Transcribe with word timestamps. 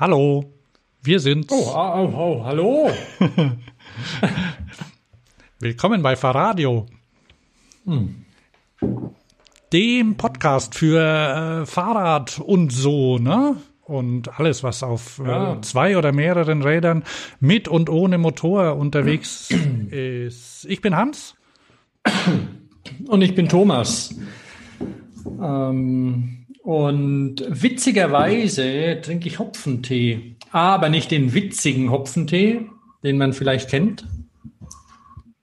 Hallo, 0.00 0.44
wir 1.02 1.18
sind. 1.18 1.50
Oh, 1.50 1.72
oh, 1.74 2.12
oh, 2.14 2.44
hallo. 2.44 2.88
Willkommen 5.58 6.02
bei 6.02 6.14
Fahrradio. 6.14 6.86
Hm. 7.84 8.24
Dem 9.72 10.16
Podcast 10.16 10.76
für 10.76 11.00
äh, 11.00 11.66
Fahrrad 11.66 12.38
und 12.38 12.72
so, 12.72 13.18
ne? 13.18 13.56
Und 13.82 14.38
alles, 14.38 14.62
was 14.62 14.84
auf 14.84 15.18
ja. 15.18 15.54
äh, 15.54 15.60
zwei 15.62 15.98
oder 15.98 16.12
mehreren 16.12 16.62
Rädern 16.62 17.02
mit 17.40 17.66
und 17.66 17.90
ohne 17.90 18.18
Motor 18.18 18.76
unterwegs 18.76 19.50
ist. 19.90 20.64
Ich 20.66 20.80
bin 20.80 20.94
Hans. 20.94 21.34
Und 23.08 23.22
ich 23.22 23.34
bin 23.34 23.48
Thomas. 23.48 24.14
Ähm, 25.42 26.37
und 26.68 27.36
witzigerweise 27.48 29.00
trinke 29.00 29.26
ich 29.26 29.38
Hopfentee, 29.38 30.36
aber 30.52 30.90
nicht 30.90 31.10
den 31.10 31.32
witzigen 31.32 31.90
Hopfentee, 31.90 32.66
den 33.02 33.16
man 33.16 33.32
vielleicht 33.32 33.70
kennt. 33.70 34.06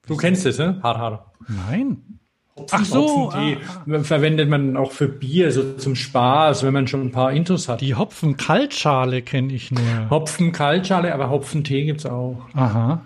Du 0.06 0.16
kennst 0.16 0.46
es, 0.46 0.58
ne? 0.58 0.78
Har, 0.84 0.98
har. 0.98 1.32
Nein. 1.48 2.20
Hopfen, 2.56 2.78
Ach 2.80 2.84
so. 2.84 3.32
Hopfentee 3.32 3.58
ah, 3.92 4.04
verwendet 4.04 4.48
man 4.48 4.76
auch 4.76 4.92
für 4.92 5.08
Bier, 5.08 5.50
so 5.50 5.72
zum 5.72 5.96
Spaß, 5.96 6.62
wenn 6.62 6.72
man 6.72 6.86
schon 6.86 7.00
ein 7.00 7.10
paar 7.10 7.32
Intos 7.32 7.68
hat. 7.68 7.80
Die 7.80 7.96
Hopfenkaltschale 7.96 9.22
kenne 9.22 9.52
ich 9.52 9.72
nur. 9.72 10.10
Hopfenkaltschale, 10.10 11.12
aber 11.12 11.28
Hopfentee 11.28 11.86
gibt's 11.86 12.06
auch. 12.06 12.40
Aha. 12.54 13.02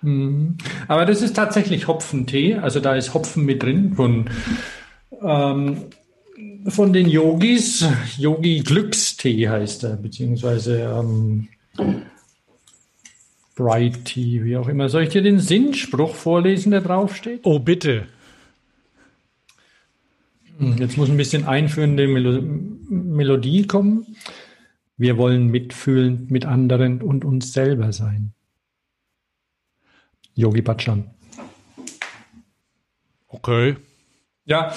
Mhm. 0.00 0.56
Aber 0.88 1.04
das 1.04 1.20
ist 1.20 1.36
tatsächlich 1.36 1.86
Hopfentee, 1.86 2.54
also 2.54 2.80
da 2.80 2.94
ist 2.94 3.12
Hopfen 3.12 3.44
mit 3.44 3.62
drin 3.62 3.92
von 3.94 4.30
ähm, 5.22 5.90
von 6.68 6.92
den 6.92 7.08
Yogis. 7.08 7.84
Yogi 8.18 8.60
Glückstee 8.60 9.48
heißt 9.48 9.84
er, 9.84 9.96
beziehungsweise 9.96 10.82
ähm, 10.82 11.48
Bright 13.54 14.04
Tea, 14.04 14.44
wie 14.44 14.56
auch 14.56 14.68
immer. 14.68 14.88
Soll 14.88 15.04
ich 15.04 15.08
dir 15.10 15.22
den 15.22 15.38
Sinnspruch 15.38 16.14
vorlesen, 16.14 16.72
der 16.72 16.82
draufsteht? 16.82 17.40
Oh, 17.44 17.58
bitte. 17.58 18.06
Hm, 20.58 20.76
jetzt 20.78 20.96
muss 20.96 21.08
ein 21.08 21.16
bisschen 21.16 21.46
einführende 21.46 22.06
Melo 22.06 22.42
Melodie 22.88 23.66
kommen. 23.66 24.16
Wir 24.96 25.18
wollen 25.18 25.48
mitfühlend 25.48 26.30
mit 26.30 26.46
anderen 26.46 27.02
und 27.02 27.24
uns 27.24 27.52
selber 27.52 27.92
sein. 27.92 28.32
Yogi 30.34 30.62
Bhajan. 30.62 31.10
Okay. 33.28 33.76
Ja, 34.46 34.72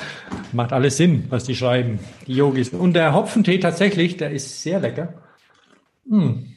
macht 0.51 0.73
alles 0.73 0.97
Sinn, 0.97 1.25
was 1.29 1.43
die 1.43 1.55
schreiben, 1.55 1.99
die 2.25 2.33
Yogis. 2.33 2.69
Und 2.69 2.93
der 2.93 3.13
Hopfentee 3.13 3.59
tatsächlich, 3.59 4.17
der 4.17 4.31
ist 4.31 4.63
sehr 4.63 4.79
lecker. 4.79 5.13
Hm. 6.09 6.55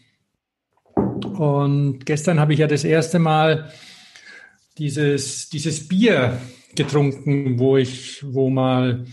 Und 0.94 2.06
gestern 2.06 2.40
habe 2.40 2.54
ich 2.54 2.60
ja 2.60 2.66
das 2.66 2.84
erste 2.84 3.18
Mal 3.18 3.70
dieses, 4.78 5.50
dieses 5.50 5.88
Bier 5.88 6.38
getrunken, 6.74 7.58
wo 7.58 7.76
ich, 7.76 8.24
wo 8.26 8.48
mal 8.48 9.04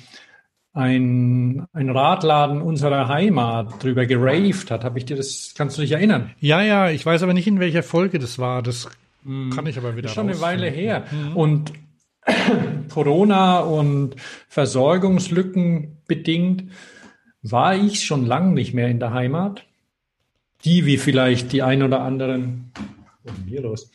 ein, 0.73 1.67
ein 1.73 1.89
Radladen 1.89 2.61
unserer 2.61 3.09
Heimat 3.09 3.83
drüber 3.83 4.05
geraved 4.05 4.71
hat. 4.71 4.85
Habe 4.85 4.97
ich 4.99 5.05
dir 5.05 5.17
das, 5.17 5.53
kannst 5.57 5.77
du 5.77 5.81
dich 5.81 5.91
erinnern? 5.91 6.31
Ja, 6.39 6.61
ja, 6.61 6.89
ich 6.89 7.05
weiß 7.05 7.21
aber 7.23 7.33
nicht, 7.33 7.47
in 7.47 7.59
welcher 7.59 7.83
Folge 7.83 8.17
das 8.17 8.39
war. 8.39 8.63
Das 8.63 8.87
hm. 9.25 9.49
kann 9.49 9.67
ich 9.67 9.77
aber 9.77 9.97
wieder. 9.97 10.03
Das 10.03 10.11
ist 10.11 10.15
schon 10.15 10.29
eine 10.29 10.39
Weile 10.39 10.69
her. 10.69 11.03
Mhm. 11.11 11.35
Und 11.35 11.73
Corona 12.89 13.59
und 13.59 14.15
Versorgungslücken 14.47 15.97
bedingt 16.07 16.71
war 17.41 17.75
ich 17.75 18.03
schon 18.03 18.25
lange 18.25 18.53
nicht 18.53 18.73
mehr 18.73 18.89
in 18.89 18.99
der 18.99 19.13
Heimat. 19.13 19.65
Die, 20.65 20.85
wie 20.85 20.97
vielleicht 20.97 21.53
die 21.53 21.61
ein 21.63 21.83
oder 21.83 22.01
anderen, 22.01 22.71
los, 23.47 23.91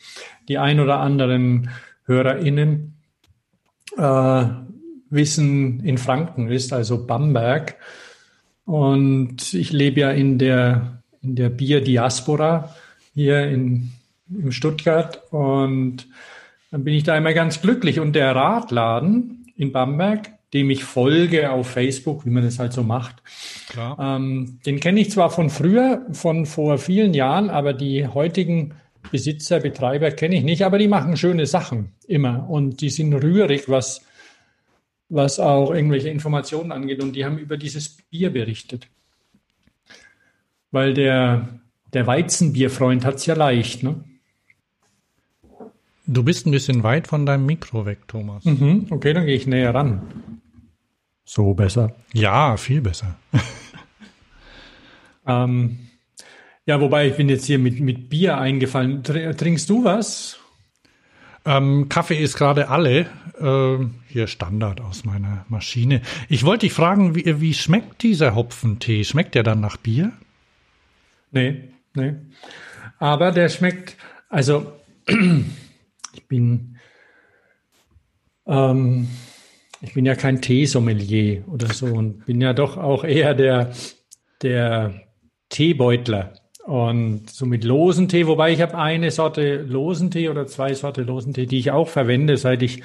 die 0.47 0.57
ein 0.57 0.79
oder 0.79 0.99
anderen 0.99 1.69
HörerInnen 2.05 2.95
äh, 3.97 4.45
wissen, 5.09 5.79
in 5.81 5.97
Franken 5.97 6.49
ist, 6.49 6.73
also 6.73 7.05
Bamberg. 7.05 7.75
Und 8.65 9.53
ich 9.53 9.71
lebe 9.71 9.99
ja 9.99 10.11
in 10.11 10.39
der, 10.39 11.03
in 11.21 11.35
der 11.35 11.49
Bier-Diaspora 11.49 12.73
hier 13.13 13.47
in, 13.47 13.91
in 14.27 14.51
Stuttgart 14.51 15.21
und 15.31 16.07
dann 16.75 16.83
bin 16.83 16.93
ich 16.93 17.03
da 17.03 17.15
immer 17.15 17.33
ganz 17.33 17.61
glücklich. 17.61 18.01
Und 18.01 18.17
der 18.17 18.35
Radladen 18.35 19.45
in 19.55 19.71
Bamberg, 19.71 20.27
dem 20.51 20.69
ich 20.69 20.83
folge 20.83 21.49
auf 21.49 21.69
Facebook, 21.69 22.25
wie 22.25 22.29
man 22.29 22.43
das 22.43 22.59
halt 22.59 22.73
so 22.73 22.83
macht, 22.83 23.23
ähm, 23.97 24.59
den 24.65 24.81
kenne 24.81 24.99
ich 24.99 25.09
zwar 25.09 25.29
von 25.29 25.49
früher, 25.49 26.05
von 26.11 26.45
vor 26.45 26.77
vielen 26.77 27.13
Jahren, 27.13 27.49
aber 27.49 27.71
die 27.71 28.05
heutigen 28.05 28.73
Besitzer, 29.09 29.61
Betreiber 29.61 30.11
kenne 30.11 30.35
ich 30.35 30.43
nicht, 30.43 30.63
aber 30.63 30.77
die 30.77 30.89
machen 30.89 31.15
schöne 31.15 31.45
Sachen 31.45 31.93
immer 32.09 32.49
und 32.49 32.81
die 32.81 32.89
sind 32.89 33.13
rührig, 33.13 33.69
was, 33.69 34.01
was 35.07 35.39
auch 35.39 35.73
irgendwelche 35.73 36.09
Informationen 36.09 36.73
angeht 36.73 37.01
und 37.01 37.15
die 37.15 37.23
haben 37.23 37.37
über 37.37 37.55
dieses 37.55 37.99
Bier 38.09 38.31
berichtet. 38.31 38.89
Weil 40.71 40.93
der, 40.93 41.47
der 41.93 42.05
Weizenbierfreund 42.05 43.05
hat 43.05 43.15
es 43.15 43.27
ja 43.27 43.35
leicht, 43.35 43.81
ne? 43.81 44.03
Du 46.07 46.23
bist 46.23 46.45
ein 46.45 46.51
bisschen 46.51 46.83
weit 46.83 47.07
von 47.07 47.25
deinem 47.25 47.45
Mikro 47.45 47.85
weg, 47.85 48.07
Thomas. 48.07 48.45
Mhm, 48.45 48.87
okay, 48.89 49.13
dann 49.13 49.25
gehe 49.25 49.35
ich 49.35 49.47
näher 49.47 49.73
ran. 49.73 50.01
So 51.25 51.53
besser. 51.53 51.95
Ja, 52.13 52.57
viel 52.57 52.81
besser. 52.81 53.15
ähm, 55.27 55.79
ja, 56.65 56.79
wobei 56.79 57.07
ich 57.07 57.15
bin 57.15 57.29
jetzt 57.29 57.45
hier 57.45 57.57
mit, 57.57 57.79
mit 57.79 58.09
Bier 58.09 58.37
eingefallen. 58.37 59.03
Trinkst 59.03 59.69
du 59.69 59.83
was? 59.83 60.39
Ähm, 61.45 61.89
Kaffee 61.89 62.21
ist 62.21 62.37
gerade 62.37 62.69
alle. 62.69 63.07
Ähm, 63.39 63.95
hier 64.07 64.27
Standard 64.27 64.81
aus 64.81 65.05
meiner 65.05 65.45
Maschine. 65.49 66.01
Ich 66.29 66.43
wollte 66.43 66.67
dich 66.67 66.73
fragen, 66.73 67.15
wie, 67.15 67.41
wie 67.41 67.53
schmeckt 67.53 68.03
dieser 68.03 68.35
Hopfentee? 68.35 69.03
Schmeckt 69.03 69.35
der 69.35 69.43
dann 69.43 69.59
nach 69.59 69.77
Bier? 69.77 70.11
Nee, 71.31 71.69
nee. 71.95 72.13
Aber 72.99 73.31
der 73.31 73.49
schmeckt, 73.49 73.97
also 74.29 74.71
ich 76.15 76.27
bin, 76.27 76.77
ähm, 78.47 79.07
ich 79.81 79.93
bin 79.93 80.05
ja 80.05 80.15
kein 80.15 80.41
Teesommelier 80.41 81.47
oder 81.47 81.67
so 81.73 81.87
und 81.87 82.25
bin 82.25 82.41
ja 82.41 82.53
doch 82.53 82.77
auch 82.77 83.03
eher 83.03 83.33
der, 83.33 83.73
der 84.41 85.01
Teebeutler. 85.49 86.33
Und 86.65 87.29
so 87.29 87.45
mit 87.45 87.63
losen 87.63 88.07
Tee, 88.07 88.25
wobei 88.25 88.51
ich 88.51 88.61
habe 88.61 88.75
eine 88.75 89.11
Sorte 89.11 89.61
losen 89.61 90.09
Tee 90.09 90.29
oder 90.29 90.47
zwei 90.47 90.73
Sorte 90.73 91.03
losen 91.03 91.33
Tee, 91.33 91.45
die 91.45 91.59
ich 91.59 91.69
auch 91.69 91.87
verwende, 91.87 92.37
seit 92.37 92.63
ich 92.63 92.81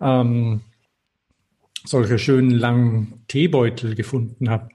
ähm, 0.00 0.62
solche 1.84 2.18
schönen 2.18 2.50
langen 2.50 3.24
Teebeutel 3.28 3.94
gefunden 3.94 4.48
habe, 4.48 4.68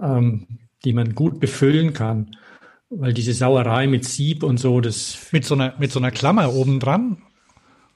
ähm, 0.00 0.58
die 0.84 0.92
man 0.92 1.14
gut 1.14 1.38
befüllen 1.38 1.92
kann. 1.92 2.36
Weil 2.94 3.14
diese 3.14 3.32
Sauerei 3.32 3.86
mit 3.86 4.04
Sieb 4.04 4.42
und 4.42 4.58
so, 4.58 4.80
das. 4.80 5.28
Mit 5.32 5.44
so 5.44 5.54
einer, 5.54 5.74
mit 5.78 5.90
so 5.90 5.98
einer 5.98 6.10
Klammer 6.10 6.52
oben 6.52 6.78
dran? 6.78 7.18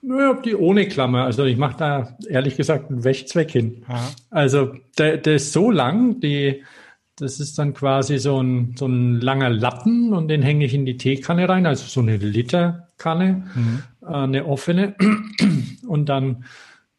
Naja, 0.01 0.34
die 0.34 0.55
ohne 0.55 0.87
Klammer. 0.89 1.25
Also 1.25 1.45
ich 1.45 1.57
mache 1.57 1.77
da 1.77 2.16
ehrlich 2.28 2.57
gesagt 2.57 2.91
einen 2.91 3.04
Wäschzweck 3.04 3.51
hin. 3.51 3.83
Aha. 3.89 4.09
Also 4.31 4.75
der, 4.98 5.19
der 5.19 5.34
ist 5.34 5.53
so 5.53 5.71
lang, 5.71 6.21
die, 6.21 6.63
das 7.16 7.41
ist 7.41 7.59
dann 7.59 7.75
quasi 7.75 8.19
so 8.19 8.41
ein, 8.43 8.75
so 8.77 8.87
ein 8.87 9.21
langer 9.21 9.51
Lappen 9.51 10.13
und 10.13 10.28
den 10.28 10.43
hänge 10.43 10.65
ich 10.65 10.75
in 10.75 10.87
die 10.87 10.97
Teekanne 10.97 11.49
rein, 11.49 11.66
also 11.66 11.87
so 11.87 12.01
eine 12.01 12.16
Literkanne, 12.19 13.51
mhm. 13.54 13.83
äh, 14.03 14.07
eine 14.07 14.47
offene. 14.47 14.95
Und 15.87 16.09
dann, 16.09 16.45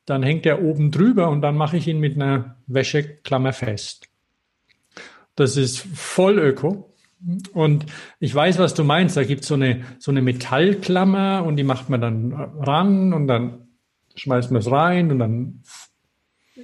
dann 0.05 0.23
hängt 0.23 0.45
der 0.45 0.61
oben 0.63 0.91
drüber 0.91 1.29
und 1.29 1.41
dann 1.41 1.57
mache 1.57 1.75
ich 1.75 1.89
ihn 1.89 1.99
mit 1.99 2.15
einer 2.15 2.55
Wäscheklammer 2.67 3.51
fest. 3.51 4.07
Das 5.35 5.57
ist 5.57 5.79
voll 5.79 6.39
öko. 6.39 6.93
Und 7.53 7.85
ich 8.19 8.33
weiß, 8.33 8.59
was 8.59 8.73
du 8.73 8.83
meinst. 8.83 9.17
Da 9.17 9.23
gibt 9.23 9.43
so 9.43 9.55
eine 9.55 9.81
so 9.99 10.11
eine 10.11 10.21
Metallklammer 10.21 11.43
und 11.45 11.55
die 11.57 11.63
macht 11.63 11.89
man 11.89 12.01
dann 12.01 12.33
ran 12.33 13.13
und 13.13 13.27
dann 13.27 13.67
schmeißt 14.15 14.51
man 14.51 14.61
es 14.61 14.71
rein 14.71 15.11
und 15.11 15.19
dann 15.19 15.63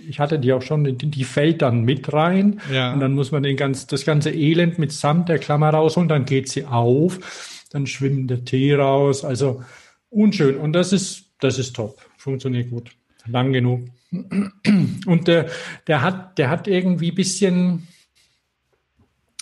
ich 0.08 0.20
hatte 0.20 0.40
die 0.40 0.54
auch 0.54 0.62
schon, 0.62 0.84
die, 0.84 1.10
die 1.10 1.24
fällt 1.24 1.62
dann 1.62 1.84
mit 1.84 2.12
rein. 2.14 2.60
Ja. 2.72 2.94
und 2.94 3.00
dann 3.00 3.14
muss 3.14 3.32
man 3.32 3.44
den 3.44 3.58
ganz, 3.58 3.88
das 3.88 4.06
ganze 4.06 4.32
Elend 4.32 4.80
mit 4.80 4.92
Samt 4.92 5.30
der 5.30 5.40
Klammer 5.40 5.70
rausholen, 5.70 6.10
dann 6.10 6.26
geht 6.26 6.50
sie 6.50 6.66
auf, 6.66 7.64
dann 7.72 7.88
schwimmt 7.88 8.30
der 8.30 8.46
Tee 8.46 8.74
raus, 8.74 9.24
also 9.24 9.64
unschön. 10.10 10.58
Und 10.58 10.74
das 10.74 10.94
ist, 10.94 11.26
das 11.40 11.60
ist 11.60 11.76
top, 11.76 12.00
funktioniert 12.18 12.70
gut, 12.70 12.92
lang 13.28 13.54
genug. 13.54 13.82
Und 14.12 15.28
der, 15.28 15.48
der 15.88 16.02
hat, 16.02 16.38
der 16.38 16.50
hat 16.50 16.68
irgendwie 16.68 17.12
bisschen, 17.12 17.88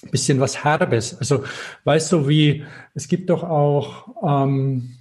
bisschen 0.09 0.39
was 0.39 0.63
Herbes. 0.63 1.17
Also 1.17 1.43
weißt 1.83 2.11
du, 2.11 2.27
wie 2.27 2.63
es 2.93 3.07
gibt 3.07 3.29
doch 3.29 3.43
auch 3.43 4.07
ähm, 4.23 4.97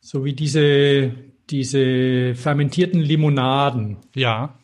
so 0.00 0.24
wie 0.24 0.34
diese 0.34 1.12
diese 1.50 2.34
fermentierten 2.34 3.00
Limonaden. 3.00 3.96
Ja. 4.14 4.58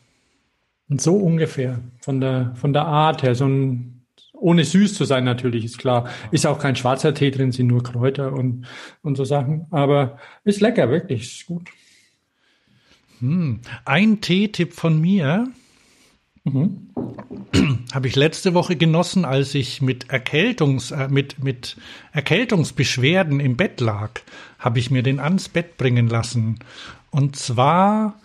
Und 0.87 1.01
so 1.01 1.15
ungefähr 1.15 1.79
von 1.99 2.21
der 2.21 2.53
von 2.55 2.73
der 2.73 2.85
Art 2.85 3.23
her 3.23 3.35
so 3.35 3.47
ein 3.47 3.95
ohne 4.33 4.63
süß 4.63 4.93
zu 4.93 5.05
sein 5.05 5.23
natürlich, 5.23 5.65
ist 5.65 5.77
klar. 5.77 6.09
Ist 6.31 6.45
auch 6.45 6.59
kein 6.59 6.75
schwarzer 6.75 7.13
Tee 7.13 7.31
drin, 7.31 7.51
sind 7.51 7.67
nur 7.67 7.83
Kräuter 7.83 8.33
und, 8.33 8.67
und 9.01 9.15
so 9.15 9.23
Sachen. 9.23 9.65
Aber 9.71 10.19
ist 10.43 10.61
lecker, 10.61 10.89
wirklich, 10.89 11.23
ist 11.23 11.45
gut. 11.47 11.69
Hm. 13.19 13.61
Ein 13.85 14.21
Teetipp 14.21 14.73
von 14.73 14.99
mir 14.99 15.47
mhm. 16.45 16.87
habe 17.93 18.07
ich 18.07 18.15
letzte 18.15 18.53
Woche 18.53 18.77
genossen, 18.77 19.25
als 19.25 19.53
ich 19.53 19.81
mit 19.81 20.09
Erkältungs 20.09 20.91
äh, 20.91 21.09
mit 21.09 21.43
mit 21.43 21.75
Erkältungsbeschwerden 22.13 23.39
im 23.39 23.57
Bett 23.57 23.81
lag, 23.81 24.11
habe 24.57 24.79
ich 24.79 24.89
mir 24.89 25.03
den 25.03 25.19
ans 25.19 25.49
Bett 25.49 25.77
bringen 25.77 26.07
lassen. 26.07 26.59
Und 27.11 27.35
zwar 27.35 28.19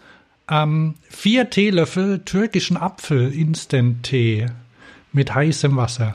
ähm, 0.49 0.95
vier 1.09 1.51
Teelöffel 1.51 2.21
türkischen 2.21 2.77
Apfel 2.77 3.33
Instant 3.33 4.05
Tee 4.05 4.47
mit 5.13 5.35
heißem 5.35 5.77
Wasser. 5.77 6.13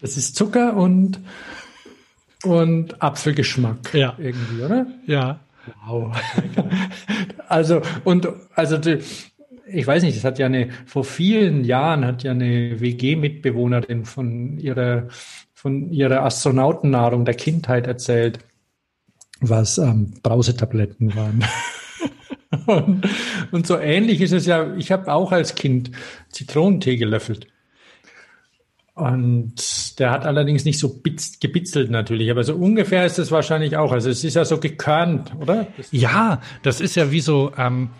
Das 0.00 0.16
ist 0.16 0.36
Zucker 0.36 0.76
und 0.76 1.20
und 2.44 3.02
Apfelgeschmack 3.02 3.94
ja. 3.94 4.14
irgendwie, 4.18 4.62
oder? 4.62 4.86
Ja. 5.06 5.40
Wow. 5.86 6.14
also, 7.48 7.80
und, 8.04 8.28
also, 8.54 8.76
die, 8.76 8.98
ich 9.66 9.86
weiß 9.86 10.02
nicht, 10.02 10.16
das 10.16 10.24
hat 10.24 10.38
ja 10.38 10.46
eine, 10.46 10.68
vor 10.86 11.04
vielen 11.04 11.64
Jahren 11.64 12.04
hat 12.04 12.22
ja 12.22 12.32
eine 12.32 12.80
WG-Mitbewohnerin 12.80 14.04
von 14.04 14.58
ihrer, 14.58 15.08
von 15.52 15.90
ihrer 15.90 16.22
Astronautennahrung 16.22 17.24
der 17.24 17.34
Kindheit 17.34 17.86
erzählt, 17.86 18.38
was 19.40 19.78
ähm, 19.78 20.14
Brausetabletten 20.22 21.14
waren. 21.16 21.44
und, 22.66 23.08
und 23.52 23.66
so 23.66 23.78
ähnlich 23.78 24.20
ist 24.20 24.32
es 24.32 24.46
ja, 24.46 24.74
ich 24.76 24.92
habe 24.92 25.12
auch 25.12 25.32
als 25.32 25.54
Kind 25.54 25.90
Zitronentee 26.30 26.96
gelöffelt. 26.96 27.46
Und 28.94 29.98
der 29.98 30.12
hat 30.12 30.24
allerdings 30.24 30.64
nicht 30.64 30.78
so 30.78 31.00
gebitzelt 31.40 31.90
natürlich, 31.90 32.30
aber 32.30 32.44
so 32.44 32.54
ungefähr 32.54 33.04
ist 33.04 33.18
es 33.18 33.32
wahrscheinlich 33.32 33.76
auch. 33.76 33.90
Also 33.90 34.08
es 34.08 34.22
ist 34.22 34.34
ja 34.34 34.44
so 34.44 34.58
gekörnt, 34.58 35.34
oder? 35.40 35.66
Ja, 35.90 36.40
das 36.62 36.80
ist 36.80 36.94
ja 36.94 37.10
wie 37.10 37.20
so, 37.20 37.50
ähm, 37.58 37.90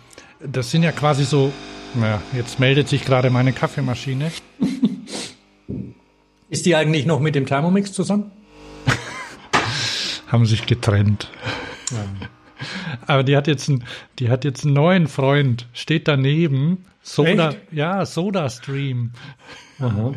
das 0.47 0.71
sind 0.71 0.83
ja 0.83 0.91
quasi 0.91 1.23
so, 1.23 1.51
naja, 1.93 2.21
jetzt 2.33 2.59
meldet 2.59 2.87
sich 2.87 3.05
gerade 3.05 3.29
meine 3.29 3.53
Kaffeemaschine. 3.53 4.31
ist 6.49 6.65
die 6.65 6.75
eigentlich 6.75 7.05
noch 7.05 7.19
mit 7.19 7.35
dem 7.35 7.45
Thermomix 7.45 7.93
zusammen? 7.93 8.31
Haben 10.27 10.45
sich 10.45 10.65
getrennt. 10.65 11.29
Ja. 11.91 12.27
Aber 13.07 13.23
die 13.23 13.35
hat 13.35 13.47
jetzt 13.47 13.69
einen, 13.69 13.83
die 14.19 14.29
hat 14.29 14.43
jetzt 14.45 14.65
einen 14.65 14.73
neuen 14.73 15.07
Freund, 15.07 15.67
steht 15.73 16.07
daneben. 16.07 16.85
Soda, 17.01 17.49
Echt? 17.49 17.59
ja, 17.71 18.05
Soda 18.05 18.49
Stream. 18.49 19.11
Aha. 19.79 20.13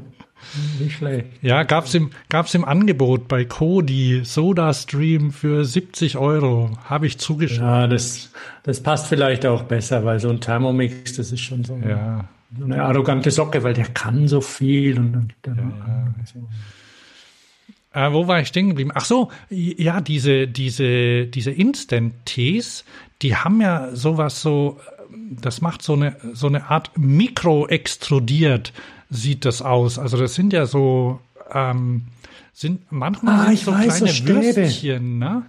Nicht 0.80 0.96
schlecht. 0.96 1.26
Ja, 1.42 1.62
gab's 1.62 1.94
im, 1.94 2.10
gab's 2.28 2.54
im 2.54 2.64
Angebot 2.64 3.28
bei 3.28 3.44
Kodi 3.44 4.22
Soda 4.24 4.72
Stream 4.72 5.32
für 5.32 5.64
70 5.64 6.16
Euro. 6.16 6.70
Habe 6.84 7.06
ich 7.06 7.18
zugeschaut. 7.18 7.60
Ja, 7.60 7.86
das, 7.86 8.30
das 8.62 8.82
passt 8.82 9.06
vielleicht 9.06 9.46
auch 9.46 9.64
besser, 9.64 10.04
weil 10.04 10.20
so 10.20 10.30
ein 10.30 10.40
Thermomix, 10.40 11.16
das 11.16 11.32
ist 11.32 11.40
schon 11.40 11.64
so 11.64 11.74
eine, 11.74 11.90
ja. 11.90 12.24
eine 12.62 12.82
arrogante 12.82 13.30
Socke, 13.30 13.62
weil 13.62 13.74
der 13.74 13.86
kann 13.86 14.28
so 14.28 14.40
viel 14.40 14.98
und 14.98 15.12
dann 15.42 15.56
ja, 15.56 15.62
ja. 15.86 16.14
So. 16.24 16.48
Äh, 17.92 18.12
wo 18.12 18.26
war 18.26 18.40
ich 18.40 18.48
stehen 18.48 18.68
geblieben? 18.68 18.92
Ach 18.94 19.04
so, 19.04 19.30
ja, 19.50 20.00
diese, 20.00 20.46
diese, 20.46 21.26
diese 21.26 21.50
Instant-Tees, 21.50 22.84
die 23.22 23.36
haben 23.36 23.60
ja 23.60 23.94
sowas 23.94 24.40
so, 24.40 24.78
das 25.10 25.60
macht 25.60 25.82
so 25.82 25.94
eine, 25.94 26.16
so 26.32 26.46
eine 26.46 26.70
Art 26.70 26.92
Mikro-extrudiert 26.96 28.72
sieht 29.10 29.44
das 29.44 29.62
aus. 29.62 29.98
Also 29.98 30.16
das 30.16 30.34
sind 30.34 30.52
ja 30.52 30.66
so, 30.66 31.20
ähm, 31.52 32.04
sind 32.52 32.90
manchmal 32.90 33.40
ah, 33.40 33.46
sind 33.46 33.58
so 33.58 33.72
weiß, 33.72 33.98
kleine 33.98 34.12
so 34.12 34.56
Würstchen, 34.56 35.18
ne? 35.18 35.42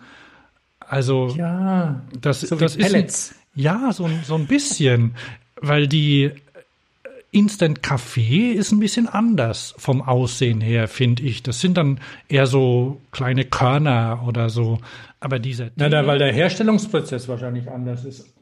Also 0.80 1.34
ja, 1.38 2.02
das, 2.20 2.42
so 2.42 2.56
das 2.56 2.76
ist 2.76 3.36
ja 3.54 3.92
so, 3.94 4.10
so 4.24 4.36
ein 4.36 4.48
bisschen, 4.48 5.16
weil 5.62 5.88
die 5.88 6.32
Instant 7.32 7.84
Kaffee 7.84 8.54
ist 8.54 8.72
ein 8.72 8.80
bisschen 8.80 9.08
anders 9.08 9.76
vom 9.78 10.02
Aussehen 10.02 10.62
her, 10.62 10.88
finde 10.88 11.24
ich. 11.24 11.44
Das 11.44 11.60
sind 11.60 11.78
dann 11.78 12.00
eher 12.28 12.48
so 12.48 13.02
kleine 13.12 13.46
Körner 13.46 14.24
oder 14.26 14.50
so. 14.50 14.80
Aber 15.20 15.38
dieser. 15.38 15.70
Na, 15.76 15.90
da, 15.90 16.08
weil 16.08 16.18
der 16.18 16.34
Herstellungsprozess 16.34 17.28
wahrscheinlich 17.28 17.70
anders 17.70 18.04
ist. 18.06 18.34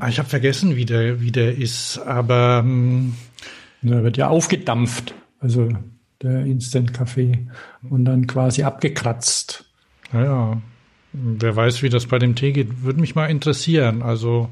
ah, 0.00 0.08
ich 0.08 0.18
habe 0.18 0.28
vergessen, 0.28 0.74
wie 0.74 0.84
der, 0.84 1.20
wie 1.20 1.30
der 1.30 1.56
ist, 1.56 1.98
aber 1.98 2.62
ähm, 2.64 3.14
der 3.90 4.02
wird 4.02 4.16
ja 4.16 4.28
aufgedampft, 4.28 5.14
also 5.40 5.68
der 6.22 6.44
Instant-Kaffee, 6.44 7.46
und 7.88 8.04
dann 8.04 8.26
quasi 8.26 8.62
abgekratzt. 8.62 9.64
Naja, 10.12 10.60
wer 11.12 11.56
weiß, 11.56 11.82
wie 11.82 11.88
das 11.88 12.06
bei 12.06 12.18
dem 12.18 12.34
Tee 12.34 12.52
geht, 12.52 12.82
würde 12.82 13.00
mich 13.00 13.14
mal 13.14 13.26
interessieren. 13.26 14.02
Also, 14.02 14.48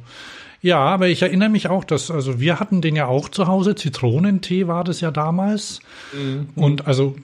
ja, 0.61 0.79
aber 0.79 1.09
ich 1.09 1.23
erinnere 1.23 1.49
mich 1.49 1.69
auch, 1.69 1.85
dass, 1.85 2.11
also 2.11 2.41
wir 2.41 2.61
hatten 2.61 2.83
den 2.83 2.97
ja 2.97 3.07
auch 3.07 3.29
zu 3.29 3.47
Hause, 3.47 3.75
Zitronentee 3.75 4.67
war 4.67 4.85
das 4.85 5.01
ja 5.01 5.11
damals. 5.11 5.81
Mhm. 6.13 6.49
Und 6.55 6.87
also 6.87 7.17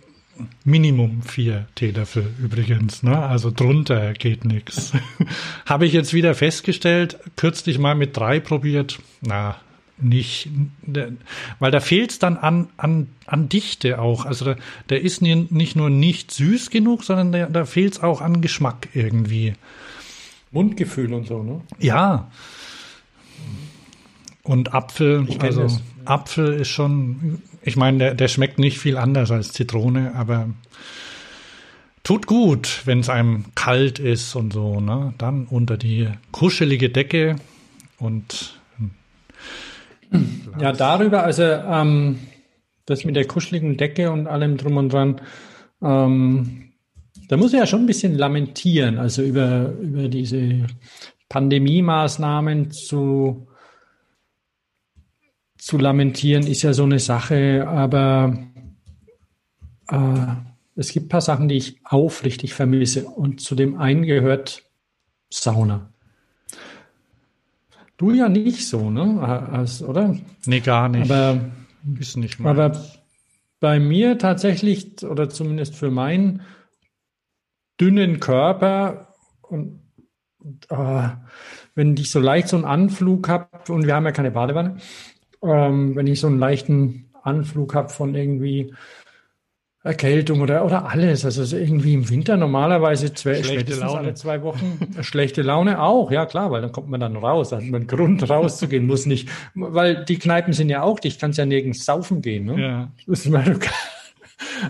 Minimum 0.64 1.22
vier 1.22 1.66
Teelöffel 1.74 2.32
übrigens, 2.42 3.02
ne? 3.02 3.18
Also 3.18 3.50
drunter 3.50 4.12
geht 4.12 4.44
nichts. 4.44 4.92
Habe 5.66 5.86
ich 5.86 5.92
jetzt 5.92 6.14
wieder 6.14 6.34
festgestellt, 6.34 7.18
kürzlich 7.36 7.78
mal 7.78 7.94
mit 7.94 8.16
drei 8.16 8.38
probiert. 8.40 8.98
Na, 9.20 9.56
nicht, 10.00 10.48
weil 11.58 11.70
da 11.70 11.80
fehlt 11.80 12.10
es 12.10 12.18
dann 12.18 12.36
an, 12.36 12.68
an, 12.76 13.08
an 13.26 13.48
Dichte 13.48 14.00
auch. 14.00 14.24
Also 14.26 14.44
da, 14.44 14.56
der 14.88 15.02
ist 15.02 15.22
nicht 15.22 15.76
nur 15.76 15.90
nicht 15.90 16.30
süß 16.30 16.70
genug, 16.70 17.04
sondern 17.04 17.32
der, 17.32 17.48
da 17.48 17.64
fehlt 17.64 17.94
es 17.94 18.02
auch 18.02 18.20
an 18.20 18.40
Geschmack 18.40 18.88
irgendwie. 18.94 19.54
Mundgefühl 20.50 21.12
und 21.12 21.26
so, 21.26 21.42
ne? 21.42 21.60
Ja. 21.78 22.30
Und 24.42 24.72
Apfel, 24.72 25.26
also 25.40 25.62
das. 25.62 25.82
Apfel 26.04 26.54
ist 26.54 26.68
schon, 26.68 27.42
ich 27.62 27.76
meine, 27.76 27.98
der, 27.98 28.14
der 28.14 28.28
schmeckt 28.28 28.58
nicht 28.58 28.78
viel 28.78 28.96
anders 28.96 29.30
als 29.30 29.52
Zitrone, 29.52 30.14
aber 30.14 30.48
tut 32.02 32.26
gut, 32.26 32.82
wenn 32.86 33.00
es 33.00 33.10
einem 33.10 33.44
kalt 33.54 33.98
ist 33.98 34.34
und 34.34 34.52
so, 34.54 34.80
ne? 34.80 35.12
Dann 35.18 35.44
unter 35.46 35.76
die 35.76 36.08
kuschelige 36.32 36.88
Decke 36.88 37.36
und 37.98 38.57
ja, 40.60 40.72
darüber, 40.72 41.24
also 41.24 41.42
ähm, 41.42 42.18
das 42.86 43.04
mit 43.04 43.16
der 43.16 43.26
kuscheligen 43.26 43.76
Decke 43.76 44.10
und 44.10 44.26
allem 44.26 44.56
drum 44.56 44.76
und 44.76 44.92
dran, 44.92 45.20
ähm, 45.82 46.72
da 47.28 47.36
muss 47.36 47.52
er 47.52 47.60
ja 47.60 47.66
schon 47.66 47.80
ein 47.80 47.86
bisschen 47.86 48.16
lamentieren, 48.16 48.98
also 48.98 49.22
über, 49.22 49.72
über 49.80 50.08
diese 50.08 50.66
Pandemie-Maßnahmen 51.28 52.70
zu, 52.70 53.48
zu 55.58 55.76
lamentieren, 55.76 56.46
ist 56.46 56.62
ja 56.62 56.72
so 56.72 56.84
eine 56.84 56.98
Sache, 56.98 57.66
aber 57.68 58.38
äh, 59.90 60.26
es 60.74 60.92
gibt 60.92 61.06
ein 61.06 61.08
paar 61.08 61.20
Sachen, 61.20 61.48
die 61.48 61.56
ich 61.56 61.80
aufrichtig 61.84 62.54
vermisse. 62.54 63.06
Und 63.06 63.40
zu 63.40 63.54
dem 63.54 63.78
einen 63.78 64.04
gehört 64.04 64.62
Sauna. 65.28 65.87
Du 67.98 68.12
ja 68.12 68.28
nicht 68.28 68.66
so, 68.66 68.90
ne? 68.90 69.20
Als, 69.52 69.82
oder? 69.82 70.16
Nee, 70.46 70.60
gar 70.60 70.88
nicht. 70.88 71.10
Aber, 71.10 71.40
ist 71.98 72.16
nicht 72.16 72.38
mal. 72.38 72.50
Aber 72.50 72.80
bei 73.60 73.80
mir 73.80 74.18
tatsächlich, 74.18 75.02
oder 75.04 75.28
zumindest 75.28 75.74
für 75.74 75.90
meinen 75.90 76.42
dünnen 77.80 78.20
Körper 78.20 79.14
und, 79.42 79.82
und 80.38 80.70
äh, 80.70 81.08
wenn 81.74 81.96
ich 81.96 82.10
so 82.10 82.20
leicht 82.20 82.48
so 82.48 82.56
einen 82.56 82.64
Anflug 82.64 83.28
habe, 83.28 83.48
und 83.72 83.86
wir 83.86 83.96
haben 83.96 84.04
ja 84.04 84.12
keine 84.12 84.30
Badewanne, 84.30 84.76
ähm, 85.42 85.96
wenn 85.96 86.06
ich 86.06 86.20
so 86.20 86.28
einen 86.28 86.38
leichten 86.38 87.10
Anflug 87.22 87.74
habe 87.74 87.88
von 87.88 88.14
irgendwie 88.14 88.74
Erkältung 89.88 90.42
oder, 90.42 90.64
oder 90.66 90.88
alles. 90.90 91.24
Also 91.24 91.56
irgendwie 91.56 91.94
im 91.94 92.08
Winter 92.10 92.36
normalerweise 92.36 93.14
zwei, 93.14 93.42
schlechte 93.42 93.74
Laune. 93.74 93.98
alle 93.98 94.14
zwei 94.14 94.42
Wochen. 94.42 94.78
schlechte 95.00 95.40
Laune 95.40 95.80
auch, 95.80 96.10
ja 96.10 96.26
klar, 96.26 96.50
weil 96.50 96.60
dann 96.60 96.72
kommt 96.72 96.90
man 96.90 97.00
dann 97.00 97.16
raus. 97.16 97.52
Hat 97.52 97.62
man 97.62 97.74
einen 97.80 97.86
Grund 97.86 98.28
rauszugehen, 98.28 98.86
muss 98.86 99.06
nicht, 99.06 99.30
weil 99.54 100.04
die 100.04 100.18
Kneipen 100.18 100.52
sind 100.52 100.68
ja 100.68 100.82
auch 100.82 101.00
dicht, 101.00 101.18
kannst 101.18 101.38
ja 101.38 101.46
nirgends 101.46 101.86
saufen 101.86 102.20
gehen. 102.20 102.44
Ne? 102.44 102.60
Ja. 102.60 102.92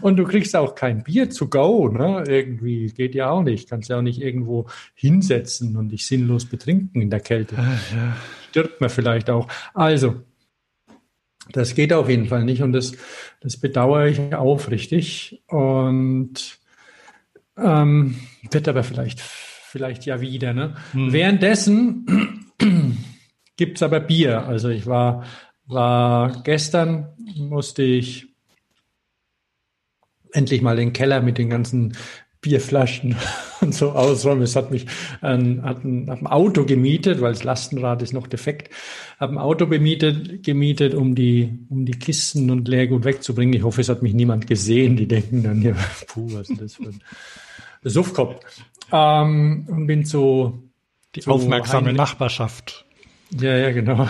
Und 0.00 0.16
du 0.16 0.24
kriegst 0.24 0.54
auch 0.56 0.74
kein 0.74 1.02
Bier 1.02 1.30
zu 1.30 1.50
go, 1.50 1.88
ne? 1.88 2.24
Irgendwie 2.26 2.86
geht 2.86 3.14
ja 3.14 3.30
auch 3.30 3.42
nicht. 3.42 3.68
Kannst 3.68 3.90
ja 3.90 3.98
auch 3.98 4.02
nicht 4.02 4.20
irgendwo 4.20 4.66
hinsetzen 4.94 5.76
und 5.76 5.90
dich 5.90 6.06
sinnlos 6.06 6.46
betrinken 6.46 7.02
in 7.02 7.10
der 7.10 7.20
Kälte. 7.20 7.56
Ach, 7.58 7.92
ja. 7.92 8.16
Stirbt 8.50 8.80
man 8.80 8.88
vielleicht 8.88 9.28
auch. 9.28 9.46
Also, 9.74 10.22
das 11.52 11.74
geht 11.74 11.92
auf 11.92 12.08
jeden 12.08 12.26
Fall 12.26 12.44
nicht 12.44 12.62
und 12.62 12.72
das, 12.72 12.92
das 13.40 13.56
bedauere 13.56 14.06
ich 14.06 14.34
aufrichtig 14.34 15.42
und 15.46 16.58
ähm, 17.56 18.16
wird 18.50 18.68
aber 18.68 18.84
vielleicht, 18.84 19.20
vielleicht 19.20 20.06
ja 20.06 20.20
wieder. 20.20 20.52
Ne? 20.52 20.76
Hm. 20.92 21.12
Währenddessen 21.12 22.46
gibt's 23.56 23.82
aber 23.82 24.00
Bier. 24.00 24.46
Also 24.46 24.68
ich 24.68 24.86
war, 24.86 25.24
war 25.66 26.42
gestern 26.42 27.08
musste 27.36 27.82
ich 27.82 28.28
endlich 30.32 30.62
mal 30.62 30.76
den 30.76 30.92
Keller 30.92 31.20
mit 31.22 31.38
den 31.38 31.50
ganzen 31.50 31.96
Bierflaschen 32.40 33.16
und 33.60 33.74
so 33.74 33.90
ausräumen. 33.92 34.42
Es 34.42 34.56
hat 34.56 34.70
mich 34.70 34.86
ähm, 35.22 35.62
hat 35.62 35.84
ein, 35.84 36.08
hat 36.10 36.22
ein 36.22 36.26
Auto 36.26 36.64
gemietet, 36.64 37.20
weil 37.20 37.32
das 37.32 37.44
Lastenrad 37.44 38.02
ist 38.02 38.12
noch 38.12 38.26
defekt. 38.26 38.72
Habe 39.18 39.34
ein 39.34 39.38
Auto 39.38 39.66
gemietet, 39.66 40.42
gemietet, 40.44 40.94
um 40.94 41.14
die 41.14 41.58
um 41.68 41.84
die 41.84 41.98
Kisten 41.98 42.50
und 42.50 42.68
Leergut 42.68 43.04
wegzubringen. 43.04 43.54
Ich 43.54 43.62
hoffe, 43.62 43.80
es 43.80 43.88
hat 43.88 44.02
mich 44.02 44.14
niemand 44.14 44.46
gesehen. 44.46 44.96
Die 44.96 45.08
denken 45.08 45.42
dann 45.42 45.60
hier, 45.60 45.74
puh, 46.06 46.28
was 46.32 46.50
ist 46.50 46.60
das 46.60 46.74
für 46.74 46.88
ein 46.88 47.00
Suffkopf? 47.82 48.44
Ähm, 48.92 49.66
und 49.68 49.86
bin 49.86 50.04
so 50.04 50.62
die 51.14 51.22
so 51.22 51.32
aufmerksame. 51.32 51.92
Nachbarschaft. 51.92 52.84
Ja, 53.38 53.56
ja, 53.56 53.72
genau. 53.72 54.08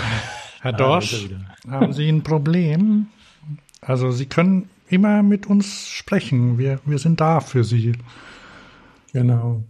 Herr 0.61 0.73
Dorsch, 0.73 1.29
ah, 1.67 1.73
haben 1.73 1.93
Sie 1.93 2.09
ein 2.09 2.23
Problem? 2.23 3.07
Also 3.81 4.11
Sie 4.11 4.27
können 4.27 4.69
immer 4.91 5.23
mit 5.23 5.47
uns 5.47 5.89
sprechen. 5.89 6.59
Wir, 6.59 6.81
wir 6.85 6.99
sind 6.99 7.21
da 7.21 7.41
für 7.41 7.65
Sie. 7.65 7.93
Genau. 9.13 9.65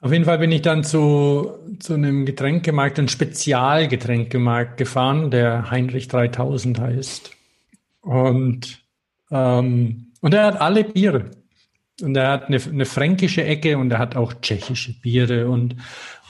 Auf 0.00 0.12
jeden 0.12 0.24
Fall 0.24 0.38
bin 0.38 0.50
ich 0.50 0.62
dann 0.62 0.82
zu, 0.82 1.52
zu 1.78 1.94
einem 1.94 2.26
Getränkemarkt, 2.26 2.98
einem 2.98 3.08
Spezialgetränkemarkt 3.08 4.76
gefahren, 4.76 5.30
der 5.30 5.70
Heinrich 5.70 6.08
3000 6.08 6.80
heißt. 6.80 7.30
Und, 8.00 8.84
ähm, 9.30 10.12
und 10.20 10.34
er 10.34 10.46
hat 10.46 10.60
alle 10.60 10.84
Biere. 10.84 11.30
Und 12.00 12.16
er 12.16 12.30
hat 12.30 12.46
eine, 12.46 12.56
eine 12.56 12.86
fränkische 12.86 13.44
Ecke 13.44 13.76
und 13.76 13.90
er 13.92 13.98
hat 13.98 14.16
auch 14.16 14.32
tschechische 14.40 14.98
Biere 15.00 15.48
und, 15.48 15.76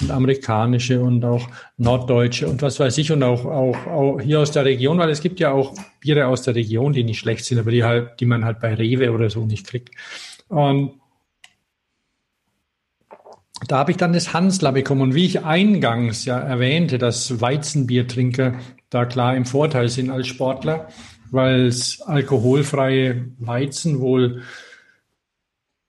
und 0.00 0.11
amerikanische 0.11 1.00
und 1.00 1.25
auch 1.25 1.49
norddeutsche 1.76 2.49
und 2.49 2.62
was 2.62 2.81
weiß 2.81 2.99
ich 2.99 3.12
und 3.12 3.23
auch, 3.23 3.45
auch, 3.45 3.87
auch 3.87 4.21
hier 4.21 4.40
aus 4.40 4.50
der 4.50 4.64
Region, 4.64 4.99
weil 4.99 5.11
es 5.11 5.21
gibt 5.21 5.38
ja 5.38 5.52
auch 5.52 5.75
Biere 6.00 6.26
aus 6.26 6.42
der 6.42 6.57
Region, 6.57 6.92
die 6.92 7.04
nicht 7.04 7.21
schlecht 7.21 7.45
sind, 7.45 7.59
aber 7.59 7.71
die 7.71 7.85
halt, 7.85 8.21
die 8.21 8.26
man 8.26 8.45
halt 8.45 8.59
bei 8.61 8.75
Rewe 8.75 9.12
oder 9.12 9.31
so 9.31 9.47
nicht 9.47 9.66
kriegt. 9.66 9.90
Und 10.49 11.00
da 13.69 13.78
habe 13.78 13.92
ich 13.92 13.97
dann 13.97 14.12
das 14.12 14.33
Hansler 14.33 14.73
bekommen. 14.73 15.02
Und 15.02 15.14
wie 15.14 15.26
ich 15.26 15.45
eingangs 15.45 16.25
ja 16.25 16.38
erwähnte, 16.38 16.99
dass 16.99 17.40
Weizenbiertrinker 17.40 18.54
da 18.90 19.04
klar 19.04 19.37
im 19.37 19.45
Vorteil 19.45 19.88
sind 19.88 20.11
als 20.11 20.26
Sportler, 20.26 20.88
weil 21.31 21.66
es 21.66 22.00
alkoholfreie 22.02 23.26
Weizen 23.38 24.00
wohl 24.00 24.42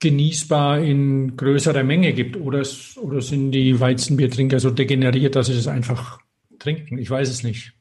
genießbar 0.03 0.81
in 0.81 1.37
größerer 1.37 1.83
Menge 1.83 2.13
gibt? 2.13 2.35
Oder, 2.37 2.63
oder 2.97 3.21
sind 3.21 3.51
die 3.51 3.79
Weizenbiertrinker 3.79 4.59
so 4.59 4.69
degeneriert, 4.69 5.35
dass 5.35 5.47
sie 5.47 5.55
das 5.55 5.67
einfach 5.67 6.19
trinken? 6.59 6.97
Ich 6.97 7.09
weiß 7.09 7.29
es 7.29 7.41
nicht. 7.41 7.73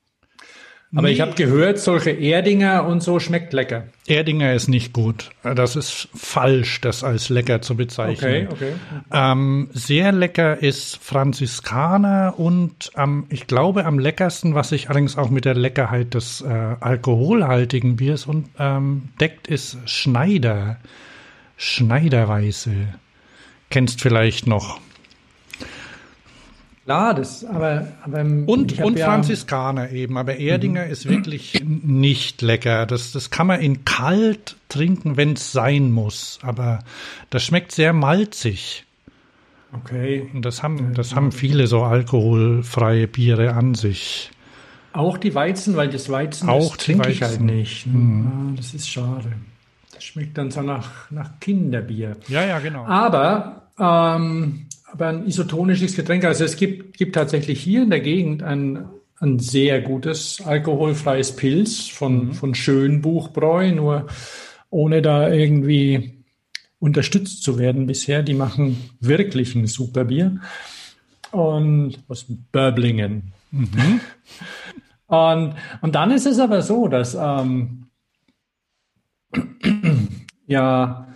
Aber 0.94 1.08
nee. 1.08 1.14
ich 1.14 1.22
habe 1.22 1.32
gehört, 1.32 1.78
solche 1.78 2.10
Erdinger 2.10 2.84
und 2.86 3.02
so 3.02 3.18
schmeckt 3.18 3.54
lecker. 3.54 3.84
Erdinger 4.06 4.52
ist 4.52 4.68
nicht 4.68 4.92
gut. 4.92 5.30
Das 5.42 5.74
ist 5.74 6.08
falsch, 6.14 6.82
das 6.82 7.02
als 7.02 7.30
lecker 7.30 7.62
zu 7.62 7.76
bezeichnen. 7.76 8.48
Okay, 8.48 8.48
okay. 8.52 8.72
Ähm, 9.10 9.70
sehr 9.72 10.12
lecker 10.12 10.62
ist 10.62 10.98
Franziskaner 11.02 12.34
und 12.36 12.92
ähm, 12.94 13.24
ich 13.30 13.46
glaube 13.46 13.86
am 13.86 13.98
leckersten, 13.98 14.54
was 14.54 14.68
sich 14.68 14.90
allerdings 14.90 15.16
auch 15.16 15.30
mit 15.30 15.46
der 15.46 15.54
Leckerheit 15.54 16.12
des 16.12 16.42
äh, 16.42 16.46
alkoholhaltigen 16.46 17.96
Biers 17.96 18.26
und, 18.26 18.50
ähm, 18.58 19.08
deckt, 19.18 19.46
ist 19.46 19.78
Schneider. 19.86 20.76
Schneiderweise. 21.62 22.72
Kennst 23.70 24.00
vielleicht 24.00 24.48
noch. 24.48 24.80
Klar, 26.84 27.14
das, 27.14 27.44
aber, 27.44 27.86
aber 28.02 28.22
und, 28.22 28.80
und 28.80 28.98
ja 28.98 29.06
Franziskaner 29.06 29.92
eben, 29.92 30.18
aber 30.18 30.38
Erdinger 30.38 30.86
mhm. 30.86 30.90
ist 30.90 31.08
wirklich 31.08 31.62
nicht 31.64 32.42
lecker. 32.42 32.84
Das, 32.86 33.12
das 33.12 33.30
kann 33.30 33.46
man 33.46 33.60
in 33.60 33.84
kalt 33.84 34.56
trinken, 34.68 35.16
wenn 35.16 35.34
es 35.34 35.52
sein 35.52 35.92
muss, 35.92 36.40
aber 36.42 36.80
das 37.30 37.44
schmeckt 37.44 37.70
sehr 37.70 37.92
malzig. 37.92 38.84
Okay. 39.72 40.28
Und 40.34 40.44
das 40.44 40.64
haben, 40.64 40.94
das 40.94 41.14
haben 41.14 41.30
viele 41.30 41.68
so 41.68 41.84
alkoholfreie 41.84 43.06
Biere 43.06 43.54
an 43.54 43.76
sich. 43.76 44.32
Auch 44.92 45.16
die 45.16 45.32
Weizen, 45.36 45.76
weil 45.76 45.90
das 45.90 46.10
Weizen 46.10 46.48
auch 46.48 46.76
das 46.76 46.84
trinke 46.84 47.08
ich 47.08 47.22
halt 47.22 47.40
nicht. 47.40 47.86
Mhm. 47.86 48.54
das 48.56 48.74
ist 48.74 48.90
schade. 48.90 49.32
Schmeckt 50.02 50.36
dann 50.36 50.50
so 50.50 50.62
nach, 50.62 51.10
nach 51.12 51.38
Kinderbier. 51.38 52.16
Ja, 52.26 52.44
ja, 52.44 52.58
genau. 52.58 52.84
Aber, 52.84 53.68
ähm, 53.78 54.66
aber 54.90 55.06
ein 55.06 55.26
isotonisches 55.28 55.94
Getränk, 55.94 56.24
also 56.24 56.44
es 56.44 56.56
gibt, 56.56 56.96
gibt 56.96 57.14
tatsächlich 57.14 57.62
hier 57.62 57.84
in 57.84 57.90
der 57.90 58.00
Gegend 58.00 58.42
ein, 58.42 58.84
ein 59.20 59.38
sehr 59.38 59.80
gutes 59.80 60.42
alkoholfreies 60.44 61.36
Pilz 61.36 61.86
von, 61.86 62.26
mhm. 62.26 62.32
von 62.32 62.54
Schönbuchbräu, 62.56 63.70
nur 63.70 64.08
ohne 64.70 65.02
da 65.02 65.30
irgendwie 65.30 66.24
unterstützt 66.80 67.44
zu 67.44 67.60
werden 67.60 67.86
bisher. 67.86 68.24
Die 68.24 68.34
machen 68.34 68.90
wirklich 68.98 69.54
ein 69.54 69.68
super 69.68 70.06
Bier. 70.06 70.40
Und 71.30 72.00
aus 72.08 72.26
Börblingen. 72.50 73.32
Mhm. 73.52 74.00
Und, 75.06 75.56
und 75.82 75.94
dann 75.94 76.10
ist 76.10 76.24
es 76.24 76.38
aber 76.38 76.62
so, 76.62 76.88
dass 76.88 77.14
ähm, 77.14 77.82
ja 80.46 81.08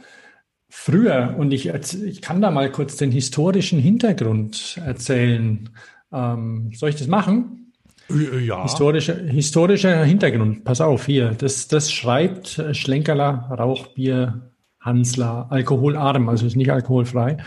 früher, 0.69 1.35
und 1.39 1.53
ich, 1.53 1.69
ich 1.69 2.23
kann 2.23 2.41
da 2.41 2.51
mal 2.51 2.71
kurz 2.71 2.97
den 2.97 3.11
historischen 3.11 3.79
Hintergrund 3.79 4.81
erzählen. 4.85 5.71
Ähm, 6.13 6.71
soll 6.75 6.91
ich 6.91 6.97
das 6.97 7.09
machen? 7.09 7.73
Ja. 8.09 8.63
Historischer, 8.63 9.17
historischer 9.17 10.05
Hintergrund. 10.05 10.65
Pass 10.65 10.81
auf, 10.81 11.07
hier. 11.07 11.33
Das, 11.39 11.67
das 11.67 11.91
schreibt 11.91 12.63
Schlenkerler 12.73 13.51
Rauchbier 13.51 14.53
Hansler 14.87 15.49
alkoholarm, 15.51 16.29
also 16.29 16.47
ist 16.47 16.57
nicht 16.57 16.71
alkoholfrei, 16.71 17.39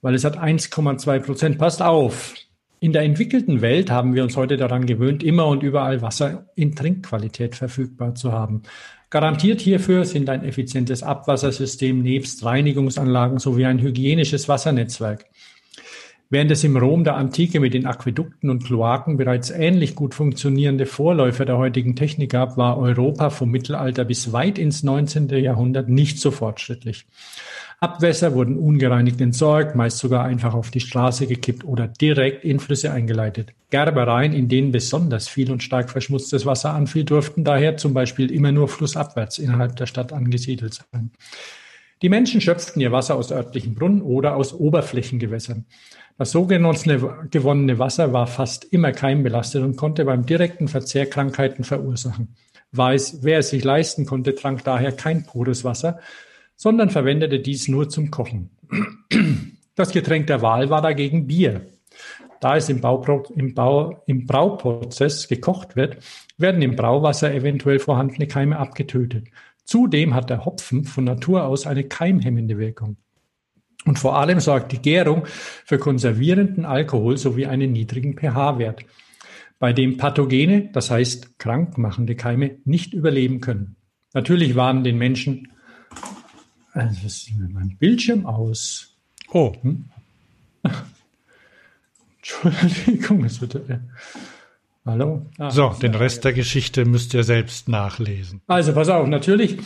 weil 0.00 0.14
es 0.14 0.24
hat 0.24 0.38
1,2 0.38 1.20
Prozent. 1.20 1.58
Passt 1.58 1.82
auf. 1.82 2.34
In 2.80 2.94
der 2.94 3.02
entwickelten 3.02 3.60
Welt 3.60 3.90
haben 3.90 4.14
wir 4.14 4.22
uns 4.22 4.38
heute 4.38 4.56
daran 4.56 4.86
gewöhnt, 4.86 5.22
immer 5.22 5.46
und 5.46 5.62
überall 5.62 6.00
Wasser 6.00 6.46
in 6.54 6.74
Trinkqualität 6.74 7.54
verfügbar 7.54 8.14
zu 8.14 8.32
haben. 8.32 8.62
Garantiert 9.10 9.60
hierfür 9.60 10.04
sind 10.04 10.30
ein 10.30 10.44
effizientes 10.44 11.02
Abwassersystem 11.02 12.00
nebst 12.00 12.44
Reinigungsanlagen 12.44 13.40
sowie 13.40 13.66
ein 13.66 13.80
hygienisches 13.80 14.48
Wassernetzwerk. 14.48 15.26
Während 16.32 16.52
es 16.52 16.62
im 16.62 16.76
Rom 16.76 17.02
der 17.02 17.16
Antike 17.16 17.58
mit 17.58 17.74
den 17.74 17.86
Aquädukten 17.86 18.50
und 18.50 18.64
Kloaken 18.64 19.16
bereits 19.16 19.50
ähnlich 19.50 19.96
gut 19.96 20.14
funktionierende 20.14 20.86
Vorläufer 20.86 21.44
der 21.44 21.58
heutigen 21.58 21.96
Technik 21.96 22.30
gab, 22.30 22.56
war 22.56 22.78
Europa 22.78 23.30
vom 23.30 23.50
Mittelalter 23.50 24.04
bis 24.04 24.32
weit 24.32 24.56
ins 24.56 24.84
19. 24.84 25.28
Jahrhundert 25.30 25.88
nicht 25.88 26.20
so 26.20 26.30
fortschrittlich. 26.30 27.06
Abwässer 27.82 28.34
wurden 28.34 28.58
ungereinigt 28.58 29.22
entsorgt, 29.22 29.74
meist 29.74 29.96
sogar 29.96 30.24
einfach 30.24 30.52
auf 30.52 30.70
die 30.70 30.80
Straße 30.80 31.26
gekippt 31.26 31.64
oder 31.64 31.88
direkt 31.88 32.44
in 32.44 32.60
Flüsse 32.60 32.92
eingeleitet. 32.92 33.54
Gerbereien, 33.70 34.34
in 34.34 34.48
denen 34.48 34.70
besonders 34.70 35.28
viel 35.28 35.50
und 35.50 35.62
stark 35.62 35.88
verschmutztes 35.88 36.44
Wasser 36.44 36.74
anfiel, 36.74 37.04
durften 37.04 37.42
daher 37.42 37.78
zum 37.78 37.94
Beispiel 37.94 38.30
immer 38.30 38.52
nur 38.52 38.68
flussabwärts 38.68 39.38
innerhalb 39.38 39.76
der 39.76 39.86
Stadt 39.86 40.12
angesiedelt 40.12 40.74
sein. 40.92 41.10
Die 42.02 42.10
Menschen 42.10 42.42
schöpften 42.42 42.82
ihr 42.82 42.92
Wasser 42.92 43.14
aus 43.14 43.32
örtlichen 43.32 43.74
Brunnen 43.74 44.02
oder 44.02 44.36
aus 44.36 44.52
Oberflächengewässern. 44.52 45.64
Das 46.18 46.32
so 46.32 46.46
gewonnene 46.46 47.78
Wasser 47.78 48.12
war 48.12 48.26
fast 48.26 48.64
immer 48.64 48.92
keimbelastet 48.92 49.62
und 49.62 49.76
konnte 49.76 50.04
beim 50.04 50.26
direkten 50.26 50.68
Verzehr 50.68 51.06
Krankheiten 51.06 51.64
verursachen. 51.64 52.36
Weiß, 52.72 53.20
wer 53.22 53.38
es 53.38 53.48
sich 53.48 53.64
leisten 53.64 54.04
konnte, 54.04 54.34
trank 54.34 54.64
daher 54.64 54.92
kein 54.92 55.24
pures 55.24 55.64
Wasser, 55.64 55.98
sondern 56.60 56.90
verwendete 56.90 57.40
dies 57.40 57.68
nur 57.68 57.88
zum 57.88 58.10
Kochen. 58.10 58.50
Das 59.76 59.92
Getränk 59.92 60.26
der 60.26 60.42
Wahl 60.42 60.68
war 60.68 60.82
dagegen 60.82 61.26
Bier. 61.26 61.62
Da 62.38 62.56
es 62.56 62.68
im, 62.68 62.82
Baupro 62.82 63.22
im, 63.34 63.54
Bau 63.54 64.02
im 64.04 64.26
Brauprozess 64.26 65.26
gekocht 65.26 65.74
wird, 65.74 65.96
werden 66.36 66.60
im 66.60 66.76
Brauwasser 66.76 67.32
eventuell 67.32 67.78
vorhandene 67.78 68.26
Keime 68.26 68.58
abgetötet. 68.58 69.28
Zudem 69.64 70.14
hat 70.14 70.28
der 70.28 70.44
Hopfen 70.44 70.84
von 70.84 71.04
Natur 71.04 71.46
aus 71.46 71.66
eine 71.66 71.84
keimhemmende 71.84 72.58
Wirkung. 72.58 72.98
Und 73.86 73.98
vor 73.98 74.18
allem 74.18 74.38
sorgt 74.38 74.72
die 74.72 74.82
Gärung 74.82 75.24
für 75.64 75.78
konservierenden 75.78 76.66
Alkohol 76.66 77.16
sowie 77.16 77.46
einen 77.46 77.72
niedrigen 77.72 78.18
pH-Wert, 78.18 78.84
bei 79.58 79.72
dem 79.72 79.96
Pathogene, 79.96 80.68
das 80.74 80.90
heißt 80.90 81.38
krankmachende 81.38 82.16
Keime, 82.16 82.58
nicht 82.66 82.92
überleben 82.92 83.40
können. 83.40 83.76
Natürlich 84.12 84.56
waren 84.56 84.84
den 84.84 84.98
Menschen 84.98 85.48
also, 86.72 87.04
was 87.04 87.12
ist 87.12 87.38
mit 87.38 87.52
meinem 87.52 87.76
Bildschirm 87.76 88.26
aus? 88.26 88.94
Oh. 89.32 89.52
Hm? 89.62 89.84
Entschuldigung, 92.18 93.24
es 93.24 93.40
wird. 93.40 93.54
Äh, 93.54 93.78
hallo? 94.84 95.26
Ah, 95.38 95.50
so, 95.50 95.70
den 95.70 95.94
Rest 95.94 96.24
der 96.24 96.32
Geschichte 96.32 96.84
müsst 96.84 97.14
ihr 97.14 97.24
selbst 97.24 97.68
nachlesen. 97.68 98.40
Also, 98.46 98.72
pass 98.72 98.88
auf, 98.88 99.06
natürlich. 99.06 99.58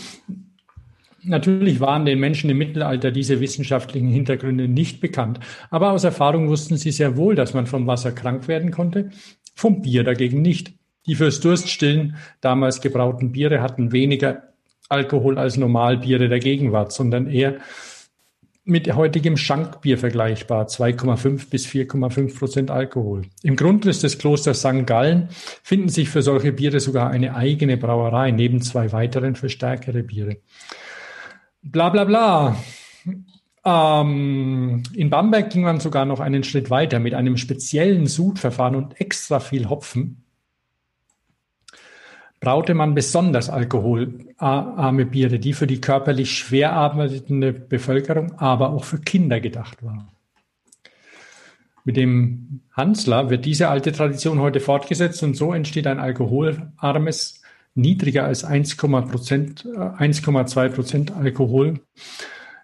Natürlich 1.26 1.80
waren 1.80 2.04
den 2.04 2.20
Menschen 2.20 2.50
im 2.50 2.58
Mittelalter 2.58 3.10
diese 3.10 3.40
wissenschaftlichen 3.40 4.08
Hintergründe 4.08 4.68
nicht 4.68 5.00
bekannt. 5.00 5.40
Aber 5.70 5.92
aus 5.92 6.04
Erfahrung 6.04 6.48
wussten 6.48 6.76
sie 6.76 6.90
sehr 6.90 7.16
wohl, 7.16 7.34
dass 7.34 7.54
man 7.54 7.66
vom 7.66 7.86
Wasser 7.86 8.12
krank 8.12 8.46
werden 8.46 8.70
konnte, 8.70 9.10
vom 9.54 9.80
Bier 9.80 10.04
dagegen 10.04 10.42
nicht. 10.42 10.74
Die 11.06 11.14
fürs 11.14 11.40
Durststillen 11.40 12.16
damals 12.40 12.80
gebrauten 12.80 13.32
Biere 13.32 13.62
hatten 13.62 13.92
weniger 13.92 14.53
Alkohol 14.94 15.38
als 15.38 15.56
Normalbiere 15.56 16.28
der 16.28 16.38
Gegenwart, 16.38 16.92
sondern 16.92 17.26
eher 17.26 17.56
mit 18.64 18.94
heutigem 18.94 19.36
Schankbier 19.36 19.98
vergleichbar, 19.98 20.66
2,5 20.66 21.50
bis 21.50 21.66
4,5 21.66 22.38
Prozent 22.38 22.70
Alkohol. 22.70 23.22
Im 23.42 23.56
Grundriss 23.56 24.00
des 24.00 24.18
Klosters 24.18 24.60
St. 24.60 24.86
Gallen 24.86 25.28
finden 25.62 25.90
sich 25.90 26.08
für 26.08 26.22
solche 26.22 26.52
Biere 26.52 26.80
sogar 26.80 27.10
eine 27.10 27.34
eigene 27.34 27.76
Brauerei, 27.76 28.30
neben 28.30 28.62
zwei 28.62 28.92
weiteren 28.92 29.34
für 29.34 29.50
stärkere 29.50 30.02
Biere. 30.02 30.38
Bla 31.62 31.90
bla 31.90 32.04
bla. 32.04 32.56
Ähm, 33.66 34.82
in 34.94 35.10
Bamberg 35.10 35.50
ging 35.50 35.62
man 35.62 35.80
sogar 35.80 36.06
noch 36.06 36.20
einen 36.20 36.44
Schritt 36.44 36.70
weiter 36.70 37.00
mit 37.00 37.12
einem 37.14 37.36
speziellen 37.36 38.06
Sudverfahren 38.06 38.76
und 38.76 38.98
extra 39.00 39.40
viel 39.40 39.68
Hopfen 39.68 40.23
braute 42.44 42.74
man 42.74 42.94
besonders 42.94 43.48
alkoholarme 43.48 45.06
Biere, 45.06 45.38
die 45.38 45.54
für 45.54 45.66
die 45.66 45.80
körperlich 45.80 46.36
schwer 46.36 46.74
arbeitende 46.74 47.54
Bevölkerung, 47.54 48.38
aber 48.38 48.68
auch 48.70 48.84
für 48.84 48.98
Kinder 48.98 49.40
gedacht 49.40 49.82
waren. 49.82 50.08
Mit 51.84 51.96
dem 51.96 52.60
Hansler 52.72 53.30
wird 53.30 53.46
diese 53.46 53.70
alte 53.70 53.92
Tradition 53.92 54.40
heute 54.40 54.60
fortgesetzt 54.60 55.22
und 55.22 55.36
so 55.36 55.54
entsteht 55.54 55.86
ein 55.86 55.98
alkoholarmes, 55.98 57.40
niedriger 57.74 58.24
als 58.24 58.46
1,2 58.46 60.68
Prozent 60.68 61.16
Alkohol, 61.16 61.80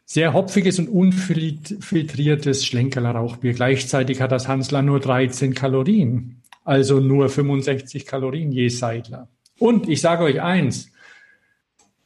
sehr 0.04 0.34
hopfiges 0.34 0.78
und 0.78 0.88
unfiltriertes 0.88 2.66
Schlenkerler 2.66 3.12
Rauchbier. 3.12 3.54
Gleichzeitig 3.54 4.20
hat 4.20 4.32
das 4.32 4.46
Hansler 4.46 4.82
nur 4.82 5.00
13 5.00 5.54
Kalorien, 5.54 6.42
also 6.64 7.00
nur 7.00 7.30
65 7.30 8.04
Kalorien 8.04 8.52
je 8.52 8.68
Seidler. 8.68 9.26
Und 9.60 9.88
ich 9.88 10.00
sage 10.00 10.24
euch 10.24 10.40
eins, 10.40 10.90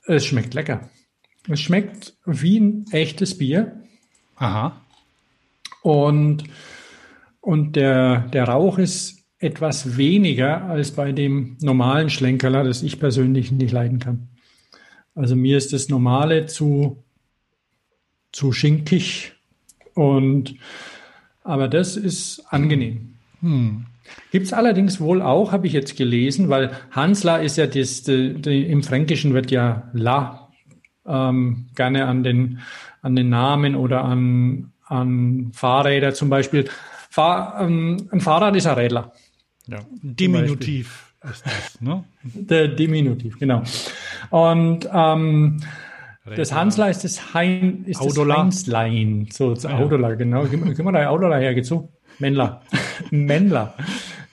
es 0.07 0.27
schmeckt 0.27 0.53
lecker. 0.55 0.91
Es 1.49 1.61
schmeckt 1.61 2.15
wie 2.27 2.59
ein 2.59 2.85
echtes 2.91 3.39
Bier. 3.39 3.81
Aha. 4.37 4.85
Und, 5.83 6.45
und 7.41 7.77
der, 7.77 8.29
der 8.29 8.49
Rauch 8.49 8.79
ist 8.79 9.25
etwas 9.39 9.97
weniger 9.97 10.65
als 10.65 10.91
bei 10.91 11.13
dem 11.13 11.57
normalen 11.61 12.11
Schlenkerler, 12.11 12.65
das 12.65 12.83
ich 12.83 12.99
persönlich 12.99 13.53
nicht 13.53 13.71
leiden 13.71 14.01
kann. 14.01 14.29
Also 15.15 15.37
mir 15.37 15.57
ist 15.57 15.73
das 15.73 15.89
normale 15.89 16.47
zu, 16.47 17.05
zu 18.33 18.51
schinkig 18.51 19.33
und 19.95 20.57
aber 21.45 21.69
das 21.69 21.97
ist 21.97 22.43
angenehm. 22.49 23.15
Hm. 23.41 23.87
Gibt 24.31 24.47
es 24.47 24.53
allerdings 24.53 25.01
wohl 25.01 25.23
auch, 25.23 25.53
habe 25.53 25.67
ich 25.67 25.73
jetzt 25.73 25.97
gelesen, 25.97 26.49
weil 26.49 26.73
Hansla 26.91 27.39
ist 27.39 27.57
ja 27.57 27.67
das, 27.67 28.03
die, 28.03 28.35
die, 28.35 28.67
im 28.67 28.83
Fränkischen 28.83 29.35
wird 29.35 29.51
ja 29.51 29.91
La 29.93 30.51
ähm, 31.07 31.67
gerne 31.75 32.07
an 32.07 32.23
den, 32.23 32.61
an 33.03 33.17
den 33.17 33.29
Namen 33.29 33.77
oder 33.77 34.05
an, 34.05 34.73
an 34.87 35.51
Fahrräder 35.53 36.15
zum 36.15 36.31
Beispiel. 36.31 36.69
Fahr, 37.11 37.61
ähm, 37.61 38.09
ein 38.11 38.21
Fahrrad 38.21 38.57
ist 38.57 38.67
ein 38.67 38.75
Rädler. 38.75 39.13
Ja, 39.67 39.81
Diminutiv 40.03 41.15
ist 41.23 41.47
das, 41.47 41.81
ne? 41.81 42.05
Der 42.23 42.69
Diminutiv, 42.69 43.39
genau. 43.39 43.63
Und 44.31 44.89
ähm, 44.93 45.61
das 46.37 46.53
Hansla 46.53 46.89
ist 46.89 47.05
das 47.05 47.35
Hein, 47.35 47.85
ist 47.87 48.01
das 48.03 48.17
Heinzlein. 48.17 49.29
So, 49.31 49.55
das 49.55 49.67
ah, 49.67 49.79
Autola, 49.79 50.15
genau. 50.15 50.45
Gib, 50.45 50.65
gib 50.65 50.85
mal 50.85 50.93
dein 50.93 51.07
Autola 51.07 51.37
her, 51.37 51.55
geht 51.55 51.67
zu. 51.67 51.91
Männler. 52.19 52.63
Männler. 53.11 53.75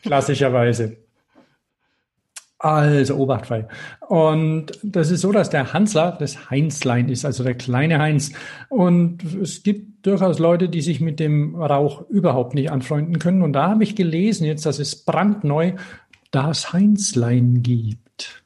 Klassischerweise. 0.03 0.97
Also 2.59 3.15
obachtfrei. 3.15 3.67
Und 4.07 4.67
das 4.83 5.09
ist 5.09 5.21
so, 5.21 5.31
dass 5.31 5.49
der 5.49 5.73
Hansler 5.73 6.15
das 6.19 6.51
Heinzlein 6.51 7.09
ist, 7.09 7.25
also 7.25 7.43
der 7.43 7.55
kleine 7.55 7.97
Heinz. 7.97 8.33
Und 8.69 9.23
es 9.23 9.63
gibt 9.63 10.05
durchaus 10.05 10.37
Leute, 10.37 10.69
die 10.69 10.81
sich 10.81 11.01
mit 11.01 11.19
dem 11.19 11.55
Rauch 11.55 12.07
überhaupt 12.09 12.53
nicht 12.53 12.71
anfreunden 12.71 13.17
können. 13.17 13.41
Und 13.41 13.53
da 13.53 13.69
habe 13.69 13.83
ich 13.83 13.95
gelesen 13.95 14.45
jetzt, 14.45 14.67
dass 14.67 14.77
es 14.77 15.03
brandneu 15.05 15.73
das 16.29 16.71
Heinzlein 16.71 17.63
gibt. 17.63 18.43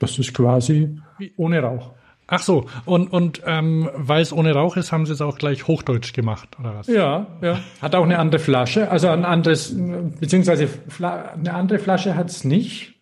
Das 0.00 0.18
ist 0.18 0.34
quasi 0.34 0.98
ohne 1.36 1.60
Rauch. 1.60 1.92
Ach 2.32 2.42
so, 2.42 2.66
und, 2.84 3.12
und 3.12 3.42
ähm, 3.44 3.90
weil 3.94 4.22
es 4.22 4.32
ohne 4.32 4.52
Rauch 4.52 4.76
ist, 4.76 4.92
haben 4.92 5.04
sie 5.04 5.12
es 5.12 5.20
auch 5.20 5.36
gleich 5.36 5.66
Hochdeutsch 5.66 6.12
gemacht, 6.12 6.56
oder 6.60 6.76
was? 6.76 6.86
Ja, 6.86 7.26
ja. 7.42 7.58
Hat 7.82 7.96
auch 7.96 8.04
eine 8.04 8.20
andere 8.20 8.40
Flasche, 8.40 8.88
also 8.88 9.08
ein 9.08 9.24
anderes, 9.24 9.74
beziehungsweise 10.20 10.68
eine 11.00 11.52
andere 11.52 11.80
Flasche 11.80 12.14
hat 12.14 12.30
es 12.30 12.44
nicht, 12.44 12.94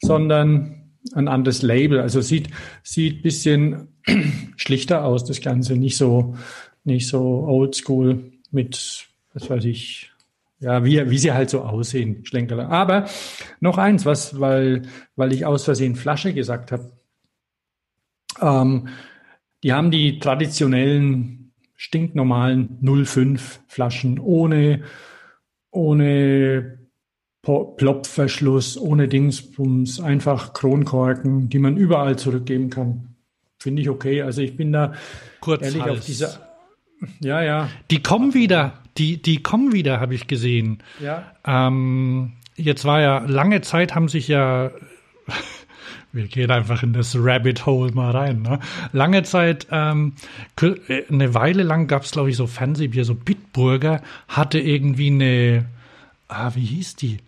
sondern 0.00 0.92
ein 1.12 1.26
anderes 1.26 1.62
Label. 1.62 1.98
Also 1.98 2.20
sieht, 2.20 2.50
sieht 2.84 3.24
bisschen 3.24 3.88
schlichter 4.56 5.04
aus, 5.04 5.24
das 5.24 5.40
Ganze. 5.40 5.74
Nicht 5.76 5.96
so, 5.96 6.36
nicht 6.84 7.08
so 7.08 7.20
oldschool 7.48 8.30
mit, 8.52 9.08
was 9.34 9.50
weiß 9.50 9.64
ich, 9.64 10.12
ja, 10.60 10.84
wie, 10.84 11.10
wie 11.10 11.18
sie 11.18 11.32
halt 11.32 11.50
so 11.50 11.62
aussehen, 11.62 12.24
Schlenkerler. 12.24 12.70
Aber 12.70 13.06
noch 13.58 13.76
eins, 13.76 14.06
was, 14.06 14.38
weil, 14.38 14.82
weil 15.16 15.32
ich 15.32 15.46
aus 15.46 15.64
Versehen 15.64 15.96
Flasche 15.96 16.32
gesagt 16.32 16.70
habe 16.70 16.92
ähm, 18.40 18.88
die 19.62 19.72
haben 19.72 19.90
die 19.90 20.18
traditionellen, 20.18 21.52
stinknormalen 21.76 22.78
05 22.82 23.60
Flaschen 23.68 24.18
ohne, 24.18 24.82
ohne 25.70 26.78
Plopverschluss, 27.42 28.78
ohne 28.78 29.08
Dingsbums, 29.08 30.00
einfach 30.00 30.52
Kronkorken, 30.52 31.48
die 31.48 31.58
man 31.58 31.76
überall 31.76 32.18
zurückgeben 32.18 32.70
kann. 32.70 33.14
Finde 33.58 33.82
ich 33.82 33.88
okay. 33.88 34.22
Also 34.22 34.42
ich 34.42 34.56
bin 34.56 34.72
da 34.72 34.94
Kurz 35.40 35.62
ehrlich 35.62 35.82
Hals. 35.82 35.98
auf 36.00 36.06
dieser. 36.06 36.50
Ja, 37.20 37.42
ja. 37.42 37.68
Die 37.90 38.02
kommen 38.02 38.34
wieder. 38.34 38.74
Die, 38.98 39.20
die 39.20 39.42
kommen 39.42 39.72
wieder, 39.72 40.00
habe 40.00 40.14
ich 40.14 40.26
gesehen. 40.26 40.82
Ja. 41.00 41.32
Ähm, 41.46 42.32
jetzt 42.56 42.84
war 42.84 43.00
ja 43.00 43.18
lange 43.18 43.62
Zeit 43.62 43.94
haben 43.94 44.08
sich 44.08 44.28
ja 44.28 44.70
wir 46.12 46.26
gehen 46.26 46.50
einfach 46.50 46.82
in 46.82 46.92
das 46.92 47.16
Rabbit 47.18 47.66
Hole 47.66 47.92
mal 47.92 48.10
rein. 48.10 48.42
Ne? 48.42 48.60
Lange 48.92 49.22
Zeit, 49.22 49.66
ähm, 49.70 50.14
eine 51.08 51.34
Weile 51.34 51.62
lang 51.62 51.86
gab 51.86 52.02
es, 52.02 52.10
glaube 52.10 52.30
ich, 52.30 52.36
so 52.36 52.46
Fernsehbier, 52.46 53.04
so 53.04 53.14
Bitburger 53.14 54.02
hatte 54.28 54.58
irgendwie 54.58 55.08
eine, 55.08 55.66
ah, 56.28 56.50
wie 56.54 56.64
hieß 56.64 56.96
die? 56.96 57.18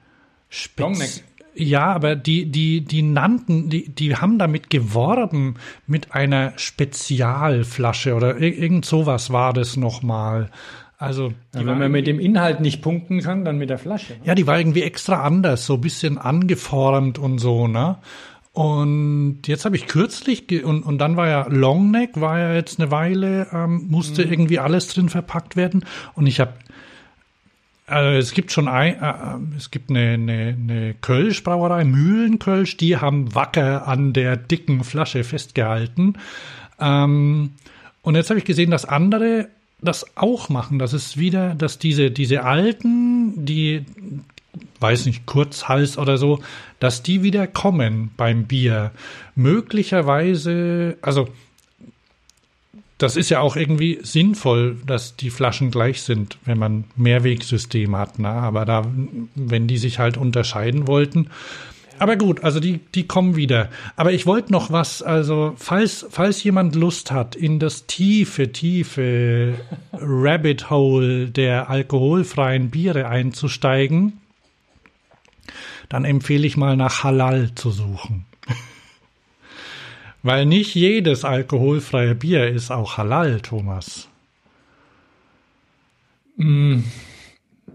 Spitz 0.48 1.22
ja, 1.54 1.92
aber 1.92 2.16
die, 2.16 2.46
die, 2.46 2.80
die 2.82 3.02
nannten, 3.02 3.68
die, 3.68 3.88
die 3.88 4.16
haben 4.16 4.38
damit 4.38 4.70
geworben 4.70 5.56
mit 5.86 6.14
einer 6.14 6.54
Spezialflasche 6.56 8.14
oder 8.14 8.38
irgend 8.38 8.86
sowas 8.86 9.30
war 9.30 9.52
das 9.52 9.76
nochmal. 9.76 10.50
Also, 10.96 11.32
ja, 11.54 11.66
wenn 11.66 11.78
man 11.78 11.90
mit 11.90 12.06
dem 12.06 12.20
Inhalt 12.20 12.60
nicht 12.60 12.80
punkten 12.80 13.20
kann, 13.20 13.44
dann 13.44 13.58
mit 13.58 13.70
der 13.70 13.78
Flasche. 13.78 14.14
Ne? 14.14 14.20
Ja, 14.24 14.34
die 14.34 14.46
war 14.46 14.58
irgendwie 14.58 14.82
extra 14.82 15.22
anders, 15.22 15.66
so 15.66 15.74
ein 15.74 15.80
bisschen 15.80 16.16
angeformt 16.16 17.18
und 17.18 17.38
so, 17.38 17.66
ne? 17.66 17.98
Und 18.52 19.40
jetzt 19.46 19.64
habe 19.64 19.76
ich 19.76 19.86
kürzlich, 19.86 20.62
und, 20.62 20.82
und 20.82 20.98
dann 20.98 21.16
war 21.16 21.26
ja 21.26 21.46
Longneck, 21.48 22.20
war 22.20 22.38
ja 22.38 22.54
jetzt 22.54 22.78
eine 22.78 22.90
Weile, 22.90 23.48
ähm, 23.52 23.86
musste 23.88 24.26
mhm. 24.26 24.32
irgendwie 24.32 24.58
alles 24.58 24.88
drin 24.88 25.08
verpackt 25.08 25.56
werden. 25.56 25.86
Und 26.14 26.26
ich 26.26 26.38
habe, 26.38 26.52
also 27.86 28.10
es 28.18 28.32
gibt 28.34 28.52
schon 28.52 28.68
ein, 28.68 29.00
äh, 29.00 29.10
äh, 29.10 29.56
es 29.56 29.70
gibt 29.70 29.88
eine, 29.88 30.12
eine, 30.12 30.56
eine 30.60 30.94
Kölsch-Brauerei, 31.00 31.84
Mühlenkölsch, 31.84 32.76
die 32.76 32.98
haben 32.98 33.34
wacker 33.34 33.88
an 33.88 34.12
der 34.12 34.36
dicken 34.36 34.84
Flasche 34.84 35.24
festgehalten. 35.24 36.18
Ähm, 36.78 37.52
und 38.02 38.16
jetzt 38.16 38.28
habe 38.28 38.38
ich 38.38 38.44
gesehen, 38.44 38.70
dass 38.70 38.84
andere 38.84 39.48
das 39.80 40.16
auch 40.16 40.50
machen. 40.50 40.78
Das 40.78 40.92
ist 40.92 41.16
wieder, 41.16 41.54
dass 41.54 41.78
diese, 41.78 42.10
diese 42.10 42.44
alten, 42.44 43.46
die 43.46 43.86
weiß 44.82 45.06
nicht, 45.06 45.24
Kurzhals 45.26 45.96
oder 45.96 46.18
so, 46.18 46.40
dass 46.80 47.02
die 47.02 47.22
wieder 47.22 47.46
kommen 47.46 48.10
beim 48.16 48.44
Bier. 48.44 48.90
Möglicherweise, 49.36 50.98
also 51.00 51.28
das 53.02 53.16
ist 53.16 53.30
ja 53.30 53.40
auch 53.40 53.56
irgendwie 53.56 53.98
sinnvoll, 54.02 54.76
dass 54.86 55.16
die 55.16 55.30
Flaschen 55.30 55.70
gleich 55.70 56.02
sind, 56.02 56.38
wenn 56.44 56.58
man 56.58 56.84
Mehrwegsystem 56.94 57.96
hat. 57.96 58.18
Ne? 58.20 58.28
Aber 58.28 58.64
da, 58.64 58.84
wenn 59.34 59.66
die 59.66 59.78
sich 59.78 59.98
halt 59.98 60.16
unterscheiden 60.16 60.86
wollten. 60.86 61.28
Aber 61.98 62.16
gut, 62.16 62.44
also 62.44 62.60
die, 62.60 62.80
die 62.94 63.06
kommen 63.06 63.36
wieder. 63.36 63.68
Aber 63.96 64.12
ich 64.12 64.26
wollte 64.26 64.52
noch 64.52 64.70
was, 64.70 65.02
also 65.02 65.54
falls, 65.56 66.06
falls 66.10 66.42
jemand 66.44 66.74
Lust 66.74 67.10
hat, 67.10 67.36
in 67.36 67.58
das 67.58 67.86
tiefe, 67.86 68.52
tiefe 68.52 69.54
Rabbit 69.92 70.70
Hole 70.70 71.28
der 71.28 71.70
alkoholfreien 71.70 72.70
Biere 72.70 73.08
einzusteigen, 73.08 74.20
dann 75.92 76.06
empfehle 76.06 76.46
ich 76.46 76.56
mal 76.56 76.74
nach 76.74 77.04
Halal 77.04 77.54
zu 77.54 77.70
suchen. 77.70 78.24
Weil 80.22 80.46
nicht 80.46 80.74
jedes 80.74 81.22
alkoholfreie 81.22 82.14
Bier 82.14 82.48
ist 82.48 82.70
auch 82.70 82.96
Halal, 82.96 83.42
Thomas. 83.42 84.08
Mm, 86.36 86.78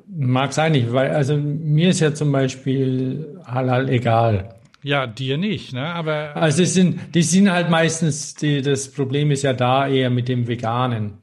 mag 0.07 0.51
sein, 0.51 0.71
nicht, 0.71 0.91
weil 0.91 1.11
also 1.11 1.37
mir 1.37 1.89
ist 1.89 1.99
ja 1.99 2.11
zum 2.11 2.31
Beispiel 2.31 3.39
Halal 3.45 3.87
egal. 3.87 4.55
Ja, 4.81 5.05
dir 5.05 5.37
nicht, 5.37 5.73
ne? 5.73 5.85
Aber 5.85 6.35
also 6.35 6.63
die 6.63 6.65
sind, 6.65 7.13
die 7.13 7.21
sind 7.21 7.51
halt 7.51 7.69
meistens, 7.69 8.33
die, 8.33 8.63
das 8.63 8.91
Problem 8.91 9.29
ist 9.29 9.43
ja 9.43 9.53
da 9.53 9.87
eher 9.87 10.09
mit 10.09 10.27
dem 10.27 10.47
Veganen. 10.47 11.19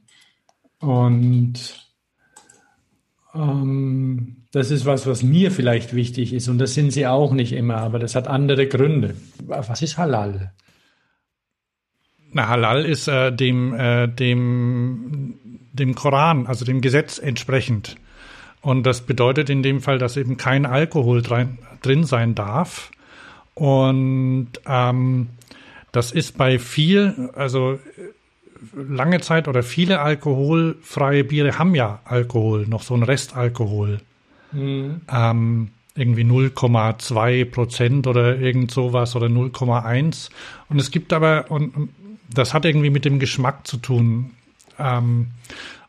Und 0.78 1.83
das 3.34 4.70
ist 4.70 4.86
was, 4.86 5.06
was 5.06 5.22
mir 5.24 5.50
vielleicht 5.50 5.94
wichtig 5.94 6.32
ist. 6.32 6.48
Und 6.48 6.58
das 6.58 6.74
sind 6.74 6.92
sie 6.92 7.06
auch 7.06 7.32
nicht 7.32 7.52
immer, 7.52 7.78
aber 7.78 7.98
das 7.98 8.14
hat 8.14 8.28
andere 8.28 8.68
Gründe. 8.68 9.16
Was 9.46 9.82
ist 9.82 9.98
Halal? 9.98 10.52
Na, 12.32 12.48
Halal 12.48 12.84
ist 12.84 13.08
äh, 13.08 13.32
dem, 13.32 13.74
äh, 13.74 14.08
dem, 14.08 15.34
dem 15.72 15.94
Koran, 15.94 16.46
also 16.46 16.64
dem 16.64 16.80
Gesetz 16.80 17.18
entsprechend. 17.18 17.96
Und 18.60 18.84
das 18.86 19.02
bedeutet 19.02 19.50
in 19.50 19.62
dem 19.62 19.80
Fall, 19.80 19.98
dass 19.98 20.16
eben 20.16 20.36
kein 20.36 20.64
Alkohol 20.64 21.22
drin, 21.22 21.58
drin 21.82 22.04
sein 22.04 22.34
darf. 22.34 22.92
Und 23.54 24.48
ähm, 24.66 25.28
das 25.92 26.12
ist 26.12 26.38
bei 26.38 26.58
viel, 26.58 27.30
also 27.34 27.78
lange 28.72 29.20
Zeit 29.20 29.48
oder 29.48 29.62
viele 29.62 30.00
alkoholfreie 30.00 31.24
Biere 31.24 31.58
haben 31.58 31.74
ja 31.74 32.00
Alkohol, 32.04 32.66
noch 32.66 32.82
so 32.82 32.94
ein 32.94 33.02
Restalkohol. 33.02 34.00
Mhm. 34.52 35.00
Ähm, 35.10 35.70
irgendwie 35.96 36.24
0,2 36.24 37.44
Prozent 37.44 38.06
oder 38.06 38.38
irgend 38.38 38.70
sowas 38.70 39.14
oder 39.14 39.26
0,1. 39.26 40.30
Und 40.68 40.80
es 40.80 40.90
gibt 40.90 41.12
aber, 41.12 41.50
und 41.50 41.90
das 42.32 42.52
hat 42.52 42.64
irgendwie 42.64 42.90
mit 42.90 43.04
dem 43.04 43.18
Geschmack 43.18 43.66
zu 43.66 43.76
tun. 43.76 44.32
Ähm, 44.78 45.28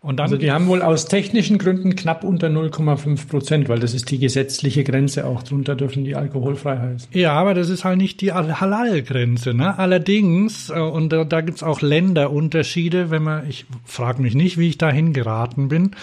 und 0.05 0.17
dann 0.17 0.25
also 0.25 0.37
die 0.37 0.51
haben 0.51 0.67
wohl 0.67 0.83
aus 0.83 1.07
technischen 1.07 1.57
Gründen 1.57 1.95
knapp 1.95 2.23
unter 2.23 2.45
0,5 2.45 3.27
Prozent, 3.27 3.69
weil 3.69 3.79
das 3.79 3.95
ist 3.95 4.11
die 4.11 4.19
gesetzliche 4.19 4.83
Grenze. 4.83 5.25
Auch 5.25 5.41
drunter 5.41 5.75
dürfen 5.75 6.03
die 6.03 6.15
alkoholfrei 6.15 6.77
heißen. 6.77 7.09
Ja, 7.11 7.33
aber 7.33 7.55
das 7.55 7.69
ist 7.69 7.85
halt 7.85 7.97
nicht 7.97 8.21
die 8.21 8.31
Halal-Grenze. 8.31 9.55
Ne? 9.55 9.79
Allerdings, 9.79 10.69
äh, 10.69 10.73
und 10.73 11.09
da, 11.09 11.23
da 11.23 11.41
gibt's 11.41 11.63
auch 11.63 11.81
Länderunterschiede, 11.81 13.09
wenn 13.09 13.23
man, 13.23 13.49
ich 13.49 13.65
frage 13.83 14.21
mich 14.21 14.35
nicht, 14.35 14.59
wie 14.59 14.69
ich 14.69 14.77
dahin 14.77 15.11
geraten 15.11 15.69
bin. 15.69 15.95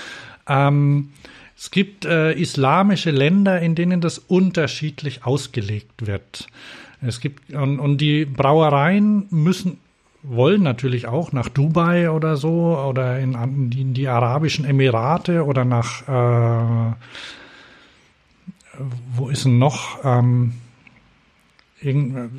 Ähm, 0.48 1.10
es 1.56 1.70
gibt 1.70 2.04
äh, 2.04 2.32
islamische 2.32 3.12
Länder, 3.12 3.60
in 3.60 3.76
denen 3.76 4.00
das 4.00 4.18
unterschiedlich 4.18 5.24
ausgelegt 5.24 6.08
wird. 6.08 6.48
Es 7.02 7.20
gibt 7.20 7.54
und, 7.54 7.78
und 7.78 8.00
die 8.00 8.24
Brauereien 8.24 9.28
müssen 9.30 9.78
wollen 10.22 10.62
natürlich 10.62 11.06
auch 11.06 11.32
nach 11.32 11.48
Dubai 11.48 12.10
oder 12.10 12.36
so 12.36 12.78
oder 12.78 13.18
in, 13.18 13.34
in 13.72 13.94
die 13.94 14.08
Arabischen 14.08 14.64
Emirate 14.64 15.44
oder 15.44 15.64
nach 15.64 16.08
äh, 16.08 16.94
wo 19.14 19.28
ist 19.28 19.44
denn 19.44 19.58
noch? 19.58 19.98
Ähm, 20.04 20.54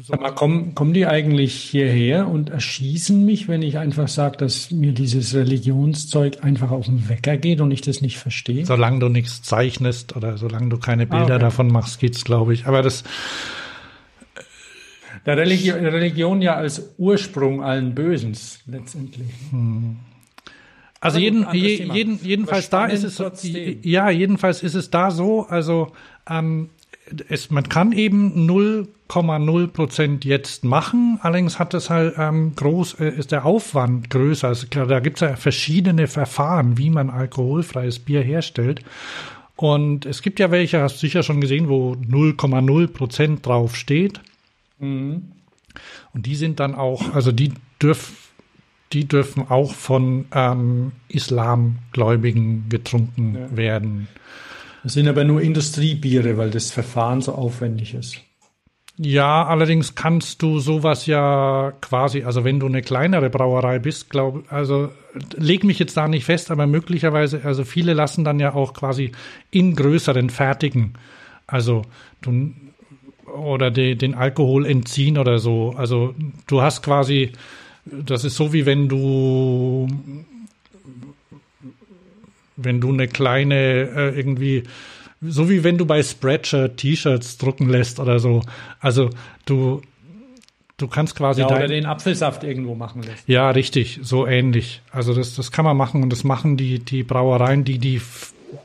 so. 0.03 0.13
Aber 0.13 0.31
kommen, 0.31 0.73
kommen 0.73 0.93
die 0.93 1.05
eigentlich 1.05 1.53
hierher 1.53 2.29
und 2.29 2.49
erschießen 2.49 3.25
mich, 3.25 3.49
wenn 3.49 3.61
ich 3.61 3.77
einfach 3.77 4.07
sage, 4.07 4.37
dass 4.37 4.71
mir 4.71 4.93
dieses 4.93 5.35
Religionszeug 5.35 6.45
einfach 6.45 6.71
auf 6.71 6.85
den 6.85 7.09
Wecker 7.09 7.35
geht 7.35 7.59
und 7.59 7.71
ich 7.71 7.81
das 7.81 7.99
nicht 7.99 8.17
verstehe? 8.17 8.65
Solange 8.65 8.99
du 8.99 9.09
nichts 9.09 9.41
zeichnest 9.41 10.15
oder 10.15 10.37
solange 10.37 10.69
du 10.69 10.77
keine 10.77 11.05
Bilder 11.05 11.33
ah, 11.33 11.35
okay. 11.35 11.39
davon 11.39 11.67
machst, 11.67 11.99
geht's, 11.99 12.23
glaube 12.23 12.53
ich. 12.53 12.67
Aber 12.67 12.81
das 12.81 13.03
der 15.25 15.37
Religion, 15.37 15.85
Religion 15.85 16.41
ja 16.41 16.55
als 16.55 16.93
Ursprung 16.97 17.63
allen 17.63 17.95
Bösens 17.95 18.59
letztendlich. 18.65 19.27
Hm. 19.51 19.97
Also 20.99 21.19
jeden, 21.19 21.45
jeden, 21.53 22.23
jedenfalls 22.23 22.69
da 22.69 22.85
ist 22.85 23.03
es 23.03 23.15
trotzdem. 23.15 23.79
ja 23.81 24.09
jedenfalls 24.09 24.63
ist 24.63 24.73
es 24.73 24.89
da 24.89 25.11
so. 25.11 25.45
Also 25.47 25.91
ähm, 26.29 26.69
es, 27.27 27.51
man 27.51 27.67
kann 27.67 27.91
eben 27.91 28.49
0,0 28.49 29.67
Prozent 29.67 30.23
jetzt 30.23 30.63
machen. 30.63 31.19
Allerdings 31.21 31.59
hat 31.59 31.73
es 31.73 31.89
halt 31.89 32.15
ähm, 32.17 32.53
groß 32.55 32.99
äh, 33.01 33.09
ist 33.09 33.33
der 33.33 33.45
Aufwand 33.45 34.09
größer. 34.09 34.47
Also 34.47 34.67
klar, 34.67 34.87
da 34.87 35.01
gibt 35.01 35.17
es 35.17 35.29
ja 35.29 35.35
verschiedene 35.35 36.07
Verfahren, 36.07 36.77
wie 36.77 36.89
man 36.89 37.09
alkoholfreies 37.09 37.99
Bier 37.99 38.21
herstellt. 38.21 38.81
Und 39.55 40.05
es 40.05 40.21
gibt 40.21 40.39
ja 40.39 40.51
welche, 40.51 40.81
hast 40.81 40.95
du 40.95 40.99
sicher 40.99 41.21
schon 41.21 41.41
gesehen, 41.41 41.69
wo 41.69 41.93
0,0 41.93 42.87
Prozent 42.87 43.45
drauf 43.45 43.75
steht. 43.75 44.21
Mhm. 44.83 45.31
Und 46.13 46.25
die 46.25 46.35
sind 46.35 46.59
dann 46.59 46.75
auch, 46.75 47.13
also 47.13 47.31
die 47.31 47.53
dürfen 47.81 48.15
die 48.93 49.07
dürfen 49.07 49.49
auch 49.49 49.73
von 49.73 50.25
ähm, 50.33 50.91
Islamgläubigen 51.07 52.69
getrunken 52.69 53.35
ja. 53.35 53.57
werden. 53.57 54.07
Das 54.83 54.93
sind 54.93 55.07
aber 55.07 55.23
nur 55.23 55.41
Industriebiere, 55.41 56.37
weil 56.37 56.51
das 56.51 56.71
Verfahren 56.71 57.21
so 57.21 57.33
aufwendig 57.33 57.93
ist. 57.95 58.21
Ja, 58.97 59.47
allerdings 59.47 59.95
kannst 59.95 60.43
du 60.43 60.59
sowas 60.59 61.07
ja 61.07 61.73
quasi, 61.81 62.23
also 62.23 62.43
wenn 62.43 62.59
du 62.59 62.67
eine 62.67 62.83
kleinere 62.83 63.31
Brauerei 63.31 63.79
bist, 63.79 64.11
glaube 64.11 64.43
also 64.49 64.91
leg 65.35 65.63
mich 65.63 65.79
jetzt 65.79 65.97
da 65.97 66.07
nicht 66.07 66.25
fest, 66.25 66.51
aber 66.51 66.67
möglicherweise, 66.67 67.41
also 67.43 67.63
viele 67.63 67.93
lassen 67.93 68.23
dann 68.23 68.39
ja 68.39 68.53
auch 68.53 68.73
quasi 68.73 69.11
in 69.49 69.75
größeren 69.75 70.29
fertigen. 70.29 70.93
Also 71.47 71.81
du 72.21 72.53
oder 73.33 73.71
de, 73.71 73.95
den 73.95 74.15
Alkohol 74.15 74.65
entziehen 74.65 75.17
oder 75.17 75.39
so. 75.39 75.73
Also 75.77 76.15
du 76.47 76.61
hast 76.61 76.83
quasi, 76.83 77.31
das 77.85 78.23
ist 78.23 78.35
so 78.35 78.53
wie 78.53 78.65
wenn 78.65 78.87
du 78.89 79.87
wenn 82.55 82.79
du 82.79 82.93
eine 82.93 83.07
kleine 83.07 83.55
äh, 83.55 84.17
irgendwie 84.17 84.63
so 85.21 85.49
wie 85.49 85.63
wenn 85.63 85.77
du 85.77 85.85
bei 85.85 86.03
Spreadshirt 86.03 86.77
T-Shirts 86.77 87.37
drucken 87.37 87.69
lässt 87.69 87.99
oder 87.99 88.19
so. 88.19 88.41
Also 88.79 89.09
du 89.45 89.81
du 90.77 90.87
kannst 90.87 91.15
quasi 91.15 91.41
ja, 91.41 91.47
oder 91.47 91.67
den 91.67 91.85
Apfelsaft 91.85 92.43
irgendwo 92.43 92.75
machen 92.75 93.03
lässt. 93.03 93.27
Ja, 93.27 93.49
richtig, 93.49 93.99
so 94.03 94.27
ähnlich. 94.27 94.81
Also 94.91 95.13
das 95.13 95.35
das 95.35 95.51
kann 95.51 95.65
man 95.65 95.77
machen 95.77 96.03
und 96.03 96.09
das 96.09 96.23
machen 96.23 96.57
die 96.57 96.79
die 96.79 97.03
Brauereien, 97.03 97.63
die 97.63 97.79
die 97.79 98.01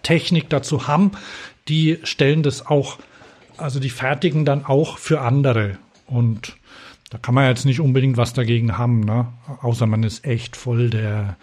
Technik 0.03 0.51
dazu 0.51 0.87
haben, 0.87 1.13
die 1.69 1.99
stellen 2.03 2.43
das 2.43 2.67
auch 2.67 2.99
also 3.59 3.81
die 3.81 3.91
fertigen 3.91 4.45
dann 4.45 4.65
auch 4.65 4.99
für 4.99 5.21
andere. 5.21 5.79
Und 6.07 6.57
da 7.11 7.19
kann 7.19 7.35
man 7.35 7.47
jetzt 7.47 7.65
nicht 7.65 7.81
unbedingt 7.81 8.17
was 8.17 8.33
dagegen 8.33 8.77
haben, 8.79 9.01
ne? 9.01 9.29
Außer 9.63 9.87
man 9.87 10.03
ist 10.03 10.25
echt 10.25 10.57
voll 10.57 10.91
der, 10.91 11.37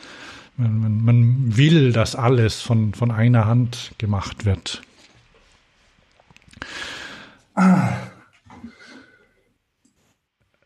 man, 0.57 1.03
man 1.03 1.57
will, 1.57 1.91
dass 1.91 2.15
alles 2.15 2.61
von, 2.61 2.93
von 2.93 3.11
einer 3.11 3.45
Hand 3.45 3.93
gemacht 3.97 4.45
wird. 4.45 4.81
Ah. 7.55 7.89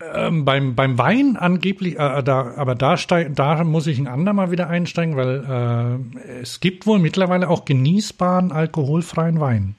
Ähm, 0.02 0.46
beim, 0.46 0.76
beim 0.76 0.98
Wein 0.98 1.36
angeblich, 1.36 2.00
äh, 2.00 2.24
da, 2.24 2.54
aber 2.56 2.74
da, 2.74 2.96
steig, 2.98 3.36
da 3.36 3.64
muss 3.64 3.86
ich 3.86 4.00
ein 4.00 4.08
andermal 4.08 4.50
wieder 4.50 4.70
einsteigen, 4.70 5.18
weil 5.18 6.10
äh, 6.24 6.40
es 6.42 6.62
gibt 6.62 6.88
wohl 6.88 7.00
mittlerweile 7.00 7.50
auch 7.50 7.66
genießbaren 7.66 8.52
alkoholfreien 8.52 9.40
Wein. 9.40 9.76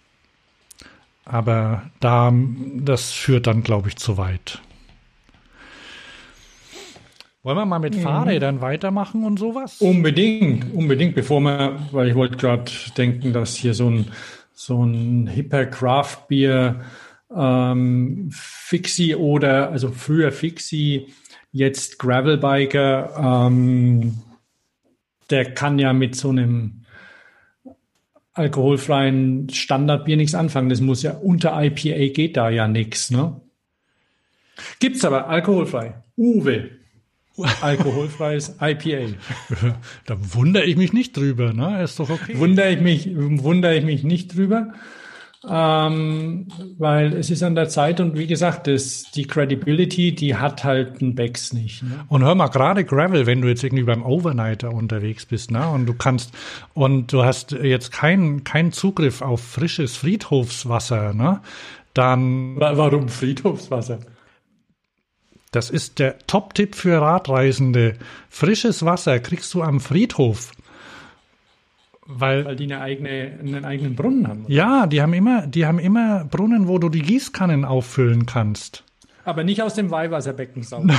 Aber 1.30 1.82
da, 2.00 2.32
das 2.78 3.12
führt 3.12 3.46
dann, 3.46 3.62
glaube 3.62 3.88
ich, 3.88 3.96
zu 3.96 4.18
weit. 4.18 4.60
Wollen 7.44 7.56
wir 7.56 7.66
mal 7.66 7.78
mit 7.78 7.96
mhm. 7.96 8.00
Fahrrädern 8.00 8.60
weitermachen 8.60 9.24
und 9.24 9.38
sowas? 9.38 9.80
Unbedingt, 9.80 10.74
unbedingt, 10.74 11.14
bevor 11.14 11.40
wir, 11.40 11.78
weil 11.92 12.08
ich 12.08 12.16
wollte 12.16 12.36
gerade 12.36 12.70
denken, 12.96 13.32
dass 13.32 13.54
hier 13.54 13.74
so 13.74 13.88
ein, 13.88 14.06
so 14.52 14.84
ein 14.84 15.28
hipper 15.28 15.66
Craft 15.66 16.26
Beer 16.28 16.80
ähm, 17.34 18.28
Fixie 18.32 19.14
oder, 19.14 19.70
also 19.70 19.90
früher 19.90 20.32
Fixie, 20.32 21.14
jetzt 21.52 22.00
Gravelbiker, 22.00 23.46
ähm, 23.46 24.18
der 25.30 25.54
kann 25.54 25.78
ja 25.78 25.92
mit 25.92 26.16
so 26.16 26.30
einem 26.30 26.79
alkoholfreien 28.40 29.48
Standardbier 29.50 30.16
nichts 30.16 30.34
anfangen. 30.34 30.68
Das 30.68 30.80
muss 30.80 31.02
ja 31.02 31.12
unter 31.12 31.62
IPA 31.62 32.12
geht 32.12 32.36
da 32.36 32.50
ja 32.50 32.66
nichts, 32.66 33.10
ne? 33.10 33.40
Gibt's 34.78 35.04
aber 35.04 35.28
alkoholfrei. 35.28 35.94
Uwe. 36.16 36.70
Alkoholfreies 37.62 38.56
IPA. 38.60 39.14
Da 40.06 40.16
wundere 40.34 40.64
ich 40.64 40.76
mich 40.76 40.92
nicht 40.92 41.16
drüber, 41.16 41.52
ne? 41.52 41.82
Ist 41.82 41.98
doch 41.98 42.10
okay. 42.10 42.38
Wundere 42.38 42.70
ich 42.70 42.80
mich, 42.80 43.08
wundere 43.14 43.76
ich 43.76 43.84
mich 43.84 44.02
nicht 44.02 44.36
drüber 44.36 44.72
ähm, 45.48 46.48
weil 46.76 47.14
es 47.14 47.30
ist 47.30 47.42
an 47.42 47.54
der 47.54 47.68
Zeit 47.68 47.98
und 48.00 48.18
wie 48.18 48.26
gesagt, 48.26 48.66
das, 48.66 49.10
die 49.10 49.26
Credibility, 49.26 50.14
die 50.14 50.36
hat 50.36 50.64
halt 50.64 51.00
ein 51.00 51.14
Becks 51.14 51.54
nicht. 51.54 51.82
Ne? 51.82 52.04
Und 52.08 52.22
hör 52.22 52.34
mal, 52.34 52.48
gerade 52.48 52.84
Gravel, 52.84 53.24
wenn 53.24 53.40
du 53.40 53.48
jetzt 53.48 53.64
irgendwie 53.64 53.84
beim 53.84 54.04
Overnighter 54.04 54.70
unterwegs 54.72 55.24
bist, 55.24 55.50
ne, 55.50 55.66
und 55.68 55.86
du 55.86 55.94
kannst, 55.94 56.32
und 56.74 57.12
du 57.12 57.24
hast 57.24 57.52
jetzt 57.52 57.90
keinen 57.90 58.44
keinen 58.44 58.72
Zugriff 58.72 59.22
auf 59.22 59.40
frisches 59.40 59.96
Friedhofswasser, 59.96 61.14
ne, 61.14 61.40
dann. 61.94 62.56
Warum 62.56 63.08
Friedhofswasser? 63.08 64.00
Das 65.52 65.70
ist 65.70 65.98
der 65.98 66.18
Top-Tipp 66.26 66.74
für 66.74 67.00
Radreisende. 67.00 67.94
Frisches 68.28 68.84
Wasser 68.84 69.18
kriegst 69.18 69.52
du 69.54 69.62
am 69.62 69.80
Friedhof. 69.80 70.52
Weil, 72.12 72.44
weil 72.44 72.56
die 72.56 72.64
eine 72.64 72.80
eigene, 72.80 73.32
einen 73.40 73.64
eigenen 73.64 73.94
Brunnen 73.94 74.26
haben. 74.26 74.44
Oder? 74.44 74.54
Ja, 74.54 74.86
die 74.86 75.00
haben 75.00 75.12
immer, 75.12 75.46
die 75.46 75.66
haben 75.66 75.78
immer 75.78 76.24
Brunnen, 76.24 76.66
wo 76.66 76.78
du 76.78 76.88
die 76.88 77.02
Gießkannen 77.02 77.64
auffüllen 77.64 78.26
kannst. 78.26 78.84
Aber 79.24 79.44
nicht 79.44 79.62
aus 79.62 79.74
dem 79.74 79.90
Weihwasserbecken 79.90 80.62
saugen. 80.62 80.92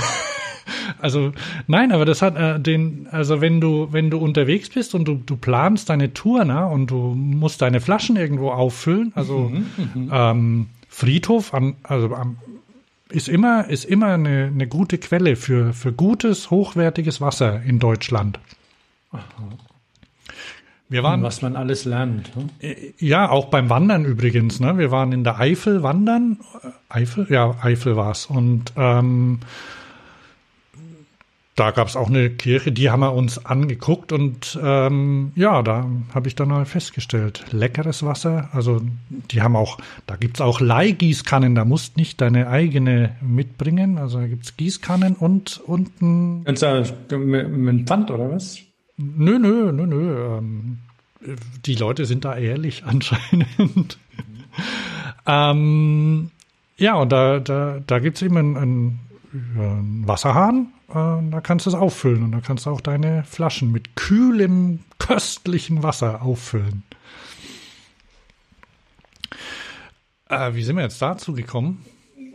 also 1.00 1.32
nein, 1.68 1.92
aber 1.92 2.06
das 2.06 2.22
hat 2.22 2.38
äh, 2.38 2.60
den, 2.60 3.08
also 3.12 3.42
wenn 3.42 3.60
du 3.60 3.92
wenn 3.92 4.10
du 4.10 4.20
unterwegs 4.20 4.70
bist 4.70 4.96
und 4.96 5.06
du, 5.06 5.16
du 5.16 5.36
planst 5.36 5.90
deine 5.90 6.14
Tour, 6.14 6.46
ne, 6.46 6.66
und 6.66 6.92
du 6.92 7.14
musst 7.16 7.62
deine 7.62 7.82
Flaschen 7.82 8.16
irgendwo 8.16 8.52
auffüllen, 8.52 9.12
also 9.16 9.50
mhm, 9.50 9.66
mhm. 9.94 10.12
ähm, 10.14 10.68
Friedhof, 10.88 11.54
an, 11.54 11.76
also 11.84 12.14
am, 12.14 12.38
ist 13.10 13.28
immer 13.28 13.68
ist 13.70 13.86
immer 13.86 14.14
eine, 14.14 14.52
eine 14.54 14.68
gute 14.68 14.98
Quelle 14.98 15.36
für 15.36 15.74
für 15.74 15.92
gutes 15.92 16.52
hochwertiges 16.52 17.22
Wasser 17.22 17.62
in 17.64 17.80
Deutschland. 17.80 18.40
Aha. 19.12 19.22
Wir 20.92 21.04
waren, 21.04 21.24
was 21.24 21.42
man 21.42 21.56
alles 21.56 21.86
lernt. 21.86 22.32
Hm? 22.36 22.50
Ja, 23.00 23.30
auch 23.30 23.46
beim 23.46 23.70
Wandern 23.70 24.04
übrigens. 24.04 24.60
Ne? 24.60 24.78
Wir 24.78 24.92
waren 24.92 25.14
in 25.14 25.24
der 25.24 25.40
Eifel 25.40 25.84
wandern. 25.84 26.40
Eifel? 26.90 27.28
Ja, 27.30 27.56
Eifel 27.62 27.96
war's. 27.96 28.26
Und 28.26 28.74
ähm, 28.76 29.40
da 31.56 31.72
gab 31.72 31.88
es 31.88 31.96
auch 31.96 32.10
eine 32.10 32.30
Kirche, 32.30 32.74
die 32.74 32.90
haben 32.90 33.00
wir 33.00 33.14
uns 33.14 33.46
angeguckt 33.46 34.12
und 34.12 34.60
ähm, 34.62 35.32
ja, 35.36 35.62
da 35.62 35.86
habe 36.14 36.28
ich 36.28 36.36
dann 36.36 36.50
mal 36.50 36.66
festgestellt, 36.66 37.46
leckeres 37.52 38.04
Wasser. 38.04 38.50
Also 38.52 38.82
die 39.32 39.42
haben 39.42 39.56
auch, 39.56 39.78
da 40.08 40.18
gibt 40.18 40.38
es 40.38 40.42
auch 40.42 40.60
Leihgießkannen, 40.60 41.56
da 41.56 41.64
musst 41.64 41.96
nicht 41.96 42.20
deine 42.20 42.50
eigene 42.50 43.16
mitbringen. 43.22 43.98
Also 43.98 44.20
da 44.20 44.28
gibt 44.28 44.44
es 44.44 44.58
Gießkannen 44.58 45.16
und, 45.16 45.62
und 45.66 46.02
ein. 46.02 46.44
Mit, 47.12 47.50
mit 47.50 47.88
Pfand 47.88 48.12
oder 48.12 48.30
was? 48.30 48.60
Nö, 49.02 49.40
nö, 49.40 49.72
nö, 49.72 49.86
nö. 49.86 50.38
Ähm, 50.38 50.80
die 51.66 51.76
Leute 51.76 52.06
sind 52.06 52.26
da 52.26 52.36
ehrlich 52.36 52.84
anscheinend. 52.86 53.98
ähm, 55.26 56.32
ja, 56.78 56.96
und 56.96 57.12
da, 57.12 57.40
da, 57.40 57.80
da 57.86 58.00
gibt 58.00 58.18
es 58.18 58.24
eben 58.24 58.38
einen, 58.38 58.58
einen, 58.58 60.08
Wasserhahn, 60.08 60.74
äh, 60.90 60.94
da 60.94 61.42
kannst 61.42 61.66
du 61.66 61.70
es 61.70 61.76
auffüllen 61.76 62.24
und 62.24 62.32
da 62.32 62.42
kannst 62.42 62.66
du 62.66 62.70
auch 62.70 62.82
deine 62.82 63.24
Flaschen 63.24 63.72
mit 63.72 63.96
kühlem, 63.96 64.80
köstlichen 65.00 65.84
Wasser 65.84 66.22
auffüllen. 66.22 66.84
Äh, 70.28 70.54
wie 70.54 70.64
sind 70.64 70.76
wir 70.76 70.84
jetzt 70.84 71.02
dazu 71.02 71.34
gekommen? 71.34 71.86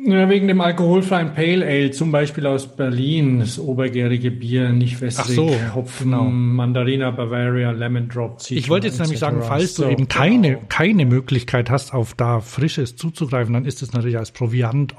Ja, 0.06 0.28
wegen 0.28 0.46
dem 0.46 0.60
alkoholfreien 0.60 1.34
Pale 1.34 1.66
Ale, 1.66 1.90
zum 1.90 2.12
Beispiel 2.12 2.46
aus 2.46 2.76
Berlin, 2.76 3.40
das 3.40 3.58
obergärige 3.58 4.30
Bier, 4.30 4.68
nicht 4.70 5.00
wässrig, 5.00 5.34
so, 5.34 5.50
Hopfen, 5.74 6.12
genau. 6.12 6.24
Mandarina, 6.26 7.10
Bavaria, 7.10 7.72
Lemon 7.72 8.08
Drop, 8.08 8.40
Citron, 8.40 8.58
Ich 8.58 8.68
wollte 8.68 8.86
jetzt 8.86 9.00
nämlich 9.00 9.18
sagen, 9.18 9.42
falls 9.42 9.74
so, 9.74 9.82
du 9.82 9.90
eben 9.90 10.06
keine, 10.06 10.50
genau. 10.50 10.62
keine 10.68 11.06
Möglichkeit 11.06 11.70
hast, 11.70 11.92
auf 11.92 12.14
da 12.14 12.38
Frisches 12.40 12.94
zuzugreifen, 12.94 13.52
dann 13.52 13.64
ist 13.64 13.82
es 13.82 13.94
natürlich 13.94 14.16
als 14.16 14.30
Proviant 14.30 14.94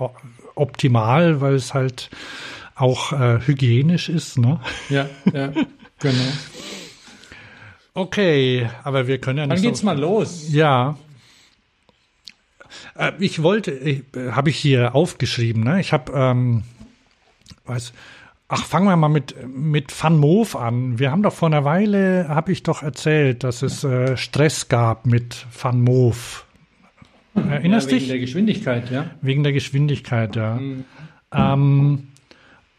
optimal, 0.55 1.39
weil 1.39 1.55
es 1.55 1.73
halt 1.73 2.09
auch 2.75 3.13
äh, 3.13 3.39
hygienisch 3.45 4.09
ist, 4.09 4.37
ne? 4.37 4.59
Ja, 4.89 5.07
ja, 5.33 5.51
genau. 5.99 6.15
Okay, 7.93 8.69
aber 8.83 9.07
wir 9.07 9.17
können 9.17 9.39
ja 9.39 9.47
nicht. 9.47 9.57
Dann 9.57 9.63
geht's 9.63 9.79
so, 9.79 9.87
mal 9.87 9.97
los. 9.97 10.53
Ja. 10.53 10.97
Äh, 12.97 13.11
ich 13.19 13.43
wollte, 13.43 13.71
äh, 13.71 14.03
habe 14.31 14.49
ich 14.49 14.57
hier 14.57 14.95
aufgeschrieben, 14.95 15.63
ne? 15.63 15.79
Ich 15.79 15.93
habe, 15.93 16.11
ähm, 16.13 16.63
weiß, 17.65 17.93
ach, 18.47 18.65
fangen 18.65 18.87
wir 18.87 18.95
mal 18.95 19.09
mit 19.09 19.35
mit 19.47 19.91
Van 20.03 20.17
Moof 20.17 20.55
an. 20.55 20.99
Wir 20.99 21.11
haben 21.11 21.23
doch 21.23 21.33
vor 21.33 21.47
einer 21.47 21.65
Weile, 21.65 22.27
habe 22.29 22.51
ich 22.51 22.63
doch 22.63 22.83
erzählt, 22.83 23.43
dass 23.43 23.61
es 23.61 23.83
äh, 23.83 24.17
Stress 24.17 24.69
gab 24.69 25.05
mit 25.05 25.45
Van 25.61 25.81
Moof. 25.81 26.45
Erinnerst 27.35 27.91
ja, 27.91 27.97
wegen 27.97 27.99
dich? 27.99 28.03
Wegen 28.03 28.07
der 28.07 28.19
Geschwindigkeit, 28.19 28.91
ja. 28.91 29.05
Wegen 29.21 29.43
der 29.43 29.53
Geschwindigkeit, 29.53 30.35
ja. 30.35 30.55
Mhm. 30.55 30.85
Ähm, 31.33 32.07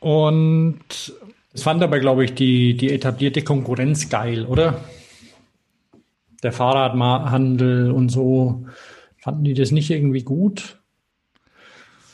und 0.00 1.12
das 1.52 1.62
fand 1.62 1.82
aber, 1.82 1.98
glaube 1.98 2.24
ich, 2.24 2.34
die, 2.34 2.76
die 2.76 2.92
etablierte 2.92 3.42
Konkurrenz 3.42 4.08
geil, 4.08 4.46
oder? 4.46 4.80
Der 6.42 6.52
Fahrradhandel 6.52 7.90
und 7.90 8.11
so. 8.11 8.66
Fanden 9.18 9.44
die 9.44 9.54
das 9.54 9.70
nicht 9.70 9.90
irgendwie 9.90 10.22
gut? 10.22 10.81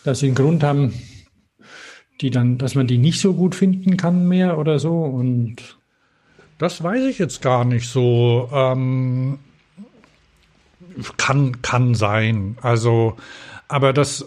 Dass 0.04 0.20
sie 0.20 0.26
einen 0.26 0.34
Grund 0.34 0.62
haben, 0.62 0.94
die 2.20 2.30
dann, 2.30 2.58
dass 2.58 2.74
man 2.74 2.86
die 2.86 2.98
nicht 2.98 3.20
so 3.20 3.34
gut 3.34 3.54
finden 3.54 3.96
kann 3.96 4.28
mehr 4.28 4.58
oder 4.58 4.78
so 4.78 5.02
und 5.02 5.78
das 6.58 6.82
weiß 6.82 7.04
ich 7.04 7.18
jetzt 7.18 7.42
gar 7.42 7.64
nicht 7.64 7.88
so. 7.88 8.48
Ähm, 8.52 9.38
kann, 11.16 11.62
kann 11.62 11.94
sein. 11.94 12.56
Also, 12.62 13.16
aber 13.68 13.92
das, 13.92 14.26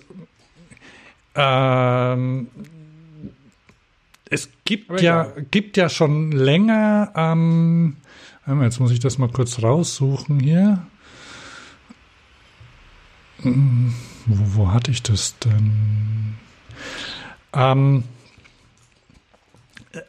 ähm, 1.35 2.47
es 4.29 4.49
gibt 4.65 5.01
ja, 5.01 5.31
gibt 5.51 5.77
ja 5.77 5.89
schon 5.89 6.31
länger, 6.31 7.13
ähm, 7.15 7.97
jetzt 8.61 8.79
muss 8.79 8.91
ich 8.91 8.99
das 8.99 9.17
mal 9.17 9.29
kurz 9.29 9.63
raussuchen 9.63 10.39
hier. 10.39 10.85
Wo, 13.43 13.53
wo 14.25 14.71
hatte 14.71 14.91
ich 14.91 15.03
das 15.03 15.37
denn? 15.39 16.35
Ähm, 17.53 18.03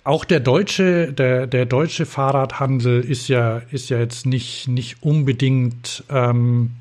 auch 0.05 0.25
der 0.25 0.41
deutsche, 0.41 1.13
der, 1.13 1.47
der 1.47 1.67
deutsche 1.67 2.07
Fahrradhandel 2.07 3.01
ist 3.01 3.29
ja, 3.29 3.63
ist 3.71 3.91
ja 3.91 3.99
jetzt 3.99 4.27
nicht, 4.27 4.69
nicht 4.69 5.03
unbedingt 5.03 6.05
ähm, 6.11 6.73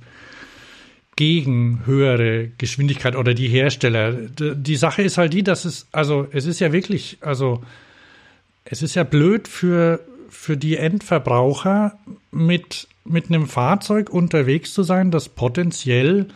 gegen 1.15 1.85
höhere 1.85 2.49
Geschwindigkeit 2.57 3.15
oder 3.15 3.33
die 3.33 3.47
Hersteller. 3.47 4.13
Die 4.13 4.75
Sache 4.75 5.01
ist 5.01 5.17
halt 5.17 5.33
die, 5.33 5.43
dass 5.43 5.65
es, 5.65 5.87
also 5.91 6.27
es 6.31 6.45
ist 6.45 6.59
ja 6.59 6.71
wirklich, 6.71 7.17
also 7.21 7.63
es 8.65 8.81
ist 8.81 8.95
ja 8.95 9.03
blöd 9.03 9.47
für, 9.47 9.99
für 10.29 10.57
die 10.57 10.77
Endverbraucher 10.77 11.97
mit, 12.31 12.87
mit 13.05 13.27
einem 13.27 13.47
Fahrzeug 13.47 14.09
unterwegs 14.09 14.73
zu 14.73 14.83
sein, 14.83 15.11
das 15.11 15.29
potenziell 15.29 16.27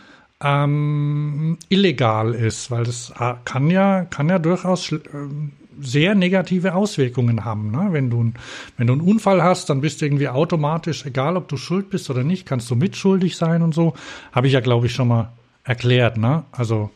ähm, 0.42 1.58
illegal 1.68 2.34
ist, 2.34 2.70
weil 2.70 2.84
das 2.84 3.12
äh, 3.18 3.34
kann 3.44 3.70
ja, 3.70 4.04
kann 4.04 4.28
ja 4.28 4.38
durchaus 4.38 4.92
ähm, 4.92 5.52
sehr 5.80 6.14
negative 6.14 6.74
Auswirkungen 6.74 7.44
haben. 7.44 7.70
Ne? 7.70 7.88
Wenn, 7.90 8.10
du, 8.10 8.32
wenn 8.76 8.86
du 8.86 8.92
einen 8.92 9.02
Unfall 9.02 9.42
hast, 9.42 9.70
dann 9.70 9.80
bist 9.80 10.00
du 10.00 10.06
irgendwie 10.06 10.28
automatisch, 10.28 11.06
egal 11.06 11.36
ob 11.36 11.48
du 11.48 11.56
schuld 11.56 11.90
bist 11.90 12.10
oder 12.10 12.24
nicht, 12.24 12.46
kannst 12.46 12.70
du 12.70 12.74
mitschuldig 12.74 13.36
sein 13.36 13.62
und 13.62 13.74
so. 13.74 13.94
Habe 14.32 14.46
ich 14.46 14.52
ja, 14.52 14.60
glaube 14.60 14.86
ich, 14.86 14.94
schon 14.94 15.08
mal 15.08 15.32
erklärt. 15.64 16.16
Ne? 16.16 16.44
Also. 16.52 16.90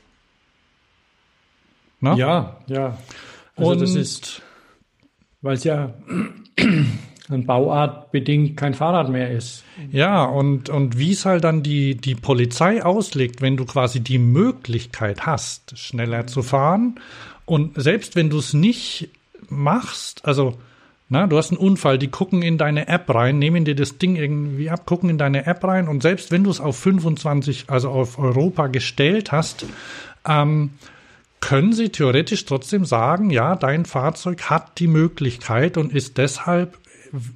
Ne? 2.01 2.17
Ja, 2.17 2.59
ja. 2.67 2.99
Also 3.57 3.71
und 3.71 3.81
das 3.81 3.95
ist, 3.95 4.43
weil 5.41 5.55
es 5.55 5.65
ja 5.65 5.95
an 7.29 7.47
Bauart 7.47 8.12
bedingt 8.12 8.57
kein 8.57 8.75
Fahrrad 8.75 9.09
mehr 9.09 9.31
ist. 9.31 9.64
Ja, 9.90 10.25
und, 10.25 10.69
und 10.69 10.99
wie 10.99 11.12
es 11.12 11.27
halt 11.27 11.45
dann 11.45 11.62
die, 11.62 11.97
die 11.97 12.14
Polizei 12.14 12.85
auslegt, 12.85 13.42
wenn 13.42 13.57
du 13.57 13.64
quasi 13.64 14.01
die 14.01 14.19
Möglichkeit 14.19 15.27
hast, 15.27 15.79
schneller 15.79 16.27
zu 16.27 16.42
fahren 16.42 17.01
und 17.45 17.81
selbst 17.81 18.16
wenn 18.16 18.31
du 18.31 18.38
es 18.38 18.55
nicht 18.55 19.11
machst, 19.49 20.25
also 20.25 20.57
na, 21.09 21.29
du 21.29 21.37
hast 21.37 21.51
einen 21.51 21.59
Unfall, 21.59 21.99
die 21.99 22.09
gucken 22.09 22.42
in 22.42 22.59
deine 22.59 22.88
App 22.88 23.14
rein, 23.14 23.38
nehmen 23.38 23.64
dir 23.64 23.77
das 23.77 23.99
Ding 23.99 24.16
irgendwie 24.16 24.71
ab, 24.71 24.87
gucken 24.87 25.09
in 25.09 25.19
deine 25.19 25.47
App 25.47 25.62
rein 25.62 25.87
und 25.87 26.03
selbst 26.03 26.33
wenn 26.33 26.42
du 26.42 26.51
es 26.51 26.61
auf 26.61 26.77
25, 26.79 27.66
also 27.69 27.90
auf 27.90 28.19
Europa 28.19 28.66
gestellt 28.66 29.31
hast, 29.31 29.66
ähm, 30.27 30.71
können 31.40 31.72
sie 31.72 31.90
theoretisch 31.90 32.44
trotzdem 32.44 32.85
sagen, 32.85 33.31
ja, 33.31 33.57
dein 33.57 33.85
Fahrzeug 33.85 34.51
hat 34.51 34.79
die 34.79 34.88
Möglichkeit 34.88 35.77
und 35.77 35.92
ist 35.92 36.18
deshalb, 36.18 36.79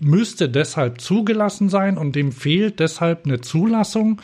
müsste 0.00 0.48
deshalb 0.48 1.00
zugelassen 1.00 1.68
sein 1.68 1.98
und 1.98 2.16
dem 2.16 2.32
fehlt 2.32 2.80
deshalb 2.80 3.24
eine 3.24 3.40
Zulassung. 3.40 4.20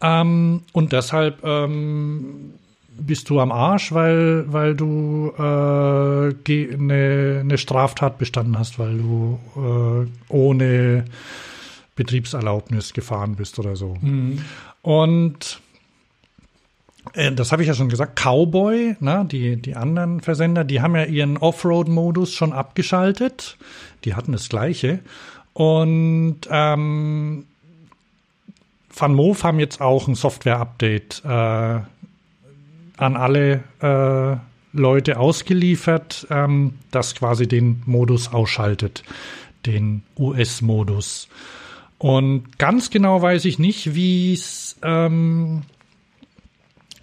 Ähm, 0.00 0.62
und 0.72 0.92
deshalb 0.92 1.44
ähm, 1.44 2.54
bist 2.98 3.30
du 3.30 3.40
am 3.40 3.52
Arsch, 3.52 3.92
weil, 3.92 4.44
weil 4.52 4.74
du 4.74 5.32
eine 5.36 6.34
äh, 6.48 7.44
ne, 7.44 7.58
Straftat 7.58 8.18
bestanden 8.18 8.58
hast, 8.58 8.78
weil 8.78 8.98
du 8.98 9.38
äh, 9.56 10.32
ohne 10.32 11.04
Betriebserlaubnis 11.94 12.92
gefahren 12.92 13.36
bist 13.36 13.58
oder 13.58 13.76
so. 13.76 13.96
Mhm. 14.00 14.40
Und 14.82 15.60
äh, 15.60 15.61
das 17.34 17.52
habe 17.52 17.62
ich 17.62 17.68
ja 17.68 17.74
schon 17.74 17.88
gesagt, 17.88 18.20
Cowboy, 18.20 18.96
ne, 19.00 19.26
die, 19.30 19.56
die 19.56 19.74
anderen 19.74 20.20
Versender, 20.20 20.64
die 20.64 20.80
haben 20.80 20.94
ja 20.94 21.04
ihren 21.04 21.36
Offroad-Modus 21.36 22.32
schon 22.32 22.52
abgeschaltet. 22.52 23.56
Die 24.04 24.14
hatten 24.14 24.32
das 24.32 24.48
gleiche. 24.48 25.00
Und 25.52 26.40
ähm, 26.50 27.44
Van 28.94 29.14
Moof 29.14 29.44
haben 29.44 29.60
jetzt 29.60 29.80
auch 29.80 30.08
ein 30.08 30.14
Software-Update 30.14 31.22
äh, 31.24 31.28
an 31.28 33.16
alle 33.16 33.64
äh, 33.80 34.36
Leute 34.72 35.18
ausgeliefert, 35.18 36.26
ähm, 36.30 36.74
das 36.90 37.14
quasi 37.14 37.46
den 37.46 37.82
Modus 37.84 38.32
ausschaltet, 38.32 39.02
den 39.66 40.02
US-Modus. 40.18 41.28
Und 41.98 42.58
ganz 42.58 42.90
genau 42.90 43.20
weiß 43.20 43.44
ich 43.44 43.58
nicht, 43.58 43.94
wie 43.94 44.32
es 44.32 44.78
ähm, 44.82 45.62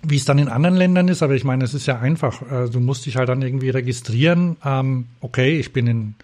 wie 0.02 0.16
es 0.16 0.26
dann 0.26 0.40
in 0.40 0.48
anderen 0.48 0.76
Ländern 0.76 1.08
ist, 1.08 1.22
aber 1.24 1.36
ich 1.36 1.44
meine, 1.44 1.64
es 1.64 1.74
ist 1.74 1.86
ja 1.86 2.00
einfach. 2.00 2.42
Äh, 2.52 2.70
du 2.70 2.80
musst 2.80 3.06
dich 3.06 3.18
halt 3.18 3.30
dann 3.30 3.42
irgendwie 3.42 3.70
registrieren. 3.70 4.58
Ähm, 4.64 5.08
okay, 5.22 5.60
ich 5.60 5.74
bin 5.74 5.88
in, 5.88 6.16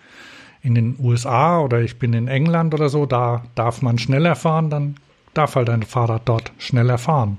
in 0.62 0.76
den 0.76 0.96
USA 1.00 1.60
oder 1.60 1.82
ich 1.82 1.98
bin 1.98 2.14
in 2.14 2.28
England 2.28 2.74
oder 2.74 2.90
so, 2.90 3.06
da 3.06 3.46
darf 3.56 3.82
man 3.82 3.98
schneller 3.98 4.36
fahren, 4.36 4.70
dann 4.70 4.96
darf 5.34 5.56
halt 5.56 5.70
ein 5.70 5.84
Fahrrad 5.84 6.24
dort 6.26 6.52
schneller 6.58 6.98
fahren. 6.98 7.38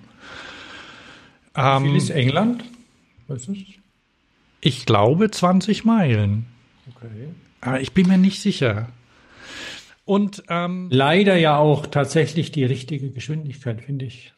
Ähm, 1.57 1.85
wie 1.85 1.89
viel 1.89 1.97
ist 1.97 2.11
England? 2.11 2.65
Weißt 3.29 3.49
du? 3.49 3.57
Ich 4.61 4.87
glaube 4.87 5.31
20 5.31 5.85
Meilen. 5.85 6.47
Okay. 6.95 7.29
Aber 7.61 7.81
ich 7.81 7.93
bin 7.93 8.09
mir 8.09 8.19
nicht 8.19 8.41
sicher. 8.41 8.89
Und 10.05 10.45
ähm, 10.49 10.89
leider 10.91 11.37
ja 11.37 11.57
auch 11.57 11.87
tatsächlich 11.87 12.53
die 12.53 12.65
richtige 12.65 13.11
Geschwindigkeit, 13.11 13.83
finde 13.83 14.05
ich. 14.05 14.36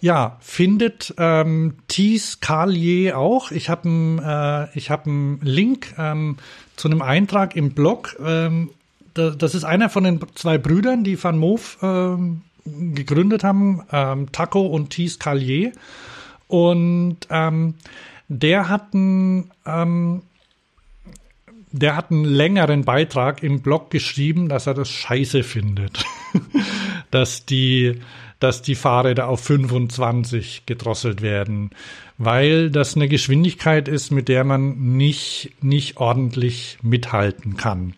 Ja, 0.00 0.36
findet 0.40 1.14
ähm, 1.16 1.74
Thies 1.88 2.40
Carlier 2.40 3.18
auch. 3.18 3.50
Ich 3.50 3.70
habe 3.70 3.88
einen 3.88 4.18
äh, 4.18 4.80
hab 4.80 5.06
Link 5.06 5.94
ähm, 5.96 6.36
zu 6.76 6.88
einem 6.88 7.02
Eintrag 7.02 7.56
im 7.56 7.70
Blog. 7.70 8.16
Ähm, 8.24 8.70
da, 9.14 9.30
das 9.30 9.54
ist 9.54 9.64
einer 9.64 9.88
von 9.88 10.04
den 10.04 10.20
zwei 10.34 10.58
Brüdern, 10.58 11.02
die 11.02 11.22
Van 11.22 11.38
Moof 11.38 11.78
ähm, 11.82 12.42
gegründet 12.66 13.42
haben, 13.42 13.82
ähm, 13.90 14.30
Taco 14.32 14.66
und 14.66 14.90
Thies 14.90 15.18
Carlier. 15.18 15.72
Und 16.46 17.18
ähm, 17.30 17.74
der 18.28 18.68
hat 18.68 18.92
einen, 18.94 19.50
ähm, 19.64 20.22
der 21.72 21.96
hat 21.96 22.10
einen 22.10 22.24
längeren 22.24 22.84
Beitrag 22.84 23.42
im 23.42 23.60
Blog 23.60 23.90
geschrieben, 23.90 24.48
dass 24.48 24.66
er 24.66 24.74
das 24.74 24.90
scheiße 24.90 25.42
findet, 25.42 26.04
dass 27.10 27.46
die 27.46 28.00
dass 28.40 28.62
die 28.62 28.74
Fahrräder 28.74 29.28
auf 29.28 29.40
25 29.40 30.64
gedrosselt 30.66 31.22
werden, 31.22 31.70
weil 32.18 32.70
das 32.70 32.96
eine 32.96 33.08
Geschwindigkeit 33.08 33.88
ist, 33.88 34.10
mit 34.10 34.28
der 34.28 34.44
man 34.44 34.96
nicht, 34.96 35.52
nicht 35.62 35.96
ordentlich 35.96 36.78
mithalten 36.82 37.56
kann. 37.56 37.94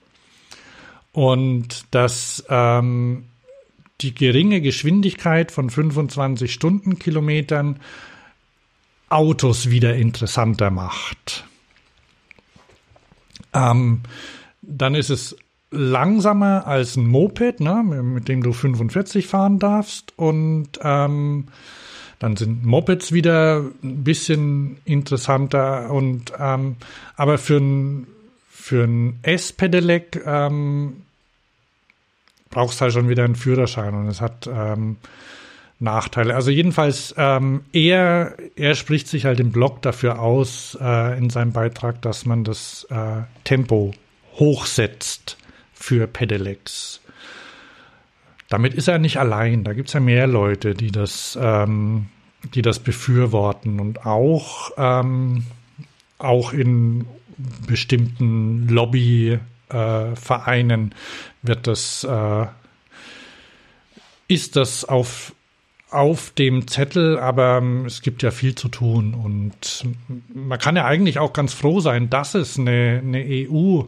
Und 1.12 1.87
dass 1.90 2.44
ähm, 2.48 3.24
die 4.01 4.14
geringe 4.14 4.61
Geschwindigkeit 4.61 5.51
von 5.51 5.70
25 5.70 6.53
Stundenkilometern 6.53 7.81
Autos 9.09 9.70
wieder 9.70 9.96
interessanter 9.96 10.70
macht. 10.70 11.44
Ähm, 13.55 14.03
dann 14.62 14.94
ist 14.94 15.11
es 15.11 15.37
langsamer 15.70 16.66
als 16.66 16.96
ein 16.96 17.07
Moped, 17.07 17.61
ne, 17.61 17.83
mit 17.83 18.28
dem 18.28 18.42
du 18.42 18.52
45 18.52 19.26
fahren 19.26 19.59
darfst. 19.59 20.12
Und 20.16 20.68
ähm, 20.83 21.48
dann 22.18 22.37
sind 22.37 22.64
Mopeds 22.64 23.12
wieder 23.12 23.64
ein 23.83 24.04
bisschen 24.04 24.78
interessanter. 24.85 25.90
Und 25.90 26.33
ähm, 26.38 26.76
aber 27.16 27.38
für 27.38 27.59
ein 27.59 28.07
für 28.68 28.85
ein 28.85 29.18
S-Pedelec 29.22 30.22
ähm, 30.26 31.04
brauchst 32.50 32.81
du 32.81 32.83
halt 32.83 32.92
schon 32.92 33.09
wieder 33.09 33.24
einen 33.24 33.35
Führerschein 33.35 33.94
und 33.94 34.09
es 34.09 34.20
hat 34.20 34.46
ähm, 34.46 34.96
Nachteile. 35.81 36.35
Also 36.35 36.50
jedenfalls, 36.50 37.14
ähm, 37.16 37.62
er, 37.72 38.35
er 38.57 38.74
spricht 38.74 39.09
sich 39.09 39.24
halt 39.24 39.40
im 39.40 39.52
Blog 39.52 39.81
dafür 39.81 40.20
aus, 40.20 40.76
äh, 40.81 41.16
in 41.16 41.31
seinem 41.31 41.52
Beitrag, 41.52 42.02
dass 42.02 42.26
man 42.26 42.44
das 42.44 42.87
äh, 42.90 43.22
Tempo 43.44 43.92
hochsetzt 44.35 45.38
für 45.79 46.07
Pedelecs. 46.07 47.01
Damit 48.49 48.75
ist 48.75 48.88
er 48.88 48.99
nicht 48.99 49.19
allein. 49.19 49.64
Da 49.64 49.73
gibt 49.73 49.88
es 49.88 49.95
ja 49.95 50.01
mehr 50.01 50.27
Leute, 50.27 50.75
die 50.75 50.91
das, 50.91 51.38
ähm, 51.41 52.07
die 52.55 52.62
das 52.62 52.79
befürworten 52.79 53.79
und 53.81 54.05
auch, 54.07 54.73
ähm, 54.77 55.45
auch 56.19 56.53
in 56.53 57.07
bestimmten 57.67 58.67
Lobbyvereinen 58.69 59.41
äh, 60.91 60.95
wird 61.43 61.67
das, 61.67 62.05
äh, 62.05 62.47
ist 64.27 64.57
das 64.57 64.85
auf 64.85 65.33
auf 65.91 66.33
dem 66.33 66.69
Zettel, 66.69 67.19
aber 67.19 67.59
ähm, 67.59 67.87
es 67.87 68.03
gibt 68.03 68.23
ja 68.23 68.31
viel 68.31 68.55
zu 68.55 68.69
tun 68.69 69.14
und 69.14 69.87
man 70.35 70.59
kann 70.59 70.77
ja 70.77 70.85
eigentlich 70.85 71.19
auch 71.19 71.33
ganz 71.33 71.55
froh 71.55 71.81
sein, 71.81 72.11
dass 72.11 72.35
es 72.35 72.59
eine, 72.59 73.01
eine 73.03 73.25
EU 73.27 73.85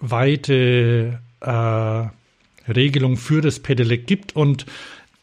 weite 0.00 1.20
äh, 1.40 2.70
Regelung 2.70 3.16
für 3.16 3.40
das 3.40 3.60
Pedelec 3.60 4.06
gibt 4.06 4.36
und 4.36 4.66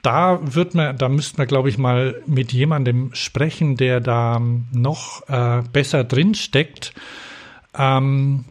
da 0.02 0.40
wird 0.42 0.76
man, 0.76 0.98
da 0.98 1.10
müsste 1.10 1.38
man, 1.38 1.48
glaube 1.48 1.70
ich, 1.70 1.78
mal 1.78 2.22
mit 2.26 2.54
jemandem 2.54 3.10
sprechen, 3.14 3.76
der 3.76 4.00
da 4.00 4.42
noch 4.72 5.28
äh, 5.28 5.64
besser 5.74 6.04
drin 6.04 6.34
steckt. 6.34 6.94
Ähm, 7.78 8.46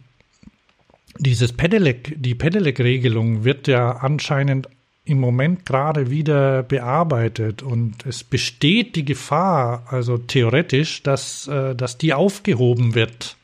dieses 1.17 1.53
Pedelec, 1.53 2.13
die 2.17 2.35
Pedelec-Regelung 2.35 3.43
wird 3.43 3.67
ja 3.67 3.91
anscheinend 3.91 4.67
im 5.07 5.19
Moment 5.19 5.65
gerade 5.65 6.09
wieder 6.09 6.63
bearbeitet 6.63 7.63
und 7.63 8.05
es 8.05 8.23
besteht 8.23 8.95
die 8.95 9.05
Gefahr, 9.05 9.85
also 9.87 10.17
theoretisch, 10.17 11.01
dass, 11.01 11.47
äh, 11.47 11.75
dass 11.75 11.97
die 11.97 12.13
aufgehoben 12.13 12.93
wird. 12.93 13.36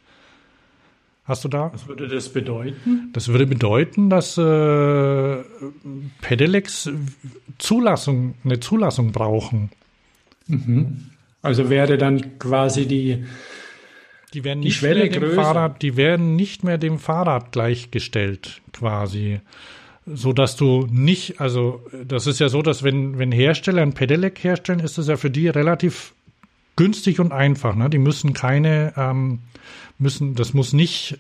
Hast 1.26 1.46
du 1.46 1.48
da? 1.48 1.72
Was 1.72 1.88
würde 1.88 2.08
das 2.10 2.30
bedeuten? 2.30 3.10
Das 3.14 3.30
würde 3.30 3.48
bedeuten, 3.48 4.10
dass 4.10 4.38
äh, 4.38 5.44
Pedelecs 6.22 6.90
Zulassung, 7.60 8.36
eine 8.44 8.60
Zulassung 8.60 9.14
brauchen. 9.14 9.70
Mhm. 10.48 11.12
Also 11.42 11.70
wäre 11.70 11.98
dann 11.98 12.40
quasi 12.40 12.88
die, 12.88 13.24
die, 14.34 14.44
werden 14.44 14.62
die 14.62 14.68
nicht 14.68 14.78
Schwelle 14.78 15.02
mehr 15.02 15.10
dem 15.10 15.22
größer. 15.24 15.42
Fahrrad, 15.42 15.82
die 15.82 15.96
werden 15.96 16.36
nicht 16.36 16.64
mehr 16.66 16.78
dem 16.78 17.00
Fahrrad 17.00 17.54
gleichgestellt, 17.54 18.62
quasi. 18.74 19.40
So 20.06 20.34
dass 20.34 20.58
du 20.58 20.88
nicht, 20.92 21.40
also 21.40 21.86
das 22.06 22.28
ist 22.28 22.40
ja 22.40 22.50
so, 22.50 22.62
dass 22.62 22.84
wenn, 22.84 23.18
wenn 23.18 23.32
Hersteller 23.32 23.82
ein 23.82 23.94
Pedelec 23.94 24.44
herstellen, 24.44 24.82
ist 24.82 24.98
das 24.98 25.08
ja 25.08 25.16
für 25.16 25.30
die 25.30 25.48
relativ 25.48 26.14
günstig 26.76 27.20
und 27.20 27.32
einfach. 27.32 27.76
Ne? 27.76 27.90
Die 27.90 27.98
müssen 27.98 28.34
keine 28.34 28.94
ähm, 28.98 29.40
müssen, 29.98 30.36
das 30.36 30.54
muss 30.54 30.74
nicht 30.74 31.18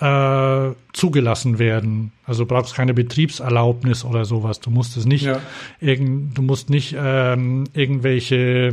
äh, 0.00 0.70
zugelassen 0.92 1.58
werden. 1.58 2.12
Also 2.24 2.46
brauchst 2.46 2.74
keine 2.74 2.94
Betriebserlaubnis 2.94 4.04
oder 4.04 4.24
sowas. 4.24 4.60
Du 4.60 4.70
musst 4.70 4.96
es 4.96 5.04
nicht, 5.04 5.24
ja. 5.24 5.40
irgend, 5.80 6.36
du 6.36 6.42
musst 6.42 6.70
nicht 6.70 6.94
ähm, 6.98 7.64
irgendwelche 7.74 8.72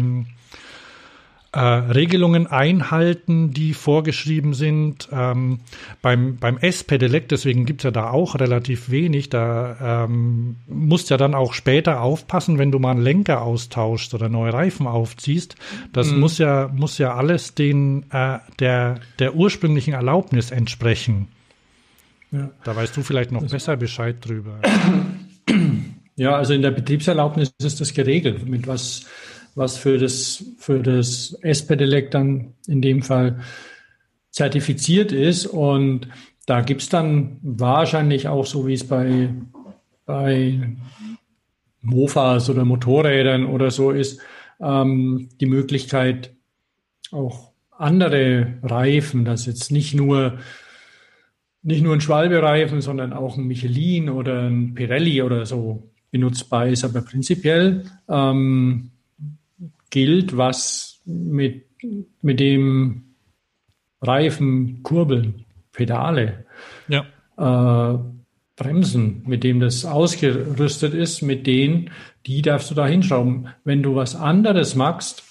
äh, 1.51 1.59
Regelungen 1.59 2.47
einhalten, 2.47 3.51
die 3.51 3.73
vorgeschrieben 3.73 4.53
sind. 4.53 5.09
Ähm, 5.12 5.59
beim 6.01 6.38
beim 6.38 6.57
S-Pedelec, 6.57 7.27
deswegen 7.29 7.65
gibt's 7.65 7.83
ja 7.83 7.91
da 7.91 8.12
auch 8.12 8.35
relativ 8.35 8.89
wenig. 8.89 9.29
Da 9.29 10.05
ähm, 10.05 10.57
musst 10.67 11.09
ja 11.09 11.17
dann 11.17 11.33
auch 11.33 11.53
später 11.53 12.01
aufpassen, 12.01 12.57
wenn 12.57 12.71
du 12.71 12.79
mal 12.79 12.91
einen 12.91 13.01
Lenker 13.01 13.41
austauschst 13.41 14.13
oder 14.13 14.29
neue 14.29 14.53
Reifen 14.53 14.88
aufziehst. 14.88 15.55
Das 15.91 16.12
mhm. 16.12 16.19
muss 16.19 16.38
ja 16.38 16.69
muss 16.73 16.97
ja 16.97 17.15
alles 17.15 17.55
den 17.55 18.05
äh, 18.12 18.39
der 18.59 18.99
der 19.17 19.35
ursprünglichen 19.35 19.93
Erlaubnis 19.93 20.51
entsprechen. 20.51 21.28
Ja. 22.32 22.51
Da 22.63 22.76
weißt 22.76 22.95
du 22.95 23.01
vielleicht 23.01 23.32
noch 23.32 23.41
das 23.41 23.51
besser 23.51 23.76
Bescheid 23.76 24.17
drüber. 24.21 24.59
Ja, 26.19 26.36
also 26.36 26.53
in 26.53 26.61
der 26.61 26.71
Betriebserlaubnis 26.71 27.53
ist 27.63 27.80
das 27.80 27.93
geregelt, 27.93 28.45
mit 28.45 28.67
was 28.67 29.05
was 29.60 29.78
für 29.78 29.97
das, 29.97 30.43
für 30.57 30.80
das 30.80 31.38
S-Pedelec 31.41 32.12
dann 32.12 32.53
in 32.66 32.82
dem 32.82 33.03
Fall 33.03 33.41
zertifiziert 34.32 35.12
ist. 35.12 35.45
Und 35.45 36.07
da 36.45 36.62
gibt 36.62 36.82
es 36.82 36.89
dann 36.89 37.38
wahrscheinlich 37.43 38.28
auch, 38.30 38.45
so 38.45 38.66
wie 38.66 38.74
es 38.74 38.88
bei, 38.88 39.30
bei 40.05 40.78
Mofas 41.82 42.49
oder 42.49 42.64
Motorrädern 42.64 43.45
oder 43.45 43.70
so 43.70 43.91
ist, 43.91 44.22
ähm, 44.62 45.30
die 45.41 45.45
Möglichkeit, 45.45 46.34
auch 47.12 47.51
andere 47.78 48.53
Reifen, 48.64 49.26
dass 49.26 49.45
jetzt 49.45 49.72
nicht 49.72 49.93
nur 49.93 50.39
nicht 51.62 51.84
nur 51.84 51.93
ein 51.93 51.99
Schwalbe-Reifen, 51.99 52.80
sondern 52.80 53.12
auch 53.12 53.38
ein 53.38 53.43
Michelin 53.43 54.10
oder 54.10 54.43
ein 54.43 54.76
Pirelli 54.76 55.22
oder 55.22 55.45
so 55.45 55.91
benutzbar 56.10 56.68
ist. 56.68 56.86
Aber 56.86 57.01
prinzipiell 57.01 57.84
ähm, 58.07 58.91
gilt, 59.89 60.37
was 60.37 61.01
mit, 61.05 61.65
mit 62.21 62.39
dem 62.39 63.15
Reifen, 64.01 64.83
Kurbeln, 64.83 65.45
Pedale, 65.71 66.45
ja. 66.87 67.05
äh, 67.37 67.99
Bremsen, 68.55 69.23
mit 69.25 69.43
dem 69.43 69.59
das 69.59 69.85
ausgerüstet 69.85 70.93
ist, 70.93 71.21
mit 71.21 71.47
denen, 71.47 71.91
die 72.25 72.41
darfst 72.41 72.69
du 72.69 72.75
da 72.75 72.85
hinschrauben. 72.85 73.47
Wenn 73.63 73.81
du 73.81 73.95
was 73.95 74.15
anderes 74.15 74.75
machst, 74.75 75.23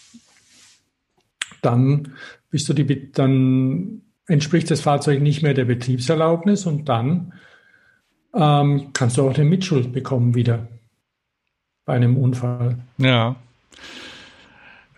dann 1.61 2.15
bist 2.51 2.69
du 2.69 2.73
die, 2.73 3.13
dann 3.13 4.03
entspricht 4.27 4.71
das 4.71 4.81
Fahrzeug 4.81 5.21
nicht 5.21 5.43
mehr 5.43 5.55
der 5.55 5.67
Betriebserlaubnis 5.67 6.67
und 6.67 6.89
dann 6.89 7.35
ähm, 8.35 8.91
kannst 8.93 9.17
du 9.17 9.29
auch 9.29 9.35
eine 9.35 9.45
Mitschuld 9.45 9.93
bekommen 9.93 10.35
wieder 10.35 10.69
bei 11.85 11.95
einem 11.95 12.17
Unfall. 12.17 12.79
Ja. 12.99 13.37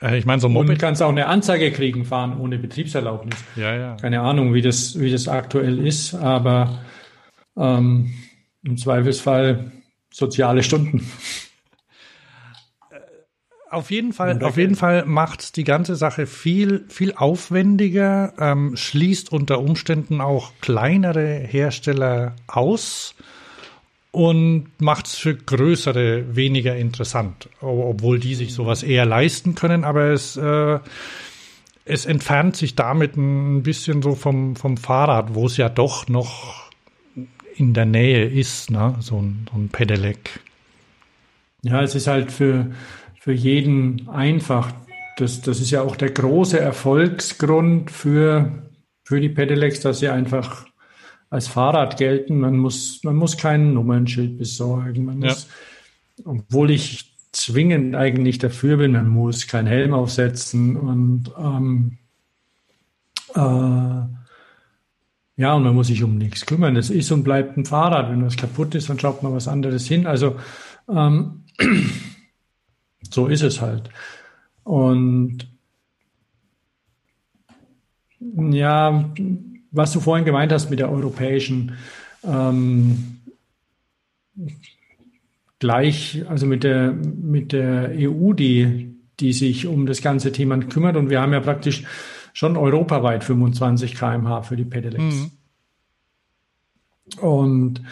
Äh, 0.01 0.19
ich 0.19 0.27
meine, 0.27 0.41
so 0.41 0.49
Moped. 0.49 0.71
Und 0.71 0.79
kannst 0.79 1.03
auch 1.03 1.11
eine 1.11 1.27
Anzeige 1.27 1.71
kriegen, 1.73 2.05
fahren 2.05 2.39
ohne 2.39 2.59
Betriebserlaubnis. 2.59 3.37
Ja, 3.57 3.75
ja. 3.75 3.97
Keine 3.97 4.21
Ahnung, 4.21 4.55
wie 4.55 4.63
das, 4.63 4.99
wie 4.99 5.11
das 5.11 5.29
aktuell 5.29 5.85
ist, 5.87 6.15
aber 6.15 6.81
ähm, 7.57 8.13
im 8.63 8.77
Zweifelsfall 8.77 9.73
soziale 10.13 10.63
Stunden. 10.63 11.07
Auf 13.71 13.93
jeden 13.93 14.13
Fall, 14.13 14.43
auf 14.43 14.57
jeden 14.57 14.75
Fall 14.75 15.05
macht 15.07 15.55
die 15.55 15.63
ganze 15.63 15.95
Sache 15.95 16.27
viel, 16.27 16.87
viel 16.89 17.15
aufwendiger, 17.15 18.33
ähm, 18.37 18.77
schließt 18.77 19.31
unter 19.31 19.61
Umständen 19.61 20.21
auch 20.21 20.53
kleinere 20.61 21.39
Hersteller 21.39 22.35
aus 22.49 23.15
und 24.13 24.69
macht 24.79 25.07
es 25.07 25.15
für 25.15 25.35
größere 25.35 26.35
weniger 26.35 26.77
interessant, 26.77 27.49
obwohl 27.61 28.19
die 28.19 28.35
sich 28.35 28.55
sowas 28.55 28.83
eher 28.83 29.07
leisten 29.07 29.55
können, 29.55 29.85
aber 29.85 30.11
es, 30.11 30.37
äh, 30.37 30.79
es 31.85 32.07
entfernt 32.07 32.57
sich 32.57 32.75
damit 32.75 33.17
ein 33.17 33.63
bisschen 33.63 34.03
so 34.03 34.15
vom, 34.15 34.57
vom 34.57 34.77
Fahrrad, 34.77 35.35
wo 35.35 35.47
es 35.47 35.57
ja 35.57 35.69
doch 35.69 36.09
noch 36.09 36.71
in 37.57 37.75
der 37.75 37.87
Nähe 37.87 38.25
ist, 38.25 38.71
ne? 38.71 38.97
so, 39.01 39.21
ein, 39.21 39.47
so 39.51 39.59
ein 39.59 39.69
Pedelec. 39.69 40.41
Ja, 41.63 41.83
es 41.83 41.95
ist 41.95 42.07
halt 42.07 42.33
für, 42.33 42.71
für 43.21 43.33
jeden 43.33 44.09
einfach. 44.09 44.73
Das, 45.19 45.43
das 45.43 45.61
ist 45.61 45.71
ja 45.71 45.83
auch 45.83 45.97
der 45.97 46.11
große 46.11 46.59
Erfolgsgrund 46.59 47.91
für, 47.91 48.71
für 49.05 49.21
die 49.21 49.29
Pedelecs, 49.29 49.81
dass 49.81 49.99
sie 49.99 50.09
einfach 50.09 50.65
als 51.31 51.49
Fahrrad 51.49 51.97
gelten. 51.97 52.41
Man 52.41 52.59
muss, 52.59 53.03
man 53.05 53.17
muss 53.17 53.37
kein 53.37 53.73
Nummernschild 53.73 54.37
besorgen. 54.37 55.05
Man 55.07 55.21
muss, 55.21 55.49
ja. 56.19 56.25
obwohl 56.27 56.71
ich 56.71 57.17
zwingend 57.33 57.95
eigentlich 57.95 58.39
dafür 58.39 58.77
bin, 58.77 58.93
man 58.93 59.09
muss 59.09 59.47
keinen 59.47 59.69
Helm 59.69 59.95
aufsetzen 59.95 60.77
und 60.77 61.31
ähm, 61.39 61.99
äh, 63.35 64.21
ja, 65.41 65.55
und 65.55 65.63
man 65.63 65.75
muss 65.75 65.87
sich 65.87 66.03
um 66.03 66.19
nichts 66.19 66.45
kümmern. 66.45 66.77
Es 66.77 66.91
ist 66.91 67.11
und 67.13 67.23
bleibt 67.23 67.57
ein 67.57 67.65
Fahrrad. 67.65 68.11
Wenn 68.11 68.27
was 68.27 68.37
kaputt 68.37 68.75
ist, 68.75 68.91
dann 68.91 68.99
schaut 68.99 69.23
man 69.23 69.33
was 69.33 69.49
anderes 69.49 69.87
hin. 69.87 70.07
Also 70.07 70.37
ähm, 70.87 71.45
so 73.11 73.27
ist 73.27 73.43
es 73.43 73.63
halt. 73.63 73.89
Und 74.65 75.49
ja, 78.19 79.11
was 79.71 79.93
du 79.93 80.01
vorhin 80.01 80.25
gemeint 80.25 80.53
hast 80.53 80.71
mit 80.71 80.79
der 80.79 80.91
europäischen 80.91 81.77
ähm, 82.25 83.21
gleich, 85.59 86.25
also 86.29 86.47
mit 86.47 86.65
der, 86.65 86.93
mit 86.93 87.53
der 87.53 87.93
EU, 87.95 88.33
die, 88.33 88.97
die 89.21 89.33
sich 89.33 89.67
um 89.67 89.87
das 89.87 90.03
ganze 90.03 90.33
Thema 90.33 90.59
kümmert. 90.59 90.97
Und 90.97 91.11
wir 91.11 91.21
haben 91.21 91.33
ja 91.33 91.41
praktisch 91.41 91.85
schon 92.33 92.57
europaweit 92.57 93.23
25 93.25 93.95
kmh 93.95 94.43
für 94.43 94.57
die 94.57 94.65
Pedelecs. 94.65 95.15
Mhm. 95.15 95.31
Und 97.21 97.83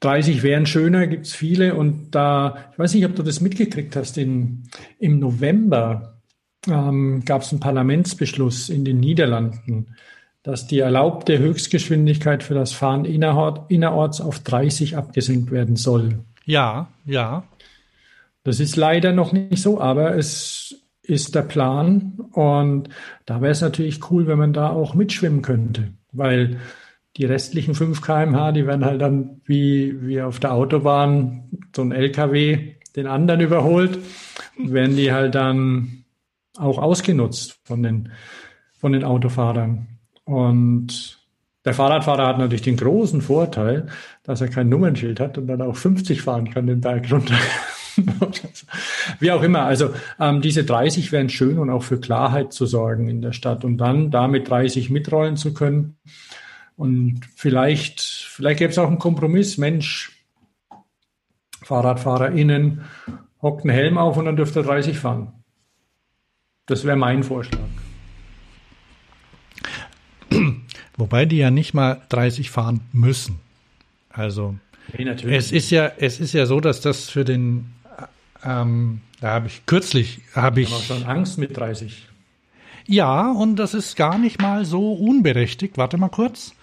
30 0.00 0.42
wären 0.42 0.66
schöner, 0.66 1.06
gibt 1.06 1.26
es 1.26 1.34
viele. 1.34 1.74
Und 1.74 2.12
da, 2.12 2.70
ich 2.72 2.78
weiß 2.78 2.94
nicht, 2.94 3.04
ob 3.04 3.16
du 3.16 3.22
das 3.22 3.40
mitgekriegt 3.40 3.96
hast, 3.96 4.16
in, 4.16 4.64
im 4.98 5.18
November 5.18 6.20
ähm, 6.66 7.22
gab 7.24 7.42
es 7.42 7.50
einen 7.50 7.60
Parlamentsbeschluss 7.60 8.68
in 8.68 8.84
den 8.84 9.00
Niederlanden, 9.00 9.96
dass 10.42 10.66
die 10.66 10.78
erlaubte 10.78 11.38
Höchstgeschwindigkeit 11.38 12.42
für 12.42 12.54
das 12.54 12.72
Fahren 12.72 13.04
innerorts 13.04 14.20
auf 14.20 14.38
30 14.40 14.96
abgesenkt 14.96 15.50
werden 15.50 15.76
soll. 15.76 16.20
Ja, 16.44 16.88
ja. 17.04 17.44
Das 18.44 18.60
ist 18.60 18.76
leider 18.76 19.12
noch 19.12 19.32
nicht 19.32 19.60
so, 19.60 19.80
aber 19.80 20.16
es 20.16 20.74
ist 21.02 21.34
der 21.34 21.42
Plan. 21.42 22.14
Und 22.32 22.88
da 23.26 23.40
wäre 23.40 23.52
es 23.52 23.60
natürlich 23.60 24.10
cool, 24.10 24.26
wenn 24.26 24.38
man 24.38 24.52
da 24.52 24.70
auch 24.70 24.94
mitschwimmen 24.94 25.42
könnte, 25.42 25.92
weil 26.12 26.58
die 27.16 27.24
restlichen 27.24 27.74
5 27.74 28.00
kmh, 28.00 28.52
die 28.52 28.66
werden 28.66 28.84
halt 28.84 29.02
dann 29.02 29.40
wie, 29.44 30.06
wie 30.06 30.22
auf 30.22 30.38
der 30.38 30.54
Autobahn 30.54 31.50
so 31.74 31.82
ein 31.82 31.92
LKW 31.92 32.74
den 32.94 33.06
anderen 33.06 33.40
überholt, 33.40 33.98
werden 34.56 34.96
die 34.96 35.12
halt 35.12 35.34
dann 35.34 36.04
auch 36.56 36.78
ausgenutzt 36.78 37.58
von 37.64 37.82
den, 37.82 38.12
von 38.78 38.92
den 38.92 39.04
Autofahrern. 39.04 39.97
Und 40.28 41.18
der 41.64 41.72
Fahrradfahrer 41.72 42.26
hat 42.26 42.38
natürlich 42.38 42.60
den 42.60 42.76
großen 42.76 43.22
Vorteil, 43.22 43.86
dass 44.24 44.42
er 44.42 44.48
kein 44.48 44.68
Nummernschild 44.68 45.20
hat 45.20 45.38
und 45.38 45.46
dann 45.46 45.62
auch 45.62 45.74
50 45.74 46.20
fahren 46.20 46.50
kann 46.50 46.66
den 46.66 46.82
Berg 46.82 47.10
runter. 47.10 47.34
Wie 49.20 49.32
auch 49.32 49.42
immer. 49.42 49.62
Also 49.62 49.94
ähm, 50.20 50.42
diese 50.42 50.64
30 50.64 51.12
wären 51.12 51.30
schön 51.30 51.58
und 51.58 51.70
auch 51.70 51.82
für 51.82 51.98
Klarheit 51.98 52.52
zu 52.52 52.66
sorgen 52.66 53.08
in 53.08 53.22
der 53.22 53.32
Stadt 53.32 53.64
und 53.64 53.78
dann 53.78 54.10
damit 54.10 54.50
30 54.50 54.90
mitrollen 54.90 55.38
zu 55.38 55.54
können. 55.54 55.96
Und 56.76 57.22
vielleicht, 57.34 58.02
vielleicht 58.02 58.58
gäbe 58.58 58.70
es 58.70 58.78
auch 58.78 58.88
einen 58.88 58.98
Kompromiss. 58.98 59.56
Mensch, 59.56 60.12
FahrradfahrerInnen, 61.62 62.82
hockt 63.40 63.62
einen 63.62 63.74
Helm 63.74 63.96
auf 63.96 64.18
und 64.18 64.26
dann 64.26 64.36
dürft 64.36 64.56
ihr 64.56 64.62
30 64.62 64.98
fahren. 64.98 65.32
Das 66.66 66.84
wäre 66.84 66.98
mein 66.98 67.22
Vorschlag. 67.22 67.60
Wobei 70.98 71.24
die 71.24 71.36
ja 71.36 71.50
nicht 71.50 71.74
mal 71.74 72.02
30 72.10 72.50
fahren 72.50 72.80
müssen. 72.92 73.38
Also 74.10 74.56
nee, 74.96 75.04
es 75.08 75.52
ist 75.52 75.70
ja, 75.70 75.92
es 75.96 76.18
ist 76.18 76.34
ja 76.34 76.44
so, 76.44 76.60
dass 76.60 76.80
das 76.80 77.08
für 77.08 77.24
den, 77.24 77.72
ähm, 78.44 79.00
da 79.20 79.28
habe 79.30 79.46
ich 79.46 79.64
kürzlich, 79.64 80.20
habe 80.34 80.60
ich. 80.60 80.68
Schon 80.68 81.04
Angst 81.04 81.38
mit 81.38 81.56
30. 81.56 82.08
Ja, 82.86 83.30
und 83.30 83.56
das 83.56 83.74
ist 83.74 83.96
gar 83.96 84.18
nicht 84.18 84.42
mal 84.42 84.64
so 84.64 84.92
unberechtigt. 84.92 85.78
Warte 85.78 85.98
mal 85.98 86.08
kurz. 86.08 86.54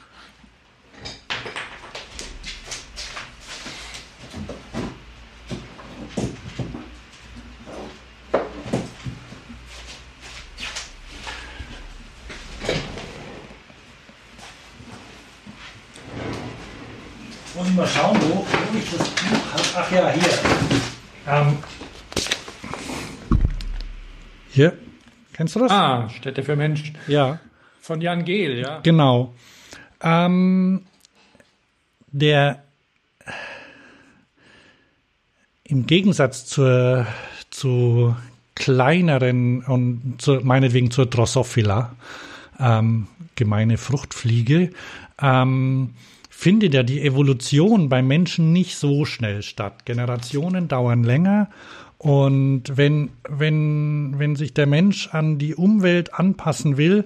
Muss 17.76 17.94
mal 17.94 18.02
schauen, 18.02 18.18
wo, 18.22 18.36
wo 18.36 18.78
ich 18.78 18.90
das 18.90 19.10
Buch 19.10 19.52
habe. 19.52 19.64
Ach 19.76 19.92
ja, 19.92 20.10
hier. 20.10 20.30
Ähm, 21.28 21.58
hier. 24.50 24.78
Kennst 25.34 25.56
du 25.56 25.60
das? 25.60 25.72
Ah, 25.72 26.08
Städte 26.08 26.44
für 26.44 26.56
Menschen. 26.56 26.98
Ja. 27.08 27.40
Von 27.82 28.00
Jan 28.00 28.24
Gehl, 28.24 28.60
ja. 28.60 28.80
Genau. 28.80 29.34
Ähm, 30.02 30.86
der 32.12 32.64
im 35.66 35.86
Gegensatz 35.86 36.46
zur, 36.46 37.06
zu 37.50 38.16
kleineren 38.56 39.66
und 39.66 40.16
zu, 40.20 40.36
meinetwegen 40.36 40.92
zur 40.92 41.08
Drosophila, 41.08 41.94
ähm, 42.58 43.08
gemeine 43.36 43.78
Fruchtfliege, 43.78 44.72
ähm, 45.22 45.94
findet 46.38 46.74
ja 46.74 46.84
die 46.84 47.02
Evolution 47.02 47.88
bei 47.88 48.02
Menschen 48.02 48.52
nicht 48.52 48.76
so 48.76 49.06
schnell 49.06 49.42
statt. 49.42 49.86
Generationen 49.86 50.68
dauern 50.68 51.04
länger 51.04 51.50
und 51.98 52.64
wenn, 52.76 53.10
wenn, 53.30 54.20
wenn 54.20 54.36
sich 54.36 54.54
der 54.54 54.68
Mensch 54.68 55.08
an 55.14 55.38
die 55.38 55.56
Umwelt 55.56 56.14
anpassen 56.14 56.76
will, 56.76 57.06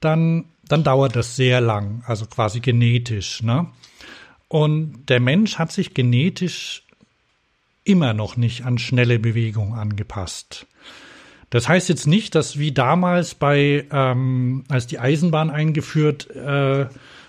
dann, 0.00 0.46
dann 0.66 0.82
dauert 0.82 1.14
das 1.14 1.36
sehr 1.36 1.60
lang, 1.60 2.02
also 2.06 2.26
quasi 2.26 2.58
genetisch. 2.58 3.44
Ne? 3.44 3.68
Und 4.48 5.06
der 5.08 5.20
Mensch 5.20 5.56
hat 5.56 5.70
sich 5.70 5.94
genetisch 5.94 6.82
immer 7.84 8.12
noch 8.12 8.36
nicht 8.36 8.66
an 8.66 8.78
schnelle 8.78 9.20
Bewegung 9.20 9.74
angepasst. 9.74 10.66
Das 11.50 11.68
heißt 11.68 11.88
jetzt 11.88 12.08
nicht, 12.08 12.34
dass 12.34 12.58
wie 12.58 12.72
damals 12.72 13.36
bei, 13.36 13.86
ähm, 13.92 14.64
als 14.68 14.88
die 14.88 14.98
Eisenbahn 14.98 15.50
eingeführt 15.50 16.28
äh, 16.34 16.86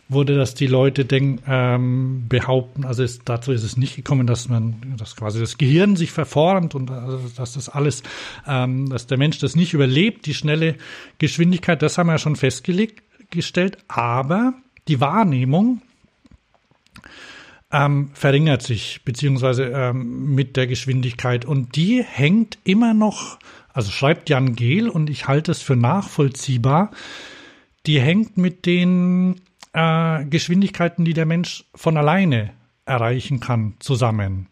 wurde, 0.07 0.35
dass 0.35 0.53
die 0.53 0.67
Leute 0.67 1.05
denk, 1.05 1.41
ähm, 1.47 2.25
behaupten, 2.29 2.85
also 2.85 3.03
es, 3.03 3.19
dazu 3.25 3.51
ist 3.51 3.63
es 3.63 3.75
nicht 3.75 3.95
gekommen, 3.95 4.27
dass 4.27 4.49
man, 4.49 4.75
dass 4.97 5.15
quasi 5.15 5.39
das 5.39 5.57
Gehirn 5.57 5.95
sich 5.95 6.11
verformt 6.11 6.75
und 6.75 6.91
also, 6.91 7.19
dass 7.35 7.53
das 7.53 7.69
alles, 7.69 8.03
ähm, 8.47 8.89
dass 8.89 9.07
der 9.07 9.17
Mensch 9.17 9.39
das 9.39 9.55
nicht 9.55 9.73
überlebt, 9.73 10.25
die 10.27 10.33
schnelle 10.33 10.75
Geschwindigkeit, 11.17 11.81
das 11.81 11.97
haben 11.97 12.07
wir 12.07 12.13
ja 12.13 12.19
schon 12.19 12.35
festgelegt 12.35 13.01
gestellt, 13.31 13.77
aber 13.87 14.53
die 14.87 14.99
Wahrnehmung 14.99 15.81
ähm, 17.71 18.11
verringert 18.13 18.61
sich, 18.61 19.01
beziehungsweise 19.03 19.65
ähm, 19.65 20.33
mit 20.33 20.55
der 20.55 20.67
Geschwindigkeit. 20.67 21.45
Und 21.45 21.75
die 21.75 22.03
hängt 22.03 22.57
immer 22.63 22.93
noch, 22.93 23.39
also 23.73 23.91
schreibt 23.91 24.29
Jan 24.29 24.55
Gehl 24.55 24.89
und 24.89 25.09
ich 25.09 25.27
halte 25.27 25.51
es 25.51 25.61
für 25.61 25.75
nachvollziehbar, 25.75 26.91
die 27.85 27.99
hängt 27.99 28.37
mit 28.37 28.65
den 28.65 29.41
äh, 29.75 30.25
Geschwindigkeiten, 30.25 31.05
die 31.05 31.13
der 31.13 31.25
Mensch 31.25 31.65
von 31.75 31.97
alleine 31.97 32.51
erreichen 32.85 33.39
kann 33.41 33.73
zusammen. 33.79 34.47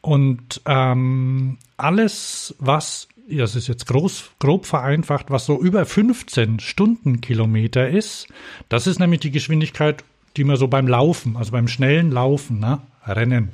Und 0.00 0.62
ähm, 0.66 1.58
alles, 1.76 2.54
was, 2.58 3.08
das 3.28 3.56
ist 3.56 3.66
jetzt 3.66 3.86
groß, 3.86 4.30
grob 4.38 4.66
vereinfacht, 4.66 5.30
was 5.30 5.46
so 5.46 5.60
über 5.60 5.84
15 5.84 6.60
Stundenkilometer 6.60 7.88
ist, 7.88 8.28
das 8.68 8.86
ist 8.86 9.00
nämlich 9.00 9.20
die 9.20 9.32
Geschwindigkeit, 9.32 10.04
die 10.36 10.44
man 10.44 10.56
so 10.56 10.68
beim 10.68 10.86
Laufen, 10.86 11.36
also 11.36 11.50
beim 11.50 11.68
schnellen 11.68 12.12
Laufen, 12.12 12.60
ne, 12.60 12.80
Rennen, 13.04 13.50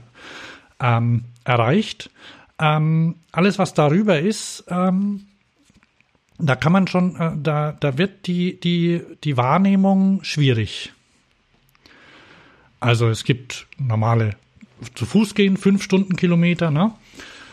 ähm, 0.78 1.24
erreicht. 1.44 2.10
Ähm, 2.58 3.16
alles, 3.32 3.58
was 3.58 3.72
darüber 3.72 4.18
ist, 4.20 4.64
ähm, 4.68 5.26
da 6.38 6.56
kann 6.56 6.72
man 6.72 6.86
schon, 6.86 7.16
äh, 7.16 7.32
da, 7.36 7.72
da 7.72 7.98
wird 7.98 8.26
die, 8.26 8.58
die, 8.60 9.02
die 9.24 9.36
Wahrnehmung 9.36 10.22
schwierig. 10.22 10.92
Also 12.80 13.08
es 13.08 13.24
gibt 13.24 13.66
normale 13.78 14.36
zu 14.94 15.06
Fuß 15.06 15.34
gehen, 15.34 15.56
fünf 15.56 15.82
Stundenkilometer, 15.82 16.70
ne? 16.70 16.92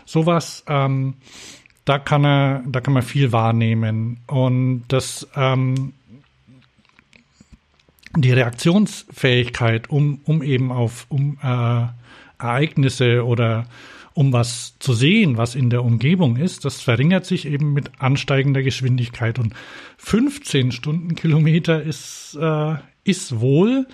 Sowas, 0.05 0.63
ähm, 0.67 1.15
da 1.85 1.99
kann 1.99 2.25
er, 2.25 2.63
da 2.65 2.81
kann 2.81 2.93
man 2.93 3.03
viel 3.03 3.31
wahrnehmen. 3.31 4.19
Und 4.27 4.83
das, 4.89 5.27
ähm, 5.35 5.93
die 8.15 8.31
Reaktionsfähigkeit, 8.31 9.89
um, 9.89 10.19
um 10.25 10.43
eben 10.43 10.71
auf 10.71 11.05
um, 11.09 11.37
äh, 11.41 11.87
Ereignisse 12.37 13.25
oder 13.25 13.65
um 14.13 14.31
was 14.31 14.75
zu 14.79 14.93
sehen, 14.93 15.37
was 15.37 15.55
in 15.55 15.69
der 15.69 15.83
Umgebung 15.83 16.37
ist, 16.37 16.65
das 16.65 16.81
verringert 16.81 17.25
sich 17.25 17.45
eben 17.45 17.73
mit 17.73 17.91
ansteigender 17.99 18.61
Geschwindigkeit. 18.61 19.39
Und 19.39 19.53
15 19.97 20.71
Stundenkilometer 20.71 21.81
ist, 21.81 22.37
äh, 22.39 22.75
ist 23.03 23.39
wohl 23.39 23.87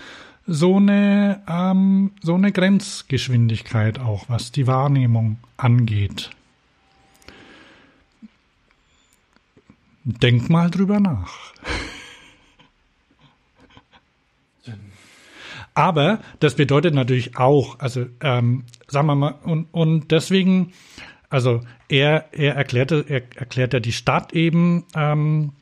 so 0.46 0.78
eine, 0.78 1.42
ähm, 1.48 2.12
so 2.22 2.36
eine 2.36 2.52
Grenzgeschwindigkeit 2.52 4.00
auch, 4.00 4.26
was 4.30 4.52
die 4.52 4.68
Wahrnehmung 4.68 5.38
angeht. 5.58 6.32
Denk 10.04 10.50
mal 10.50 10.72
drüber 10.72 11.00
nach. 11.00 11.54
Aber 15.80 16.20
das 16.42 16.56
bedeutet 16.56 16.94
natürlich 16.94 17.38
auch, 17.38 17.80
also 17.80 18.06
ähm, 18.20 18.66
sagen 18.90 19.08
wir 19.08 19.16
mal, 19.16 19.36
und, 19.44 19.68
und 19.72 20.12
deswegen, 20.12 20.74
also 21.30 21.62
er, 21.88 22.34
er 22.34 22.56
erklärte, 22.56 23.06
er 23.08 23.22
erklärt 23.38 23.72
ja 23.72 23.80
die 23.80 23.94
Stadt 23.94 24.34
eben, 24.34 24.84
ähm, 24.94 25.54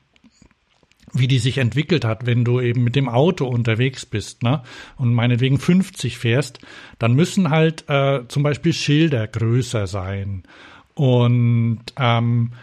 wie 1.13 1.28
die 1.28 1.38
sich 1.38 1.59
entwickelt 1.59 2.03
hat, 2.03 2.26
wenn 2.26 2.43
du 2.43 2.59
eben 2.59 2.84
mit 2.84 2.95
dem 2.95 3.09
Auto 3.09 3.45
unterwegs 3.45 4.07
bist, 4.07 4.41
ne? 4.41 4.63
Und 4.95 5.13
meinetwegen 5.13 5.59
50 5.59 6.18
fährst, 6.18 6.61
dann 6.97 7.13
müssen 7.13 7.51
halt 7.51 7.88
äh, 7.88 8.28
zum 8.28 8.41
Beispiel 8.41 8.74
Schilder 8.74 9.28
größer 9.28 9.86
sein. 9.86 10.41
Und 10.95 11.84
ähm, 11.95 12.53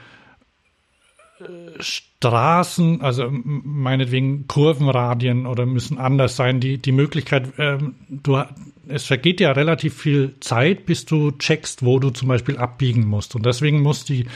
Straßen, 1.79 3.01
also 3.01 3.29
meinetwegen 3.31 4.47
Kurvenradien 4.47 5.47
oder 5.47 5.67
müssen 5.67 5.99
anders 5.99 6.37
sein. 6.37 6.61
Die, 6.61 6.79
die 6.79 6.93
Möglichkeit, 6.93 7.53
ähm, 7.59 7.97
du, 8.09 8.43
es 8.89 9.05
vergeht 9.05 9.41
ja 9.41 9.53
relativ 9.53 9.95
viel 9.95 10.35
Zeit, 10.41 10.87
bis 10.87 11.05
du 11.05 11.33
checkst, 11.33 11.85
wo 11.85 11.99
du 11.99 12.11
zum 12.11 12.29
Beispiel 12.29 12.57
abbiegen 12.57 13.07
musst. 13.07 13.35
Und 13.35 13.45
deswegen 13.45 13.83
muss 13.83 14.05
die, 14.05 14.27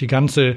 die 0.00 0.06
ganze 0.06 0.56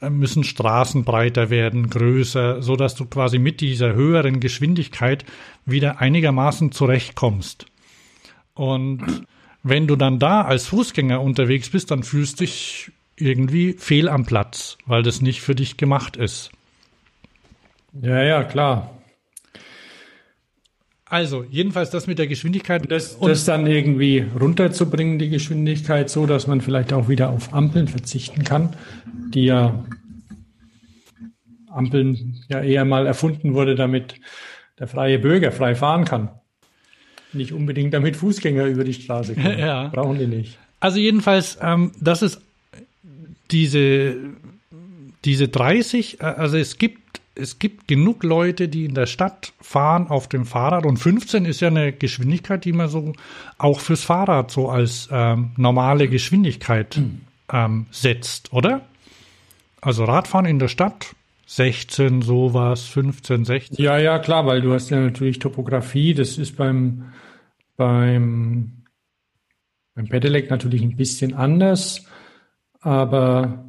äh, 0.00 0.10
müssen 0.10 0.44
Straßen 0.44 1.04
breiter 1.04 1.50
werden, 1.50 1.90
größer, 1.90 2.62
so 2.62 2.76
dass 2.76 2.94
du 2.94 3.06
quasi 3.06 3.38
mit 3.38 3.60
dieser 3.60 3.94
höheren 3.94 4.40
Geschwindigkeit 4.40 5.24
wieder 5.66 6.00
einigermaßen 6.00 6.72
zurechtkommst. 6.72 7.66
Und 8.54 9.24
wenn 9.62 9.86
du 9.86 9.96
dann 9.96 10.18
da 10.18 10.42
als 10.42 10.66
Fußgänger 10.66 11.20
unterwegs 11.20 11.70
bist, 11.70 11.90
dann 11.90 12.02
fühlst 12.02 12.40
du 12.40 12.44
dich 12.44 12.91
irgendwie 13.16 13.74
fehl 13.74 14.08
am 14.08 14.24
Platz, 14.24 14.78
weil 14.86 15.02
das 15.02 15.20
nicht 15.20 15.42
für 15.42 15.54
dich 15.54 15.76
gemacht 15.76 16.16
ist. 16.16 16.50
Ja, 18.00 18.22
ja, 18.22 18.44
klar. 18.44 18.98
Also, 21.04 21.44
jedenfalls 21.50 21.90
das 21.90 22.06
mit 22.06 22.18
der 22.18 22.26
Geschwindigkeit. 22.26 22.90
Das, 22.90 23.18
das 23.20 23.44
dann 23.44 23.66
irgendwie 23.66 24.24
runterzubringen, 24.40 25.18
die 25.18 25.28
Geschwindigkeit, 25.28 26.08
so 26.08 26.24
dass 26.24 26.46
man 26.46 26.62
vielleicht 26.62 26.94
auch 26.94 27.10
wieder 27.10 27.28
auf 27.28 27.52
Ampeln 27.52 27.86
verzichten 27.86 28.44
kann, 28.44 28.74
die 29.34 29.44
ja 29.44 29.84
Ampeln 31.68 32.40
ja 32.48 32.62
eher 32.62 32.86
mal 32.86 33.06
erfunden 33.06 33.52
wurde, 33.52 33.74
damit 33.74 34.14
der 34.78 34.88
freie 34.88 35.18
Bürger 35.18 35.52
frei 35.52 35.74
fahren 35.74 36.06
kann. 36.06 36.30
Nicht 37.34 37.52
unbedingt 37.52 37.92
damit 37.92 38.16
Fußgänger 38.16 38.64
über 38.64 38.84
die 38.84 38.94
Straße 38.94 39.34
kommen. 39.34 39.52
Ja. 39.58 39.88
Brauchen 39.88 40.18
die 40.18 40.26
nicht. 40.26 40.58
Also 40.80 40.98
jedenfalls, 40.98 41.58
ähm, 41.60 41.92
das 42.00 42.22
ist 42.22 42.40
diese, 43.50 44.16
diese 45.24 45.48
30, 45.48 46.20
äh, 46.20 46.24
also 46.24 46.56
es 46.56 46.78
gibt, 46.78 47.20
es 47.34 47.58
gibt 47.58 47.88
genug 47.88 48.24
Leute, 48.24 48.68
die 48.68 48.84
in 48.84 48.94
der 48.94 49.06
Stadt 49.06 49.52
fahren 49.60 50.08
auf 50.08 50.28
dem 50.28 50.44
Fahrrad 50.44 50.84
und 50.84 50.98
15 50.98 51.46
ist 51.46 51.60
ja 51.60 51.68
eine 51.68 51.92
Geschwindigkeit, 51.92 52.64
die 52.64 52.72
man 52.72 52.88
so 52.88 53.14
auch 53.56 53.80
fürs 53.80 54.04
Fahrrad 54.04 54.50
so 54.50 54.68
als 54.68 55.08
ähm, 55.10 55.52
normale 55.56 56.08
Geschwindigkeit 56.08 57.00
ähm, 57.50 57.86
setzt, 57.90 58.52
oder? 58.52 58.82
Also 59.80 60.04
Radfahren 60.04 60.46
in 60.46 60.58
der 60.58 60.68
Stadt 60.68 61.14
16 61.46 62.22
sowas, 62.22 62.84
15, 62.86 63.44
16. 63.44 63.84
Ja, 63.84 63.98
ja, 63.98 64.18
klar, 64.18 64.46
weil 64.46 64.62
du 64.62 64.72
hast 64.72 64.90
ja 64.90 65.00
natürlich 65.00 65.38
Topografie, 65.38 66.14
das 66.14 66.38
ist 66.38 66.56
beim 66.56 67.12
beim 67.76 68.84
beim 69.94 70.08
Pedelec 70.08 70.48
natürlich 70.50 70.82
ein 70.82 70.96
bisschen 70.96 71.34
anders 71.34 72.06
aber 72.82 73.64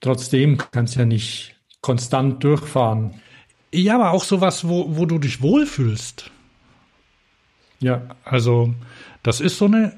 trotzdem 0.00 0.58
kannst 0.70 0.96
du 0.96 1.00
ja 1.00 1.06
nicht 1.06 1.56
konstant 1.80 2.44
durchfahren. 2.44 3.14
Ja, 3.72 3.94
aber 3.96 4.10
auch 4.12 4.24
sowas, 4.24 4.68
wo, 4.68 4.96
wo 4.96 5.06
du 5.06 5.18
dich 5.18 5.42
wohlfühlst. 5.42 6.30
Ja. 7.80 8.02
Also, 8.24 8.74
das 9.22 9.40
ist 9.40 9.58
so 9.58 9.66
eine, 9.66 9.92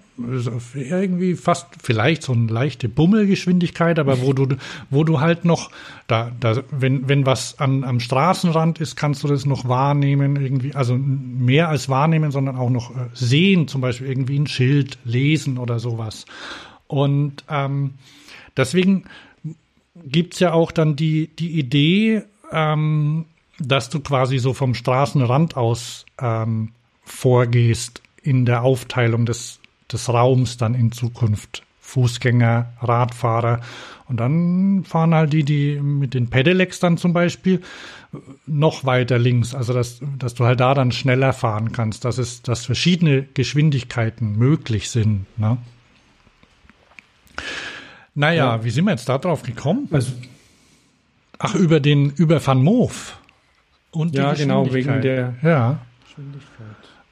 irgendwie 0.74 1.34
fast 1.34 1.66
vielleicht 1.82 2.22
so 2.22 2.32
eine 2.32 2.46
leichte 2.46 2.88
Bummelgeschwindigkeit, 2.88 3.98
aber 3.98 4.22
wo 4.22 4.32
du, 4.32 4.56
wo 4.90 5.04
du 5.04 5.20
halt 5.20 5.44
noch, 5.44 5.70
da, 6.06 6.32
da, 6.40 6.62
wenn, 6.70 7.08
wenn 7.08 7.26
was 7.26 7.58
an, 7.58 7.84
am 7.84 8.00
Straßenrand 8.00 8.80
ist, 8.80 8.96
kannst 8.96 9.22
du 9.22 9.28
das 9.28 9.46
noch 9.46 9.68
wahrnehmen, 9.68 10.36
irgendwie, 10.36 10.74
also 10.74 10.96
mehr 10.96 11.68
als 11.68 11.88
wahrnehmen, 11.88 12.30
sondern 12.30 12.56
auch 12.56 12.70
noch 12.70 12.90
äh, 12.90 13.08
sehen, 13.12 13.68
zum 13.68 13.80
Beispiel 13.80 14.08
irgendwie 14.08 14.38
ein 14.38 14.46
Schild 14.46 14.98
lesen 15.04 15.58
oder 15.58 15.78
sowas. 15.78 16.24
Und 16.88 17.44
ähm, 17.48 17.94
deswegen 18.56 19.04
gibt's 19.94 20.40
ja 20.40 20.52
auch 20.52 20.72
dann 20.72 20.96
die, 20.96 21.28
die 21.28 21.58
Idee, 21.58 22.22
ähm, 22.50 23.26
dass 23.58 23.90
du 23.90 24.00
quasi 24.00 24.38
so 24.38 24.54
vom 24.54 24.74
Straßenrand 24.74 25.56
aus 25.56 26.06
ähm, 26.20 26.72
vorgehst 27.04 28.02
in 28.22 28.46
der 28.46 28.62
Aufteilung 28.62 29.26
des, 29.26 29.60
des 29.90 30.08
Raums 30.08 30.56
dann 30.56 30.74
in 30.74 30.92
Zukunft. 30.92 31.62
Fußgänger, 31.80 32.74
Radfahrer. 32.82 33.60
Und 34.08 34.18
dann 34.20 34.84
fahren 34.84 35.14
halt 35.14 35.32
die, 35.32 35.42
die 35.42 35.80
mit 35.80 36.12
den 36.12 36.28
Pedelecs 36.28 36.80
dann 36.80 36.98
zum 36.98 37.14
Beispiel 37.14 37.62
noch 38.46 38.84
weiter 38.84 39.18
links. 39.18 39.54
Also, 39.54 39.72
dass, 39.72 40.00
dass 40.18 40.34
du 40.34 40.44
halt 40.44 40.60
da 40.60 40.74
dann 40.74 40.92
schneller 40.92 41.32
fahren 41.32 41.72
kannst, 41.72 42.04
dass 42.04 42.18
es, 42.18 42.42
dass 42.42 42.66
verschiedene 42.66 43.22
Geschwindigkeiten 43.34 44.36
möglich 44.36 44.90
sind. 44.90 45.26
Ne? 45.38 45.56
Naja, 48.14 48.56
ja. 48.56 48.64
wie 48.64 48.70
sind 48.70 48.84
wir 48.84 48.90
jetzt 48.92 49.08
da 49.08 49.18
drauf 49.18 49.42
gekommen? 49.42 49.88
Also, 49.90 50.12
Ach, 51.38 51.54
über 51.54 51.78
den, 51.80 52.10
über 52.10 52.44
Van 52.44 52.62
Moof. 52.62 53.18
Und 53.90 54.14
ja, 54.14 54.34
genau, 54.34 54.72
wegen 54.72 55.00
der 55.00 55.34
ja. 55.42 55.78
Geschwindigkeit. 56.04 56.66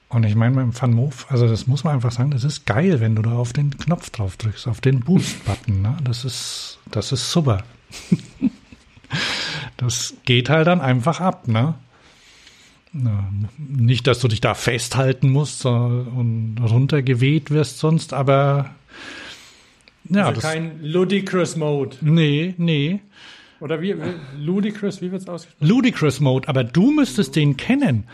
Und 0.09 0.24
ich 0.24 0.35
meine, 0.35 0.55
beim 0.55 0.81
Van 0.81 0.93
Moof, 0.93 1.27
also 1.31 1.49
das 1.49 1.66
muss 1.66 1.85
man 1.85 1.95
einfach 1.95 2.12
sagen, 2.12 2.31
das 2.31 2.45
ist 2.45 2.64
geil, 2.64 3.01
wenn 3.01 3.16
du 3.16 3.22
da 3.22 3.33
auf 3.33 3.53
den 3.53 3.77
Knopf 3.77 4.11
drauf 4.11 4.37
drückst, 4.37 4.68
auf 4.68 4.81
den 4.81 5.01
Boost-Button. 5.01 5.83
Ne? 5.83 5.97
Das 6.05 6.24
ist, 6.24 6.79
das 6.91 7.12
ist 7.12 7.31
super. 7.31 7.64
das 9.77 10.14
geht 10.24 10.49
halt 10.49 10.66
dann 10.66 10.81
einfach 10.81 11.20
ab, 11.20 11.49
ne? 11.49 11.74
Nicht, 13.59 14.07
dass 14.07 14.20
du 14.20 14.29
dich 14.29 14.41
da 14.41 14.55
festhalten 14.55 15.31
musst 15.31 15.66
und 15.66 16.57
runtergeweht 16.62 17.51
wirst 17.51 17.79
sonst, 17.79 18.14
aber 18.14 18.70
ja, 20.11 20.26
also 20.26 20.40
kein 20.40 20.82
Ludicrous 20.82 21.57
Mode. 21.57 21.96
Nee, 22.00 22.54
nee. 22.59 23.00
Oder 23.61 23.80
wie, 23.80 23.94
Ludicrous, 24.38 25.00
wie 25.00 25.11
wird 25.11 25.22
es 25.22 25.28
ausgesprochen? 25.28 25.68
Ludicrous 25.68 26.20
Mode, 26.20 26.48
aber 26.48 26.64
du 26.64 26.90
müsstest 26.90 27.36
den 27.36 27.57
kennen. 27.57 28.04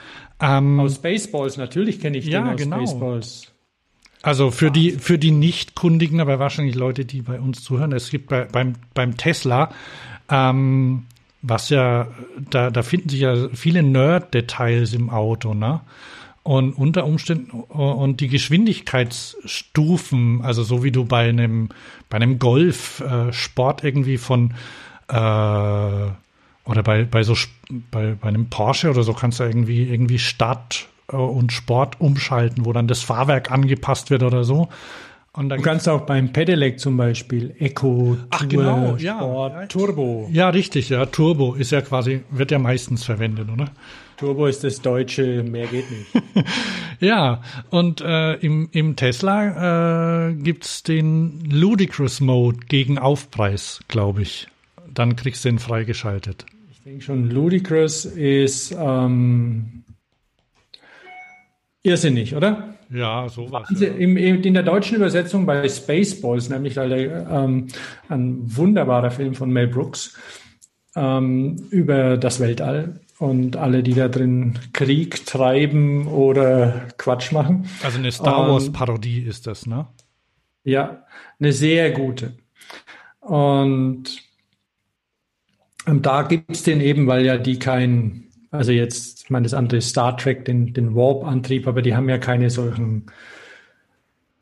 Ähm, 0.40 0.78
aus 0.78 0.96
Spaceballs, 0.96 1.56
natürlich 1.56 2.00
kenne 2.00 2.18
ich 2.18 2.26
ja, 2.26 2.42
den 2.42 2.50
aus 2.50 2.56
genau. 2.56 2.76
Spaceballs. 2.78 3.52
Also 4.22 4.52
für 4.52 4.70
die, 4.70 4.92
für 4.92 5.18
die 5.18 5.32
Nicht-Kundigen, 5.32 6.20
aber 6.20 6.38
wahrscheinlich 6.38 6.76
Leute, 6.76 7.04
die 7.04 7.22
bei 7.22 7.40
uns 7.40 7.64
zuhören, 7.64 7.92
es 7.92 8.10
gibt 8.10 8.28
bei, 8.28 8.44
beim, 8.44 8.74
beim 8.94 9.16
Tesla, 9.16 9.72
ähm, 10.30 11.06
was 11.42 11.70
ja, 11.70 12.06
da, 12.50 12.70
da 12.70 12.82
finden 12.84 13.08
sich 13.08 13.20
ja 13.20 13.48
viele 13.52 13.82
Nerd-Details 13.82 14.94
im 14.94 15.10
Auto, 15.10 15.54
ne? 15.54 15.80
Und 16.44 16.72
unter 16.72 17.04
Umständen 17.04 17.52
und 17.52 18.20
die 18.20 18.26
Geschwindigkeitsstufen, 18.26 20.42
also 20.42 20.64
so 20.64 20.82
wie 20.82 20.90
du 20.90 21.04
bei 21.04 21.28
einem 21.28 21.68
bei 22.10 22.16
einem 22.16 22.40
Golf-Sport 22.40 23.84
äh, 23.84 23.86
irgendwie 23.86 24.18
von 24.18 24.52
äh, 25.08 25.14
oder 25.14 26.82
bei 26.82 27.04
bei 27.04 27.22
so 27.22 27.36
bei, 27.92 28.16
bei 28.20 28.28
einem 28.28 28.50
Porsche 28.50 28.90
oder 28.90 29.04
so 29.04 29.12
kannst 29.12 29.38
du 29.38 29.44
irgendwie 29.44 29.88
irgendwie 29.88 30.18
Start 30.18 30.88
äh, 31.12 31.16
und 31.16 31.52
Sport 31.52 32.00
umschalten, 32.00 32.64
wo 32.64 32.72
dann 32.72 32.88
das 32.88 33.02
Fahrwerk 33.02 33.52
angepasst 33.52 34.10
wird 34.10 34.24
oder 34.24 34.42
so. 34.42 34.68
Und 35.34 35.48
du 35.48 35.62
kannst 35.62 35.88
auch 35.88 36.02
beim 36.02 36.32
Pedelec 36.32 36.78
zum 36.78 36.98
Beispiel 36.98 37.54
Eco, 37.58 38.18
Ach, 38.28 38.40
Tour, 38.40 38.48
genau, 38.48 38.96
ja. 38.96 39.16
Sport, 39.16 39.72
Turbo. 39.72 40.28
Ja, 40.30 40.50
richtig, 40.50 40.90
ja. 40.90 41.06
Turbo 41.06 41.54
ist 41.54 41.70
ja 41.70 41.80
quasi, 41.80 42.20
wird 42.30 42.50
ja 42.50 42.58
meistens 42.58 43.04
verwendet, 43.04 43.48
oder? 43.50 43.70
Turbo 44.22 44.46
ist 44.46 44.62
das 44.62 44.80
Deutsche, 44.80 45.42
mehr 45.42 45.66
geht 45.66 45.86
nicht. 45.90 46.46
ja, 47.00 47.42
und 47.70 48.00
äh, 48.00 48.34
im, 48.34 48.68
im 48.70 48.94
Tesla 48.94 50.28
äh, 50.28 50.34
gibt's 50.34 50.84
den 50.84 51.40
Ludicrous 51.50 52.20
Mode 52.20 52.60
gegen 52.68 52.98
Aufpreis, 52.98 53.80
glaube 53.88 54.22
ich. 54.22 54.46
Dann 54.94 55.16
kriegst 55.16 55.44
du 55.44 55.48
den 55.48 55.58
freigeschaltet. 55.58 56.46
Ich 56.70 56.80
denke 56.84 57.02
schon, 57.02 57.30
Ludicrous 57.30 58.04
ist 58.04 58.72
ähm, 58.78 59.82
irrsinnig, 61.82 62.36
oder? 62.36 62.76
Ja, 62.90 63.28
sowas. 63.28 63.68
Ja. 63.76 63.88
In, 63.88 64.16
in, 64.16 64.54
der 64.54 64.62
deutschen 64.62 64.98
Übersetzung 64.98 65.46
bei 65.46 65.68
Spaceballs, 65.68 66.48
nämlich 66.48 66.76
ähm, 66.76 67.66
ein 68.08 68.56
wunderbarer 68.56 69.10
Film 69.10 69.34
von 69.34 69.50
Mel 69.50 69.66
Brooks 69.66 70.16
ähm, 70.94 71.56
über 71.70 72.16
das 72.18 72.38
Weltall 72.38 73.00
und 73.22 73.56
alle, 73.56 73.84
die 73.84 73.94
da 73.94 74.08
drin 74.08 74.58
Krieg 74.72 75.24
treiben 75.26 76.08
oder 76.08 76.88
Quatsch 76.98 77.30
machen. 77.30 77.68
Also 77.84 77.98
eine 77.98 78.10
Star 78.10 78.50
Wars-Parodie 78.50 79.20
ist 79.20 79.46
das, 79.46 79.64
ne? 79.64 79.86
Ja, 80.64 81.04
eine 81.38 81.52
sehr 81.52 81.92
gute. 81.92 82.34
Und, 83.20 84.06
und 85.86 86.04
da 86.04 86.22
gibt's 86.22 86.64
den 86.64 86.80
eben, 86.80 87.06
weil 87.06 87.24
ja 87.24 87.38
die 87.38 87.60
kein, 87.60 88.24
also 88.50 88.72
jetzt, 88.72 89.22
ich 89.22 89.30
meine, 89.30 89.44
das 89.44 89.54
andere 89.54 89.80
Star 89.82 90.16
Trek, 90.16 90.44
den, 90.44 90.74
den 90.74 90.96
Warp-Antrieb, 90.96 91.68
aber 91.68 91.80
die 91.80 91.94
haben 91.94 92.08
ja 92.08 92.18
keine 92.18 92.50
solchen, 92.50 93.06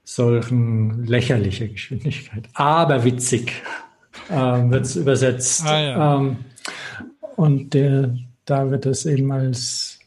solchen 0.05 1.05
lächerliche 1.05 1.69
Geschwindigkeit. 1.69 2.49
Aber 2.55 3.05
witzig 3.05 3.63
äh, 4.31 4.35
wird's 4.35 4.97
übersetzt. 4.97 5.67
Ah, 5.67 5.81
ja. 5.83 6.17
ähm, 6.17 6.37
und 7.37 7.75
der, 7.75 8.15
da 8.51 8.71
wird 8.71 8.87
es 8.87 9.07
eben 9.07 9.31
als, 9.31 9.99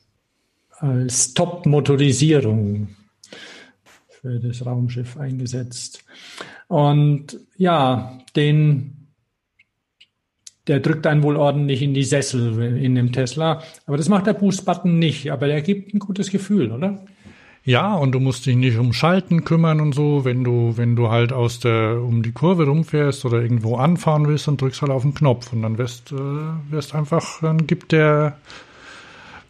als 0.72 1.34
Top-Motorisierung 1.34 2.90
für 4.10 4.40
das 4.40 4.66
Raumschiff 4.66 5.18
eingesetzt. 5.18 6.04
Und 6.68 7.40
ja, 7.58 8.20
den, 8.36 9.08
der 10.68 10.82
drückt 10.82 11.08
einen 11.08 11.24
wohl 11.24 11.38
ordentlich 11.38 11.82
in 11.82 11.94
die 11.94 12.04
Sessel 12.04 12.78
in 12.78 12.96
dem 12.96 13.12
Tesla. 13.14 13.64
Aber 13.86 13.98
das 13.98 14.10
macht 14.10 14.28
der 14.28 14.34
Boost-Button 14.34 15.00
nicht. 15.00 15.32
Aber 15.32 15.48
der 15.48 15.62
gibt 15.62 15.94
ein 15.94 16.00
gutes 16.00 16.30
Gefühl, 16.30 16.72
oder? 16.72 17.06
Ja, 17.66 17.94
und 17.94 18.12
du 18.12 18.20
musst 18.20 18.46
dich 18.46 18.58
nicht 18.58 18.78
um 18.78 18.92
Schalten 18.92 19.46
kümmern 19.46 19.80
und 19.80 19.96
so, 19.96 20.26
wenn 20.26 20.44
du, 20.44 20.76
wenn 20.76 20.98
du 20.98 21.10
halt 21.10 21.32
aus 21.32 21.60
der, 21.60 22.02
um 22.02 22.22
die 22.22 22.34
Kurve 22.34 22.66
rumfährst 22.66 23.24
oder 23.24 23.42
irgendwo 23.42 23.78
anfahren 23.78 24.28
willst, 24.28 24.48
dann 24.48 24.58
drückst 24.58 24.82
halt 24.82 24.92
auf 24.92 25.04
den 25.04 25.14
Knopf 25.14 25.54
und 25.54 25.62
dann 25.62 25.78
wirst, 25.78 26.12
äh, 26.12 26.16
wirst 26.70 26.94
einfach, 26.94 27.40
dann 27.40 27.66
gibt 27.66 27.94
der 27.94 28.38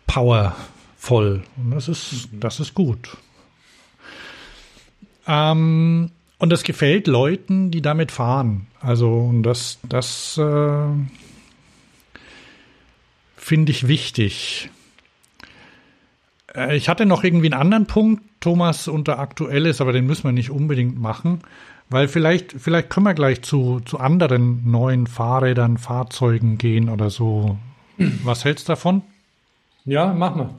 Power 0.06 0.56
voll. 0.96 1.44
Und 1.58 1.72
das 1.72 1.88
ist, 1.88 2.30
das 2.34 2.60
ist 2.60 2.76
gut. 2.76 3.18
Ähm, 5.28 6.12
und 6.38 6.50
das 6.50 6.64
gefällt 6.64 7.08
Leuten, 7.08 7.72
die 7.72 7.82
damit 7.82 8.12
fahren. 8.12 8.68
Also, 8.80 9.10
und 9.12 9.42
das, 9.42 9.80
das 9.90 10.38
äh, 10.38 10.88
finde 13.38 13.72
ich 13.72 13.88
wichtig. 13.88 14.70
Äh, 16.56 16.76
ich 16.76 16.90
hatte 16.90 17.06
noch 17.06 17.24
irgendwie 17.24 17.52
einen 17.52 17.62
anderen 17.62 17.86
Punkt, 17.86 18.24
Thomas, 18.40 18.88
unter 18.88 19.20
aktuell 19.20 19.66
ist, 19.66 19.82
aber 19.82 19.94
den 19.94 20.06
müssen 20.06 20.26
wir 20.26 20.32
nicht 20.32 20.50
unbedingt 20.50 21.00
machen, 21.00 21.40
weil 21.90 22.08
vielleicht, 22.08 22.54
vielleicht 22.54 22.90
können 22.90 23.06
wir 23.06 23.14
gleich 23.14 23.42
zu, 23.42 23.80
zu 23.82 24.00
anderen 24.00 24.70
neuen 24.70 25.08
Fahrrädern, 25.08 25.78
Fahrzeugen 25.78 26.58
gehen 26.58 26.90
oder 26.90 27.10
so. 27.10 27.58
Was 28.24 28.46
hältst 28.46 28.68
du 28.68 28.74
davon? 28.74 29.02
Ja, 29.86 30.14
machen 30.14 30.42
wir. 30.42 30.50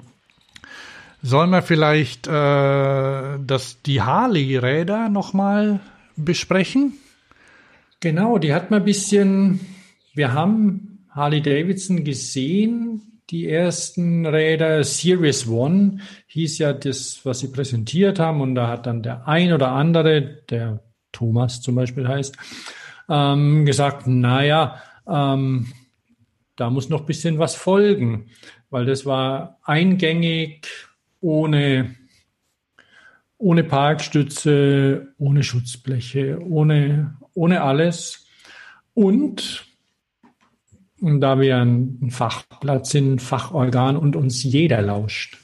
Sollen 1.22 1.50
wir 1.50 1.62
vielleicht 1.62 2.26
äh, 2.26 3.38
das, 3.38 3.80
die 3.82 4.02
Harley-Räder 4.02 5.08
nochmal 5.08 5.80
besprechen? 6.16 6.98
Genau, 8.00 8.36
die 8.36 8.52
hat 8.52 8.70
man 8.70 8.82
ein 8.82 8.84
bisschen, 8.84 9.60
wir 10.14 10.34
haben 10.34 10.98
Harley 11.08 11.40
Davidson 11.40 12.04
gesehen, 12.04 13.13
die 13.30 13.48
ersten 13.48 14.26
Räder. 14.26 14.84
Series 14.84 15.48
One 15.48 15.98
hieß 16.26 16.58
ja 16.58 16.72
das, 16.72 17.20
was 17.24 17.40
sie 17.40 17.48
präsentiert 17.48 18.18
haben. 18.18 18.40
Und 18.40 18.54
da 18.54 18.68
hat 18.68 18.86
dann 18.86 19.02
der 19.02 19.26
ein 19.26 19.52
oder 19.52 19.72
andere, 19.72 20.42
der 20.50 20.80
Thomas 21.12 21.60
zum 21.60 21.76
Beispiel 21.76 22.06
heißt, 22.06 22.36
ähm, 23.08 23.64
gesagt, 23.64 24.06
naja, 24.06 24.82
ähm, 25.06 25.72
da 26.56 26.70
muss 26.70 26.88
noch 26.88 27.06
bisschen 27.06 27.38
was 27.38 27.54
folgen, 27.54 28.30
weil 28.70 28.86
das 28.86 29.06
war 29.06 29.58
eingängig, 29.64 30.68
ohne, 31.20 31.94
ohne 33.38 33.64
Parkstütze, 33.64 35.14
ohne 35.18 35.42
Schutzbleche, 35.42 36.38
ohne, 36.40 37.16
ohne 37.34 37.62
alles. 37.62 38.26
Und 38.94 39.66
und 41.00 41.20
da 41.20 41.40
wir 41.40 41.58
ein 41.58 42.10
Fachplatz 42.10 42.90
sind, 42.90 43.20
Fachorgan 43.20 43.96
und 43.96 44.16
uns 44.16 44.42
jeder 44.42 44.82
lauscht. 44.82 45.38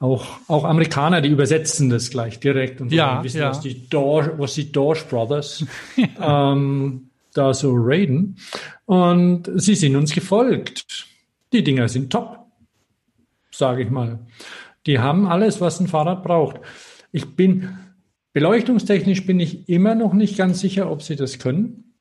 Auch, 0.00 0.26
auch 0.46 0.64
Amerikaner, 0.64 1.20
die 1.20 1.28
übersetzen 1.28 1.90
das 1.90 2.10
gleich 2.10 2.38
direkt 2.38 2.80
und 2.80 2.92
ja, 2.92 3.22
wissen, 3.24 3.40
ja. 3.40 3.50
was 3.50 3.60
die 3.60 3.88
Dorsch, 3.88 4.30
was 4.36 4.54
die 4.54 4.70
Dorsch 4.70 5.04
Brothers 5.06 5.64
ähm, 6.20 7.10
da 7.34 7.52
so 7.52 7.72
raiden. 7.74 8.36
Und 8.86 9.50
sie 9.56 9.74
sind 9.74 9.96
uns 9.96 10.12
gefolgt. 10.12 11.06
Die 11.52 11.64
Dinger 11.64 11.88
sind 11.88 12.10
top, 12.10 12.38
sage 13.50 13.82
ich 13.82 13.90
mal. 13.90 14.20
Die 14.86 15.00
haben 15.00 15.26
alles, 15.26 15.60
was 15.60 15.80
ein 15.80 15.88
Fahrrad 15.88 16.22
braucht. 16.22 16.60
Ich 17.10 17.34
bin 17.34 17.76
beleuchtungstechnisch 18.32 19.26
bin 19.26 19.40
ich 19.40 19.68
immer 19.68 19.96
noch 19.96 20.12
nicht 20.12 20.36
ganz 20.36 20.60
sicher, 20.60 20.90
ob 20.90 21.02
sie 21.02 21.16
das 21.16 21.40
können. 21.40 21.94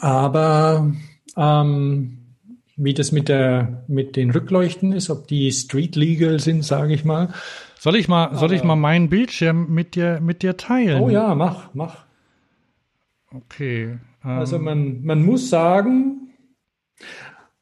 Aber 0.00 0.92
ähm, 1.36 2.18
wie 2.76 2.94
das 2.94 3.12
mit 3.12 3.28
der 3.28 3.84
mit 3.88 4.16
den 4.16 4.30
Rückleuchten 4.30 4.92
ist, 4.92 5.10
ob 5.10 5.26
die 5.26 5.50
street 5.52 5.96
legal 5.96 6.38
sind, 6.38 6.64
sage 6.64 6.94
ich 6.94 7.04
mal. 7.04 7.28
Soll 7.78 7.96
ich 7.96 8.08
mal, 8.08 8.34
soll 8.34 8.52
ich 8.52 8.64
mal 8.64 8.76
meinen 8.76 9.08
Bildschirm 9.08 9.72
mit 9.72 9.94
dir 9.94 10.20
mit 10.20 10.42
dir 10.42 10.56
teilen? 10.56 11.02
Oh 11.02 11.10
ja, 11.10 11.34
mach, 11.34 11.74
mach. 11.74 12.04
Okay. 13.32 13.98
Ähm, 14.24 14.30
also 14.30 14.58
man 14.58 15.02
man 15.02 15.24
muss 15.24 15.50
sagen 15.50 16.28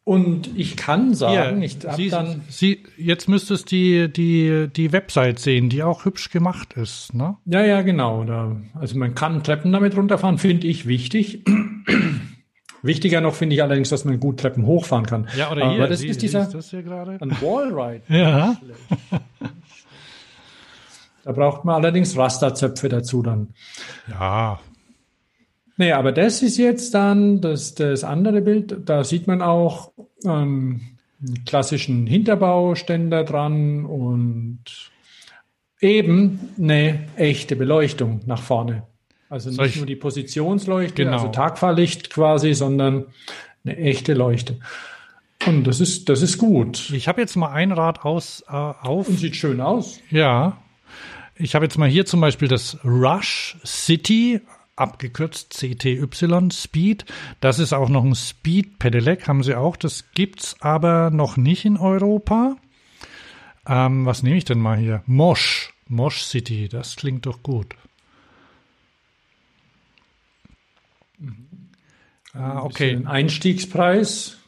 und 0.04 0.56
ich 0.56 0.76
kann 0.76 1.14
sagen, 1.14 1.60
ja, 1.60 1.66
ich 1.66 1.78
hab 1.84 1.96
Sie, 1.96 2.08
dann 2.10 2.42
Sie 2.48 2.84
jetzt 2.96 3.28
müsstest 3.28 3.70
die 3.70 4.10
die 4.12 4.68
die 4.74 4.92
Website 4.92 5.38
sehen, 5.38 5.68
die 5.68 5.82
auch 5.82 6.04
hübsch 6.04 6.30
gemacht 6.30 6.74
ist, 6.74 7.12
ne? 7.12 7.38
Ja, 7.44 7.64
ja, 7.64 7.82
genau. 7.82 8.24
Da, 8.24 8.56
also 8.74 8.96
man 8.98 9.14
kann 9.14 9.42
Treppen 9.42 9.72
damit 9.72 9.96
runterfahren, 9.96 10.38
finde 10.38 10.66
ich 10.68 10.86
wichtig. 10.86 11.42
Wichtiger 12.86 13.20
noch 13.20 13.34
finde 13.34 13.56
ich 13.56 13.62
allerdings, 13.62 13.90
dass 13.90 14.04
man 14.04 14.20
gut 14.20 14.40
Treppen 14.40 14.66
hochfahren 14.66 15.06
kann. 15.06 15.28
Ja, 15.36 15.50
oder 15.50 15.70
hier. 15.70 15.78
Aber 15.80 15.88
das 15.88 16.00
Sie, 16.00 16.08
ist 16.08 16.22
dieser 16.22 16.46
das 16.46 16.70
hier 16.70 16.82
gerade? 16.82 17.18
ein 17.20 17.30
Wallride. 17.40 18.02
ja. 18.08 18.56
Da 21.24 21.32
braucht 21.32 21.64
man 21.64 21.74
allerdings 21.74 22.16
Rasterzöpfe 22.16 22.88
dazu 22.88 23.20
dann. 23.20 23.48
Ja. 24.08 24.60
Nee, 25.76 25.90
aber 25.90 26.12
das 26.12 26.40
ist 26.40 26.56
jetzt 26.56 26.94
dann 26.94 27.40
das, 27.40 27.74
das 27.74 28.04
andere 28.04 28.42
Bild. 28.42 28.88
Da 28.88 29.02
sieht 29.02 29.26
man 29.26 29.42
auch 29.42 29.90
ähm, 30.24 30.82
einen 31.20 31.44
klassischen 31.44 32.06
Hinterbauständer 32.06 33.24
dran 33.24 33.84
und 33.84 34.62
eben 35.80 36.38
eine 36.58 37.08
echte 37.16 37.56
Beleuchtung 37.56 38.20
nach 38.26 38.42
vorne. 38.42 38.84
Also 39.28 39.48
nicht 39.48 39.56
Solch, 39.56 39.76
nur 39.76 39.86
die 39.86 39.96
Positionsleuchte, 39.96 41.04
genau. 41.04 41.16
also 41.16 41.28
Tagfahrlicht 41.28 42.10
quasi, 42.10 42.54
sondern 42.54 43.06
eine 43.64 43.76
echte 43.76 44.14
Leuchte. 44.14 44.58
Und 45.46 45.64
das 45.64 45.80
ist, 45.80 46.08
das 46.08 46.22
ist 46.22 46.38
gut. 46.38 46.90
Ich 46.90 47.08
habe 47.08 47.20
jetzt 47.20 47.36
mal 47.36 47.50
ein 47.50 47.72
Rad 47.72 48.04
aus, 48.04 48.44
äh, 48.48 48.52
auf. 48.52 49.08
Und 49.08 49.18
sieht 49.18 49.36
schön 49.36 49.60
aus. 49.60 50.00
Ja. 50.10 50.58
Ich 51.34 51.54
habe 51.54 51.66
jetzt 51.66 51.76
mal 51.76 51.88
hier 51.88 52.06
zum 52.06 52.20
Beispiel 52.20 52.48
das 52.48 52.78
Rush 52.84 53.56
City, 53.64 54.40
abgekürzt 54.76 55.52
CTY 55.54 56.06
Speed. 56.50 57.04
Das 57.40 57.58
ist 57.58 57.72
auch 57.72 57.88
noch 57.88 58.04
ein 58.04 58.14
Speed 58.14 58.78
Pedelec, 58.78 59.28
haben 59.28 59.42
sie 59.42 59.54
auch. 59.54 59.76
Das 59.76 60.04
gibt's 60.14 60.56
aber 60.60 61.10
noch 61.10 61.36
nicht 61.36 61.64
in 61.64 61.76
Europa. 61.76 62.56
Ähm, 63.68 64.06
was 64.06 64.22
nehme 64.22 64.36
ich 64.36 64.44
denn 64.44 64.60
mal 64.60 64.78
hier? 64.78 65.02
Mosh. 65.06 65.72
Mosh 65.88 66.24
City, 66.24 66.68
das 66.68 66.96
klingt 66.96 67.26
doch 67.26 67.42
gut. 67.42 67.74
Ah, 72.34 72.62
okay. 72.62 73.00
Einstiegspreis. 73.04 74.38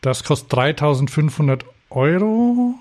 Das 0.00 0.24
kostet 0.24 0.52
3500 0.52 1.64
Euro. 1.90 2.74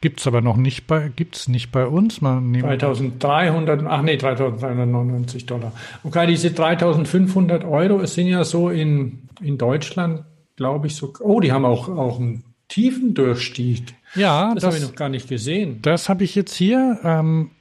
Gibt 0.00 0.20
es 0.20 0.26
aber 0.26 0.40
noch 0.42 0.56
nicht 0.56 0.86
bei, 0.86 1.10
gibt's 1.14 1.48
nicht 1.48 1.72
bei 1.72 1.86
uns. 1.86 2.20
Mal 2.20 2.40
3300, 2.40 3.84
ach 3.86 4.02
nee, 4.02 4.16
3399 4.16 5.46
Dollar. 5.46 5.72
Okay, 6.02 6.26
diese 6.26 6.50
3500 6.50 7.64
Euro, 7.64 8.00
es 8.00 8.14
sind 8.14 8.26
ja 8.26 8.44
so 8.44 8.68
in, 8.68 9.28
in 9.40 9.56
Deutschland, 9.56 10.24
glaube 10.56 10.88
ich, 10.88 10.96
so, 10.96 11.12
oh, 11.20 11.40
die 11.40 11.52
haben 11.52 11.64
auch, 11.64 11.88
auch 11.88 12.18
einen 12.18 12.44
tiefen 12.68 13.14
Durchstieg. 13.14 13.94
Ja, 14.14 14.52
das, 14.54 14.62
das 14.62 14.64
habe 14.64 14.76
ich 14.76 14.82
noch 14.82 14.96
gar 14.96 15.08
nicht 15.08 15.28
gesehen. 15.28 15.80
Das 15.82 16.08
habe 16.08 16.24
ich 16.24 16.34
jetzt 16.34 16.54
hier. 16.54 16.98
Ähm, 17.02 17.52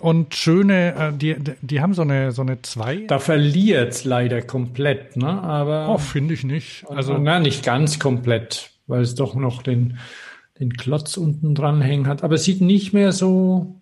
und 0.00 0.34
schöne, 0.34 0.94
äh, 0.94 1.12
die, 1.16 1.36
die 1.60 1.80
haben 1.80 1.94
so 1.94 2.02
eine, 2.02 2.32
so 2.32 2.42
eine 2.42 2.62
zwei. 2.62 3.04
Da 3.06 3.18
verliert 3.18 3.92
es 3.92 4.04
leider 4.04 4.42
komplett, 4.42 5.16
ne? 5.16 5.42
Aber. 5.42 5.88
Oh, 5.88 5.98
finde 5.98 6.34
ich 6.34 6.44
nicht. 6.44 6.84
Also. 6.88 7.18
Na, 7.18 7.38
nicht 7.38 7.64
ganz 7.64 7.98
komplett, 7.98 8.70
weil 8.86 9.02
es 9.02 9.14
doch 9.14 9.34
noch 9.34 9.62
den, 9.62 9.98
den 10.58 10.72
Klotz 10.72 11.16
unten 11.16 11.54
dran 11.54 11.80
hängen 11.80 12.06
hat. 12.06 12.24
Aber 12.24 12.34
es 12.34 12.44
sieht 12.44 12.60
nicht 12.60 12.92
mehr 12.92 13.12
so, 13.12 13.79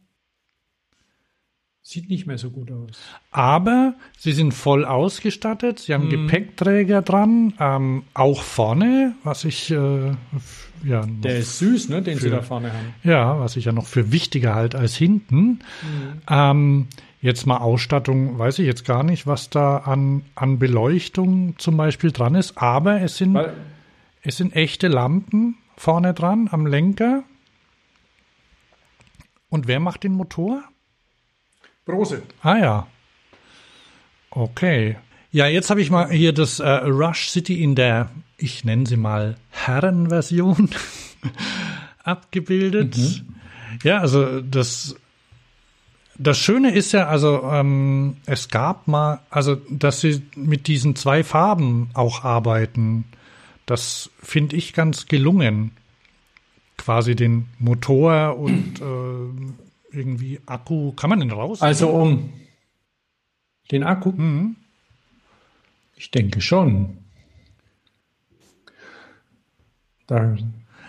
sieht 1.89 2.11
nicht 2.11 2.27
mehr 2.27 2.37
so 2.37 2.51
gut 2.51 2.71
aus. 2.71 3.01
Aber 3.31 3.95
sie 4.19 4.33
sind 4.33 4.53
voll 4.53 4.85
ausgestattet. 4.85 5.79
Sie 5.79 5.95
haben 5.95 6.11
hm. 6.11 6.27
Gepäckträger 6.27 7.01
dran, 7.01 7.55
ähm, 7.59 8.03
auch 8.13 8.43
vorne, 8.43 9.15
was 9.25 9.45
ich 9.45 9.71
äh, 9.71 10.11
ja, 10.85 11.07
der 11.07 11.39
ist 11.39 11.59
süß, 11.59 11.89
ne, 11.89 12.03
den 12.03 12.19
für, 12.19 12.25
sie 12.25 12.31
da 12.31 12.43
vorne 12.43 12.73
haben. 12.73 12.95
Ja, 13.05 13.41
was 13.41 13.57
ich 13.57 13.65
ja 13.65 13.73
noch 13.73 13.87
für 13.87 14.13
wichtiger 14.13 14.55
halt 14.55 14.75
als 14.75 14.97
hinten. 14.97 15.61
Mhm. 15.83 16.23
Ähm, 16.29 16.87
jetzt 17.23 17.47
mal 17.47 17.57
Ausstattung, 17.57 18.39
weiß 18.39 18.59
ich 18.59 18.67
jetzt 18.67 18.85
gar 18.85 19.03
nicht, 19.03 19.27
was 19.27 19.49
da 19.49 19.79
an, 19.79 20.23
an 20.35 20.59
Beleuchtung 20.59 21.59
zum 21.59 21.77
Beispiel 21.79 22.13
dran 22.13 22.35
ist, 22.35 22.59
aber 22.59 23.01
es 23.01 23.17
sind, 23.17 23.35
Weil, 23.35 23.55
es 24.23 24.37
sind 24.37 24.55
echte 24.55 24.89
Lampen 24.89 25.57
vorne 25.77 26.13
dran 26.13 26.49
am 26.53 26.67
Lenker. 26.67 27.25
Und 29.49 29.67
wer 29.67 29.81
macht 29.81 30.05
den 30.05 30.13
Motor? 30.13 30.63
Brose. 31.89 32.23
Ah 32.43 32.59
ja. 32.59 32.87
Okay. 34.31 34.97
Ja, 35.33 35.47
jetzt 35.47 35.71
habe 35.71 35.81
ich 35.81 35.91
mal 35.91 36.11
hier 36.11 36.33
das 36.33 36.61
äh, 36.61 36.69
Rush 36.69 37.31
City 37.31 37.63
in 37.63 37.75
der 37.75 38.11
ich 38.39 38.65
nenne 38.65 38.87
sie 38.87 38.97
mal 38.97 39.37
Herrenversion 39.51 40.71
abgebildet. 42.05 42.97
Mhm. 42.97 43.35
Ja, 43.83 43.99
also 43.99 44.41
das 44.41 44.97
das 46.21 46.37
Schöne 46.39 46.73
ist 46.73 46.93
ja, 46.93 47.07
also 47.07 47.45
ähm, 47.45 48.17
es 48.27 48.49
gab 48.49 48.89
mal, 48.89 49.21
also 49.31 49.55
dass 49.71 50.01
sie 50.01 50.23
mit 50.35 50.67
diesen 50.67 50.97
zwei 50.97 51.23
Farben 51.23 51.91
auch 51.95 52.25
arbeiten. 52.25 53.05
Das 53.67 54.11
finde 54.21 54.57
ich 54.57 54.73
ganz 54.73 55.07
gelungen. 55.07 55.73
Quasi 56.77 57.15
den 57.15 57.47
Motor 57.59 58.37
und 58.37 58.81
äh, 58.81 59.68
irgendwie 59.91 60.41
Akku. 60.47 60.93
Kann 60.93 61.11
man 61.11 61.21
den 61.21 61.31
raus? 61.31 61.63
Also 61.63 61.91
um 61.91 62.33
den 63.71 63.83
Akku? 63.83 64.13
Mhm. 64.13 64.57
Ich 65.97 66.11
denke 66.11 66.41
schon. 66.41 66.99
Da. 70.07 70.37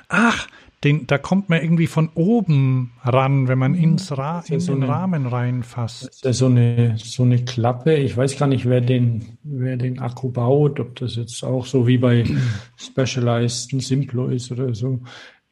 Ach, 0.07 0.47
den, 0.83 1.07
da 1.07 1.17
kommt 1.17 1.49
man 1.49 1.61
irgendwie 1.61 1.87
von 1.87 2.09
oben 2.15 2.93
ran, 3.03 3.49
wenn 3.49 3.57
man 3.57 3.75
ins 3.75 4.17
Ra 4.17 4.43
in 4.47 4.61
so 4.61 4.73
den 4.73 4.83
eine, 4.83 4.91
Rahmen 4.93 5.25
reinfasst. 5.25 6.05
Das 6.05 6.15
ist 6.15 6.23
ja 6.23 6.33
so 6.33 6.45
eine, 6.45 6.95
so 6.97 7.23
eine 7.23 7.43
Klappe. 7.43 7.95
Ich 7.95 8.15
weiß 8.15 8.37
gar 8.37 8.47
nicht, 8.47 8.67
wer 8.67 8.79
den, 8.79 9.37
wer 9.43 9.75
den 9.75 9.99
Akku 9.99 10.31
baut, 10.31 10.79
ob 10.79 10.95
das 10.95 11.17
jetzt 11.17 11.43
auch 11.43 11.65
so 11.65 11.85
wie 11.85 11.97
bei 11.97 12.23
Specialized 12.77 13.73
ein 13.73 13.81
Simplo 13.81 14.27
ist 14.27 14.51
oder 14.51 14.73
so. 14.73 15.01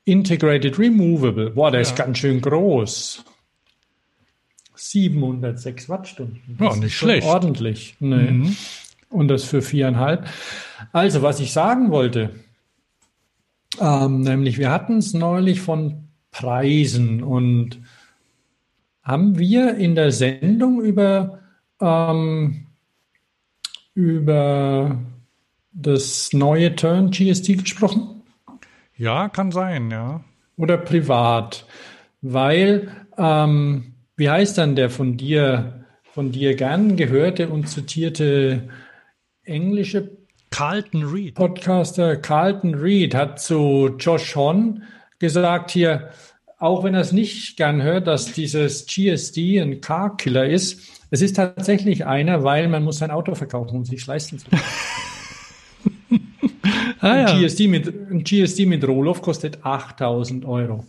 Integrated 0.06 0.80
Removable. 0.80 1.52
Boah, 1.52 1.72
der 1.72 1.82
ja. 1.82 1.88
ist 1.88 1.98
ganz 1.98 2.20
schön 2.20 2.40
groß. 2.40 3.26
706 4.78 5.90
Wattstunden. 5.90 6.42
Das 6.58 6.76
ja, 6.76 6.82
nicht 6.82 6.98
schlecht. 6.98 7.28
Ordentlich. 7.28 7.96
Nee. 8.00 8.32
Mhm. 8.32 8.56
Und 9.10 9.28
das 9.30 9.44
für 9.44 9.62
viereinhalb. 9.62 10.28
Also, 10.92 11.22
was 11.22 11.40
ich 11.40 11.54
sagen 11.54 11.92
wollte, 11.92 12.32
ähm, 13.80 14.22
nämlich, 14.22 14.58
wir 14.58 14.72
hatten 14.72 14.98
es 14.98 15.14
neulich 15.14 15.62
von 15.62 16.08
Preisen 16.32 17.24
und 17.24 17.80
haben 19.04 19.38
wir 19.38 19.76
in 19.76 19.96
der 19.96 20.12
Sendung 20.12 20.82
über, 20.82 21.40
ähm, 21.80 22.68
über 23.94 25.00
das 25.72 26.34
neue 26.34 26.76
Turn 26.76 27.12
GST 27.12 27.58
gesprochen? 27.58 28.22
Ja, 28.96 29.30
kann 29.30 29.52
sein, 29.52 29.92
ja. 29.92 30.24
Oder 30.58 30.78
privat, 30.78 31.66
weil, 32.22 32.90
ähm, 33.18 33.94
wie 34.18 34.30
heißt 34.30 34.58
dann 34.58 34.76
der 34.76 34.90
von 34.90 35.16
dir, 35.16 35.86
von 36.12 36.32
dir 36.32 36.56
gern 36.56 36.98
gehörte 36.98 37.50
und 37.50 37.70
zitierte 37.70 38.68
englische 39.44 40.18
Carlton 40.50 41.04
Reed. 41.04 41.36
Podcaster 41.36 42.18
Carlton 42.18 42.74
Reed 42.74 43.14
hat 43.14 43.40
zu 43.40 43.96
Josh 44.00 44.36
Hon 44.36 44.84
gesagt 45.20 45.72
hier, 45.72 46.10
auch 46.58 46.84
wenn 46.84 46.96
er 46.96 47.02
es 47.02 47.12
nicht 47.12 47.58
gern 47.58 47.84
hört, 47.84 48.08
dass 48.08 48.34
dieses 48.34 48.88
GSD 48.88 49.62
ein 49.62 49.82
Car-Killer 49.82 50.48
ist, 50.48 50.82
es 51.12 51.22
ist 51.22 51.36
tatsächlich 51.36 52.06
einer, 52.06 52.44
weil 52.44 52.68
man 52.68 52.84
muss 52.84 52.98
sein 52.98 53.12
Auto 53.12 53.36
verkaufen, 53.36 53.78
um 53.78 53.86
sich 53.86 54.06
leisten 54.06 54.40
zu 54.40 54.50
können. 54.50 54.62
ah, 57.00 57.12
ein, 57.12 57.28
ja. 57.28 57.40
GSD 57.40 57.68
mit, 57.68 57.88
ein 57.88 58.24
GSD 58.24 58.66
mit 58.66 58.86
Rohloff 58.86 59.22
kostet 59.22 59.64
8000 59.64 60.44
Euro. 60.46 60.86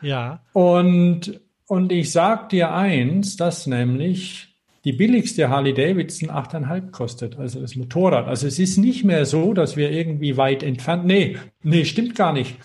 Ja. 0.00 0.40
Und, 0.54 1.38
und 1.70 1.92
ich 1.92 2.10
sag 2.10 2.48
dir 2.48 2.74
eins, 2.74 3.36
dass 3.36 3.68
nämlich 3.68 4.48
die 4.84 4.92
billigste 4.92 5.50
Harley 5.50 5.72
Davidson 5.72 6.28
8,5 6.28 6.90
kostet, 6.90 7.38
also 7.38 7.60
das 7.60 7.76
Motorrad. 7.76 8.26
Also 8.26 8.48
es 8.48 8.58
ist 8.58 8.76
nicht 8.76 9.04
mehr 9.04 9.24
so, 9.24 9.54
dass 9.54 9.76
wir 9.76 9.92
irgendwie 9.92 10.36
weit 10.36 10.64
entfernt, 10.64 11.04
nee, 11.04 11.38
nee, 11.62 11.84
stimmt 11.84 12.16
gar 12.16 12.32
nicht. 12.32 12.56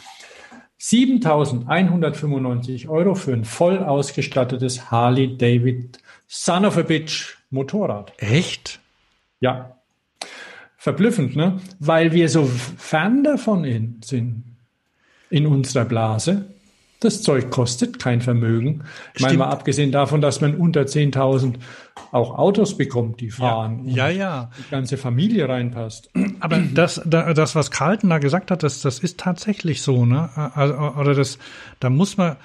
7.195 0.79 2.89
Euro 2.89 3.13
für 3.13 3.33
ein 3.33 3.45
voll 3.45 3.77
ausgestattetes 3.77 4.89
Harley 4.89 5.37
David 5.37 5.99
Son 6.25 6.65
of 6.65 6.75
a 6.75 6.81
Bitch 6.81 7.37
Motorrad. 7.51 8.11
Echt? 8.17 8.79
Ja. 9.39 9.77
Verblüffend, 10.77 11.35
ne? 11.35 11.61
Weil 11.77 12.11
wir 12.11 12.27
so 12.27 12.45
fern 12.45 13.23
davon 13.23 13.99
sind 14.03 14.45
in 15.29 15.45
unserer 15.45 15.85
Blase. 15.85 16.54
Das 17.05 17.21
Zeug 17.21 17.51
kostet 17.51 17.99
kein 17.99 18.19
Vermögen. 18.19 18.83
Ich 19.13 19.21
meine 19.21 19.37
mal 19.37 19.49
abgesehen 19.49 19.91
davon, 19.91 20.21
dass 20.21 20.41
man 20.41 20.55
unter 20.55 20.81
10.000 20.81 21.57
auch 22.11 22.35
Autos 22.35 22.77
bekommt, 22.77 23.21
die 23.21 23.29
fahren. 23.29 23.87
Ja, 23.87 24.09
ja, 24.09 24.17
ja. 24.17 24.51
Die 24.57 24.71
ganze 24.71 24.97
Familie 24.97 25.47
reinpasst. 25.47 26.09
Aber 26.39 26.57
das, 26.57 26.99
das, 27.05 27.53
was 27.53 27.69
Carlton 27.69 28.09
da 28.09 28.17
gesagt 28.17 28.49
hat, 28.49 28.63
das, 28.63 28.81
das 28.81 28.97
ist 28.97 29.19
tatsächlich 29.19 29.83
so, 29.83 30.07
ne? 30.07 30.31
Also, 30.55 30.73
oder 30.73 31.13
das, 31.13 31.37
da 31.79 31.91
muss 31.91 32.17
man, 32.17 32.37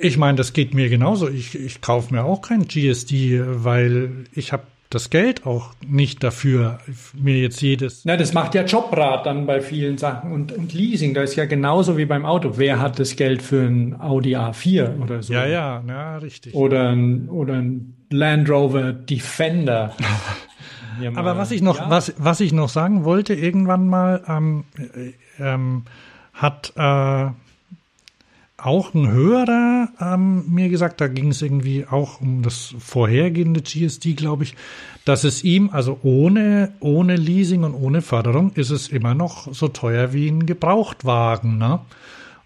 ich 0.00 0.16
meine, 0.16 0.38
das 0.38 0.54
geht 0.54 0.72
mir 0.72 0.88
genauso. 0.88 1.28
Ich, 1.28 1.54
ich 1.54 1.82
kaufe 1.82 2.14
mir 2.14 2.24
auch 2.24 2.40
kein 2.40 2.66
GSD, 2.66 3.42
weil 3.44 4.24
ich 4.32 4.54
habe 4.54 4.62
das 4.90 5.08
Geld 5.08 5.46
auch 5.46 5.70
nicht 5.86 6.22
dafür, 6.24 6.80
mir 7.14 7.38
jetzt 7.38 7.62
jedes. 7.62 8.04
Na, 8.04 8.16
das 8.16 8.32
macht 8.34 8.56
ja 8.56 8.64
Jobrat 8.64 9.24
dann 9.24 9.46
bei 9.46 9.60
vielen 9.60 9.98
Sachen 9.98 10.32
und, 10.32 10.50
und 10.50 10.74
Leasing. 10.74 11.14
Da 11.14 11.22
ist 11.22 11.36
ja 11.36 11.46
genauso 11.46 11.96
wie 11.96 12.06
beim 12.06 12.26
Auto. 12.26 12.54
Wer 12.56 12.80
hat 12.80 12.98
das 12.98 13.14
Geld 13.14 13.40
für 13.40 13.62
ein 13.62 14.00
Audi 14.00 14.36
A4 14.36 15.00
oder 15.00 15.22
so? 15.22 15.32
Ja, 15.32 15.46
ja, 15.46 15.82
ja, 15.86 16.18
richtig. 16.18 16.54
Oder 16.54 16.90
ein, 16.90 17.28
oder 17.28 17.54
ein 17.54 17.94
Land 18.10 18.50
Rover 18.50 18.92
Defender. 18.92 19.94
Aber 21.14 21.38
was 21.38 21.52
ich 21.52 21.62
noch, 21.62 21.78
ja. 21.78 21.88
was, 21.88 22.12
was 22.18 22.40
ich 22.40 22.52
noch 22.52 22.68
sagen 22.68 23.04
wollte, 23.04 23.32
irgendwann 23.32 23.86
mal 23.86 24.22
ähm, 24.28 24.64
äh, 24.76 25.12
ähm, 25.42 25.84
hat 26.34 26.72
äh, 26.76 27.26
auch 28.64 28.94
ein 28.94 29.10
Hörer 29.10 29.88
ähm, 30.00 30.44
mir 30.48 30.68
gesagt, 30.68 31.00
da 31.00 31.08
ging 31.08 31.28
es 31.28 31.42
irgendwie 31.42 31.86
auch 31.88 32.20
um 32.20 32.42
das 32.42 32.74
vorhergehende 32.78 33.62
GSD, 33.62 34.14
glaube 34.14 34.44
ich, 34.44 34.54
dass 35.04 35.24
es 35.24 35.44
ihm, 35.44 35.70
also 35.70 35.98
ohne, 36.02 36.72
ohne 36.80 37.16
Leasing 37.16 37.64
und 37.64 37.74
ohne 37.74 38.02
Förderung, 38.02 38.52
ist 38.54 38.70
es 38.70 38.88
immer 38.88 39.14
noch 39.14 39.52
so 39.52 39.68
teuer 39.68 40.12
wie 40.12 40.28
ein 40.28 40.46
Gebrauchtwagen. 40.46 41.58
Ne? 41.58 41.80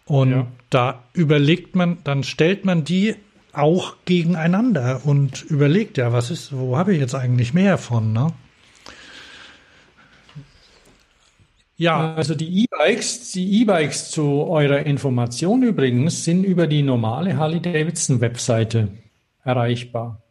Und 0.07 0.31
ja. 0.31 0.47
da 0.71 1.03
überlegt 1.12 1.77
man, 1.77 1.99
dann 2.05 2.23
stellt 2.23 2.65
man 2.65 2.85
die 2.85 3.17
auch 3.53 3.97
gegeneinander 4.05 5.01
und 5.05 5.43
überlegt, 5.43 5.97
ja, 5.97 6.12
was 6.12 6.31
ist, 6.31 6.57
wo 6.57 6.77
habe 6.77 6.93
ich 6.93 7.01
jetzt 7.01 7.15
eigentlich 7.15 7.55
mehr 7.55 7.79
von, 7.79 8.12
ne? 8.12 8.33
Ja. 11.77 12.14
Also 12.14 12.35
die 12.35 12.64
E-Bikes, 12.64 13.33
die 13.33 13.62
E-Bikes 13.62 14.11
zu 14.11 14.45
eurer 14.45 14.87
Information 14.87 15.62
übrigens 15.62 16.25
sind 16.25 16.45
über 16.45 16.66
die 16.66 16.83
normale 16.83 17.37
Harley-Davidson-Webseite 17.37 18.89
erreichbar. 19.43 20.22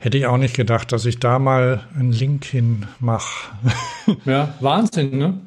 Hätte 0.00 0.18
ich 0.18 0.26
auch 0.26 0.38
nicht 0.38 0.56
gedacht, 0.56 0.92
dass 0.92 1.04
ich 1.04 1.18
da 1.18 1.38
mal 1.38 1.86
einen 1.94 2.12
Link 2.12 2.44
hin 2.44 2.86
mache. 2.98 3.52
ja, 4.24 4.54
Wahnsinn, 4.60 5.18
ne? 5.18 5.40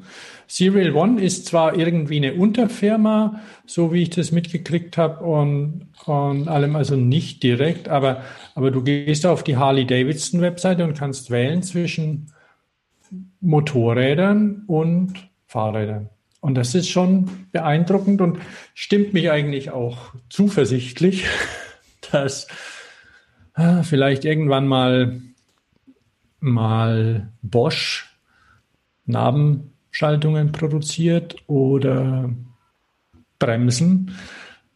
Serial 0.46 0.92
One 0.94 1.20
ist 1.20 1.46
zwar 1.46 1.76
irgendwie 1.76 2.18
eine 2.18 2.34
Unterfirma, 2.34 3.40
so 3.66 3.92
wie 3.92 4.02
ich 4.02 4.10
das 4.10 4.30
mitgekriegt 4.30 4.96
habe, 4.96 5.24
und, 5.24 5.88
und 6.06 6.48
allem 6.48 6.76
also 6.76 6.96
nicht 6.96 7.42
direkt, 7.42 7.88
aber, 7.88 8.22
aber 8.54 8.70
du 8.70 8.82
gehst 8.82 9.26
auf 9.26 9.42
die 9.42 9.56
Harley-Davidson-Webseite 9.56 10.84
und 10.84 10.96
kannst 10.96 11.30
wählen 11.30 11.62
zwischen 11.62 12.30
Motorrädern 13.40 14.64
und 14.66 15.14
Fahrrädern. 15.46 16.08
Und 16.40 16.56
das 16.56 16.74
ist 16.74 16.90
schon 16.90 17.30
beeindruckend 17.52 18.20
und 18.20 18.38
stimmt 18.74 19.14
mich 19.14 19.30
eigentlich 19.30 19.70
auch 19.70 20.14
zuversichtlich, 20.28 21.24
dass 22.12 22.48
ah, 23.54 23.82
vielleicht 23.82 24.24
irgendwann 24.24 24.66
mal, 24.68 25.20
mal 26.40 27.32
Bosch 27.42 28.10
Narben 29.06 29.74
Schaltungen 29.90 30.50
produziert 30.50 31.36
oder 31.46 32.30
Bremsen, 33.38 34.10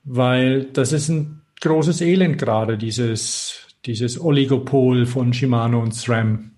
weil 0.05 0.65
das 0.65 0.93
ist 0.93 1.09
ein 1.09 1.43
großes 1.61 2.01
Elend 2.03 2.39
gerade, 2.39 2.79
dieses, 2.79 3.67
dieses 3.85 4.21
Oligopol 4.21 5.07
von 5.07 5.33
Shimano 5.33 5.83
und 5.83 5.95
SRAM 5.95 6.53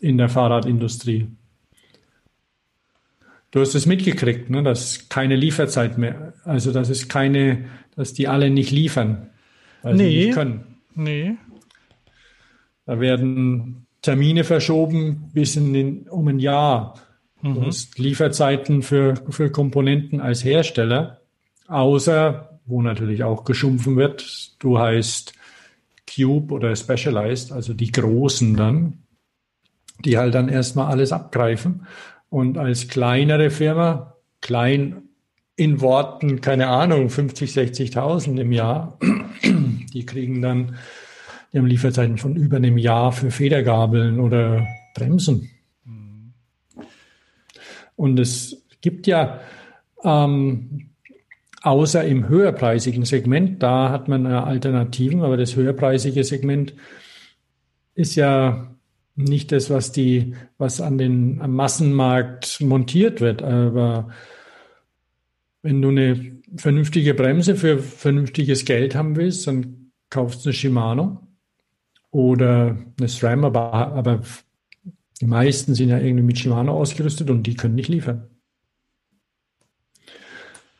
in 0.00 0.18
der 0.18 0.28
Fahrradindustrie. 0.28 1.28
Du 3.50 3.60
hast 3.60 3.74
es 3.74 3.86
mitgekriegt, 3.86 4.50
ne, 4.50 4.62
dass 4.62 5.08
keine 5.08 5.34
Lieferzeit 5.34 5.96
mehr, 5.96 6.34
also 6.44 6.72
dass 6.72 6.90
es 6.90 7.08
keine, 7.08 7.64
dass 7.96 8.12
die 8.12 8.28
alle 8.28 8.50
nicht 8.50 8.70
liefern, 8.70 9.30
weil 9.82 9.94
nee, 9.94 10.10
sie 10.10 10.26
nicht 10.26 10.34
können. 10.34 10.64
Nee. 10.94 11.36
Da 12.84 13.00
werden 13.00 13.86
Termine 14.02 14.44
verschoben 14.44 15.30
bis 15.32 15.56
in 15.56 15.72
den, 15.72 16.08
um 16.08 16.28
ein 16.28 16.38
Jahr. 16.38 16.94
Mhm. 17.42 17.54
Du 17.54 17.66
hast 17.66 17.98
Lieferzeiten 17.98 18.82
für, 18.82 19.14
für 19.30 19.50
Komponenten 19.50 20.20
als 20.20 20.44
Hersteller, 20.44 21.20
außer, 21.66 22.60
wo 22.66 22.82
natürlich 22.82 23.24
auch 23.24 23.44
geschumpfen 23.44 23.96
wird, 23.96 24.56
du 24.58 24.78
heißt 24.78 25.32
Cube 26.06 26.52
oder 26.52 26.74
Specialized, 26.76 27.52
also 27.52 27.72
die 27.72 27.92
Großen 27.92 28.56
dann, 28.56 28.98
die 30.04 30.18
halt 30.18 30.34
dann 30.34 30.48
erstmal 30.48 30.90
alles 30.90 31.12
abgreifen. 31.12 31.86
Und 32.30 32.58
als 32.58 32.88
kleinere 32.88 33.50
Firma, 33.50 34.14
klein 34.40 35.02
in 35.56 35.80
Worten, 35.80 36.40
keine 36.40 36.68
Ahnung, 36.68 37.10
50, 37.10 37.50
60.000 37.50 38.40
im 38.40 38.52
Jahr, 38.52 38.98
die 39.42 40.06
kriegen 40.06 40.40
dann, 40.40 40.76
die 41.52 41.58
haben 41.58 41.66
Lieferzeiten 41.66 42.18
von 42.18 42.36
über 42.36 42.58
einem 42.58 42.78
Jahr 42.78 43.12
für 43.12 43.30
Federgabeln 43.30 44.20
oder 44.20 44.66
Bremsen. 44.94 45.50
Und 47.96 48.20
es 48.20 48.62
gibt 48.80 49.08
ja 49.08 49.40
ähm, 50.04 50.90
außer 51.62 52.04
im 52.04 52.28
höherpreisigen 52.28 53.04
Segment, 53.04 53.62
da 53.62 53.90
hat 53.90 54.06
man 54.06 54.26
Alternativen, 54.26 55.22
aber 55.22 55.36
das 55.36 55.56
höherpreisige 55.56 56.22
Segment 56.22 56.74
ist 57.94 58.14
ja 58.14 58.68
nicht 59.18 59.50
das, 59.50 59.68
was 59.68 59.90
die, 59.90 60.34
was 60.58 60.80
an 60.80 60.96
den 60.96 61.40
am 61.40 61.54
Massenmarkt 61.54 62.60
montiert 62.60 63.20
wird. 63.20 63.42
Aber 63.42 64.10
wenn 65.62 65.82
du 65.82 65.88
eine 65.88 66.40
vernünftige 66.56 67.14
Bremse 67.14 67.56
für 67.56 67.78
vernünftiges 67.78 68.64
Geld 68.64 68.94
haben 68.94 69.16
willst, 69.16 69.46
dann 69.46 69.90
kaufst 70.08 70.44
du 70.44 70.48
eine 70.48 70.54
Shimano 70.54 71.26
oder 72.10 72.78
eine 72.98 73.08
SRAM, 73.08 73.44
aber, 73.44 73.72
aber 73.72 74.22
die 75.20 75.26
meisten 75.26 75.74
sind 75.74 75.88
ja 75.88 75.98
irgendwie 75.98 76.24
mit 76.24 76.38
Shimano 76.38 76.72
ausgerüstet 76.72 77.28
und 77.28 77.42
die 77.42 77.54
können 77.54 77.74
nicht 77.74 77.88
liefern. 77.88 78.28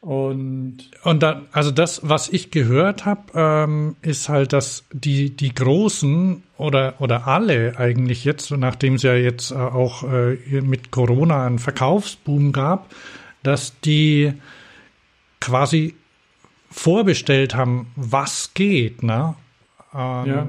Und, 0.00 0.78
und 1.02 1.22
dann, 1.24 1.46
also 1.50 1.72
das, 1.72 2.08
was 2.08 2.28
ich 2.28 2.52
gehört 2.52 3.04
habe, 3.04 3.22
ähm, 3.34 3.96
ist 4.00 4.28
halt, 4.28 4.52
dass 4.52 4.84
die, 4.92 5.34
die 5.34 5.52
Großen 5.52 6.44
oder, 6.56 6.94
oder 7.00 7.26
alle 7.26 7.74
eigentlich 7.78 8.24
jetzt, 8.24 8.50
nachdem 8.52 8.94
es 8.94 9.02
ja 9.02 9.14
jetzt 9.14 9.50
äh, 9.50 9.56
auch 9.56 10.04
äh, 10.04 10.60
mit 10.60 10.92
Corona 10.92 11.44
einen 11.44 11.58
Verkaufsboom 11.58 12.52
gab, 12.52 12.94
dass 13.42 13.80
die 13.80 14.34
quasi 15.40 15.94
vorbestellt 16.70 17.56
haben, 17.56 17.90
was 17.96 18.54
geht, 18.54 19.02
ne? 19.02 19.34
Ähm, 19.94 20.26
ja. 20.26 20.46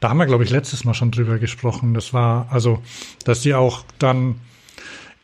Da 0.00 0.10
haben 0.10 0.18
wir, 0.18 0.26
glaube 0.26 0.44
ich, 0.44 0.50
letztes 0.50 0.84
Mal 0.84 0.94
schon 0.94 1.12
drüber 1.12 1.38
gesprochen. 1.38 1.94
Das 1.94 2.12
war, 2.12 2.48
also, 2.50 2.82
dass 3.24 3.40
die 3.40 3.54
auch 3.54 3.84
dann 3.98 4.40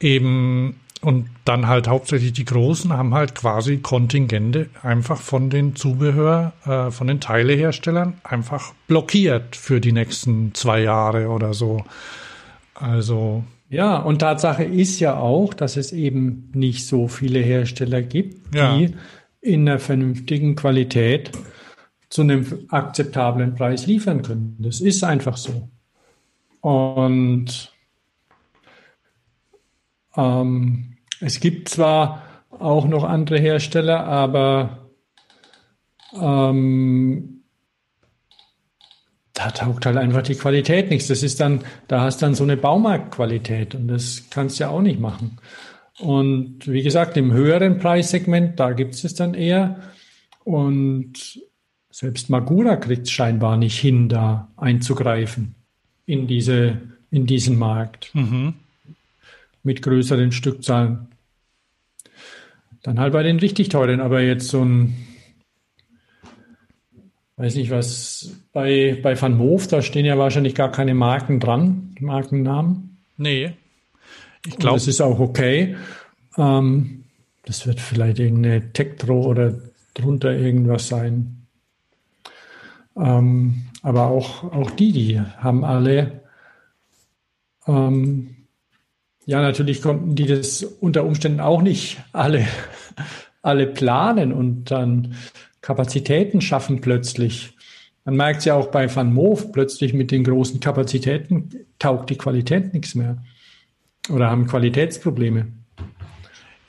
eben 0.00 0.78
und 1.00 1.30
dann 1.44 1.68
halt 1.68 1.86
hauptsächlich 1.86 2.32
die 2.32 2.44
Großen 2.44 2.92
haben 2.92 3.14
halt 3.14 3.34
quasi 3.34 3.78
Kontingente 3.78 4.68
einfach 4.82 5.20
von 5.20 5.48
den 5.48 5.76
Zubehör, 5.76 6.52
äh, 6.64 6.90
von 6.90 7.06
den 7.06 7.20
Teileherstellern 7.20 8.14
einfach 8.24 8.72
blockiert 8.88 9.54
für 9.54 9.80
die 9.80 9.92
nächsten 9.92 10.54
zwei 10.54 10.80
Jahre 10.82 11.28
oder 11.28 11.54
so. 11.54 11.84
Also. 12.74 13.44
Ja, 13.68 13.98
und 13.98 14.20
Tatsache 14.20 14.64
ist 14.64 14.98
ja 14.98 15.18
auch, 15.18 15.54
dass 15.54 15.76
es 15.76 15.92
eben 15.92 16.50
nicht 16.54 16.86
so 16.86 17.06
viele 17.06 17.40
Hersteller 17.40 18.02
gibt, 18.02 18.54
die 18.54 18.58
ja. 18.58 18.88
in 19.40 19.68
einer 19.68 19.78
vernünftigen 19.78 20.56
Qualität 20.56 21.30
zu 22.08 22.22
einem 22.22 22.46
akzeptablen 22.70 23.54
Preis 23.54 23.86
liefern 23.86 24.22
können. 24.22 24.56
Das 24.58 24.80
ist 24.80 25.04
einfach 25.04 25.36
so. 25.36 25.68
Und 26.60 27.72
ähm, 30.16 30.87
es 31.20 31.40
gibt 31.40 31.68
zwar 31.68 32.22
auch 32.50 32.86
noch 32.86 33.04
andere 33.04 33.38
Hersteller, 33.38 34.04
aber 34.04 34.88
ähm, 36.14 37.42
da 39.34 39.50
taugt 39.50 39.86
halt 39.86 39.96
einfach 39.96 40.22
die 40.22 40.34
Qualität 40.34 40.90
nichts. 40.90 41.08
Das 41.08 41.22
ist 41.22 41.40
dann, 41.40 41.60
da 41.86 42.00
hast 42.00 42.22
dann 42.22 42.34
so 42.34 42.44
eine 42.44 42.56
Baumarktqualität 42.56 43.74
und 43.74 43.88
das 43.88 44.24
kannst 44.30 44.58
du 44.58 44.64
ja 44.64 44.70
auch 44.70 44.82
nicht 44.82 44.98
machen. 44.98 45.38
Und 46.00 46.66
wie 46.66 46.82
gesagt, 46.82 47.16
im 47.16 47.32
höheren 47.32 47.78
Preissegment, 47.78 48.58
da 48.58 48.72
gibt 48.72 48.94
es 48.94 49.04
es 49.04 49.14
dann 49.14 49.34
eher. 49.34 49.80
Und 50.44 51.40
selbst 51.90 52.30
Magura 52.30 52.76
kriegt 52.76 53.06
es 53.06 53.10
scheinbar 53.10 53.56
nicht 53.56 53.78
hin, 53.78 54.08
da 54.08 54.48
einzugreifen 54.56 55.54
in, 56.06 56.26
diese, 56.26 56.80
in 57.10 57.26
diesen 57.26 57.58
Markt 57.58 58.14
mhm. 58.14 58.54
Mit 59.62 59.82
größeren 59.82 60.32
Stückzahlen. 60.32 61.08
Dann 62.82 62.98
halt 63.00 63.12
bei 63.12 63.22
den 63.22 63.38
richtig 63.38 63.68
teuren, 63.68 64.00
aber 64.00 64.20
jetzt 64.20 64.48
so 64.48 64.64
ein, 64.64 64.96
weiß 67.36 67.56
nicht 67.56 67.70
was, 67.70 68.36
bei, 68.52 68.98
bei 69.02 69.20
Van 69.20 69.36
Moof, 69.36 69.66
da 69.66 69.82
stehen 69.82 70.06
ja 70.06 70.16
wahrscheinlich 70.18 70.54
gar 70.54 70.70
keine 70.70 70.94
Marken 70.94 71.40
dran, 71.40 71.94
Markennamen. 72.00 72.98
Nee. 73.16 73.52
Ich 74.46 74.56
glaube. 74.56 74.76
Das 74.76 74.86
ist 74.86 75.00
auch 75.00 75.18
okay. 75.18 75.76
Ähm, 76.36 77.04
das 77.44 77.66
wird 77.66 77.80
vielleicht 77.80 78.18
irgendeine 78.18 78.72
Tektro 78.72 79.22
oder 79.22 79.54
drunter 79.94 80.32
irgendwas 80.32 80.88
sein. 80.88 81.46
Ähm, 82.96 83.62
aber 83.82 84.08
auch, 84.08 84.44
auch 84.44 84.70
die, 84.70 84.92
die 84.92 85.20
haben 85.20 85.64
alle, 85.64 86.22
ähm, 87.66 88.36
ja, 89.28 89.42
natürlich 89.42 89.82
konnten 89.82 90.14
die 90.14 90.24
das 90.24 90.62
unter 90.62 91.04
Umständen 91.04 91.40
auch 91.40 91.60
nicht 91.60 91.98
alle, 92.14 92.46
alle 93.42 93.66
planen 93.66 94.32
und 94.32 94.70
dann 94.70 95.16
Kapazitäten 95.60 96.40
schaffen 96.40 96.80
plötzlich. 96.80 97.54
Man 98.06 98.16
merkt 98.16 98.38
es 98.38 98.44
ja 98.46 98.54
auch 98.54 98.68
bei 98.68 98.94
Van 98.94 99.12
Moof, 99.12 99.52
plötzlich 99.52 99.92
mit 99.92 100.12
den 100.12 100.24
großen 100.24 100.60
Kapazitäten 100.60 101.50
taugt 101.78 102.08
die 102.08 102.16
Qualität 102.16 102.72
nichts 102.72 102.94
mehr. 102.94 103.18
Oder 104.08 104.30
haben 104.30 104.46
Qualitätsprobleme. 104.46 105.48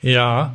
Ja, 0.02 0.54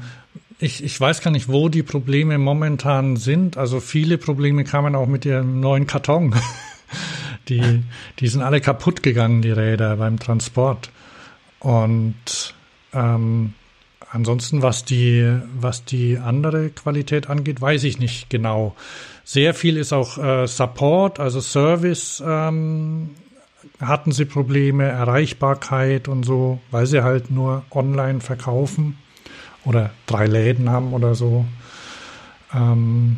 ich, 0.59 0.83
ich 0.83 1.01
weiß 1.01 1.21
gar 1.21 1.31
nicht, 1.31 1.49
wo 1.49 1.69
die 1.69 1.81
Probleme 1.81 2.37
momentan 2.37 3.15
sind. 3.15 3.57
Also 3.57 3.79
viele 3.79 4.19
Probleme 4.19 4.63
kamen 4.63 4.93
auch 4.93 5.07
mit 5.07 5.25
dem 5.25 5.59
neuen 5.59 5.87
Karton. 5.87 6.35
Die, 7.47 7.83
die 8.19 8.27
sind 8.27 8.41
alle 8.41 8.59
kaputt 8.59 9.03
gegangen, 9.03 9.43
die 9.43 9.51
Räder 9.51 9.97
beim 9.97 10.17
Transport. 10.17 10.89
Und 11.59 12.53
ähm, 12.93 13.53
ansonsten, 14.11 14.61
was 14.61 14.85
die, 14.85 15.39
was 15.59 15.85
die 15.85 16.17
andere 16.17 16.69
Qualität 16.69 17.29
angeht, 17.29 17.61
weiß 17.61 17.83
ich 17.83 17.99
nicht 17.99 18.29
genau. 18.29 18.75
Sehr 19.23 19.53
viel 19.53 19.77
ist 19.77 19.93
auch 19.93 20.17
äh, 20.17 20.47
Support, 20.47 21.19
also 21.19 21.41
Service 21.41 22.23
ähm, 22.25 23.11
hatten 23.81 24.11
sie 24.11 24.25
Probleme, 24.25 24.85
Erreichbarkeit 24.85 26.07
und 26.07 26.23
so, 26.23 26.59
weil 26.71 26.85
sie 26.85 27.03
halt 27.03 27.31
nur 27.31 27.63
online 27.71 28.21
verkaufen 28.21 28.97
oder 29.65 29.91
drei 30.05 30.27
Läden 30.27 30.69
haben 30.69 30.93
oder 30.93 31.15
so. 31.15 31.45
Ähm, 32.53 33.17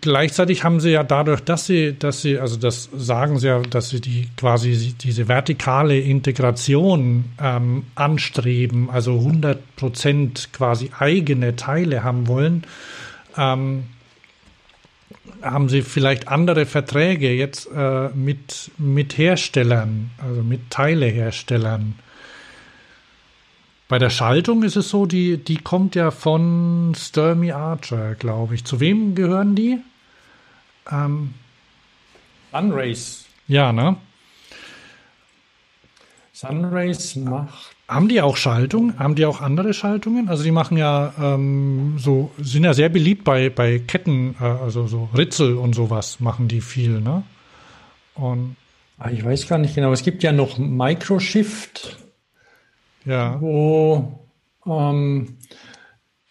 gleichzeitig 0.00 0.64
haben 0.64 0.80
sie 0.80 0.90
ja 0.90 1.02
dadurch, 1.02 1.40
dass 1.40 1.66
sie, 1.66 1.94
dass 1.98 2.22
sie, 2.22 2.38
also 2.38 2.56
das 2.56 2.88
sagen 2.96 3.38
sie 3.38 3.48
ja, 3.48 3.60
dass 3.60 3.90
sie 3.90 4.00
die 4.00 4.28
quasi 4.36 4.94
diese 5.00 5.28
vertikale 5.28 5.98
Integration 5.98 7.24
ähm, 7.40 7.84
anstreben, 7.94 8.88
also 8.90 9.18
100 9.18 9.76
Prozent 9.76 10.50
quasi 10.52 10.90
eigene 10.98 11.56
Teile 11.56 12.02
haben 12.02 12.28
wollen, 12.28 12.64
ähm, 13.36 13.84
haben 15.42 15.68
sie 15.68 15.82
vielleicht 15.82 16.28
andere 16.28 16.66
Verträge 16.66 17.32
jetzt 17.32 17.68
äh, 17.74 18.08
mit, 18.08 18.70
mit 18.78 19.18
Herstellern, 19.18 20.10
also 20.18 20.42
mit 20.42 20.70
Teileherstellern. 20.70 21.94
Bei 23.88 23.98
der 23.98 24.10
Schaltung 24.10 24.62
ist 24.64 24.76
es 24.76 24.90
so, 24.90 25.06
die, 25.06 25.38
die 25.38 25.56
kommt 25.56 25.94
ja 25.94 26.10
von 26.10 26.92
Sturmy 26.94 27.52
Archer, 27.52 28.14
glaube 28.16 28.54
ich. 28.54 28.64
Zu 28.64 28.80
wem 28.80 29.14
gehören 29.14 29.54
die? 29.54 29.78
Ähm, 30.90 31.32
Sunrace. 32.52 33.24
Ja, 33.46 33.72
ne? 33.72 33.96
Sunrace 36.34 37.16
macht. 37.16 37.74
Haben 37.88 38.08
die 38.08 38.20
auch 38.20 38.36
Schaltung? 38.36 38.98
Haben 38.98 39.14
die 39.14 39.24
auch 39.24 39.40
andere 39.40 39.72
Schaltungen? 39.72 40.28
Also 40.28 40.44
die 40.44 40.50
machen 40.50 40.76
ja 40.76 41.14
ähm, 41.18 41.94
so, 41.98 42.30
sind 42.36 42.64
ja 42.64 42.74
sehr 42.74 42.90
beliebt 42.90 43.24
bei, 43.24 43.48
bei 43.48 43.78
Ketten, 43.78 44.36
äh, 44.38 44.44
also 44.44 44.86
so 44.86 45.08
Ritzel 45.16 45.56
und 45.56 45.74
sowas 45.74 46.20
machen 46.20 46.46
die 46.46 46.60
viel, 46.60 47.00
ne? 47.00 47.22
Und 48.14 48.56
ah, 48.98 49.10
ich 49.10 49.24
weiß 49.24 49.48
gar 49.48 49.56
nicht 49.56 49.74
genau. 49.74 49.92
Es 49.92 50.02
gibt 50.02 50.22
ja 50.22 50.32
noch 50.32 50.58
Microshift 50.58 51.96
ja. 53.08 53.40
wo 53.40 54.28
ähm, 54.66 55.38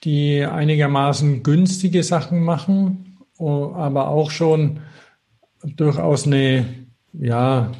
die 0.03 0.45
einigermaßen 0.45 1.43
günstige 1.43 2.03
Sachen 2.03 2.43
machen, 2.43 3.17
aber 3.39 4.07
auch 4.07 4.31
schon 4.31 4.81
durchaus 5.63 6.25
eine, 6.25 6.65
ja, 7.13 7.71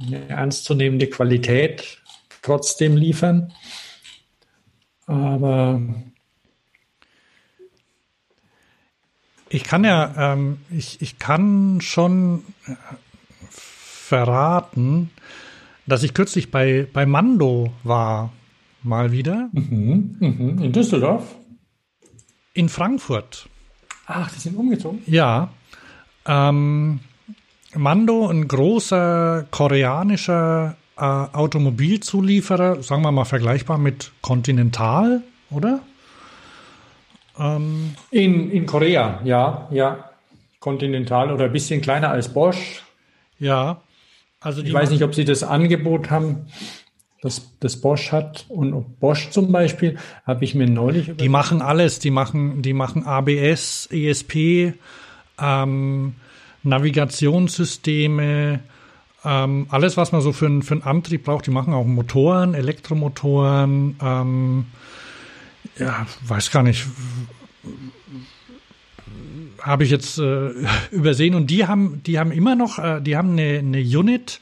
eine 0.00 0.28
ernstzunehmende 0.28 1.08
Qualität 1.08 1.98
trotzdem 2.42 2.96
liefern. 2.96 3.52
Aber 5.06 5.80
ich 9.48 9.64
kann 9.64 9.84
ja, 9.84 10.32
ähm, 10.32 10.58
ich, 10.70 11.02
ich 11.02 11.18
kann 11.18 11.80
schon 11.80 12.44
verraten, 13.50 15.10
dass 15.90 16.02
ich 16.02 16.14
kürzlich 16.14 16.50
bei, 16.50 16.86
bei 16.92 17.06
Mando 17.06 17.72
war, 17.84 18.32
mal 18.82 19.12
wieder. 19.12 19.50
Mhm, 19.52 20.16
mhm. 20.18 20.58
In 20.62 20.72
Düsseldorf? 20.72 21.34
In 22.54 22.68
Frankfurt. 22.68 23.48
Ach, 24.06 24.30
die 24.32 24.40
sind 24.40 24.56
umgezogen? 24.56 25.02
Ja. 25.06 25.50
Ähm, 26.26 27.00
Mando, 27.74 28.26
ein 28.26 28.48
großer 28.48 29.46
koreanischer 29.50 30.76
äh, 30.96 31.02
Automobilzulieferer, 31.02 32.82
sagen 32.82 33.02
wir 33.02 33.12
mal 33.12 33.24
vergleichbar 33.24 33.78
mit 33.78 34.10
Continental, 34.20 35.22
oder? 35.50 35.80
Ähm, 37.38 37.94
in, 38.10 38.50
in 38.50 38.66
Korea, 38.66 39.20
ja, 39.24 39.68
ja. 39.70 40.10
Continental 40.58 41.32
oder 41.32 41.46
ein 41.46 41.52
bisschen 41.52 41.80
kleiner 41.80 42.10
als 42.10 42.32
Bosch. 42.32 42.82
Ja. 43.38 43.80
Also 44.40 44.62
ich 44.62 44.72
weiß 44.72 44.90
nicht, 44.90 45.02
ob 45.02 45.14
Sie 45.14 45.26
das 45.26 45.42
Angebot 45.42 46.10
haben, 46.10 46.46
das, 47.20 47.52
das 47.60 47.80
Bosch 47.80 48.10
hat. 48.12 48.46
Und 48.48 48.98
Bosch 48.98 49.30
zum 49.30 49.52
Beispiel 49.52 49.98
habe 50.26 50.44
ich 50.44 50.54
mir 50.54 50.66
neulich. 50.66 51.14
Die 51.16 51.28
machen 51.28 51.60
alles. 51.60 51.98
Die 51.98 52.10
machen, 52.10 52.62
die 52.62 52.72
machen 52.72 53.04
ABS, 53.04 53.88
ESP, 53.92 54.72
ähm, 55.38 56.14
Navigationssysteme, 56.62 58.60
ähm, 59.22 59.66
alles, 59.68 59.98
was 59.98 60.12
man 60.12 60.22
so 60.22 60.32
für, 60.32 60.46
einen 60.46 60.62
für 60.62 60.74
einen 60.74 60.82
Antrieb 60.84 61.24
braucht. 61.24 61.46
Die 61.46 61.50
machen 61.50 61.74
auch 61.74 61.84
Motoren, 61.84 62.54
Elektromotoren. 62.54 63.96
Ähm, 64.02 64.66
ja, 65.78 66.06
weiß 66.26 66.50
gar 66.50 66.62
nicht 66.62 66.86
habe 69.62 69.84
ich 69.84 69.90
jetzt 69.90 70.18
äh, 70.18 70.50
übersehen 70.90 71.34
und 71.34 71.48
die 71.48 71.66
haben, 71.66 72.02
die 72.04 72.18
haben 72.18 72.32
immer 72.32 72.54
noch, 72.54 72.78
äh, 72.78 73.00
die 73.00 73.16
haben 73.16 73.32
eine, 73.32 73.58
eine 73.58 73.80
Unit 73.80 74.40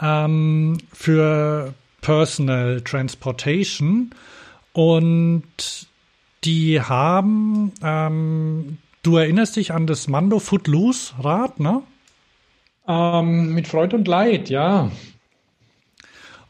ähm, 0.00 0.78
für 0.92 1.74
Personal 2.00 2.80
Transportation 2.82 4.10
und 4.72 5.44
die 6.44 6.80
haben, 6.80 7.72
ähm, 7.82 8.78
du 9.02 9.16
erinnerst 9.16 9.56
dich 9.56 9.72
an 9.72 9.86
das 9.86 10.08
Mando 10.08 10.38
Footloose 10.38 11.14
Rad, 11.20 11.60
ne? 11.60 11.82
Ähm, 12.86 13.54
mit 13.54 13.66
Freud 13.66 13.96
und 13.96 14.06
Leid, 14.06 14.50
ja. 14.50 14.90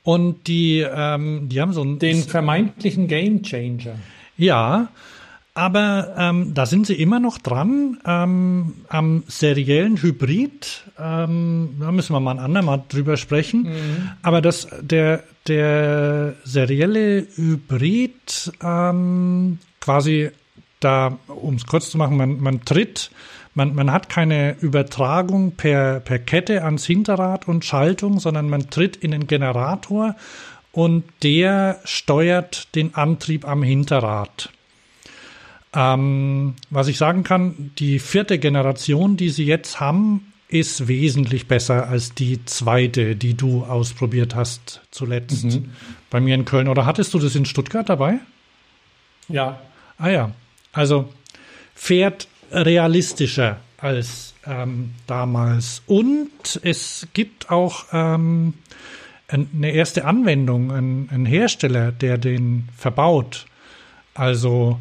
Und 0.02 0.48
die, 0.48 0.80
ähm, 0.80 1.48
die 1.48 1.60
haben 1.60 1.72
so 1.72 1.82
einen. 1.82 1.98
Den 1.98 2.22
vermeintlichen 2.22 3.08
Game 3.08 3.42
Changer. 3.42 3.96
Ja, 4.36 4.88
aber 5.54 6.14
ähm, 6.18 6.52
da 6.52 6.66
sind 6.66 6.86
sie 6.86 7.00
immer 7.00 7.20
noch 7.20 7.38
dran 7.38 8.00
ähm, 8.04 8.74
am 8.88 9.22
seriellen 9.28 10.02
Hybrid. 10.02 10.82
Ähm, 10.98 11.76
da 11.78 11.92
müssen 11.92 12.12
wir 12.12 12.18
mal 12.18 12.32
ein 12.32 12.40
andermal 12.40 12.82
drüber 12.88 13.16
sprechen. 13.16 13.62
Mhm. 13.62 14.10
Aber 14.22 14.42
das, 14.42 14.66
der, 14.80 15.22
der 15.46 16.34
serielle 16.42 17.28
Hybrid 17.36 18.52
ähm, 18.60 19.58
quasi 19.80 20.32
da, 20.80 21.18
um 21.28 21.54
es 21.54 21.66
kurz 21.66 21.88
zu 21.88 21.98
machen, 21.98 22.16
man, 22.16 22.40
man 22.40 22.64
tritt, 22.64 23.12
man, 23.54 23.76
man 23.76 23.92
hat 23.92 24.08
keine 24.08 24.56
Übertragung 24.60 25.52
per, 25.52 26.00
per 26.00 26.18
Kette 26.18 26.64
ans 26.64 26.84
Hinterrad 26.84 27.46
und 27.46 27.64
Schaltung, 27.64 28.18
sondern 28.18 28.50
man 28.50 28.70
tritt 28.70 28.96
in 28.96 29.12
den 29.12 29.28
Generator 29.28 30.16
und 30.72 31.04
der 31.22 31.78
steuert 31.84 32.74
den 32.74 32.96
Antrieb 32.96 33.46
am 33.46 33.62
Hinterrad. 33.62 34.50
Ähm, 35.74 36.54
was 36.70 36.88
ich 36.88 36.98
sagen 36.98 37.24
kann, 37.24 37.72
die 37.78 37.98
vierte 37.98 38.38
Generation, 38.38 39.16
die 39.16 39.30
sie 39.30 39.44
jetzt 39.44 39.80
haben, 39.80 40.32
ist 40.48 40.86
wesentlich 40.86 41.48
besser 41.48 41.88
als 41.88 42.14
die 42.14 42.44
zweite, 42.44 43.16
die 43.16 43.34
du 43.34 43.64
ausprobiert 43.64 44.34
hast 44.36 44.82
zuletzt 44.90 45.44
mhm. 45.44 45.70
bei 46.10 46.20
mir 46.20 46.34
in 46.36 46.44
Köln. 46.44 46.68
Oder 46.68 46.86
hattest 46.86 47.12
du 47.12 47.18
das 47.18 47.34
in 47.34 47.44
Stuttgart 47.44 47.88
dabei? 47.88 48.20
Ja. 49.28 49.60
Ah 49.98 50.10
ja. 50.10 50.30
Also 50.72 51.12
fährt 51.74 52.28
realistischer 52.52 53.58
als 53.78 54.34
ähm, 54.46 54.92
damals. 55.06 55.82
Und 55.86 56.60
es 56.62 57.08
gibt 57.14 57.50
auch 57.50 57.86
ähm, 57.92 58.54
eine 59.28 59.70
erste 59.72 60.04
Anwendung, 60.04 60.70
ein 60.70 61.26
Hersteller, 61.26 61.90
der 61.90 62.18
den 62.18 62.68
verbaut. 62.76 63.46
Also 64.14 64.78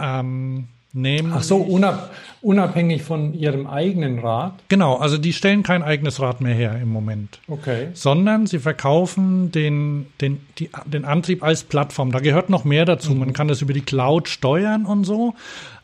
ähm, 0.00 0.68
nehmen. 0.92 1.32
Ach 1.34 1.42
so, 1.42 1.56
unab 1.56 2.10
unabhängig 2.42 3.02
von 3.02 3.34
ihrem 3.34 3.66
eigenen 3.66 4.20
Rad? 4.20 4.54
Genau, 4.68 4.96
also 4.96 5.18
die 5.18 5.32
stellen 5.32 5.62
kein 5.62 5.82
eigenes 5.82 6.20
Rad 6.20 6.40
mehr 6.40 6.54
her 6.54 6.78
im 6.80 6.88
Moment. 6.88 7.38
Okay. 7.48 7.88
Sondern 7.92 8.46
sie 8.46 8.58
verkaufen 8.58 9.52
den, 9.52 10.06
den, 10.20 10.40
die, 10.58 10.70
den 10.86 11.04
Antrieb 11.04 11.42
als 11.42 11.64
Plattform. 11.64 12.12
Da 12.12 12.20
gehört 12.20 12.48
noch 12.48 12.64
mehr 12.64 12.84
dazu. 12.84 13.12
Mhm. 13.12 13.18
Man 13.18 13.32
kann 13.32 13.48
das 13.48 13.60
über 13.62 13.72
die 13.72 13.82
Cloud 13.82 14.28
steuern 14.28 14.86
und 14.86 15.04
so. 15.04 15.34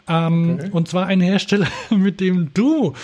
Ähm, 0.08 0.58
okay. 0.58 0.70
Und 0.72 0.88
zwar 0.88 1.06
ein 1.06 1.20
Hersteller, 1.20 1.68
mit 1.90 2.20
dem 2.20 2.52
du 2.54 2.94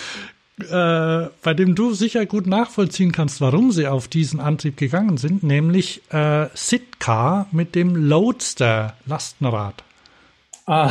äh, 0.61 1.29
bei 1.43 1.55
dem 1.55 1.75
du 1.75 1.93
sicher 1.93 2.27
gut 2.27 2.47
nachvollziehen 2.47 3.11
kannst, 3.11 3.41
warum 3.41 3.73
sie 3.73 3.87
auf 3.89 4.07
diesen 4.07 4.39
Antrieb 4.39 4.77
gegangen 4.77 5.17
sind, 5.17 5.43
nämlich 5.43 6.03
äh, 6.13 6.47
Sitka 6.55 7.47
mit 7.53 7.75
dem 7.75 7.97
Loadster 7.97 8.95
Lastenrad. 9.07 9.83
Ah, 10.75 10.91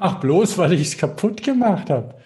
ach, 0.00 0.18
bloß 0.18 0.58
weil 0.58 0.72
ich 0.72 0.80
es 0.80 0.98
kaputt 0.98 1.40
gemacht 1.40 1.88
habe. 1.88 2.16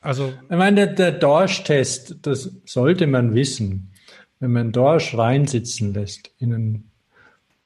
Also, 0.00 0.32
ich 0.48 0.56
meine, 0.56 0.86
der, 0.86 0.94
der 0.94 1.12
Dorsch-Test, 1.12 2.18
das 2.22 2.52
sollte 2.64 3.08
man 3.08 3.34
wissen. 3.34 3.90
Wenn 4.38 4.52
man 4.52 4.70
Dorsch 4.70 5.18
reinsitzen 5.18 5.92
lässt 5.92 6.30
in 6.38 6.54
einen, 6.54 6.90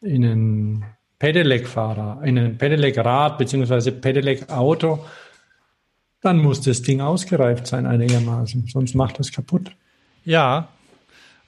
in 0.01 0.25
einen 0.25 0.85
Pedelec-Fahrer, 1.18 2.22
in 2.25 2.39
ein 2.39 2.57
Pedelec-Rad 2.57 3.37
bzw. 3.37 3.91
Pedelec-Auto, 3.91 5.05
dann 6.22 6.39
muss 6.39 6.62
das 6.62 6.81
Ding 6.81 7.03
ausgereift 7.03 7.66
sein 7.66 7.85
einigermaßen, 7.85 8.68
sonst 8.68 8.95
macht 8.95 9.18
das 9.18 9.33
kaputt. 9.33 9.70
Ja. 10.25 10.68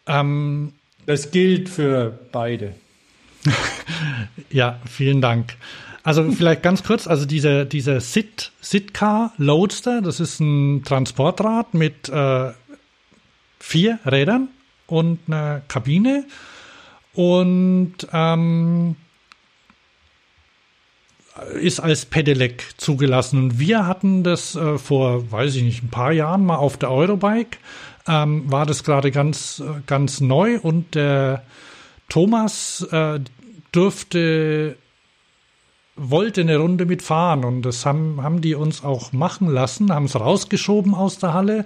Ähm, 0.07 0.75
das 1.07 1.31
gilt 1.31 1.71
für 1.71 2.19
beide. 2.33 2.75
ja, 4.51 4.79
vielen 4.85 5.23
Dank. 5.23 5.57
Also 6.07 6.31
vielleicht 6.31 6.63
ganz 6.63 6.85
kurz, 6.85 7.09
also 7.09 7.27
dieser 7.27 7.65
dieser 7.65 8.01
Sit 8.01 8.53
Sitka 8.61 9.33
Loadster, 9.39 10.03
das 10.03 10.21
ist 10.21 10.39
ein 10.39 10.85
Transportrad 10.85 11.75
mit 11.75 12.09
äh, 12.09 12.53
vier 13.59 13.99
Rädern 14.07 14.47
und 14.87 15.19
einer 15.27 15.63
Kabine 15.67 16.25
und 17.13 17.95
ähm, 18.13 18.95
ist 21.61 21.81
als 21.81 22.07
Pedelec 22.07 22.63
zugelassen. 22.77 23.43
Und 23.43 23.59
wir 23.59 23.89
hatten 23.89 24.23
das 24.23 24.55
äh, 24.55 24.79
vor, 24.79 25.33
weiß 25.33 25.57
ich 25.57 25.65
nicht, 25.65 25.83
ein 25.83 25.91
paar 25.91 26.13
Jahren 26.13 26.47
mal 26.47 26.55
auf 26.55 26.77
der 26.77 26.93
Eurobike. 26.93 27.59
Ähm, 28.07 28.45
war 28.49 28.65
das 28.65 28.85
gerade 28.85 29.11
ganz, 29.11 29.61
ganz 29.89 30.21
neu 30.21 30.61
und 30.61 30.95
der 30.95 31.43
Thomas 32.09 32.87
äh, 32.93 33.19
dürfte, 33.75 34.77
wollte 35.97 36.43
eine 36.43 36.59
Runde 36.59 36.87
mitfahren 36.87 37.45
und 37.45 37.63
das 37.63 37.87
haben, 37.87 38.23
haben 38.23 38.41
die 38.41 38.55
uns 38.55 38.85
auch 38.85 39.13
machen 39.13 39.49
lassen, 39.49 39.93
haben 39.93 40.05
es 40.05 40.19
rausgeschoben 40.19 40.95
aus 40.95 41.19
der 41.19 41.35
Halle. 41.35 41.65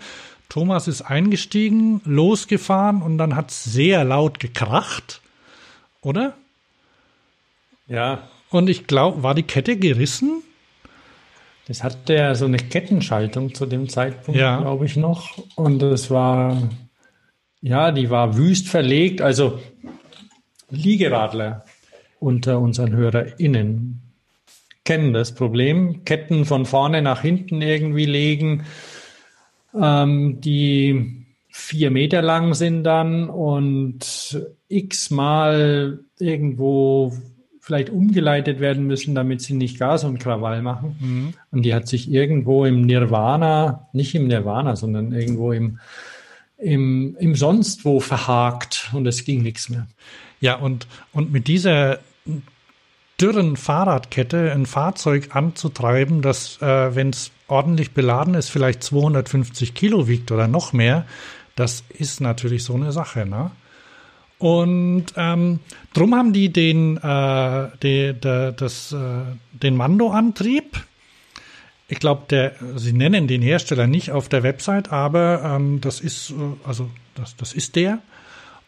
Thomas 0.48 0.88
ist 0.88 1.02
eingestiegen, 1.02 2.00
losgefahren 2.04 3.02
und 3.02 3.18
dann 3.18 3.36
hat 3.36 3.50
es 3.50 3.64
sehr 3.64 4.04
laut 4.04 4.40
gekracht, 4.40 5.20
oder? 6.00 6.34
Ja, 7.86 8.28
und 8.50 8.68
ich 8.68 8.86
glaube, 8.86 9.22
war 9.22 9.34
die 9.34 9.42
Kette 9.42 9.76
gerissen? 9.76 10.42
Das 11.66 11.84
hatte 11.84 12.14
ja 12.14 12.34
so 12.34 12.46
eine 12.46 12.56
Kettenschaltung 12.56 13.54
zu 13.54 13.64
dem 13.64 13.88
Zeitpunkt, 13.88 14.40
ja. 14.40 14.60
glaube 14.60 14.86
ich, 14.86 14.96
noch. 14.96 15.38
Und 15.54 15.82
es 15.82 16.10
war, 16.10 16.68
ja, 17.60 17.92
die 17.92 18.10
war 18.10 18.36
wüst 18.36 18.68
verlegt. 18.68 19.20
Also 19.20 19.60
Liegeradler 20.68 21.64
unter 22.18 22.58
unseren 22.58 22.92
HörerInnen 22.92 24.09
kennen 24.84 25.12
das 25.12 25.34
Problem. 25.34 26.04
Ketten 26.04 26.44
von 26.44 26.66
vorne 26.66 27.02
nach 27.02 27.22
hinten 27.22 27.62
irgendwie 27.62 28.06
legen, 28.06 28.64
ähm, 29.78 30.40
die 30.40 31.26
vier 31.48 31.90
Meter 31.90 32.22
lang 32.22 32.54
sind 32.54 32.84
dann 32.84 33.28
und 33.28 34.40
x-mal 34.68 36.00
irgendwo 36.18 37.12
vielleicht 37.60 37.90
umgeleitet 37.90 38.58
werden 38.58 38.86
müssen, 38.86 39.14
damit 39.14 39.42
sie 39.42 39.54
nicht 39.54 39.78
Gas 39.78 40.04
und 40.04 40.18
Krawall 40.18 40.62
machen. 40.62 40.96
Mhm. 40.98 41.34
Und 41.50 41.62
die 41.62 41.74
hat 41.74 41.86
sich 41.88 42.10
irgendwo 42.10 42.64
im 42.64 42.82
Nirvana, 42.82 43.88
nicht 43.92 44.14
im 44.14 44.28
Nirvana, 44.28 44.76
sondern 44.76 45.12
irgendwo 45.12 45.52
im, 45.52 45.78
im, 46.56 47.16
im 47.20 47.34
Sonstwo 47.34 48.00
verhakt 48.00 48.90
und 48.92 49.06
es 49.06 49.24
ging 49.24 49.42
nichts 49.42 49.68
mehr. 49.68 49.86
Ja, 50.40 50.56
und, 50.56 50.86
und 51.12 51.32
mit 51.32 51.48
dieser 51.48 51.98
dürren 53.20 53.56
Fahrradkette 53.56 54.52
ein 54.52 54.66
Fahrzeug 54.66 55.34
anzutreiben, 55.34 56.22
das, 56.22 56.60
äh, 56.62 56.94
wenn 56.94 57.10
es 57.10 57.30
ordentlich 57.48 57.92
beladen 57.92 58.34
ist, 58.34 58.48
vielleicht 58.48 58.82
250 58.82 59.74
Kilo 59.74 60.08
wiegt 60.08 60.32
oder 60.32 60.48
noch 60.48 60.72
mehr, 60.72 61.06
das 61.56 61.84
ist 61.90 62.20
natürlich 62.20 62.64
so 62.64 62.74
eine 62.74 62.92
Sache, 62.92 63.26
ne? 63.26 63.50
Und 64.38 65.06
ähm, 65.16 65.60
drum 65.92 66.14
haben 66.14 66.32
die 66.32 66.50
den, 66.50 66.96
äh, 66.96 67.68
die, 67.82 68.14
de, 68.14 68.54
das, 68.56 68.90
äh, 68.90 68.96
den 69.52 69.76
Mando-Antrieb. 69.76 70.82
Ich 71.88 71.98
glaube, 71.98 72.54
sie 72.76 72.94
nennen 72.94 73.28
den 73.28 73.42
Hersteller 73.42 73.86
nicht 73.86 74.12
auf 74.12 74.30
der 74.30 74.42
Website, 74.42 74.92
aber 74.92 75.42
ähm, 75.44 75.82
das 75.82 76.00
ist, 76.00 76.30
äh, 76.30 76.34
also 76.64 76.88
das, 77.14 77.36
das 77.36 77.52
ist 77.52 77.76
der. 77.76 77.98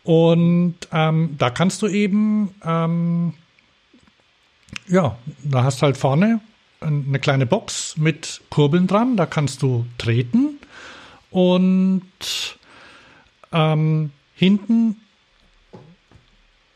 Und 0.04 0.74
ähm, 0.92 1.36
da 1.38 1.48
kannst 1.48 1.80
du 1.80 1.88
eben, 1.88 2.50
ähm, 2.62 3.32
ja, 4.88 5.16
da 5.42 5.64
hast 5.64 5.82
halt 5.82 5.96
vorne 5.96 6.40
eine 6.80 7.18
kleine 7.18 7.46
Box 7.46 7.96
mit 7.96 8.40
Kurbeln 8.50 8.86
dran, 8.86 9.16
da 9.16 9.26
kannst 9.26 9.62
du 9.62 9.86
treten 9.98 10.58
und 11.30 12.02
ähm, 13.52 14.10
hinten 14.34 14.96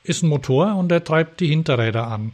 ist 0.05 0.23
ein 0.23 0.29
Motor 0.29 0.77
und 0.77 0.89
der 0.89 1.03
treibt 1.03 1.41
die 1.41 1.49
Hinterräder 1.49 2.07
an. 2.07 2.33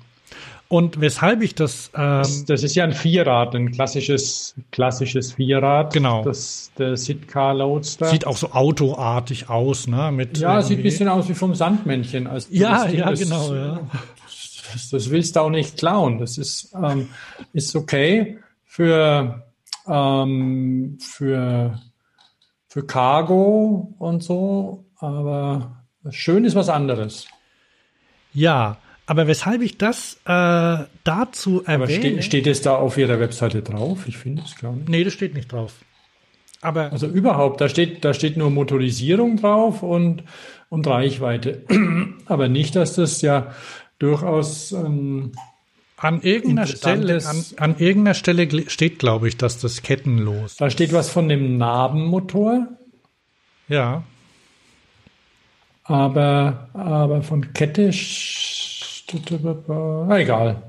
Und 0.68 1.02
weshalb 1.02 1.42
ich 1.42 1.54
das, 1.54 1.90
ähm, 1.94 2.22
das, 2.46 2.62
ist 2.62 2.74
ja 2.74 2.84
ein 2.84 2.94
Vierrad, 2.94 3.54
ein 3.54 3.72
klassisches, 3.72 4.54
klassisches 4.70 5.34
Vierrad. 5.34 5.92
Genau. 5.92 6.24
Das, 6.24 6.72
der 6.78 6.96
Sitka 6.96 7.52
Loadster. 7.52 8.06
Sieht 8.06 8.26
auch 8.26 8.38
so 8.38 8.52
autoartig 8.52 9.50
aus, 9.50 9.86
ne? 9.86 10.10
Mit 10.12 10.38
ja, 10.38 10.62
sieht 10.62 10.78
ein 10.78 10.82
bisschen 10.82 11.08
aus 11.08 11.28
wie 11.28 11.34
vom 11.34 11.54
Sandmännchen. 11.54 12.26
Also 12.26 12.48
ja, 12.50 12.86
ja, 12.86 13.10
das, 13.10 13.20
genau, 13.20 13.54
ja. 13.54 13.80
Das, 14.72 14.90
das, 14.90 15.10
willst 15.10 15.36
du 15.36 15.40
auch 15.40 15.50
nicht 15.50 15.78
klauen. 15.78 16.18
Das 16.18 16.38
ist, 16.38 16.74
ähm, 16.74 17.08
ist 17.52 17.74
okay 17.76 18.38
für, 18.64 19.44
ähm, 19.86 20.98
für, 21.00 21.80
für 22.68 22.86
Cargo 22.86 23.94
und 23.98 24.22
so, 24.22 24.84
aber 24.96 25.84
schön 26.10 26.44
ist 26.44 26.54
was 26.54 26.68
anderes. 26.68 27.26
Ja, 28.32 28.78
aber 29.06 29.26
weshalb 29.26 29.62
ich 29.62 29.78
das 29.78 30.14
äh, 30.24 30.84
dazu 31.04 31.62
erwähne. 31.64 31.74
Aber 31.74 31.88
steht, 31.88 32.24
steht 32.24 32.46
es 32.46 32.62
da 32.62 32.76
auf 32.76 32.96
Ihrer 32.96 33.20
Webseite 33.20 33.62
drauf? 33.62 34.06
Ich 34.06 34.16
finde 34.16 34.42
es 34.44 34.56
gar 34.56 34.72
nicht. 34.72 34.88
Nee, 34.88 35.04
das 35.04 35.12
steht 35.12 35.34
nicht 35.34 35.52
drauf. 35.52 35.74
Aber 36.62 36.92
also 36.92 37.08
überhaupt, 37.08 37.60
da 37.60 37.68
steht, 37.68 38.04
da 38.04 38.14
steht 38.14 38.36
nur 38.36 38.48
Motorisierung 38.48 39.36
drauf 39.36 39.82
und, 39.82 40.22
und 40.68 40.86
Reichweite. 40.86 41.64
Aber 42.26 42.48
nicht, 42.48 42.76
dass 42.76 42.94
das 42.94 43.20
ja 43.20 43.52
durchaus 44.02 44.72
ähm, 44.72 45.32
an 45.96 46.22
irgendeiner 46.22 46.66
Stelle, 46.66 47.24
an, 47.24 47.44
an, 47.58 47.78
irgendeiner 47.78 48.14
Stelle 48.14 48.68
steht, 48.68 48.98
glaube 48.98 49.28
ich, 49.28 49.36
dass 49.36 49.58
das 49.58 49.82
kettenlos. 49.82 50.56
Da 50.56 50.68
steht 50.68 50.92
was 50.92 51.08
von 51.08 51.28
dem 51.28 51.56
Narbenmotor. 51.56 52.66
Ja. 53.68 54.02
Aber, 55.84 56.68
aber 56.74 57.22
von 57.22 57.52
Kette, 57.52 57.92
na, 59.68 60.18
egal. 60.18 60.62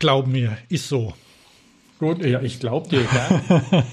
Glaub 0.00 0.26
mir, 0.26 0.58
ist 0.68 0.88
so. 0.88 1.14
Gut, 2.00 2.24
ja, 2.24 2.42
ich 2.42 2.58
glaube 2.58 2.88
dir. 2.88 3.06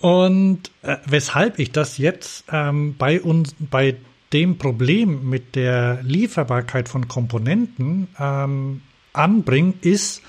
Und 0.00 0.70
äh, 0.82 0.98
weshalb 1.06 1.58
ich 1.58 1.72
das 1.72 1.96
jetzt 1.96 2.44
ähm, 2.52 2.96
bei 2.98 3.22
uns, 3.22 3.56
bei 3.58 3.96
dem 4.32 4.58
Problem 4.58 5.28
mit 5.28 5.54
der 5.54 6.02
Lieferbarkeit 6.02 6.88
von 6.88 7.08
Komponenten 7.08 8.08
ähm, 8.18 8.82
anbringe, 9.12 9.74
ist, 9.80 10.22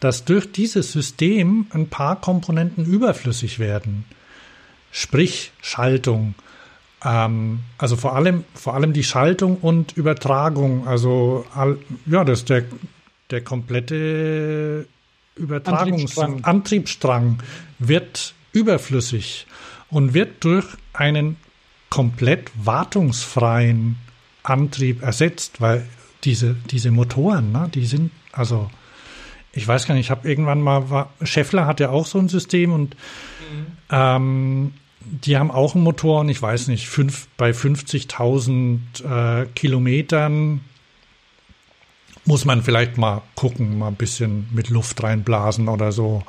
dass 0.00 0.24
durch 0.24 0.50
dieses 0.50 0.92
System 0.92 1.66
ein 1.70 1.88
paar 1.88 2.20
Komponenten 2.20 2.84
überflüssig 2.84 3.58
werden. 3.58 4.04
Sprich 4.90 5.52
Schaltung, 5.60 6.34
ähm, 7.04 7.60
also 7.78 7.96
vor 7.96 8.16
allem, 8.16 8.44
vor 8.54 8.74
allem 8.74 8.92
die 8.92 9.04
Schaltung 9.04 9.56
und 9.58 9.96
Übertragung. 9.96 10.86
Also 10.86 11.44
all, 11.54 11.78
ja, 12.06 12.24
das 12.24 12.44
der, 12.44 12.64
der 13.30 13.42
komplette 13.42 14.86
Übertragungs 15.36 16.18
Antriebsstrang 16.18 17.38
wird 17.78 18.34
überflüssig 18.52 19.46
und 19.90 20.14
wird 20.14 20.44
durch 20.44 20.66
einen 20.92 21.36
komplett 21.92 22.50
wartungsfreien 22.54 23.98
Antrieb 24.42 25.02
ersetzt, 25.02 25.60
weil 25.60 25.86
diese, 26.24 26.56
diese 26.70 26.90
Motoren, 26.90 27.52
ne, 27.52 27.68
die 27.74 27.84
sind, 27.84 28.10
also 28.32 28.70
ich 29.52 29.68
weiß 29.68 29.86
gar 29.86 29.94
nicht, 29.94 30.06
ich 30.06 30.10
habe 30.10 30.26
irgendwann 30.26 30.62
mal, 30.62 30.88
war, 30.88 31.12
Scheffler 31.20 31.66
hat 31.66 31.80
ja 31.80 31.90
auch 31.90 32.06
so 32.06 32.18
ein 32.18 32.30
System 32.30 32.72
und 32.72 32.94
mhm. 32.94 33.66
ähm, 33.90 34.74
die 35.00 35.36
haben 35.36 35.50
auch 35.50 35.74
einen 35.74 35.84
Motor 35.84 36.20
und 36.20 36.30
ich 36.30 36.40
weiß 36.40 36.68
nicht, 36.68 36.88
fünf, 36.88 37.28
bei 37.36 37.50
50.000 37.50 39.42
äh, 39.42 39.46
Kilometern 39.54 40.62
muss 42.24 42.46
man 42.46 42.62
vielleicht 42.62 42.96
mal 42.96 43.20
gucken, 43.34 43.78
mal 43.78 43.88
ein 43.88 43.96
bisschen 43.96 44.48
mit 44.50 44.70
Luft 44.70 45.02
reinblasen 45.02 45.68
oder 45.68 45.92
so. 45.92 46.22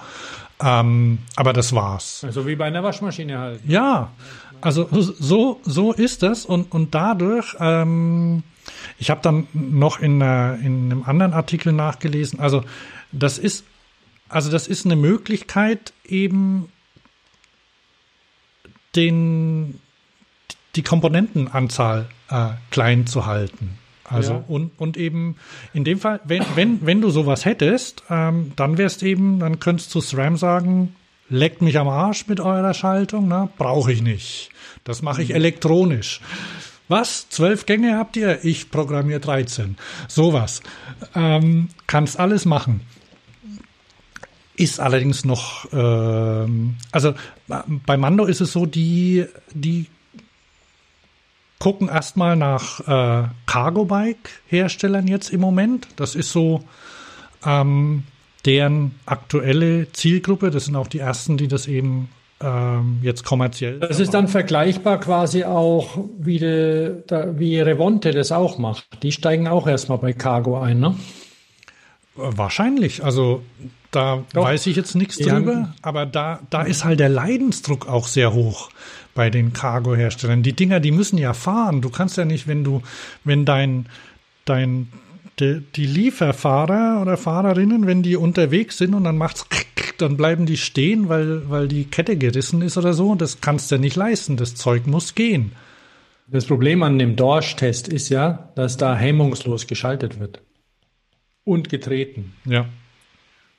Ähm, 0.61 1.19
aber 1.38 1.53
das 1.53 1.73
war's. 1.73 2.26
Also 2.26 2.45
wie 2.48 2.57
bei 2.57 2.65
einer 2.65 2.84
Waschmaschine 2.84 3.38
halt. 3.38 3.61
Ja, 3.65 4.11
also 4.64 4.88
so, 4.91 5.60
so 5.64 5.91
ist 5.91 6.23
das 6.23 6.45
und, 6.45 6.72
und 6.72 6.95
dadurch, 6.95 7.56
ähm, 7.60 8.44
ich 8.98 9.10
habe 9.10 9.19
dann 9.22 9.48
noch 9.52 9.99
in, 9.99 10.22
äh, 10.22 10.56
in 10.56 10.91
einem 10.91 11.03
anderen 11.03 11.34
Artikel 11.34 11.73
nachgelesen, 11.73 12.40
also 12.40 12.64
das 13.11 13.38
ist, 13.38 13.65
also 14.30 14.49
das 14.49 14.68
ist 14.68 14.85
eine 14.85 14.95
Möglichkeit 14.95 15.91
eben 16.06 16.69
den, 18.95 19.81
die 20.76 20.84
Komponentenanzahl 20.84 22.07
äh, 22.30 22.52
klein 22.72 23.06
zu 23.06 23.26
halten. 23.26 23.77
Also 24.06 24.34
ja. 24.34 24.44
und, 24.48 24.72
und 24.80 24.95
eben 24.95 25.35
in 25.73 25.84
dem 25.84 25.99
Fall, 25.99 26.22
wenn, 26.23 26.45
wenn, 26.56 26.85
wenn 26.85 27.02
du 27.02 27.10
sowas 27.10 27.44
hättest, 27.44 28.03
ähm, 28.10 28.53
dann 28.56 28.77
wärst 28.77 29.03
eben, 29.03 29.40
dann 29.40 29.60
könntest 29.60 29.94
du 29.94 29.99
SRAM 29.99 30.38
sagen, 30.38 30.95
leckt 31.30 31.62
mich 31.62 31.78
am 31.78 31.88
Arsch 31.88 32.28
mit 32.28 32.40
eurer 32.40 32.74
Schaltung, 32.74 33.28
ne? 33.28 33.50
Brauche 33.58 33.91
ich 33.91 34.02
nicht. 34.02 34.50
Das 34.84 35.02
mache 35.02 35.24
ich 35.24 35.30
mhm. 35.30 35.36
elektronisch. 35.36 36.22
Was? 36.88 37.30
Zwölf 37.30 37.66
Gänge 37.66 37.98
habt 37.98 38.18
ihr? 38.18 38.44
Ich 38.44 38.70
programmiere 38.70 39.20
13. 39.20 39.78
Sowas. 40.08 40.62
Ähm, 41.16 41.70
kannst 41.88 42.20
alles 42.20 42.45
machen. 42.45 42.82
ist 44.56 44.80
allerdings 44.80 45.26
noch, 45.26 45.72
äh, 45.74 46.48
also 46.91 47.16
bei 47.48 47.98
Mando 47.98 48.26
ist 48.26 48.41
es 48.41 48.52
so, 48.52 48.66
die, 48.68 49.26
die 49.54 49.88
gucken 51.58 51.88
erstmal 51.88 52.36
nach 52.36 52.82
äh, 52.82 53.30
Cargo-Bike-Herstellern 53.45 55.08
jetzt 55.08 55.30
im 55.30 55.40
Moment. 55.40 55.88
Das 55.95 56.14
ist 56.14 56.32
so 56.32 56.64
ähm, 57.45 58.04
deren 58.45 58.95
aktuelle 59.06 59.91
Zielgruppe. 59.91 60.52
Das 60.52 60.65
sind 60.65 60.76
auch 60.76 60.88
die 60.88 60.99
ersten, 60.99 61.38
die 61.38 61.48
das 61.48 61.68
eben 61.68 62.10
ähm, 62.41 62.99
jetzt 63.02 63.24
kommerziell. 63.24 63.80
Das 63.80 63.99
ist 63.99 64.14
dann 64.14 64.28
vergleichbar 64.28 64.99
quasi 64.99 65.44
auch, 65.45 65.98
wie, 66.20 66.40
de, 66.40 67.03
da, 67.07 67.40
wie 67.40 67.60
Revonte 67.60 68.11
das 68.11 68.32
auch 68.32 68.57
macht. 68.57 68.86
Die 69.02 69.11
steigen 69.11 69.48
auch 69.48 69.68
erstmal 69.68 69.98
bei 69.98 70.14
Cargo 70.14 70.60
ein, 70.60 70.80
ne? 70.80 70.95
Wahrscheinlich. 72.15 73.03
Also 73.03 73.41
da 73.91 74.24
Doch. 74.34 74.44
weiß 74.44 74.68
ich 74.68 74.76
jetzt 74.76 74.95
nichts 74.95 75.18
drüber, 75.18 75.74
aber 75.82 76.06
da, 76.06 76.40
da 76.49 76.64
ist 76.64 76.84
halt 76.84 76.99
der 76.99 77.10
Leidensdruck 77.10 77.88
auch 77.88 78.07
sehr 78.07 78.34
hoch 78.34 78.70
bei 79.15 79.30
den 79.30 79.53
Cargo-Herstellern. 79.53 80.44
Die 80.44 80.53
Dinger, 80.53 80.80
die 80.80 80.91
müssen 80.91 81.18
ja 81.18 81.34
fahren. 81.34 81.82
Du 81.82 81.90
kannst 81.90 82.18
ja 82.18 82.26
nicht, 82.26 82.48
wenn 82.48 82.64
du, 82.64 82.82
wenn 83.24 83.45
dein, 83.45 83.88
dein, 84.45 84.91
die, 85.40 85.62
die 85.76 85.86
Lieferfahrer 85.86 87.02
oder 87.02 87.18
Fahrerinnen, 87.18 87.88
wenn 87.88 88.04
die 88.04 88.16
unterwegs 88.16 88.78
sind 88.78 88.94
und 88.94 89.04
dann 89.04 89.18
macht's 89.18 89.46
dann 89.98 90.18
bleiben 90.18 90.46
die 90.46 90.58
stehen, 90.58 91.10
weil, 91.10 91.50
weil 91.50 91.68
die 91.68 91.86
Kette 91.86 92.18
gerissen 92.18 92.62
ist 92.62 92.78
oder 92.78 92.94
so. 92.94 93.16
Das 93.16 93.42
kannst 93.42 93.70
du 93.72 93.76
ja 93.76 93.82
nicht 93.82 93.96
leisten. 93.96 94.38
Das 94.38 94.56
Zeug 94.56 94.88
muss 94.88 95.16
gehen. 95.16 95.54
Das 96.28 96.46
Problem 96.46 96.84
an 96.84 97.00
dem 97.00 97.16
Dorsch-Test 97.16 97.88
ist 97.88 98.10
ja, 98.10 98.50
dass 98.56 98.78
da 98.78 98.96
hemmungslos 98.96 99.68
geschaltet 99.68 100.20
wird. 100.20 100.42
Und 101.44 101.70
getreten. 101.70 102.34
Ja. 102.46 102.66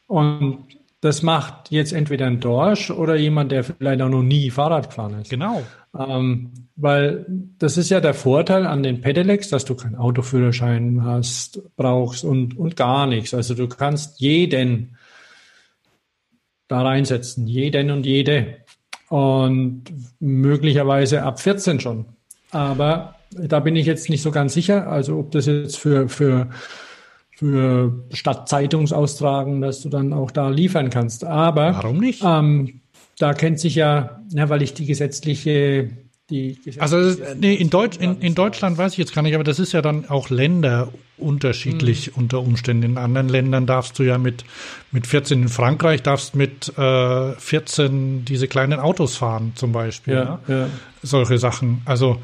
Und 0.07 0.65
das 1.01 1.23
macht 1.23 1.71
jetzt 1.71 1.93
entweder 1.93 2.27
ein 2.27 2.41
Dorsch 2.41 2.91
oder 2.91 3.15
jemand, 3.15 3.53
der 3.53 3.63
vielleicht 3.63 4.01
auch 4.01 4.09
noch 4.09 4.23
nie 4.23 4.51
Fahrrad 4.51 4.89
gefahren 4.89 5.21
ist. 5.21 5.31
Genau. 5.31 5.63
Ähm, 5.97 6.53
weil 6.77 7.25
das 7.59 7.77
ist 7.77 7.91
ja 7.91 8.01
der 8.01 8.15
Vorteil 8.15 8.67
an 8.67 8.83
den 8.83 9.01
Pedelecs, 9.01 9.49
dass 9.49 9.65
du 9.65 9.75
keinen 9.75 9.95
Autoführerschein 9.95 11.05
hast, 11.05 11.63
brauchst 11.77 12.25
und, 12.25 12.57
und 12.57 12.77
gar 12.77 13.07
nichts. 13.07 13.33
Also 13.33 13.55
du 13.55 13.69
kannst 13.69 14.21
jeden 14.21 14.97
da 16.67 16.83
reinsetzen, 16.83 17.47
jeden 17.47 17.91
und 17.91 18.07
jede. 18.07 18.57
Und 19.09 19.85
möglicherweise 20.19 21.23
ab 21.23 21.41
14 21.41 21.79
schon. 21.79 22.07
Aber 22.51 23.17
da 23.31 23.61
bin 23.61 23.77
ich 23.77 23.87
jetzt 23.87 24.09
nicht 24.09 24.23
so 24.23 24.31
ganz 24.31 24.55
sicher. 24.55 24.89
Also 24.89 25.19
ob 25.19 25.31
das 25.31 25.47
jetzt 25.47 25.79
für, 25.79 26.09
für 26.09 26.49
für 27.37 28.05
Stadtzeitungsaustragen, 28.13 29.61
dass 29.61 29.83
du 29.83 29.89
dann 29.89 30.13
auch 30.13 30.31
da 30.31 30.51
liefern 30.51 30.91
kannst. 30.91 31.25
Aber 31.25 31.75
warum 31.75 31.99
nicht? 31.99 32.23
Ähm, 32.25 32.81
da 33.19 33.35
kennt 33.35 33.61
sich 33.61 33.75
ja, 33.75 34.23
ja, 34.31 34.49
weil 34.49 34.63
ich 34.63 34.75
die 34.75 34.87
gesetzliche 34.87 35.91
die 36.31 36.59
also 36.79 37.23
nee, 37.37 37.53
in, 37.55 37.69
Deutsch, 37.69 37.99
in, 37.99 38.19
in 38.21 38.35
Deutschland 38.35 38.79
weiß 38.79 38.93
ich 38.93 38.99
jetzt 38.99 39.15
gar 39.15 39.21
nicht, 39.21 39.35
aber 39.35 39.45
das 39.45 39.59
ist 39.59 39.73
ja 39.73 39.83
dann 39.83 40.09
auch 40.09 40.31
Länder 40.31 40.91
unterschiedlich 41.19 42.07
hm. 42.07 42.15
unter 42.17 42.41
Umständen. 42.41 42.83
In 42.83 42.99
anderen 42.99 43.29
Ländern 43.29 43.67
darfst 43.67 43.99
du 43.99 44.05
ja 44.05 44.17
mit, 44.17 44.45
mit 44.91 45.07
14, 45.07 45.43
in 45.43 45.49
Frankreich 45.51 46.03
darfst 46.03 46.35
mit 46.35 46.77
äh, 46.79 47.33
14 47.35 48.25
diese 48.25 48.49
kleinen 48.49 48.81
Autos 48.81 49.19
fahren 49.19 49.53
zum 49.55 49.73
Beispiel. 49.73 50.15
Ja, 50.15 50.41
ne? 50.47 50.61
ja. 50.61 50.69
Solche 51.03 51.37
Sachen. 51.37 51.83
Also 51.85 52.23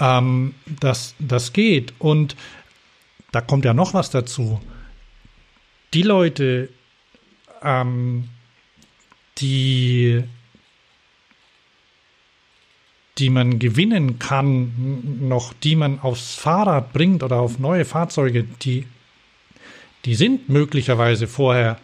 ähm, 0.00 0.54
das, 0.80 1.14
das 1.20 1.52
geht. 1.52 1.94
Und 2.00 2.34
da 3.30 3.40
kommt 3.40 3.64
ja 3.64 3.74
noch 3.74 3.94
was 3.94 4.10
dazu. 4.10 4.60
Die 5.94 6.02
Leute, 6.02 6.68
ähm, 7.62 8.24
die, 9.40 10.22
die 13.18 13.30
man 13.30 13.58
gewinnen 13.58 14.18
kann, 14.18 15.18
noch 15.28 15.52
die 15.52 15.76
man 15.76 16.00
aufs 16.00 16.34
Fahrrad 16.34 16.92
bringt 16.92 17.22
oder 17.22 17.36
auf 17.40 17.58
neue 17.58 17.84
Fahrzeuge, 17.84 18.44
die, 18.62 18.86
die 20.04 20.14
sind 20.14 20.48
möglicherweise 20.48 21.26
vorher 21.26 21.78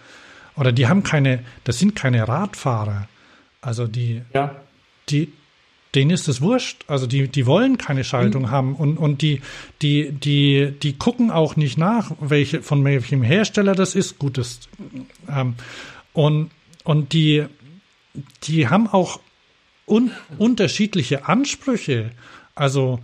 oder 0.56 0.72
die 0.72 0.86
haben 0.86 1.02
keine, 1.02 1.44
das 1.64 1.78
sind 1.78 1.94
keine 1.94 2.26
Radfahrer. 2.26 3.08
Also 3.60 3.86
die, 3.86 4.22
ja. 4.32 4.56
die, 5.08 5.32
denen 5.94 6.10
ist 6.10 6.28
es 6.28 6.40
wurscht. 6.40 6.84
Also 6.86 7.06
die, 7.06 7.28
die 7.28 7.46
wollen 7.46 7.78
keine 7.78 8.04
Schaltung 8.04 8.42
mhm. 8.42 8.50
haben 8.50 8.76
und, 8.76 8.96
und 8.96 9.22
die, 9.22 9.42
die, 9.82 10.12
die, 10.12 10.72
die 10.82 10.96
gucken 10.96 11.30
auch 11.30 11.56
nicht 11.56 11.78
nach, 11.78 12.12
welche, 12.20 12.62
von 12.62 12.84
welchem 12.84 13.22
Hersteller 13.22 13.74
das 13.74 13.94
ist. 13.94 14.18
Gut, 14.18 14.38
das, 14.38 14.60
ähm, 15.28 15.54
und, 16.12 16.50
und 16.86 17.12
die, 17.12 17.44
die 18.44 18.68
haben 18.68 18.86
auch 18.86 19.18
un, 19.88 20.12
unterschiedliche 20.38 21.26
Ansprüche. 21.26 22.12
Also, 22.54 23.00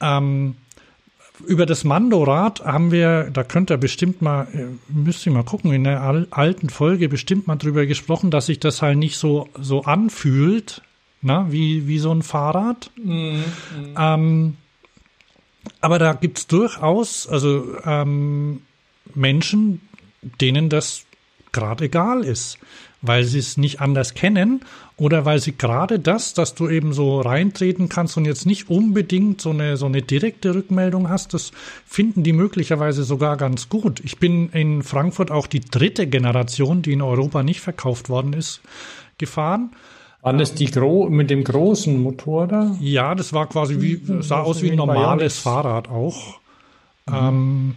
ähm, 0.00 0.54
über 1.44 1.66
das 1.66 1.82
Mandorad 1.82 2.64
haben 2.64 2.92
wir, 2.92 3.28
da 3.32 3.42
könnt 3.42 3.72
ihr 3.72 3.76
bestimmt 3.76 4.22
mal, 4.22 4.46
müsst 4.86 5.26
ihr 5.26 5.32
mal 5.32 5.42
gucken, 5.42 5.72
in 5.72 5.82
der 5.82 6.00
alten 6.30 6.70
Folge 6.70 7.08
bestimmt 7.08 7.48
mal 7.48 7.56
drüber 7.56 7.86
gesprochen, 7.86 8.30
dass 8.30 8.46
sich 8.46 8.60
das 8.60 8.82
halt 8.82 8.98
nicht 8.98 9.18
so, 9.18 9.48
so 9.60 9.82
anfühlt, 9.82 10.82
na, 11.20 11.50
wie, 11.50 11.88
wie 11.88 11.98
so 11.98 12.12
ein 12.12 12.22
Fahrrad. 12.22 12.92
Mhm. 13.02 13.42
Ähm, 13.98 14.56
aber 15.80 15.98
da 15.98 16.12
gibt 16.12 16.38
es 16.38 16.46
durchaus 16.46 17.26
also 17.26 17.78
ähm, 17.84 18.62
Menschen, 19.16 19.80
denen 20.40 20.68
das 20.68 21.04
gerade 21.54 21.86
egal 21.86 22.22
ist, 22.22 22.58
weil 23.06 23.24
sie 23.24 23.38
es 23.38 23.56
nicht 23.56 23.80
anders 23.80 24.14
kennen 24.14 24.60
oder 24.96 25.24
weil 25.24 25.40
sie 25.40 25.56
gerade 25.56 25.98
das, 25.98 26.34
dass 26.34 26.54
du 26.54 26.68
eben 26.68 26.92
so 26.92 27.20
reintreten 27.20 27.88
kannst 27.88 28.16
und 28.16 28.24
jetzt 28.24 28.46
nicht 28.46 28.70
unbedingt 28.70 29.40
so 29.40 29.50
eine, 29.50 29.76
so 29.76 29.86
eine 29.86 30.02
direkte 30.02 30.54
Rückmeldung 30.54 31.08
hast, 31.08 31.34
das 31.34 31.52
finden 31.86 32.22
die 32.22 32.32
möglicherweise 32.32 33.04
sogar 33.04 33.36
ganz 33.36 33.68
gut. 33.68 34.00
Ich 34.04 34.18
bin 34.18 34.48
in 34.50 34.82
Frankfurt 34.82 35.30
auch 35.30 35.46
die 35.46 35.60
dritte 35.60 36.06
Generation, 36.06 36.82
die 36.82 36.92
in 36.92 37.02
Europa 37.02 37.42
nicht 37.42 37.60
verkauft 37.60 38.08
worden 38.08 38.32
ist, 38.32 38.60
gefahren. 39.18 39.70
Waren 40.22 40.38
das 40.38 40.54
die 40.54 40.70
Gro 40.70 41.10
mit 41.10 41.28
dem 41.28 41.44
großen 41.44 42.02
Motor 42.02 42.48
da? 42.48 42.76
Ja, 42.80 43.14
das 43.14 43.34
war 43.34 43.46
quasi 43.46 43.82
wie, 43.82 44.00
hm, 44.06 44.22
sah 44.22 44.40
aus 44.40 44.62
wie 44.62 44.70
ein 44.70 44.76
normales 44.76 45.38
Fahrrad 45.38 45.90
auch. 45.90 46.40
Mhm. 47.06 47.14
Ähm, 47.14 47.76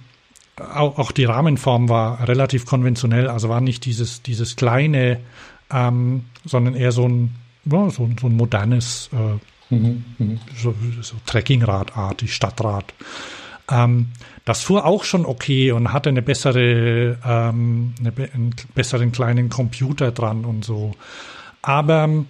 auch, 0.59 0.97
auch, 0.97 1.11
die 1.11 1.25
Rahmenform 1.25 1.89
war 1.89 2.27
relativ 2.27 2.65
konventionell, 2.65 3.27
also 3.27 3.49
war 3.49 3.61
nicht 3.61 3.85
dieses, 3.85 4.21
dieses 4.21 4.55
kleine, 4.55 5.19
ähm, 5.71 6.25
sondern 6.45 6.75
eher 6.75 6.91
so 6.91 7.07
ein, 7.07 7.35
ja, 7.65 7.89
so, 7.89 8.09
so, 8.19 8.27
ein 8.27 8.35
modernes, 8.35 9.09
äh, 9.13 9.75
mhm. 9.75 10.05
Mhm. 10.17 10.39
so, 10.55 10.73
so 11.01 11.15
Trekkingradartig, 11.25 12.33
Stadtrad. 12.33 12.93
Ähm, 13.69 14.09
das 14.45 14.63
fuhr 14.63 14.85
auch 14.85 15.03
schon 15.03 15.25
okay 15.25 15.71
und 15.71 15.91
hatte 15.91 16.09
eine 16.09 16.21
bessere, 16.21 17.17
ähm, 17.25 17.93
eine, 17.99 18.13
einen 18.33 18.55
besseren 18.73 19.11
kleinen 19.11 19.49
Computer 19.49 20.11
dran 20.11 20.45
und 20.45 20.63
so. 20.63 20.93
Aber 21.61 22.05
ähm, 22.05 22.27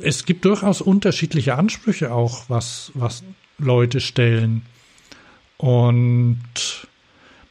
es 0.00 0.24
gibt 0.24 0.44
durchaus 0.44 0.80
unterschiedliche 0.80 1.56
Ansprüche 1.56 2.12
auch, 2.12 2.44
was, 2.48 2.92
was 2.94 3.24
Leute 3.58 4.00
stellen. 4.00 4.62
Und 5.56 6.38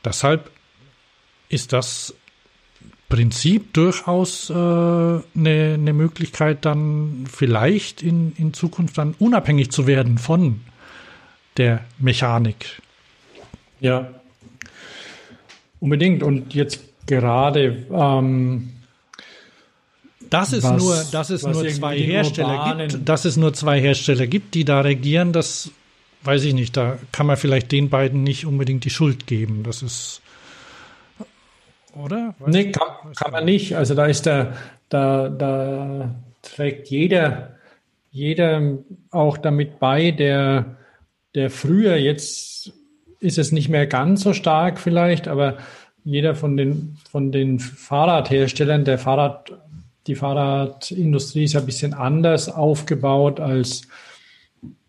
deshalb 0.03 0.51
ist 1.49 1.73
das 1.73 2.13
Prinzip 3.09 3.73
durchaus 3.73 4.49
äh, 4.49 4.53
eine, 4.53 5.23
eine 5.35 5.93
Möglichkeit, 5.93 6.65
dann 6.65 7.25
vielleicht 7.31 8.03
in, 8.03 8.33
in 8.35 8.53
Zukunft 8.53 8.97
dann 8.97 9.15
unabhängig 9.17 9.71
zu 9.71 9.87
werden 9.87 10.17
von 10.17 10.61
der 11.55 11.85
Mechanik. 11.99 12.81
Ja, 13.79 14.09
unbedingt. 15.79 16.21
Und 16.21 16.53
jetzt 16.53 16.81
gerade 17.05 17.85
ähm, 17.91 18.73
dass 20.29 20.51
es 20.51 20.63
was, 20.63 20.83
nur, 20.83 21.03
dass 21.11 21.29
es 21.29 21.43
nur 21.43 21.67
zwei 21.69 21.97
Hersteller 21.97 22.75
gibt, 22.87 23.07
dass 23.07 23.25
es 23.25 23.37
nur 23.37 23.53
zwei 23.53 23.79
Hersteller 23.79 24.27
gibt, 24.27 24.55
die 24.55 24.65
da 24.65 24.81
regieren, 24.81 25.31
das 25.31 25.71
weiß 26.27 26.43
ich 26.43 26.53
nicht. 26.53 26.77
Da 26.77 26.97
kann 27.11 27.25
man 27.25 27.37
vielleicht 27.37 27.71
den 27.71 27.89
beiden 27.89 28.23
nicht 28.23 28.45
unbedingt 28.45 28.83
die 28.85 28.89
Schuld 28.89 29.25
geben. 29.25 29.63
Das 29.63 29.81
ist 29.81 30.21
oder? 31.95 32.35
Weiß 32.39 32.53
nee, 32.53 32.71
kann, 32.71 33.13
kann 33.15 33.31
man 33.31 33.45
nicht. 33.45 33.75
Also 33.75 33.95
da 33.95 34.05
ist 34.05 34.25
der, 34.25 34.53
da, 34.89 35.29
da 35.29 36.15
trägt 36.41 36.89
jeder, 36.89 37.55
jeder 38.11 38.77
auch 39.11 39.37
damit 39.37 39.79
bei, 39.79 40.11
der, 40.11 40.77
der 41.35 41.49
früher 41.49 41.97
jetzt 41.97 42.73
ist 43.19 43.37
es 43.37 43.51
nicht 43.51 43.69
mehr 43.69 43.87
ganz 43.87 44.21
so 44.21 44.33
stark 44.33 44.79
vielleicht, 44.79 45.27
aber 45.27 45.57
jeder 46.03 46.35
von 46.35 46.55
den, 46.55 46.97
von 47.09 47.31
den 47.31 47.59
Fahrradherstellern, 47.59 48.85
der 48.85 48.99
Fahrrad 48.99 49.53
die 50.05 50.15
Fahrradindustrie 50.15 51.43
ist 51.43 51.53
ja 51.53 51.59
ein 51.59 51.65
bisschen 51.65 51.93
anders 51.93 52.47
aufgebaut 52.47 53.41
als 53.41 53.87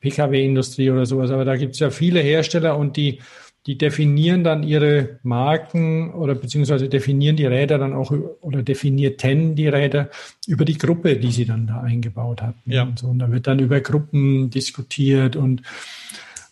Pkw-Industrie 0.01 0.91
oder 0.91 1.07
sowas. 1.07 1.31
Aber 1.31 1.45
da 1.45 1.57
gibt 1.57 1.75
es 1.75 1.81
ja 1.81 1.91
viele 1.91 2.21
Hersteller 2.21 2.77
und 2.77 2.97
die, 2.97 3.21
die 3.67 3.77
definieren 3.77 4.45
dann 4.45 4.63
ihre 4.63 5.19
Marken 5.23 6.15
oder 6.15 6.35
beziehungsweise 6.35 6.89
definieren 6.89 7.37
die 7.37 7.47
Räder 7.47 7.79
dann 7.79 7.93
auch 7.93 8.13
oder 8.41 8.63
definierten 8.63 9.55
die 9.55 9.69
Räder 9.69 10.11
über 10.47 10.65
die 10.65 10.79
Gruppe, 10.79 11.17
die 11.17 11.33
sie 11.33 11.45
dann 11.45 11.67
da 11.67 11.81
eingebaut 11.81 12.43
hatten. 12.43 12.71
Ja. 12.71 12.85
Und, 12.85 12.99
so. 12.99 13.09
und 13.09 13.19
da 13.19 13.31
wird 13.31 13.47
dann 13.47 13.59
über 13.59 13.81
Gruppen 13.81 14.51
diskutiert 14.51 15.37
und 15.37 15.63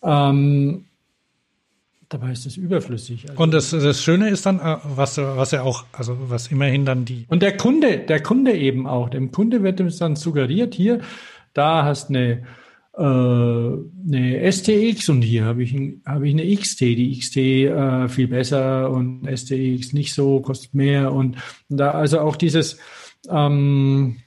ähm, 0.03 0.85
dabei 2.09 2.31
ist 2.31 2.45
es 2.45 2.57
überflüssig. 2.57 3.29
Also 3.29 3.41
und 3.41 3.53
das, 3.53 3.71
das 3.71 4.03
Schöne 4.03 4.29
ist 4.29 4.45
dann, 4.45 4.59
äh, 4.59 4.77
was, 4.83 5.17
was 5.17 5.53
er 5.53 5.63
auch, 5.63 5.85
also 5.91 6.17
was 6.29 6.47
immerhin 6.47 6.85
dann 6.85 7.05
die. 7.05 7.25
Und 7.29 7.41
der 7.41 7.57
Kunde, 7.57 7.97
der 7.97 8.21
Kunde 8.21 8.53
eben 8.53 8.87
auch, 8.87 9.09
dem 9.09 9.31
Kunde 9.31 9.63
wird 9.63 9.79
dann 9.79 10.15
suggeriert, 10.15 10.75
hier, 10.75 11.01
da 11.53 11.83
hast 11.83 12.09
eine 12.09 12.43
äh, 12.97 13.01
eine 13.01 14.51
STX 14.51 15.09
und 15.09 15.21
hier 15.21 15.45
habe 15.45 15.61
ich, 15.61 15.75
hab 16.05 16.23
ich 16.23 16.33
eine 16.33 16.55
XT. 16.55 16.81
Die 16.81 17.17
XT 17.19 17.37
äh, 17.37 18.09
viel 18.09 18.27
besser 18.27 18.89
und 18.89 19.27
STX 19.27 19.93
nicht 19.93 20.13
so, 20.13 20.39
kostet 20.39 20.73
mehr. 20.73 21.13
Und 21.13 21.37
da 21.69 21.91
also 21.91 22.19
auch 22.19 22.35
dieses, 22.35 22.79
ähm, 23.29 24.17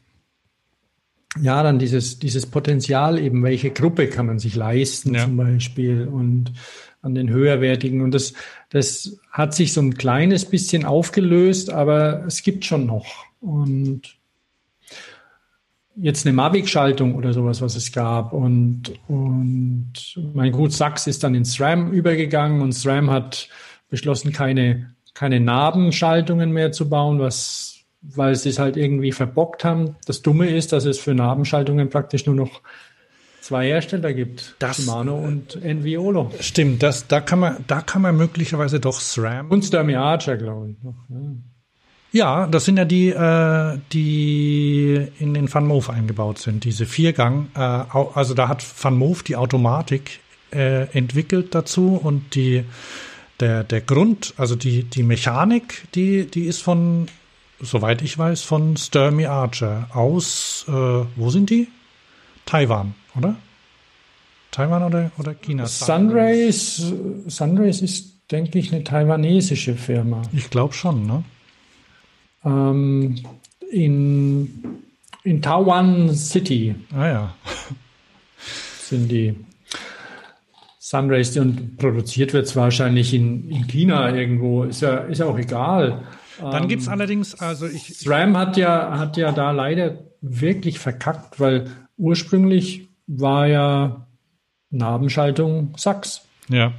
ja, 1.40 1.62
dann 1.62 1.80
dieses, 1.80 2.20
dieses 2.20 2.47
Potenzial 2.47 3.18
eben, 3.18 3.42
welche 3.42 3.70
Gruppe 3.70 4.06
kann 4.06 4.26
man 4.26 4.38
sich 4.38 4.55
leisten 4.55 5.14
ja. 5.14 5.24
zum 5.24 5.36
Beispiel 5.36 6.06
und 6.06 6.52
an 7.02 7.14
den 7.16 7.28
höherwertigen. 7.28 8.02
Und 8.02 8.12
das, 8.12 8.34
das 8.68 9.18
hat 9.32 9.52
sich 9.52 9.72
so 9.72 9.80
ein 9.80 9.94
kleines 9.94 10.44
bisschen 10.44 10.84
aufgelöst, 10.84 11.70
aber 11.70 12.24
es 12.26 12.42
gibt 12.42 12.64
schon 12.64 12.86
noch. 12.86 13.24
Und 13.40 14.19
jetzt 16.01 16.27
eine 16.27 16.35
Mavic-Schaltung 16.35 17.14
oder 17.14 17.32
sowas, 17.32 17.60
was 17.60 17.77
es 17.77 17.93
gab. 17.93 18.32
Und, 18.32 18.93
und 19.09 19.93
mein 20.35 20.52
gut, 20.52 20.72
Sachs 20.72 21.06
ist 21.06 21.22
dann 21.22 21.35
in 21.35 21.44
SRAM 21.44 21.93
übergegangen 21.93 22.62
und 22.62 22.72
SRAM 22.72 23.10
hat 23.10 23.48
beschlossen, 23.89 24.32
keine, 24.32 24.94
keine 25.14 25.40
Nabenschaltungen 25.40 26.52
mehr 26.52 26.72
zu 26.72 26.89
bauen, 26.89 27.18
was, 27.18 27.81
weil 28.02 28.35
sie 28.35 28.48
es 28.48 28.59
halt 28.59 28.77
irgendwie 28.77 29.12
verbockt 29.12 29.64
haben. 29.64 29.97
Das 30.06 30.22
Dumme 30.22 30.48
ist, 30.48 30.72
dass 30.72 30.85
es 30.85 30.98
für 30.98 31.14
Nabenschaltungen 31.14 31.90
praktisch 31.90 32.27
nur 32.27 32.35
noch 32.35 32.62
zwei 33.40 33.66
Hersteller 33.66 34.12
gibt, 34.12 34.55
das, 34.59 34.77
Shimano 34.77 35.18
und 35.18 35.62
Enviolo. 35.62 36.31
Stimmt, 36.40 36.82
das, 36.82 37.09
da 37.09 37.20
kann 37.20 37.40
man, 37.40 37.64
da 37.66 37.81
kann 37.81 38.02
man 38.02 38.16
möglicherweise 38.16 38.81
doch 38.81 39.01
SRAM. 39.01 39.51
Und 39.51 39.64
Sturmy 39.64 39.97
Archer, 39.97 40.36
glaube 40.36 40.70
ich. 40.70 40.82
Noch, 40.82 40.94
ja. 41.09 41.16
Ja, 42.12 42.47
das 42.49 42.65
sind 42.65 42.77
ja 42.77 42.85
die, 42.85 43.11
äh, 43.11 43.78
die 43.93 45.07
in 45.19 45.35
den 45.35 45.53
Van 45.53 45.66
Moof 45.66 45.91
eingebaut 45.91 46.39
sind, 46.39 46.65
diese 46.65 46.87
Viergang. 46.87 47.49
Äh, 47.55 47.61
also 47.61 48.35
da 48.35 48.49
hat 48.49 48.65
Van 48.82 48.97
Moof 48.97 49.23
die 49.23 49.37
Automatik 49.37 50.20
äh, 50.53 50.89
entwickelt 50.97 51.55
dazu 51.55 52.01
und 52.03 52.35
die 52.35 52.65
der 53.39 53.65
der 53.65 53.81
Grund, 53.81 54.35
also 54.37 54.57
die 54.57 54.82
die 54.82 55.03
Mechanik, 55.03 55.87
die 55.95 56.27
die 56.27 56.45
ist 56.45 56.62
von 56.62 57.07
soweit 57.61 58.03
ich 58.03 58.19
weiß 58.19 58.43
von 58.43 58.77
Sturmy 58.77 59.27
Archer 59.27 59.89
aus. 59.93 60.65
Äh, 60.69 60.73
wo 60.73 61.31
sind 61.31 61.51
die? 61.51 61.69
Taiwan, 62.45 62.95
oder? 63.16 63.37
Taiwan 64.51 64.82
oder 64.82 65.12
oder 65.19 65.35
China? 65.35 65.66
Sunrays 65.66 66.93
Sunrays 67.27 67.81
ist 67.82 68.16
denke 68.31 68.59
ich 68.59 68.73
eine 68.73 68.85
taiwanesische 68.85 69.74
Firma. 69.74 70.23
Ich 70.32 70.51
glaube 70.51 70.74
schon, 70.74 71.07
ne? 71.07 71.24
Ähm, 72.44 73.16
in, 73.70 74.82
in 75.24 75.42
Taiwan 75.42 76.14
City. 76.14 76.74
Ah 76.94 77.06
ja. 77.06 77.34
Sind 78.38 79.08
die 79.10 79.36
Sunrays 80.78 81.36
und 81.36 81.76
produziert 81.76 82.32
wird 82.32 82.46
es 82.46 82.56
wahrscheinlich 82.56 83.14
in, 83.14 83.48
in 83.48 83.66
China 83.68 84.12
irgendwo. 84.12 84.64
Ist 84.64 84.82
ja, 84.82 84.98
ist 84.98 85.18
ja 85.18 85.26
auch 85.26 85.38
egal. 85.38 86.02
Dann 86.40 86.68
gibt 86.68 86.82
es 86.82 86.88
ähm, 86.88 86.94
allerdings, 86.94 87.38
also 87.40 87.66
ich. 87.66 87.98
SRAM 87.98 88.36
hat 88.36 88.56
ja, 88.56 88.98
hat 88.98 89.16
ja 89.16 89.30
da 89.30 89.50
leider 89.50 89.98
wirklich 90.20 90.78
verkackt, 90.78 91.38
weil 91.38 91.70
ursprünglich 91.96 92.88
war 93.06 93.46
ja 93.46 94.06
Nabenschaltung 94.70 95.74
Sachs. 95.76 96.22
Ja. 96.48 96.72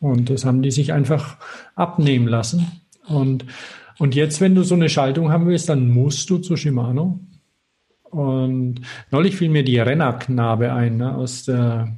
Und 0.00 0.30
das 0.30 0.44
haben 0.44 0.62
die 0.62 0.70
sich 0.70 0.92
einfach 0.92 1.36
abnehmen 1.74 2.28
lassen. 2.28 2.82
Und 3.06 3.46
und 3.98 4.14
jetzt, 4.14 4.40
wenn 4.40 4.54
du 4.54 4.62
so 4.62 4.74
eine 4.74 4.88
Schaltung 4.88 5.30
haben 5.30 5.46
willst, 5.46 5.68
dann 5.68 5.90
musst 5.90 6.28
du 6.30 6.38
zu 6.38 6.56
Shimano. 6.56 7.20
Und 8.02 8.80
neulich 9.10 9.36
fiel 9.36 9.48
mir 9.48 9.64
die 9.64 9.78
Renner-Knabe 9.78 10.72
ein 10.72 10.98
ne, 10.98 11.16
aus, 11.16 11.44
der, 11.44 11.96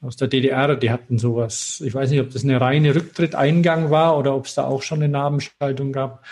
aus 0.00 0.16
der 0.16 0.28
DDR. 0.28 0.76
Die 0.76 0.90
hatten 0.90 1.18
sowas. 1.18 1.82
Ich 1.84 1.94
weiß 1.94 2.10
nicht, 2.10 2.20
ob 2.20 2.30
das 2.30 2.44
eine 2.44 2.60
reine 2.60 2.94
Rücktritteingang 2.94 3.90
war 3.90 4.16
oder 4.18 4.34
ob 4.34 4.46
es 4.46 4.54
da 4.54 4.64
auch 4.64 4.82
schon 4.82 5.02
eine 5.02 5.08
Nabenschaltung 5.08 5.92
gab. 5.92 6.24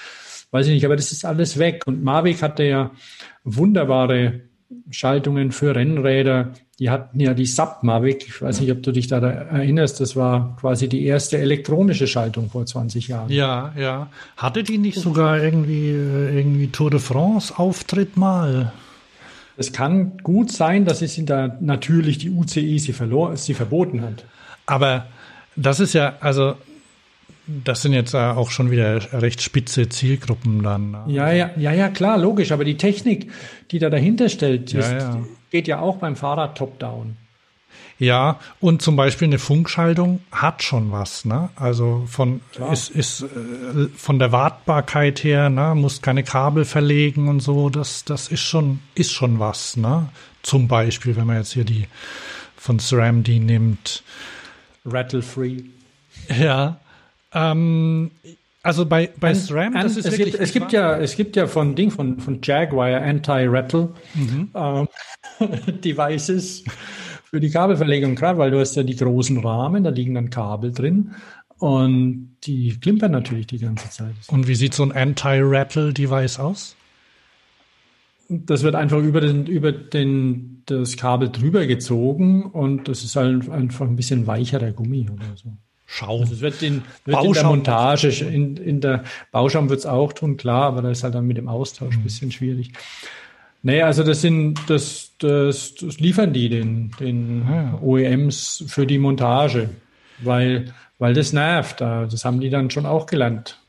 Weiß 0.51 0.67
ich 0.67 0.75
nicht, 0.75 0.85
aber 0.85 0.97
das 0.97 1.11
ist 1.11 1.25
alles 1.25 1.59
weg. 1.59 1.83
Und 1.87 2.05
Mavic 2.05 2.43
hatte 2.43 2.65
ja 2.65 2.93
wunderbare 3.43 4.43
Schaltungen 4.91 5.51
für 5.51 5.75
Rennräder. 5.75 6.53
Die 6.81 6.91
hatten 6.91 7.21
ja 7.21 7.35
die 7.35 7.47
Sub-Mavic. 7.47 8.27
Ich 8.27 8.43
weiß 8.43 8.61
nicht, 8.61 8.73
ob 8.73 8.83
du 8.83 8.91
dich 8.91 9.07
da 9.07 9.19
erinnerst. 9.19 10.01
Das 10.01 10.17
war 10.17 10.57
quasi 10.61 10.89
die 10.89 11.05
erste 11.05 11.39
elektronische 11.39 12.09
Schaltung 12.09 12.51
vor 12.51 12.67
20 12.67 13.09
Jahren. 13.09 13.31
Ja, 13.31 13.73
ja. 13.79 14.09
Hatte 14.37 14.65
die 14.65 14.79
nicht 14.79 14.99
sogar 14.99 15.41
irgendwie, 15.41 15.91
äh, 15.91 16.37
irgendwie 16.37 16.69
Tour 16.69 16.91
de 16.91 16.99
France 16.99 17.57
Auftritt 17.57 18.17
mal? 18.17 18.73
Es 19.57 19.73
kann 19.73 20.19
gut 20.19 20.51
sein, 20.51 20.85
dass 20.85 21.01
es 21.01 21.17
in 21.17 21.27
der 21.27 21.59
natürlich 21.61 22.19
die 22.19 22.31
UCI 22.31 22.79
sie 22.81 22.93
verlor, 22.93 23.37
sie 23.37 23.55
verboten 23.55 24.03
hat. 24.03 24.25
Aber 24.67 25.07
das 25.55 25.79
ist 25.79 25.93
ja, 25.93 26.17
also 26.21 26.57
das 27.47 27.83
sind 27.83 27.93
jetzt 27.93 28.15
auch 28.15 28.51
schon 28.51 28.71
wieder 28.71 29.13
recht 29.13 29.43
spitze 29.43 29.89
Zielgruppen 29.89 30.63
dann. 30.63 30.91
Ne? 30.93 31.05
Ja, 31.09 31.31
ja, 31.31 31.51
ja, 31.57 31.73
ja, 31.73 31.89
klar, 31.89 32.19
logisch. 32.19 32.53
Aber 32.53 32.65
die 32.65 32.77
Technik, 32.77 33.31
die 33.71 33.79
da 33.79 33.91
dahinter 33.91 34.29
stellt, 34.29 34.73
ja, 34.73 34.81
ist, 34.81 34.91
ja. 34.93 35.25
Geht 35.55 35.69
ja 35.69 35.79
auch 35.79 35.99
beim 35.99 36.17
Fahrrad 36.17 36.59
top-down. 36.59 37.17
Ja, 38.01 38.41
und 38.59 38.83
zum 38.83 38.97
Beispiel 38.97 39.29
eine 39.29 39.39
Funkschaltung 39.39 40.19
hat 40.33 40.65
schon 40.65 40.91
was, 40.91 41.25
ne? 41.25 41.49
Also 41.55 42.03
von 42.09 42.41
ist, 42.73 42.91
ist 42.91 43.23
äh, 43.23 43.87
von 43.97 44.19
der 44.19 44.33
Wartbarkeit 44.33 45.23
her, 45.23 45.51
ne, 45.51 45.77
muss 45.77 46.03
keine 46.03 46.25
Kabel 46.25 46.65
verlegen 46.65 47.29
und 47.29 47.39
so, 47.39 47.71
das, 47.71 48.05
das 48.05 48.27
ist 48.27 48.41
schon, 48.41 48.81
ist 48.97 49.13
schon 49.13 49.39
was, 49.39 49.77
ne? 49.77 50.09
Zum 50.43 50.67
Beispiel, 50.67 51.15
wenn 51.15 51.29
man 51.29 51.37
jetzt 51.37 51.53
hier 51.53 51.63
die 51.63 51.87
von 52.57 52.81
SRAM 52.81 53.23
die 53.23 53.39
nimmt. 53.39 54.03
Rattle 54.85 55.23
free. 55.23 55.63
Ja, 56.37 56.81
ähm, 57.33 58.11
also 58.65 58.87
bei, 58.87 59.11
bei 59.21 59.29
and, 59.29 59.37
SRAM, 59.37 59.77
ist 59.77 59.99
es. 59.99 60.17
Gibt, 60.17 60.35
es 60.37 60.53
gibt 60.53 60.73
ja, 60.73 60.97
es 60.97 61.17
gibt 61.17 61.37
ja 61.37 61.47
von 61.47 61.75
Ding 61.75 61.91
von, 61.91 62.19
von 62.19 62.41
Jaguar 62.43 63.03
Anti-Rattle 63.03 63.93
mhm. 64.15 64.49
ähm, 64.55 64.89
Devices 65.85 66.65
für 67.25 67.41
die 67.41 67.51
Kabelverlegung, 67.51 68.15
gerade 68.15 68.39
weil 68.39 68.51
du 68.51 68.59
hast 68.59 68.75
ja 68.75 68.83
die 68.83 68.97
großen 68.97 69.37
Rahmen, 69.39 69.85
da 69.85 69.91
liegen 69.91 70.15
dann 70.15 70.31
Kabel 70.31 70.73
drin 70.73 71.13
und 71.59 72.37
die 72.45 72.81
klimpern 72.81 73.13
natürlich 73.13 73.47
die 73.49 73.59
ganze 73.59 73.91
Zeit. 73.91 74.15
Und 74.29 74.49
wie 74.49 74.55
sieht 74.55 74.73
so 74.73 74.83
ein 74.83 74.93
Anti-Rattle-Device 74.93 76.39
aus? 76.39 76.75
Das 78.31 78.63
wird 78.63 78.77
einfach 78.77 79.03
über 79.03 79.21
den, 79.21 79.45
über 79.47 79.73
den, 79.73 80.63
das 80.65 80.97
Kabel 80.97 81.31
drüber 81.31 81.67
gezogen 81.67 82.45
und 82.45 82.89
das 82.89 83.05
ist 83.05 83.15
halt 83.17 83.51
einfach 83.51 83.87
ein 83.87 83.97
bisschen 83.97 84.27
weicherer 84.27 84.73
Gummi 84.73 85.11
oder 85.13 85.37
so. 85.37 85.53
Schaum. 85.95 86.23
Also 86.23 86.35
es 86.35 86.41
wird, 86.41 86.61
in, 86.61 86.83
wird 87.05 87.25
in 87.25 87.33
der 87.35 87.45
Montage, 87.45 88.09
in, 88.09 88.57
in 88.57 88.81
der 88.81 89.05
Bauschaum 89.31 89.69
wird 89.69 89.79
es 89.79 89.87
auch 89.87 90.13
tun, 90.13 90.37
klar, 90.37 90.65
aber 90.65 90.83
da 90.83 90.91
ist 90.91 91.05
halt 91.05 91.15
dann 91.15 91.25
mit 91.25 91.37
dem 91.37 91.47
Austausch 91.47 91.95
ein 91.95 92.01
mhm. 92.01 92.03
bisschen 92.03 92.33
schwierig. 92.33 92.73
Nee, 93.63 93.81
also 93.81 94.03
das 94.03 94.21
sind, 94.21 94.59
das, 94.67 95.13
das, 95.19 95.77
das 95.77 96.01
liefern 96.01 96.33
die 96.33 96.49
den, 96.49 96.91
den 96.99 97.47
ah, 97.49 97.55
ja. 97.55 97.79
OEMs 97.81 98.65
für 98.67 98.89
die 98.89 98.99
Montage, 98.99 99.71
weil, 100.19 100.75
weil 100.99 101.15
das 101.15 101.33
nervt. 101.33 101.81
Das 101.81 102.25
haben 102.25 102.41
die 102.41 102.51
dann 102.51 102.71
schon 102.71 102.87
auch 102.87 103.07
gelernt. 103.07 103.61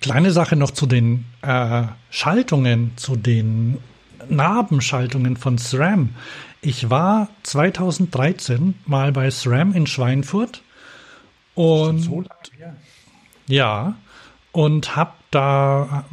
Kleine 0.00 0.30
Sache 0.30 0.56
noch 0.56 0.70
zu 0.70 0.86
den 0.86 1.26
äh, 1.42 1.82
Schaltungen, 2.08 2.92
zu 2.96 3.16
den 3.16 3.76
Nabenschaltungen 4.30 5.36
von 5.36 5.58
SRAM. 5.58 6.14
Ich 6.62 6.88
war 6.88 7.28
2013 7.42 8.74
mal 8.86 9.12
bei 9.12 9.30
SRAM 9.30 9.74
in 9.74 9.86
Schweinfurt 9.86 10.62
und 11.60 11.98
so 11.98 12.24
ja, 13.46 13.94
und 14.52 14.96
hab 14.96 15.16
da, 15.30 16.04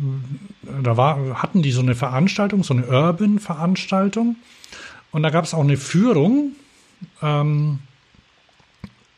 da 0.84 0.98
war, 0.98 1.42
hatten 1.42 1.62
die 1.62 1.72
so 1.72 1.82
eine 1.82 1.96
Veranstaltung, 1.96 2.64
so 2.64 2.74
eine 2.74 2.88
Urban-Veranstaltung. 2.88 4.36
Und 5.12 5.24
da 5.24 5.30
gab 5.30 5.46
es 5.46 5.54
auch 5.54 5.62
eine 5.62 5.78
Führung. 5.78 6.54
Ähm, 7.22 7.80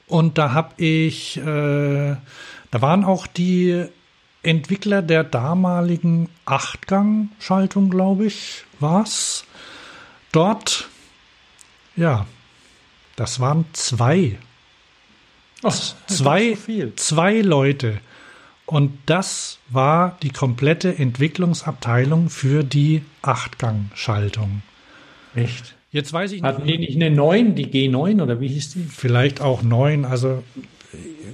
und 0.08 0.38
da 0.38 0.54
habe 0.54 0.82
ich, 0.82 1.38
äh, 1.38 2.16
da 2.72 2.82
waren 2.82 3.04
auch 3.04 3.28
die 3.28 3.86
Entwickler 4.44 5.02
der 5.02 5.24
damaligen 5.24 6.30
Achtgang-Schaltung, 6.46 7.90
glaube 7.90 8.26
ich, 8.26 8.64
war's. 8.80 9.46
Dort, 10.32 10.90
ja, 11.96 12.26
das 13.16 13.40
waren 13.40 13.66
zwei 13.74 14.38
Ach, 15.64 15.76
zwei, 16.08 16.56
so 16.56 16.92
zwei 16.96 17.42
Leute. 17.42 18.00
Und 18.66 18.98
das 19.08 19.58
war 19.70 20.18
die 20.22 20.30
komplette 20.30 20.96
Entwicklungsabteilung 20.96 22.30
für 22.30 22.64
die 22.64 23.02
Achtgang-Schaltung. 23.22 24.62
Echt? 25.36 25.76
Jetzt 25.92 26.14
weiß 26.14 26.32
ich 26.34 26.42
nicht. 26.42 26.48
Hatten 26.48 26.68
die 26.68 26.78
nicht 26.78 26.96
eine 26.96 27.10
9, 27.10 27.56
die 27.56 27.68
G9 27.68 28.22
oder 28.22 28.40
wie 28.40 28.48
hieß 28.48 28.74
die? 28.74 28.84
Vielleicht 28.84 29.42
auch 29.42 29.64
9. 29.64 30.06
Also 30.06 30.44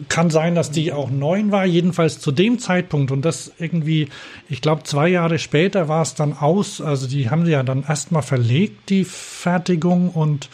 kann 0.09 0.29
sein, 0.29 0.55
dass 0.55 0.71
die 0.71 0.93
auch 0.93 1.09
9 1.09 1.51
war. 1.51 1.65
Jedenfalls 1.65 2.19
zu 2.19 2.31
dem 2.31 2.59
Zeitpunkt 2.59 3.11
und 3.11 3.23
das 3.23 3.51
irgendwie, 3.59 4.07
ich 4.49 4.61
glaube, 4.61 4.83
zwei 4.83 5.09
Jahre 5.09 5.39
später 5.39 5.87
war 5.87 6.01
es 6.01 6.15
dann 6.15 6.33
aus. 6.33 6.81
Also 6.81 7.07
die 7.07 7.29
haben 7.29 7.45
sie 7.45 7.51
ja 7.51 7.63
dann 7.63 7.83
erstmal 7.83 8.23
verlegt, 8.23 8.89
die 8.89 9.03
Fertigung 9.03 10.09
und 10.09 10.49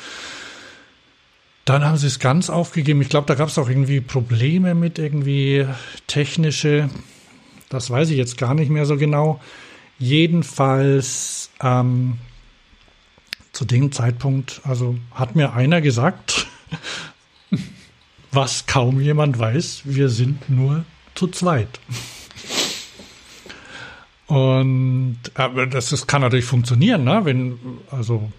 dann 1.65 1.85
haben 1.85 1.97
sie 1.97 2.07
es 2.07 2.19
ganz 2.19 2.49
aufgegeben. 2.49 3.01
Ich 3.01 3.09
glaube, 3.09 3.27
da 3.27 3.35
gab 3.35 3.49
es 3.49 3.57
auch 3.57 3.69
irgendwie 3.69 4.01
Probleme 4.01 4.73
mit 4.73 4.97
irgendwie 4.97 5.67
technische. 6.07 6.89
Das 7.69 7.89
weiß 7.89 8.09
ich 8.09 8.17
jetzt 8.17 8.37
gar 8.37 8.53
nicht 8.53 8.69
mehr 8.69 8.85
so 8.85 8.97
genau. 8.97 9.39
Jedenfalls 9.99 11.51
ähm, 11.61 12.17
zu 13.51 13.65
dem 13.65 13.91
Zeitpunkt, 13.91 14.61
also 14.63 14.97
hat 15.13 15.35
mir 15.35 15.53
einer 15.53 15.81
gesagt, 15.81 16.47
was 18.31 18.65
kaum 18.65 18.99
jemand 18.99 19.37
weiß, 19.37 19.81
wir 19.85 20.09
sind 20.09 20.49
nur 20.49 20.83
zu 21.13 21.27
zweit. 21.27 21.79
Und 24.25 25.19
aber 25.33 25.67
das, 25.67 25.89
das 25.89 26.07
kann 26.07 26.21
natürlich 26.21 26.45
funktionieren, 26.45 27.03
ne? 27.03 27.21
Wenn, 27.25 27.59
also 27.91 28.31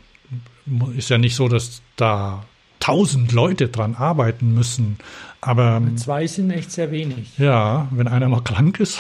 ist 0.97 1.11
ja 1.11 1.19
nicht 1.19 1.37
so, 1.37 1.49
dass 1.49 1.83
da 1.97 2.45
tausend 2.83 3.31
Leute 3.31 3.69
dran 3.69 3.95
arbeiten 3.95 4.55
müssen. 4.55 4.99
Aber 5.41 5.81
zwei 5.95 6.27
sind 6.27 6.51
echt 6.51 6.73
sehr 6.73 6.91
wenig. 6.91 7.39
Ja, 7.39 7.87
wenn 7.93 8.09
einer 8.09 8.29
noch 8.29 8.43
krank 8.43 8.81
ist. 8.81 8.99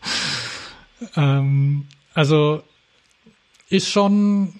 ähm, 1.16 1.86
also 2.14 2.62
ist 3.68 3.90
schon, 3.90 4.54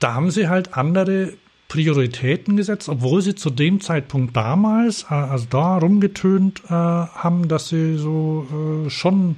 da 0.00 0.14
haben 0.14 0.32
sie 0.32 0.48
halt 0.48 0.74
andere 0.74 1.34
Prioritäten 1.68 2.56
gesetzt, 2.56 2.88
obwohl 2.88 3.22
sie 3.22 3.36
zu 3.36 3.50
dem 3.50 3.80
Zeitpunkt 3.80 4.36
damals, 4.36 5.04
äh, 5.04 5.14
also 5.14 5.46
da 5.48 5.78
rumgetönt 5.78 6.62
äh, 6.66 6.70
haben, 6.70 7.46
dass 7.46 7.68
sie 7.68 7.96
so 7.96 8.84
äh, 8.86 8.90
schon 8.90 9.36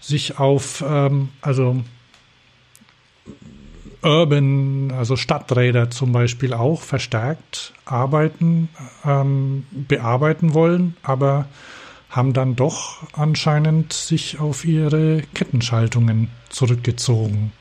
sich 0.00 0.38
auf, 0.38 0.82
ähm, 0.86 1.28
also 1.42 1.82
Urban, 4.06 4.92
also 4.92 5.16
Stadträder 5.16 5.90
zum 5.90 6.12
Beispiel 6.12 6.54
auch 6.54 6.80
verstärkt 6.80 7.72
arbeiten, 7.84 8.68
ähm, 9.04 9.64
bearbeiten 9.70 10.54
wollen, 10.54 10.96
aber 11.02 11.46
haben 12.08 12.32
dann 12.32 12.56
doch 12.56 13.02
anscheinend 13.12 13.92
sich 13.92 14.38
auf 14.38 14.64
ihre 14.64 15.22
Kettenschaltungen 15.34 16.28
zurückgezogen. 16.48 17.52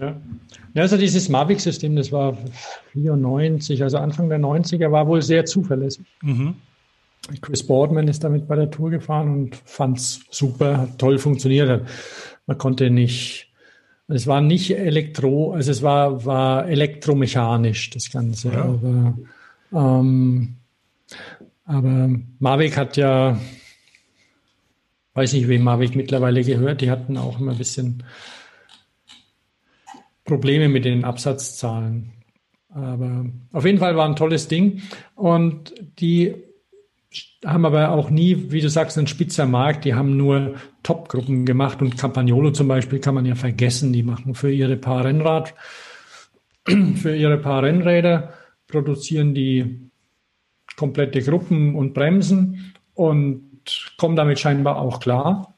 Ja. 0.00 0.16
Also 0.74 0.96
dieses 0.96 1.28
Mavic-System, 1.28 1.96
das 1.96 2.12
war 2.12 2.38
94, 2.92 3.82
also 3.82 3.98
Anfang 3.98 4.28
der 4.28 4.38
90er, 4.38 4.92
war 4.92 5.08
wohl 5.08 5.22
sehr 5.22 5.44
zuverlässig. 5.44 6.06
Mhm. 6.22 6.54
Chris 7.40 7.66
Boardman 7.66 8.06
ist 8.08 8.22
damit 8.22 8.46
bei 8.46 8.56
der 8.56 8.70
Tour 8.70 8.90
gefahren 8.90 9.28
und 9.32 9.56
fand 9.64 9.98
es 9.98 10.20
super, 10.30 10.88
toll 10.98 11.18
funktioniert. 11.18 11.86
Man 12.46 12.58
konnte 12.58 12.90
nicht 12.90 13.47
es 14.08 14.26
war 14.26 14.40
nicht 14.40 14.76
elektro, 14.76 15.52
also 15.52 15.70
es 15.70 15.82
war, 15.82 16.24
war 16.24 16.66
elektromechanisch, 16.66 17.90
das 17.90 18.10
Ganze. 18.10 18.50
Ja. 18.50 18.64
Aber, 18.64 19.18
ähm, 19.72 20.56
aber 21.64 22.10
Mavic 22.38 22.76
hat 22.78 22.96
ja, 22.96 23.38
weiß 25.12 25.34
nicht, 25.34 25.48
wem 25.48 25.62
Mavic 25.62 25.94
mittlerweile 25.94 26.42
gehört, 26.42 26.80
die 26.80 26.90
hatten 26.90 27.18
auch 27.18 27.38
immer 27.38 27.52
ein 27.52 27.58
bisschen 27.58 28.02
Probleme 30.24 30.68
mit 30.68 30.84
den 30.86 31.04
Absatzzahlen. 31.04 32.12
Aber 32.70 33.26
auf 33.52 33.64
jeden 33.64 33.78
Fall 33.78 33.96
war 33.96 34.08
ein 34.08 34.16
tolles 34.16 34.48
Ding. 34.48 34.82
Und 35.14 35.74
die 35.98 36.34
haben 37.44 37.64
aber 37.64 37.90
auch 37.90 38.10
nie, 38.10 38.50
wie 38.52 38.60
du 38.60 38.68
sagst, 38.68 38.98
einen 38.98 39.06
spitzer 39.06 39.46
Markt. 39.46 39.84
Die 39.84 39.94
haben 39.94 40.16
nur 40.16 40.56
Top-Gruppen 40.88 41.44
gemacht 41.44 41.82
und 41.82 41.98
Campagnolo 41.98 42.50
zum 42.50 42.66
Beispiel 42.66 42.98
kann 42.98 43.14
man 43.14 43.26
ja 43.26 43.34
vergessen. 43.34 43.92
Die 43.92 44.02
machen 44.02 44.34
für 44.34 44.50
ihre 44.50 44.78
paar 44.78 45.04
Rennrad, 45.04 45.54
für 46.66 47.14
ihre 47.14 47.36
paar 47.36 47.62
Rennräder 47.62 48.32
produzieren 48.66 49.34
die 49.34 49.90
komplette 50.76 51.20
Gruppen 51.20 51.74
und 51.74 51.92
Bremsen 51.92 52.72
und 52.94 53.60
kommen 53.98 54.16
damit 54.16 54.38
scheinbar 54.38 54.80
auch 54.80 54.98
klar. 54.98 55.54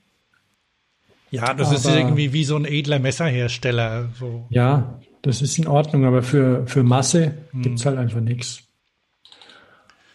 Ja, 1.31 1.55
das 1.55 1.69
aber, 1.69 1.77
ist 1.77 1.86
irgendwie 1.86 2.32
wie 2.32 2.43
so 2.43 2.57
ein 2.57 2.65
edler 2.65 2.98
Messerhersteller. 2.98 4.09
So. 4.19 4.47
Ja, 4.51 4.98
das 5.23 5.43
ist 5.43 5.59
in 5.59 5.69
Ordnung, 5.69 6.07
aber 6.07 6.24
für, 6.24 6.66
für 6.66 6.82
Masse 6.82 7.35
hm. 7.52 7.62
gibt 7.62 7.78
es 7.78 7.86
halt 7.86 7.98
einfach 7.98 8.20
nichts. 8.20 8.65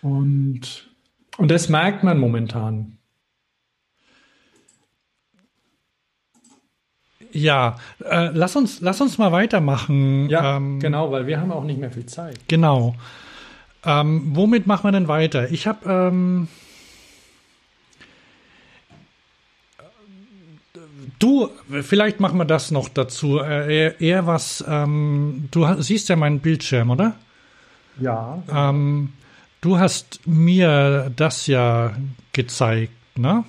Und 0.02 0.90
und 1.38 1.52
das 1.52 1.70
merkt 1.70 2.04
man 2.04 2.20
momentan. 2.20 2.98
Ja, 7.36 7.78
äh, 8.04 8.30
lass 8.34 8.56
uns 8.56 8.80
lass 8.82 9.02
uns 9.02 9.18
mal 9.18 9.32
weitermachen. 9.32 10.30
Ja, 10.30 10.58
ähm, 10.58 10.80
genau, 10.80 11.12
weil 11.12 11.28
wir 11.28 11.40
haben 11.40 11.52
auch 11.52 11.64
nicht 11.64 11.80
mehr 11.80 11.92
viel 11.92 12.06
Zeit. 12.06 12.40
Genau. 12.48 12.96
Ähm, 13.84 14.32
womit 14.34 14.68
machen 14.68 14.88
wir 14.88 14.92
denn 14.92 15.08
weiter? 15.08 15.52
Ich 15.52 15.68
habe 15.68 15.90
ähm, 15.90 16.48
Du, 21.20 21.50
vielleicht 21.82 22.20
machen 22.20 22.38
wir 22.38 22.46
das 22.46 22.72
noch 22.72 22.90
dazu. 22.90 23.40
Äh, 23.40 23.76
eher, 23.76 24.02
eher 24.02 24.28
was. 24.28 24.64
Ähm, 24.68 25.48
du 25.52 25.66
siehst 25.82 26.10
ja 26.10 26.16
meinen 26.16 26.40
Bildschirm, 26.40 26.90
oder? 26.90 27.16
Ja. 28.00 28.44
Ähm, 28.52 29.14
Du 29.66 29.80
hast 29.80 30.20
mir 30.28 31.12
das 31.16 31.48
ja 31.48 31.94
gezeigt, 32.34 32.94
ne? 33.18 33.44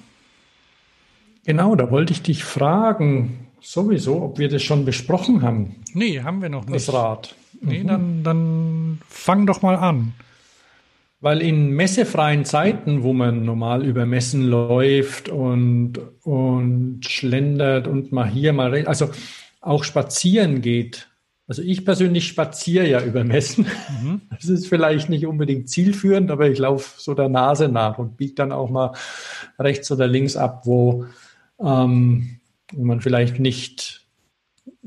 Genau, 1.45 1.75
da 1.75 1.91
wollte 1.91 2.15
ich 2.15 2.23
dich 2.23 2.43
fragen, 2.43 3.46
sowieso, 3.61 4.23
ob 4.23 4.39
wir 4.39 4.49
das 4.49 4.63
schon 4.63 4.85
besprochen 4.85 5.43
haben. 5.43 5.77
Nee, 5.93 6.21
haben 6.21 6.43
wir 6.43 6.49
noch 6.49 6.67
nicht. 6.67 6.75
Das 6.75 6.93
Rad. 6.93 7.35
Nee, 7.61 7.83
mhm. 7.83 7.87
dann, 7.87 8.23
dann 8.23 8.99
fang 9.09 9.47
doch 9.47 9.63
mal 9.63 9.77
an. 9.77 10.13
Weil 11.21 11.41
in 11.41 11.71
messefreien 11.71 12.45
Zeiten, 12.45 13.03
wo 13.03 13.13
man 13.13 13.45
normal 13.45 13.85
über 13.85 14.05
Messen 14.07 14.43
läuft 14.43 15.29
und, 15.29 15.95
und 16.23 17.01
schlendert 17.07 17.89
und 17.89 18.13
mal 18.13 18.29
hier, 18.29 18.53
mal, 18.53 18.87
also 18.87 19.11
auch 19.61 19.83
spazieren 19.83 20.61
geht, 20.61 21.09
also 21.49 21.63
ich 21.63 21.85
persönlich 21.85 22.27
spaziere 22.27 22.89
ja 22.89 23.03
über 23.03 23.25
Messen. 23.25 23.67
Mhm. 24.03 24.23
Das 24.31 24.51
ist 24.51 24.69
vielleicht 24.69 25.09
nicht 25.09 25.27
unbedingt 25.27 25.71
zielführend, 25.71 26.31
aber 26.31 26.49
ich 26.49 26.59
laufe 26.59 27.01
so 27.01 27.15
der 27.15 27.31
Nase 27.31 27.69
nach 27.69 27.99
und 27.99 28.17
biege 28.17 28.35
dann 28.35 28.53
auch 28.53 28.69
mal 28.69 28.93
rechts 29.59 29.91
oder 29.91 30.07
links 30.07 30.37
ab, 30.37 30.63
wo, 30.67 31.07
ähm, 31.59 32.36
wo 32.73 32.85
man 32.85 33.01
vielleicht 33.01 33.39
nicht 33.39 34.03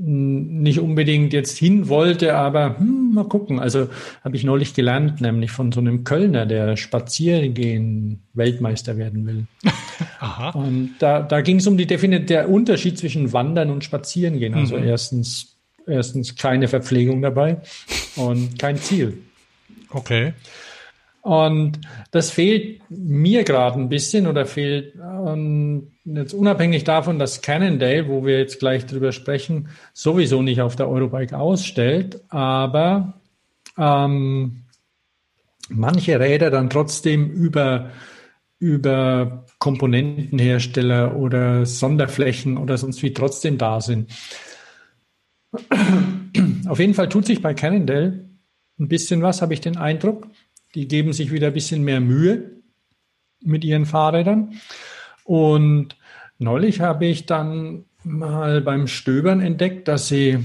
nicht 0.02 0.80
unbedingt 0.80 1.34
jetzt 1.34 1.58
hin 1.58 1.90
wollte, 1.90 2.36
aber 2.36 2.80
hm, 2.80 3.14
mal 3.14 3.26
gucken. 3.26 3.60
Also 3.60 3.90
habe 4.24 4.36
ich 4.38 4.46
neulich 4.46 4.74
gelernt, 4.74 5.20
nämlich 5.20 5.52
von 5.52 5.74
so 5.74 5.82
einem 5.82 6.06
Kölner, 6.06 6.46
der 6.46 6.78
Spaziergehen 6.78 8.22
Weltmeister 8.34 8.98
werden 8.98 9.26
will. 9.28 9.48
Aha. 10.20 10.52
Und 10.52 10.96
da, 11.00 11.22
da 11.22 11.42
ging 11.42 11.58
es 11.58 11.68
um 11.68 11.78
die 11.78 11.86
Definition, 11.86 12.28
der 12.28 12.50
Unterschied 12.50 12.98
zwischen 12.98 13.34
Wandern 13.34 13.72
und 13.72 13.84
Spazierengehen. 13.84 14.54
Also 14.54 14.78
mhm. 14.78 14.84
erstens 14.84 15.58
erstens 15.90 16.36
keine 16.36 16.68
Verpflegung 16.68 17.22
dabei 17.22 17.58
und 18.16 18.58
kein 18.60 18.78
Ziel. 18.78 19.18
Okay. 19.90 20.34
Und 21.30 21.82
das 22.10 22.32
fehlt 22.32 22.82
mir 22.90 23.44
gerade 23.44 23.80
ein 23.80 23.88
bisschen 23.88 24.26
oder 24.26 24.48
fehlt 24.48 24.96
ähm, 24.96 25.92
jetzt 26.04 26.34
unabhängig 26.34 26.86
davon, 26.86 27.20
dass 27.20 27.44
Cannondale, 27.44 28.08
wo 28.08 28.26
wir 28.26 28.40
jetzt 28.40 28.58
gleich 28.58 28.88
drüber 28.88 29.12
sprechen, 29.12 29.68
sowieso 29.94 30.42
nicht 30.42 30.60
auf 30.60 30.76
der 30.76 30.90
Eurobike 30.90 31.38
ausstellt, 31.38 32.20
aber 32.30 33.22
ähm, 33.78 34.64
manche 35.70 36.20
Räder 36.20 36.50
dann 36.50 36.72
trotzdem 36.72 37.30
über 37.30 37.92
über 38.58 39.46
Komponentenhersteller 39.60 41.16
oder 41.16 41.68
Sonderflächen 41.68 42.58
oder 42.58 42.80
sonst 42.80 43.04
wie 43.04 43.14
trotzdem 43.14 43.60
da 43.60 43.82
sind. 43.82 44.12
Auf 46.68 46.80
jeden 46.80 46.96
Fall 46.96 47.08
tut 47.08 47.28
sich 47.28 47.44
bei 47.44 47.54
Cannondale 47.54 48.30
ein 48.80 48.88
bisschen 48.88 49.22
was, 49.22 49.44
habe 49.44 49.54
ich 49.54 49.62
den 49.62 49.78
Eindruck. 49.78 50.28
Die 50.76 50.88
geben 50.88 51.14
sich 51.14 51.32
wieder 51.32 51.48
ein 51.48 51.54
bisschen 51.54 51.84
mehr 51.84 52.00
Mühe 52.00 52.52
mit 53.42 53.64
ihren 53.64 53.86
Fahrrädern. 53.86 54.54
Und 55.24 55.96
neulich 56.38 56.82
habe 56.82 57.06
ich 57.06 57.26
dann 57.26 57.86
mal 58.04 58.62
beim 58.62 58.88
Stöbern 58.88 59.42
entdeckt, 59.42 59.88
dass 59.88 60.08
sie 60.08 60.40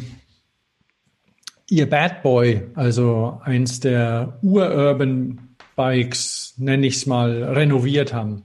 ihr 1.69 1.89
Bad 1.89 2.23
Boy, 2.23 2.63
also 2.75 3.41
eins 3.43 3.81
der 3.81 4.39
Ururban 4.43 5.57
Bikes, 5.77 6.55
nenne 6.57 6.87
ich 6.87 6.97
es 6.97 7.07
mal, 7.07 7.43
renoviert 7.43 8.13
haben. 8.13 8.45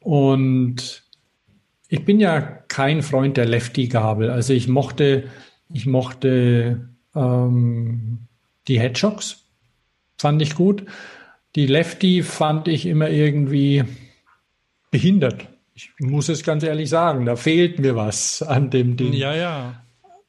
Und 0.00 1.02
ich 1.88 2.04
bin 2.04 2.20
ja 2.20 2.40
kein 2.40 3.02
Freund 3.02 3.36
der 3.36 3.46
Lefty-Gabel. 3.46 4.30
Also 4.30 4.52
ich 4.52 4.68
mochte, 4.68 5.24
ich 5.72 5.86
mochte 5.86 6.88
ähm, 7.14 8.20
die 8.68 8.80
Hedgehogs, 8.80 9.44
fand 10.18 10.42
ich 10.42 10.54
gut. 10.54 10.84
Die 11.56 11.66
Lefty 11.66 12.22
fand 12.22 12.68
ich 12.68 12.86
immer 12.86 13.08
irgendwie 13.08 13.84
behindert. 14.90 15.48
Ich 15.74 15.90
muss 15.98 16.28
es 16.28 16.42
ganz 16.42 16.62
ehrlich 16.62 16.88
sagen, 16.88 17.24
da 17.24 17.36
fehlt 17.36 17.78
mir 17.78 17.96
was 17.96 18.42
an 18.42 18.70
dem 18.70 18.96
Ding. 18.96 19.12
Ja, 19.12 19.34
ja. 19.34 19.74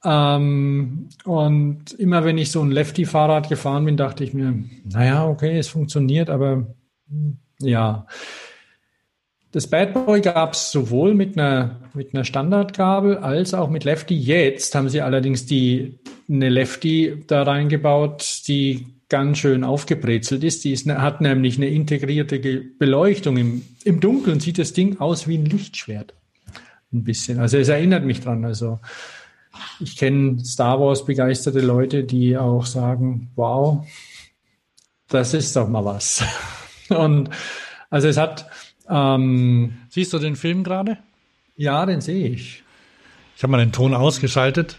Ähm, 0.04 1.10
und 1.26 1.92
immer 1.94 2.24
wenn 2.24 2.38
ich 2.38 2.52
so 2.52 2.62
ein 2.62 2.72
Lefty-Fahrrad 2.72 3.50
gefahren 3.50 3.86
bin, 3.86 3.98
dachte 3.98 4.24
ich 4.24 4.34
mir, 4.34 4.64
naja, 4.86 5.28
okay, 5.28 5.58
es 5.58 5.68
funktioniert, 5.68 6.30
aber 6.30 6.68
ja. 7.60 8.06
Das 9.52 9.68
Bad 9.68 9.94
Boy 9.94 10.22
gab 10.22 10.54
es 10.54 10.72
sowohl 10.72 11.16
mit 11.16 11.38
einer, 11.38 11.82
mit 11.96 12.14
einer 12.14 12.24
Standardgabel 12.24 13.18
als 13.18 13.56
auch 13.56 13.70
mit 13.70 13.84
Lefty. 13.84 14.16
Jetzt 14.16 14.76
haben 14.76 14.90
sie 14.90 15.02
allerdings 15.02 15.48
die, 15.48 16.00
eine 16.30 16.50
Lefty 16.50 17.24
da 17.26 17.42
reingebaut, 17.42 18.44
die 18.48 18.86
ganz 19.10 19.40
schön 19.40 19.64
aufgebrezelt 19.64 20.44
ist. 20.44 20.64
Die 20.64 20.72
ist, 20.72 20.88
hat 20.88 21.20
nämlich 21.22 21.58
eine 21.58 21.68
integrierte 21.68 22.40
Beleuchtung. 22.40 23.38
Im, 23.38 23.64
Im 23.84 24.00
Dunkeln 24.00 24.40
sieht 24.40 24.60
das 24.60 24.74
Ding 24.74 25.00
aus 25.00 25.28
wie 25.28 25.38
ein 25.38 25.46
Lichtschwert. 25.46 26.14
Ein 26.94 27.04
bisschen. 27.04 27.40
Also 27.40 27.58
es 27.58 27.68
erinnert 27.68 28.06
mich 28.06 28.22
dran. 28.22 28.46
Also 28.46 28.80
ich 29.80 29.98
kenne 29.98 30.44
Star 30.46 30.80
Wars 30.80 31.06
begeisterte 31.06 31.60
Leute, 31.60 32.04
die 32.04 32.38
auch 32.38 32.66
sagen, 32.66 33.32
wow, 33.36 33.86
das 35.08 35.34
ist 35.34 35.56
doch 35.56 35.68
mal 35.68 35.86
was. 35.86 36.24
Und 36.90 37.30
also 37.90 38.08
es 38.08 38.18
hat. 38.18 38.48
Ähm, 38.88 39.78
Siehst 39.90 40.14
du 40.14 40.20
den 40.20 40.36
Film 40.36 40.64
gerade? 40.64 40.98
Ja, 41.56 41.86
den 41.86 42.02
sehe 42.02 42.28
ich. 42.28 42.64
Ich 43.36 43.44
habe 43.44 43.52
mal 43.52 43.58
den 43.60 43.72
Ton 43.72 43.94
ausgeschaltet. 43.94 44.78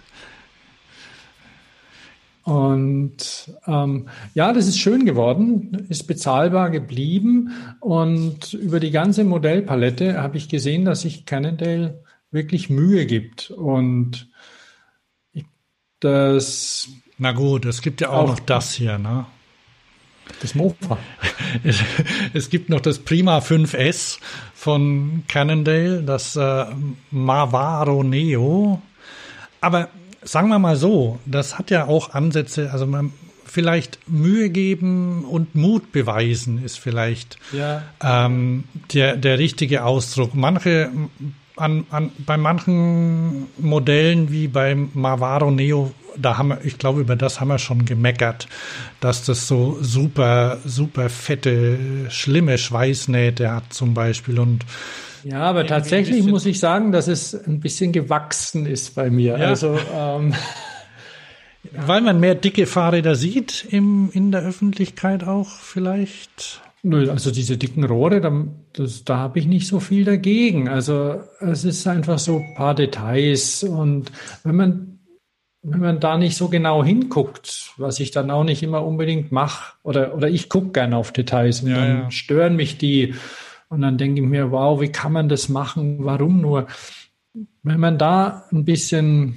Und 2.45 3.53
ähm, 3.67 4.09
ja, 4.35 4.53
das 4.53 4.67
ist 4.67 4.79
schön 4.79 5.05
geworden, 5.05 5.87
ist 5.89 6.07
bezahlbar 6.07 6.71
geblieben. 6.71 7.53
Und 7.81 8.55
über 8.55 8.81
die 8.81 8.91
ganze 8.91 9.25
Modellpalette 9.25 10.21
habe 10.21 10.39
ich 10.39 10.49
gesehen, 10.49 10.85
dass 10.85 11.03
sich 11.03 11.27
Cannondale 11.27 12.03
wirklich 12.31 12.71
Mühe 12.71 13.07
gibt. 13.07 13.51
Und 13.51 14.29
das. 16.01 16.89
Na 17.19 17.33
gut, 17.33 17.67
es 17.67 17.83
gibt 17.83 18.01
ja 18.01 18.09
auch, 18.09 18.23
auch 18.23 18.29
noch 18.29 18.41
das 18.41 18.73
hier, 18.73 18.99
ne? 18.99 19.27
Das 20.41 20.55
Mofa. 20.55 20.99
Es, 22.33 22.49
gibt 22.49 22.69
noch 22.69 22.81
das 22.81 23.01
Prima 23.01 23.39
5S 23.39 24.21
von 24.55 25.25
Cannondale, 25.27 26.03
das 26.03 26.37
äh, 26.37 26.67
Mavaro 27.11 28.05
Neo. 28.05 28.81
Aber 29.61 29.89
sagen 30.31 30.49
wir 30.49 30.61
mal 30.61 30.77
so, 30.77 31.19
das 31.27 31.59
hat 31.59 31.73
ja 31.73 31.87
auch 31.87 32.15
Ansätze, 32.15 32.71
also 32.73 32.87
man 32.87 33.13
vielleicht 33.45 33.99
Mühe 34.09 34.49
geben 34.49 35.25
und 35.25 35.57
Mut 35.57 35.91
beweisen 35.91 36.63
ist 36.65 36.79
vielleicht 36.79 37.37
ja. 37.53 37.83
ähm, 38.01 38.63
der, 38.95 39.17
der 39.17 39.41
richtige 39.41 39.83
Ausdruck. 39.83 40.37
Manche 40.37 40.91
an, 41.57 41.85
an, 41.91 42.13
bei 42.19 42.37
manchen 42.37 43.49
Modellen 43.59 44.31
wie 44.31 44.47
beim 44.47 44.91
Mavaro 44.95 45.51
Neo, 45.51 45.93
da 46.17 46.39
haben 46.39 46.51
wir, 46.51 46.65
ich 46.65 46.79
glaube, 46.79 47.01
über 47.01 47.17
das 47.17 47.41
haben 47.41 47.49
wir 47.49 47.59
schon 47.59 47.85
gemeckert, 47.85 48.47
dass 49.01 49.25
das 49.25 49.49
so 49.49 49.79
super, 49.81 50.59
super 50.65 51.09
fette, 51.09 51.77
schlimme 52.09 52.57
Schweißnähte 52.57 53.51
hat 53.51 53.73
zum 53.73 53.95
Beispiel 53.95 54.39
und 54.39 54.65
ja, 55.25 55.43
aber 55.43 55.67
tatsächlich 55.67 56.25
muss 56.25 56.47
ich 56.47 56.59
sagen, 56.59 56.93
dass 56.93 57.09
es 57.09 57.35
ein 57.35 57.61
bisschen 57.61 57.93
gewachsen 57.93 58.67
ist 58.67 58.95
bei 58.95 59.11
mir. 59.11 59.39
Ja. 59.39 59.49
Also 59.49 59.79
ähm, 59.95 60.35
weil 61.73 62.01
man 62.01 62.21
mehr 62.21 62.35
dicke 62.35 62.67
Fahrräder 62.67 63.15
sieht 63.15 63.67
im, 63.71 64.11
in 64.13 64.33
der 64.33 64.43
Öffentlichkeit 64.43 65.25
auch 65.25 65.51
vielleicht. 65.51 66.63
Also 66.83 67.31
diese 67.31 67.59
dicken 67.59 67.85
Rohre, 67.85 68.23
da, 68.23 68.33
das, 68.73 69.05
da 69.05 69.19
habe 69.19 69.39
ich 69.39 69.47
nicht 69.47 69.67
so 69.67 69.81
viel 69.81 70.05
dagegen. 70.05 70.69
Also 70.69 71.21
es 71.41 71.65
ist 71.65 71.87
einfach 71.87 72.19
so 72.19 72.39
ein 72.39 72.55
paar 72.55 72.75
Details 72.75 73.63
und 73.63 74.11
wenn 74.45 74.57
man 74.57 74.91
wenn 75.63 75.81
man 75.81 76.01
da 76.01 76.17
nicht 76.17 76.37
so 76.37 76.49
genau 76.49 76.83
hinguckt, 76.83 77.73
was 77.77 78.01
ich 78.01 78.11
dann 78.13 78.31
auch 78.31 78.45
nicht 78.45 78.63
immer 78.63 78.83
unbedingt 78.83 79.31
mache, 79.31 79.75
oder, 79.83 80.15
oder 80.15 80.29
ich 80.29 80.49
gucke 80.49 80.71
gerne 80.71 80.97
auf 80.97 81.13
Details 81.13 81.61
und 81.61 81.71
ja, 81.71 81.77
dann 81.77 81.99
ja. 81.99 82.11
stören 82.11 82.57
mich 82.57 82.79
die 82.79 83.15
und 83.71 83.83
dann 83.83 83.99
denke 83.99 84.21
ich 84.21 84.27
mir, 84.27 84.51
wow, 84.51 84.81
wie 84.81 84.91
kann 84.91 85.13
man 85.13 85.29
das 85.29 85.49
machen? 85.49 86.05
Warum 86.05 86.41
nur? 86.41 86.67
Wenn 87.63 87.79
man 87.79 87.99
da 87.99 88.45
ein 88.51 88.65
bisschen 88.65 89.37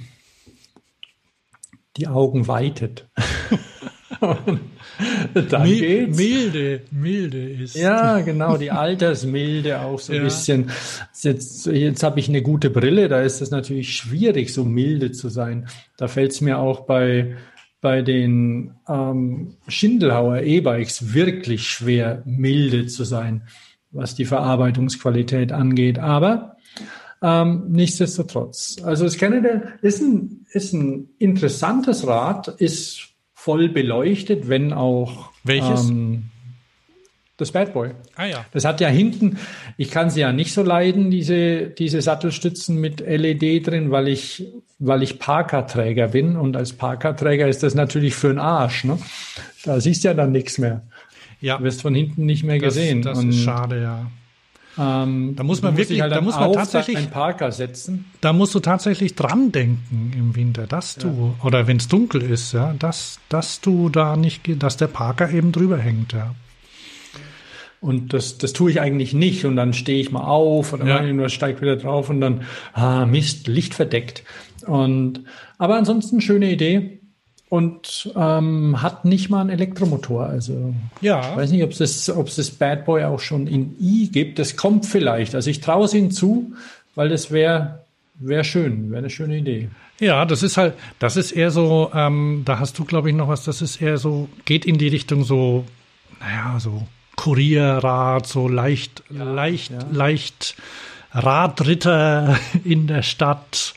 die 1.96 2.08
Augen 2.08 2.48
weitet. 2.48 3.08
dann 4.20 5.62
Mi 5.62 5.78
geht's. 5.78 6.16
Milde, 6.16 6.82
milde 6.90 7.48
ist. 7.48 7.76
Ja, 7.76 8.20
genau, 8.22 8.56
die 8.56 8.72
Altersmilde 8.72 9.80
auch 9.80 10.00
so 10.00 10.12
ein 10.12 10.18
ja. 10.18 10.24
bisschen. 10.24 10.70
Jetzt, 11.20 11.66
jetzt 11.66 12.02
habe 12.02 12.18
ich 12.18 12.28
eine 12.28 12.42
gute 12.42 12.70
Brille, 12.70 13.08
da 13.08 13.22
ist 13.22 13.40
es 13.40 13.52
natürlich 13.52 13.96
schwierig, 13.96 14.52
so 14.52 14.64
milde 14.64 15.12
zu 15.12 15.28
sein. 15.28 15.68
Da 15.96 16.08
fällt 16.08 16.32
es 16.32 16.40
mir 16.40 16.58
auch 16.58 16.80
bei, 16.80 17.36
bei 17.80 18.02
den 18.02 18.72
ähm, 18.88 19.54
Schindelhauer 19.68 20.40
E-Bikes 20.40 21.14
wirklich 21.14 21.68
schwer, 21.68 22.22
milde 22.24 22.86
zu 22.86 23.04
sein, 23.04 23.42
was 23.94 24.14
die 24.14 24.24
Verarbeitungsqualität 24.24 25.52
angeht. 25.52 25.98
Aber 25.98 26.56
ähm, 27.22 27.64
nichtsdestotrotz. 27.70 28.76
Also 28.84 29.04
das 29.04 29.16
Canada 29.16 29.62
ist 29.80 30.02
ein, 30.02 30.46
ist 30.52 30.74
ein 30.74 31.08
interessantes 31.18 32.06
Rad, 32.06 32.48
ist 32.48 33.08
voll 33.32 33.68
beleuchtet, 33.68 34.48
wenn 34.48 34.72
auch. 34.72 35.30
Welches? 35.42 35.88
Ähm, 35.88 36.24
das 37.36 37.50
Bad 37.50 37.72
Boy. 37.72 37.90
Ah 38.14 38.26
ja. 38.26 38.44
Das 38.52 38.64
hat 38.64 38.80
ja 38.80 38.88
hinten, 38.88 39.38
ich 39.76 39.90
kann 39.90 40.08
sie 40.08 40.20
ja 40.20 40.32
nicht 40.32 40.52
so 40.52 40.62
leiden, 40.62 41.10
diese, 41.10 41.66
diese 41.66 42.00
Sattelstützen 42.00 42.80
mit 42.80 43.00
LED 43.00 43.66
drin, 43.66 43.90
weil 43.90 44.06
ich, 44.06 44.46
weil 44.78 45.02
ich 45.02 45.18
Parker-Träger 45.18 46.08
bin. 46.08 46.36
Und 46.36 46.56
als 46.56 46.74
Parker-Träger 46.74 47.48
ist 47.48 47.64
das 47.64 47.74
natürlich 47.74 48.14
für 48.14 48.28
den 48.28 48.38
Arsch. 48.38 48.84
Ne? 48.84 48.98
Da 49.64 49.80
siehst 49.80 50.04
du 50.04 50.08
ja 50.08 50.14
dann 50.14 50.30
nichts 50.30 50.58
mehr. 50.58 50.82
Ja. 51.44 51.58
Du 51.58 51.64
wirst 51.64 51.82
von 51.82 51.94
hinten 51.94 52.24
nicht 52.24 52.42
mehr 52.42 52.58
das, 52.58 52.74
gesehen. 52.74 53.02
Das 53.02 53.18
Und, 53.18 53.28
ist 53.28 53.42
schade, 53.42 53.82
ja. 53.82 54.06
Ähm, 54.76 55.34
da 55.36 55.44
muss 55.44 55.60
man 55.60 55.76
wirklich, 55.76 56.00
halt 56.00 56.10
da 56.12 56.20
muss 56.22 56.34
man 56.34 56.52
tatsächlich 56.54 56.96
einen 56.96 57.10
Parker 57.10 57.52
setzen. 57.52 58.06
Da 58.22 58.32
musst 58.32 58.54
du 58.54 58.60
tatsächlich 58.60 59.14
dran 59.14 59.52
denken 59.52 60.12
im 60.16 60.34
Winter, 60.34 60.66
dass 60.66 60.96
du 60.96 61.08
ja. 61.38 61.46
oder 61.46 61.66
wenn 61.66 61.76
es 61.76 61.86
dunkel 61.86 62.22
ist, 62.22 62.52
ja, 62.52 62.74
dass 62.78 63.20
dass 63.28 63.60
du 63.60 63.88
da 63.90 64.16
nicht, 64.16 64.40
dass 64.62 64.76
der 64.76 64.88
Parker 64.88 65.30
eben 65.30 65.52
drüber 65.52 65.78
hängt, 65.78 66.14
ja. 66.14 66.34
Und 67.80 68.14
das, 68.14 68.38
das 68.38 68.54
tue 68.54 68.70
ich 68.70 68.80
eigentlich 68.80 69.12
nicht. 69.12 69.44
Und 69.44 69.56
dann 69.56 69.74
stehe 69.74 70.00
ich 70.00 70.10
mal 70.10 70.24
auf 70.24 70.72
oder 70.72 70.86
ja. 70.86 71.28
steige 71.28 71.60
wieder 71.60 71.76
drauf 71.76 72.08
und 72.08 72.22
dann, 72.22 72.44
ah, 72.72 73.04
Mist, 73.04 73.46
Licht 73.46 73.74
verdeckt. 73.74 74.24
Und, 74.66 75.24
aber 75.58 75.76
ansonsten 75.76 76.22
schöne 76.22 76.50
Idee 76.50 77.00
und 77.54 78.10
ähm, 78.16 78.82
hat 78.82 79.04
nicht 79.04 79.30
mal 79.30 79.40
einen 79.40 79.50
Elektromotor. 79.50 80.26
Also 80.26 80.74
ja. 81.00 81.20
ich 81.20 81.36
weiß 81.36 81.50
nicht, 81.52 81.62
ob 81.62 81.70
es 81.70 81.78
das, 81.78 82.06
das 82.06 82.50
Bad 82.50 82.84
Boy 82.84 83.04
auch 83.04 83.20
schon 83.20 83.46
in 83.46 83.76
i 83.80 84.08
gibt. 84.10 84.40
Das 84.40 84.56
kommt 84.56 84.86
vielleicht. 84.86 85.36
Also 85.36 85.50
ich 85.50 85.60
traue 85.60 85.84
es 85.84 85.94
ihnen 85.94 86.10
zu, 86.10 86.52
weil 86.96 87.08
das 87.08 87.30
wäre 87.30 87.84
wär 88.16 88.42
schön, 88.42 88.90
wäre 88.90 88.98
eine 88.98 89.10
schöne 89.10 89.38
Idee. 89.38 89.68
Ja, 90.00 90.24
das 90.24 90.42
ist 90.42 90.56
halt, 90.56 90.74
das 90.98 91.16
ist 91.16 91.30
eher 91.30 91.52
so, 91.52 91.92
ähm, 91.94 92.42
da 92.44 92.58
hast 92.58 92.76
du, 92.76 92.84
glaube 92.84 93.10
ich, 93.10 93.14
noch 93.14 93.28
was, 93.28 93.44
das 93.44 93.62
ist 93.62 93.80
eher 93.80 93.98
so, 93.98 94.28
geht 94.46 94.64
in 94.64 94.76
die 94.76 94.88
Richtung 94.88 95.22
so, 95.22 95.64
naja, 96.18 96.58
so 96.58 96.88
Kurierrad, 97.14 98.26
so 98.26 98.48
leicht, 98.48 99.04
ja, 99.10 99.22
leicht, 99.22 99.70
ja. 99.70 99.78
leicht 99.92 100.56
Radritter 101.12 102.36
in 102.64 102.88
der 102.88 103.02
Stadt 103.02 103.74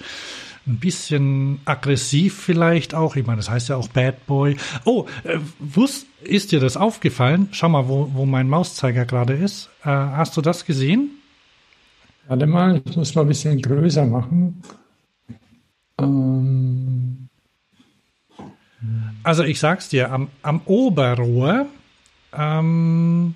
ein 0.67 0.79
bisschen 0.79 1.59
aggressiv 1.65 2.37
vielleicht 2.37 2.93
auch. 2.93 3.15
Ich 3.15 3.25
meine, 3.25 3.37
das 3.37 3.49
heißt 3.49 3.69
ja 3.69 3.75
auch 3.75 3.87
Bad 3.87 4.25
Boy. 4.25 4.57
Oh, 4.85 5.05
äh, 5.23 5.39
wusst, 5.59 6.07
ist 6.21 6.51
dir 6.51 6.59
das 6.59 6.77
aufgefallen? 6.77 7.49
Schau 7.51 7.69
mal, 7.69 7.87
wo, 7.87 8.09
wo 8.13 8.25
mein 8.25 8.49
Mauszeiger 8.49 9.05
gerade 9.05 9.33
ist. 9.33 9.69
Äh, 9.83 9.89
hast 9.89 10.35
du 10.37 10.41
das 10.41 10.65
gesehen? 10.65 11.11
Warte 12.27 12.45
mal, 12.45 12.81
ich 12.85 12.95
muss 12.97 13.15
mal 13.15 13.21
ein 13.21 13.27
bisschen 13.27 13.61
größer 13.61 14.05
machen. 14.05 14.61
Ähm. 15.99 17.29
Also 19.23 19.43
ich 19.43 19.59
sag's 19.59 19.89
dir, 19.89 20.11
am, 20.11 20.29
am 20.41 20.61
Oberrohr 20.65 21.67
ähm, 22.37 23.35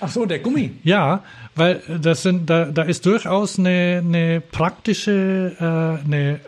Ach 0.00 0.08
so, 0.08 0.26
der 0.26 0.40
Gummi. 0.40 0.72
Ja, 0.84 1.22
weil 1.54 1.80
das 2.00 2.22
sind, 2.22 2.50
da, 2.50 2.66
da 2.66 2.82
ist 2.82 3.06
durchaus 3.06 3.58
eine, 3.58 4.02
eine 4.04 4.40
praktische, 4.40 5.56
äh, 5.58 6.04
eine 6.04 6.40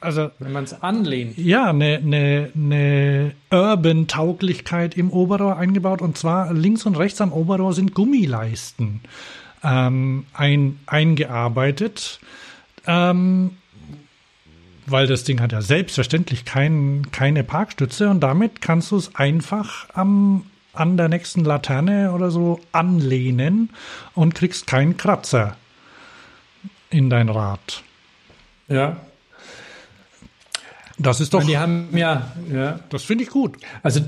also 0.00 0.30
wenn 0.38 0.52
man 0.52 0.64
es 0.64 0.82
anlehnt. 0.82 1.38
Ja, 1.38 1.70
eine, 1.70 1.96
eine, 1.96 2.50
eine 2.54 3.32
Urban-Tauglichkeit 3.50 4.96
im 4.96 5.10
Oberrohr 5.10 5.56
eingebaut 5.56 6.02
und 6.02 6.18
zwar 6.18 6.52
links 6.52 6.86
und 6.86 6.96
rechts 6.96 7.20
am 7.20 7.32
Oberrohr 7.32 7.72
sind 7.72 7.94
Gummileisten 7.94 9.00
ähm, 9.64 10.26
ein, 10.32 10.78
eingearbeitet. 10.86 12.20
Ähm, 12.86 13.56
weil 14.86 15.06
das 15.06 15.24
Ding 15.24 15.40
hat 15.40 15.52
ja 15.52 15.62
selbstverständlich 15.62 16.44
kein, 16.44 17.10
keine 17.10 17.42
Parkstütze 17.42 18.08
und 18.08 18.20
damit 18.20 18.60
kannst 18.60 18.92
du 18.92 18.96
es 18.96 19.14
einfach 19.16 19.88
am, 19.94 20.46
an 20.72 20.96
der 20.96 21.08
nächsten 21.08 21.44
Laterne 21.44 22.12
oder 22.12 22.30
so 22.30 22.60
anlehnen 22.70 23.70
und 24.14 24.34
kriegst 24.34 24.66
keinen 24.66 24.96
Kratzer 24.96 25.56
in 26.90 27.10
dein 27.10 27.28
Rad. 27.28 27.82
Ja. 28.68 28.96
Das 30.98 31.20
ist 31.20 31.34
doch. 31.34 31.44
Die 31.44 31.58
haben 31.58 31.88
ja, 31.92 32.32
ja. 32.52 32.80
Das 32.90 33.04
finde 33.04 33.24
ich 33.24 33.30
gut. 33.30 33.56
Also 33.82 34.00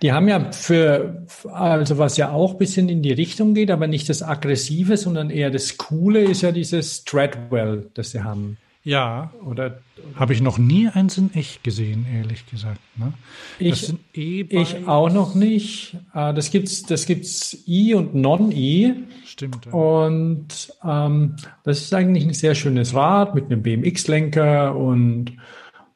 die 0.00 0.12
haben 0.12 0.28
ja 0.28 0.52
für, 0.52 1.26
also 1.50 1.98
was 1.98 2.16
ja 2.16 2.30
auch 2.30 2.52
ein 2.52 2.58
bisschen 2.58 2.88
in 2.88 3.02
die 3.02 3.12
Richtung 3.12 3.54
geht, 3.54 3.70
aber 3.70 3.86
nicht 3.86 4.08
das 4.08 4.22
Aggressive, 4.22 4.96
sondern 4.96 5.30
eher 5.30 5.50
das 5.50 5.76
Coole 5.76 6.20
ist 6.20 6.42
ja 6.42 6.52
dieses 6.52 7.04
Treadwell, 7.04 7.90
das 7.94 8.12
sie 8.12 8.22
haben. 8.22 8.58
Ja. 8.84 9.32
Oder, 9.44 9.78
habe 10.16 10.32
ich 10.32 10.42
noch 10.42 10.58
nie 10.58 10.88
eins 10.88 11.16
in 11.16 11.32
echt 11.34 11.62
gesehen, 11.62 12.04
ehrlich 12.12 12.46
gesagt. 12.50 12.80
Ne? 12.96 13.12
Ich, 13.60 13.94
e 14.14 14.40
ich 14.42 14.88
auch 14.88 15.08
noch 15.08 15.36
nicht. 15.36 15.96
Ah, 16.12 16.32
das 16.32 16.50
gibt's, 16.50 16.82
das 16.82 17.06
gibt's 17.06 17.62
E 17.66 17.94
und 17.94 18.14
Non-E. 18.14 18.94
Stimmt. 19.24 19.66
Ja. 19.66 19.72
Und 19.72 20.72
ähm, 20.84 21.36
das 21.62 21.82
ist 21.82 21.94
eigentlich 21.94 22.24
ein 22.24 22.34
sehr 22.34 22.56
schönes 22.56 22.94
Rad 22.94 23.36
mit 23.36 23.46
einem 23.46 23.62
BMX-Lenker 23.62 24.74
und 24.74 25.36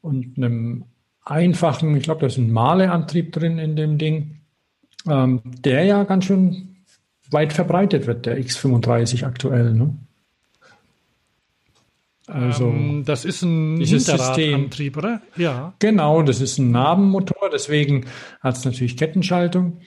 und 0.07 0.37
einem 0.37 0.85
einfachen, 1.24 1.97
ich 1.97 2.05
glaube, 2.05 2.20
da 2.20 2.28
ist 2.28 2.39
ein 2.39 2.53
Maleantrieb 2.53 3.33
drin 3.33 3.59
in 3.59 3.74
dem 3.74 3.99
Ding, 3.99 4.41
ähm, 5.09 5.43
der 5.45 5.85
ja 5.85 6.05
ganz 6.05 6.24
schön 6.24 6.77
weit 7.31 7.53
verbreitet 7.53 8.07
wird, 8.07 8.24
der 8.24 8.39
X35 8.39 9.24
aktuell. 9.24 9.74
Ne? 9.74 9.97
Also 12.28 12.69
ähm, 12.69 13.05
das 13.05 13.24
ist 13.24 13.43
ein 13.43 13.81
Hinterradantrieb, 13.81 14.97
oder? 14.97 15.23
Ja. 15.37 15.74
Genau, 15.81 16.23
das 16.23 16.41
ist 16.41 16.59
ein 16.59 16.70
Nabenmotor, 16.70 17.51
deswegen 17.53 18.07
hat 18.41 18.57
es 18.57 18.65
natürlich 18.65 18.97
Kettenschaltung. 18.97 19.81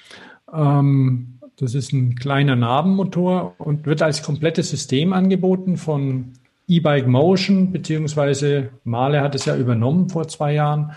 Ähm, 0.53 1.39
das 1.55 1.75
ist 1.75 1.93
ein 1.93 2.15
kleiner 2.15 2.55
Nabenmotor 2.55 3.55
und 3.57 3.85
wird 3.85 4.01
als 4.01 4.23
komplettes 4.23 4.69
System 4.69 5.13
angeboten 5.13 5.77
von 5.77 6.33
E-Bike 6.69 7.07
Motion, 7.07 7.71
beziehungsweise 7.71 8.69
Male 8.83 9.21
hat 9.21 9.35
es 9.35 9.45
ja 9.45 9.55
übernommen 9.55 10.09
vor 10.09 10.27
zwei 10.27 10.53
Jahren. 10.53 10.91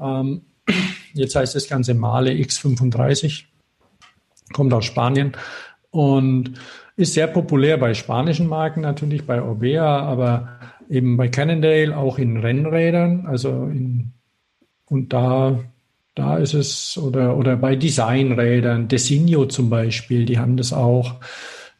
Ähm, 0.00 0.42
jetzt 1.12 1.36
heißt 1.36 1.54
das 1.54 1.68
Ganze 1.68 1.94
Male 1.94 2.32
X35, 2.32 3.44
kommt 4.52 4.72
aus 4.72 4.86
Spanien 4.86 5.32
und 5.90 6.54
ist 6.96 7.14
sehr 7.14 7.26
populär 7.26 7.76
bei 7.76 7.94
spanischen 7.94 8.48
Marken 8.48 8.80
natürlich, 8.80 9.24
bei 9.24 9.40
Orbea, 9.42 10.00
aber 10.00 10.58
eben 10.88 11.16
bei 11.16 11.28
Cannondale 11.28 11.96
auch 11.96 12.18
in 12.18 12.38
Rennrädern, 12.38 13.26
also 13.26 13.50
in, 13.66 14.12
und 14.86 15.12
da, 15.12 15.60
da 16.14 16.38
ist 16.38 16.54
es, 16.54 16.96
oder, 16.96 17.36
oder 17.36 17.56
bei 17.56 17.76
Designrädern, 17.76 18.88
Designo 18.88 19.44
zum 19.46 19.68
Beispiel, 19.68 20.24
die 20.24 20.38
haben 20.38 20.56
das 20.56 20.72
auch 20.72 21.16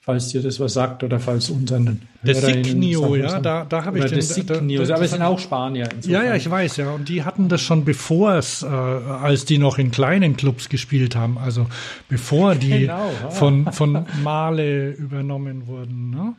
falls 0.08 0.28
dir 0.28 0.40
das 0.40 0.58
was 0.58 0.72
sagt 0.72 1.04
oder 1.04 1.20
falls 1.20 1.50
unseren 1.50 2.00
Designio, 2.22 3.14
ja, 3.14 3.40
da, 3.40 3.66
da 3.66 3.84
habe 3.84 3.98
ich 3.98 4.06
den. 4.06 4.14
Designio, 4.14 4.82
aber 4.82 5.02
es 5.02 5.10
sind 5.10 5.20
auch 5.20 5.38
Spanier. 5.38 5.86
Ja, 6.06 6.24
ja, 6.24 6.34
ich 6.34 6.48
weiß, 6.48 6.78
ja. 6.78 6.92
Und 6.92 7.10
die 7.10 7.24
hatten 7.24 7.50
das 7.50 7.60
schon 7.60 7.84
bevor 7.84 8.32
es, 8.36 8.62
äh, 8.62 8.66
als 8.66 9.44
die 9.44 9.58
noch 9.58 9.76
in 9.76 9.90
kleinen 9.90 10.38
Clubs 10.38 10.70
gespielt 10.70 11.14
haben, 11.14 11.36
also 11.36 11.66
bevor 12.08 12.54
die 12.54 12.86
genau, 12.86 13.10
ja. 13.22 13.28
von, 13.28 13.70
von 13.70 14.06
Male 14.24 14.92
übernommen 14.92 15.66
wurden. 15.66 16.08
Ne? 16.08 16.34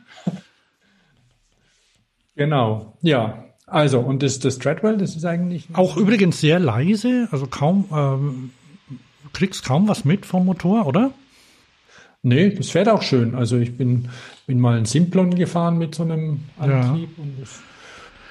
Genau, 2.34 2.96
ja. 3.02 3.44
Also, 3.68 4.00
und 4.00 4.24
das, 4.24 4.40
das 4.40 4.58
Treadwell, 4.58 4.98
das 4.98 5.14
ist 5.14 5.24
eigentlich. 5.24 5.68
Auch 5.74 5.96
übrigens 5.96 6.40
sehr 6.40 6.58
leise, 6.58 7.28
also 7.30 7.46
kaum, 7.46 7.84
ähm, 7.92 8.50
kriegst 9.32 9.64
kaum 9.64 9.86
was 9.86 10.04
mit 10.04 10.26
vom 10.26 10.44
Motor, 10.44 10.88
oder? 10.88 11.12
Nee, 12.22 12.50
das 12.50 12.70
fährt 12.70 12.88
auch 12.88 13.02
schön. 13.02 13.34
Also 13.34 13.56
ich 13.56 13.76
bin, 13.76 14.08
bin 14.46 14.60
mal 14.60 14.76
ein 14.76 14.84
Simplon 14.84 15.34
gefahren 15.34 15.78
mit 15.78 15.94
so 15.94 16.02
einem 16.02 16.40
Antrieb 16.58 17.08
ja. 17.16 17.22
und 17.22 17.40
das 17.40 17.60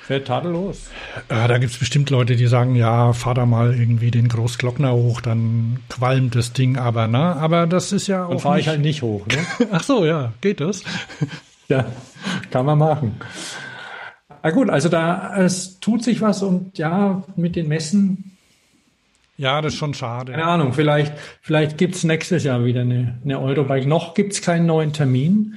fährt 0.03 0.27
tadellos. 0.27 0.89
Ja, 1.29 1.47
da 1.47 1.57
gibt 1.59 1.73
es 1.73 1.79
bestimmt 1.79 2.09
Leute, 2.09 2.35
die 2.35 2.47
sagen, 2.47 2.75
ja, 2.75 3.13
fahr 3.13 3.35
da 3.35 3.45
mal 3.45 3.75
irgendwie 3.75 4.09
den 4.09 4.27
Großglockner 4.27 4.91
hoch, 4.93 5.21
dann 5.21 5.79
qualmt 5.89 6.35
das 6.35 6.53
Ding 6.53 6.77
aber, 6.77 7.07
ne? 7.07 7.35
Aber 7.35 7.67
das 7.67 7.91
ist 7.91 8.07
ja 8.07 8.25
auch. 8.25 8.29
Dann 8.29 8.39
fahre 8.39 8.59
ich 8.59 8.67
halt 8.67 8.81
nicht 8.81 9.01
hoch, 9.01 9.27
ne? 9.27 9.67
Ach 9.71 9.83
so, 9.83 10.05
ja, 10.05 10.33
geht 10.41 10.61
das? 10.61 10.83
ja, 11.67 11.85
kann 12.49 12.65
man 12.65 12.79
machen. 12.79 13.21
Na 14.41 14.51
gut, 14.51 14.69
also 14.69 14.89
da 14.89 15.35
es 15.37 15.79
tut 15.79 16.03
sich 16.03 16.21
was 16.21 16.41
und 16.41 16.77
ja, 16.77 17.23
mit 17.35 17.55
den 17.55 17.67
Messen 17.67 18.37
ja, 19.39 19.61
das 19.61 19.71
ist 19.71 19.79
schon 19.79 19.93
schade. 19.93 20.33
Keine 20.33 20.43
Ahnung, 20.43 20.73
vielleicht, 20.73 21.13
vielleicht 21.41 21.77
gibt's 21.77 22.03
nächstes 22.03 22.43
Jahr 22.43 22.65
wieder 22.65 22.81
eine, 22.81 23.17
eine 23.23 23.39
Eurobike. 23.39 23.87
Noch 23.87 24.13
gibt's 24.13 24.41
keinen 24.41 24.65
neuen 24.65 24.91
Termin. 24.91 25.55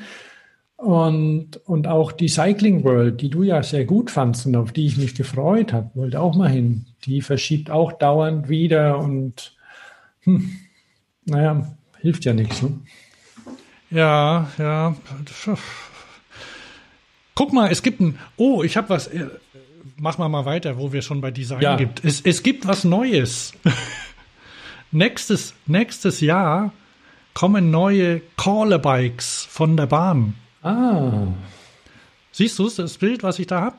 Und, 0.76 1.56
und 1.64 1.88
auch 1.88 2.12
die 2.12 2.28
Cycling 2.28 2.84
World, 2.84 3.20
die 3.20 3.28
du 3.28 3.42
ja 3.42 3.60
sehr 3.64 3.84
gut 3.84 4.12
fandst 4.12 4.46
und 4.46 4.54
auf 4.54 4.70
die 4.70 4.86
ich 4.86 4.98
mich 4.98 5.16
gefreut 5.16 5.72
habe, 5.72 5.90
wollte 5.94 6.20
auch 6.20 6.36
mal 6.36 6.48
hin. 6.48 6.86
Die 7.06 7.22
verschiebt 7.22 7.72
auch 7.72 7.92
dauernd 7.92 8.48
wieder 8.48 8.98
und 8.98 9.56
hm, 10.20 10.58
naja, 11.24 11.76
hilft 11.98 12.24
ja 12.24 12.34
nichts. 12.34 12.62
Ne? 12.62 12.78
Ja, 13.90 14.48
ja. 14.58 14.94
Guck 17.34 17.52
mal, 17.52 17.68
es 17.72 17.82
gibt 17.82 18.00
ein. 18.00 18.16
Oh, 18.36 18.62
ich 18.62 18.76
habe 18.76 18.90
was 18.90 19.10
machen 20.02 20.20
wir 20.20 20.28
mal 20.28 20.44
weiter, 20.44 20.76
wo 20.78 20.92
wir 20.92 21.00
schon 21.00 21.20
bei 21.20 21.30
Design 21.30 21.62
ja. 21.62 21.76
gibt. 21.76 22.04
Es, 22.04 22.20
es 22.22 22.42
gibt 22.42 22.66
was 22.66 22.82
Neues. 22.82 23.52
nächstes, 24.90 25.54
nächstes 25.66 26.20
Jahr 26.20 26.72
kommen 27.34 27.70
neue 27.70 28.20
Caller-Bikes 28.36 29.46
von 29.48 29.76
der 29.76 29.86
Bahn. 29.86 30.34
Ah. 30.62 31.28
Siehst 32.32 32.58
du 32.58 32.68
das 32.68 32.98
Bild, 32.98 33.22
was 33.22 33.38
ich 33.38 33.46
da 33.46 33.60
habe? 33.60 33.76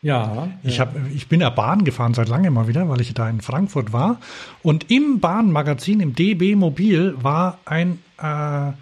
Ja. 0.00 0.48
Ich, 0.64 0.80
hab, 0.80 0.96
ich 1.14 1.28
bin 1.28 1.42
ja 1.42 1.50
Bahn 1.50 1.84
gefahren 1.84 2.14
seit 2.14 2.28
langem 2.28 2.54
mal 2.54 2.66
wieder, 2.66 2.88
weil 2.88 3.02
ich 3.02 3.12
da 3.12 3.28
in 3.28 3.42
Frankfurt 3.42 3.92
war. 3.92 4.20
Und 4.62 4.90
im 4.90 5.20
Bahnmagazin, 5.20 6.00
im 6.00 6.14
DB 6.14 6.56
Mobil, 6.56 7.14
war 7.20 7.58
ein, 7.66 7.98
äh, 8.18 8.22
war 8.22 8.74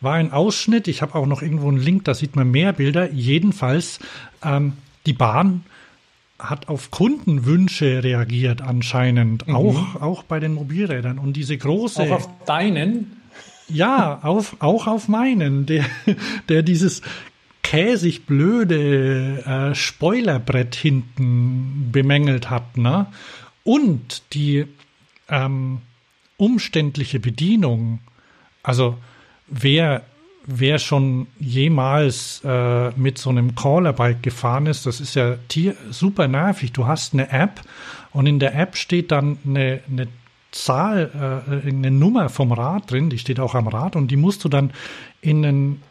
ein 0.00 0.32
Ausschnitt. 0.32 0.86
Ich 0.86 1.02
habe 1.02 1.16
auch 1.16 1.26
noch 1.26 1.42
irgendwo 1.42 1.68
einen 1.68 1.80
Link, 1.80 2.04
da 2.04 2.14
sieht 2.14 2.36
man 2.36 2.50
mehr 2.52 2.72
Bilder. 2.72 3.10
Jedenfalls, 3.12 3.98
ähm, 4.44 4.74
die 5.06 5.12
Bahn 5.12 5.64
hat 6.50 6.68
auf 6.68 6.90
Kundenwünsche 6.90 8.02
reagiert 8.02 8.62
anscheinend, 8.62 9.46
mhm. 9.46 9.54
auch, 9.54 10.00
auch 10.00 10.22
bei 10.22 10.40
den 10.40 10.54
Mobilrädern. 10.54 11.18
Und 11.18 11.34
diese 11.34 11.56
große. 11.56 12.02
Auch 12.02 12.10
auf 12.10 12.28
deinen? 12.46 13.20
Ja, 13.68 14.20
auf, 14.22 14.56
auch 14.60 14.86
auf 14.86 15.08
meinen, 15.08 15.66
der, 15.66 15.84
der 16.48 16.62
dieses 16.62 17.02
käsig 17.62 18.26
blöde 18.26 19.42
äh, 19.44 19.74
Spoilerbrett 19.74 20.74
hinten 20.74 21.88
bemängelt 21.90 22.50
hat, 22.50 22.76
ne? 22.76 23.06
Und 23.64 24.22
die 24.34 24.66
ähm, 25.28 25.78
umständliche 26.36 27.20
Bedienung. 27.20 28.00
Also 28.62 28.98
wer 29.46 30.02
wer 30.46 30.78
schon 30.78 31.26
jemals 31.38 32.42
äh, 32.44 32.90
mit 32.96 33.18
so 33.18 33.30
einem 33.30 33.54
Callerbike 33.54 34.22
gefahren 34.22 34.66
ist, 34.66 34.86
das 34.86 35.00
ist 35.00 35.14
ja 35.14 35.36
tier 35.48 35.74
super 35.90 36.28
nervig. 36.28 36.72
Du 36.72 36.86
hast 36.86 37.14
eine 37.14 37.30
App 37.30 37.60
und 38.12 38.26
in 38.26 38.38
der 38.38 38.54
App 38.54 38.76
steht 38.76 39.10
dann 39.10 39.38
eine, 39.46 39.80
eine 39.90 40.08
Zahl, 40.50 41.42
äh, 41.46 41.68
eine 41.68 41.90
Nummer 41.90 42.28
vom 42.28 42.52
Rad 42.52 42.90
drin, 42.90 43.10
die 43.10 43.18
steht 43.18 43.40
auch 43.40 43.54
am 43.54 43.68
Rad 43.68 43.96
und 43.96 44.10
die 44.10 44.16
musst 44.16 44.44
du 44.44 44.48
dann 44.48 44.72
in 45.20 45.44
einen 45.44 45.82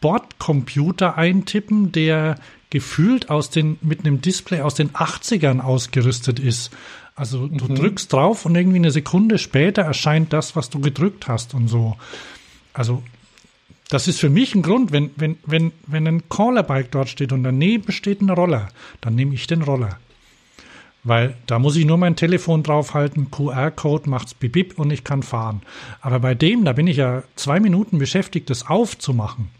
Bordcomputer 0.00 1.16
eintippen, 1.16 1.92
der 1.92 2.36
gefühlt 2.70 3.30
aus 3.30 3.50
den, 3.50 3.78
mit 3.82 4.00
einem 4.00 4.20
Display 4.20 4.60
aus 4.62 4.74
den 4.74 4.90
80ern 4.90 5.60
ausgerüstet 5.60 6.40
ist. 6.40 6.70
Also 7.14 7.46
du 7.46 7.66
mhm. 7.66 7.74
drückst 7.74 8.12
drauf 8.12 8.46
und 8.46 8.54
irgendwie 8.54 8.78
eine 8.78 8.90
Sekunde 8.90 9.38
später 9.38 9.82
erscheint 9.82 10.32
das, 10.32 10.56
was 10.56 10.70
du 10.70 10.80
gedrückt 10.80 11.28
hast 11.28 11.54
und 11.54 11.68
so. 11.68 11.96
Also 12.72 13.02
das 13.92 14.08
ist 14.08 14.20
für 14.20 14.30
mich 14.30 14.54
ein 14.54 14.62
Grund, 14.62 14.90
wenn, 14.90 15.10
wenn, 15.16 15.36
wenn, 15.44 15.70
wenn 15.86 16.08
ein 16.08 16.28
Callerbike 16.30 16.90
dort 16.90 17.10
steht 17.10 17.30
und 17.30 17.42
daneben 17.42 17.92
steht 17.92 18.22
ein 18.22 18.30
Roller, 18.30 18.70
dann 19.02 19.14
nehme 19.14 19.34
ich 19.34 19.46
den 19.46 19.60
Roller. 19.60 19.98
Weil 21.04 21.36
da 21.46 21.58
muss 21.58 21.76
ich 21.76 21.84
nur 21.84 21.98
mein 21.98 22.16
Telefon 22.16 22.62
draufhalten, 22.62 23.30
QR-Code 23.30 24.08
macht's 24.08 24.32
bip 24.32 24.78
und 24.78 24.90
ich 24.90 25.04
kann 25.04 25.22
fahren. 25.22 25.60
Aber 26.00 26.20
bei 26.20 26.34
dem, 26.34 26.64
da 26.64 26.72
bin 26.72 26.86
ich 26.86 26.96
ja 26.96 27.22
zwei 27.36 27.60
Minuten 27.60 27.98
beschäftigt, 27.98 28.48
das 28.48 28.66
aufzumachen. 28.66 29.50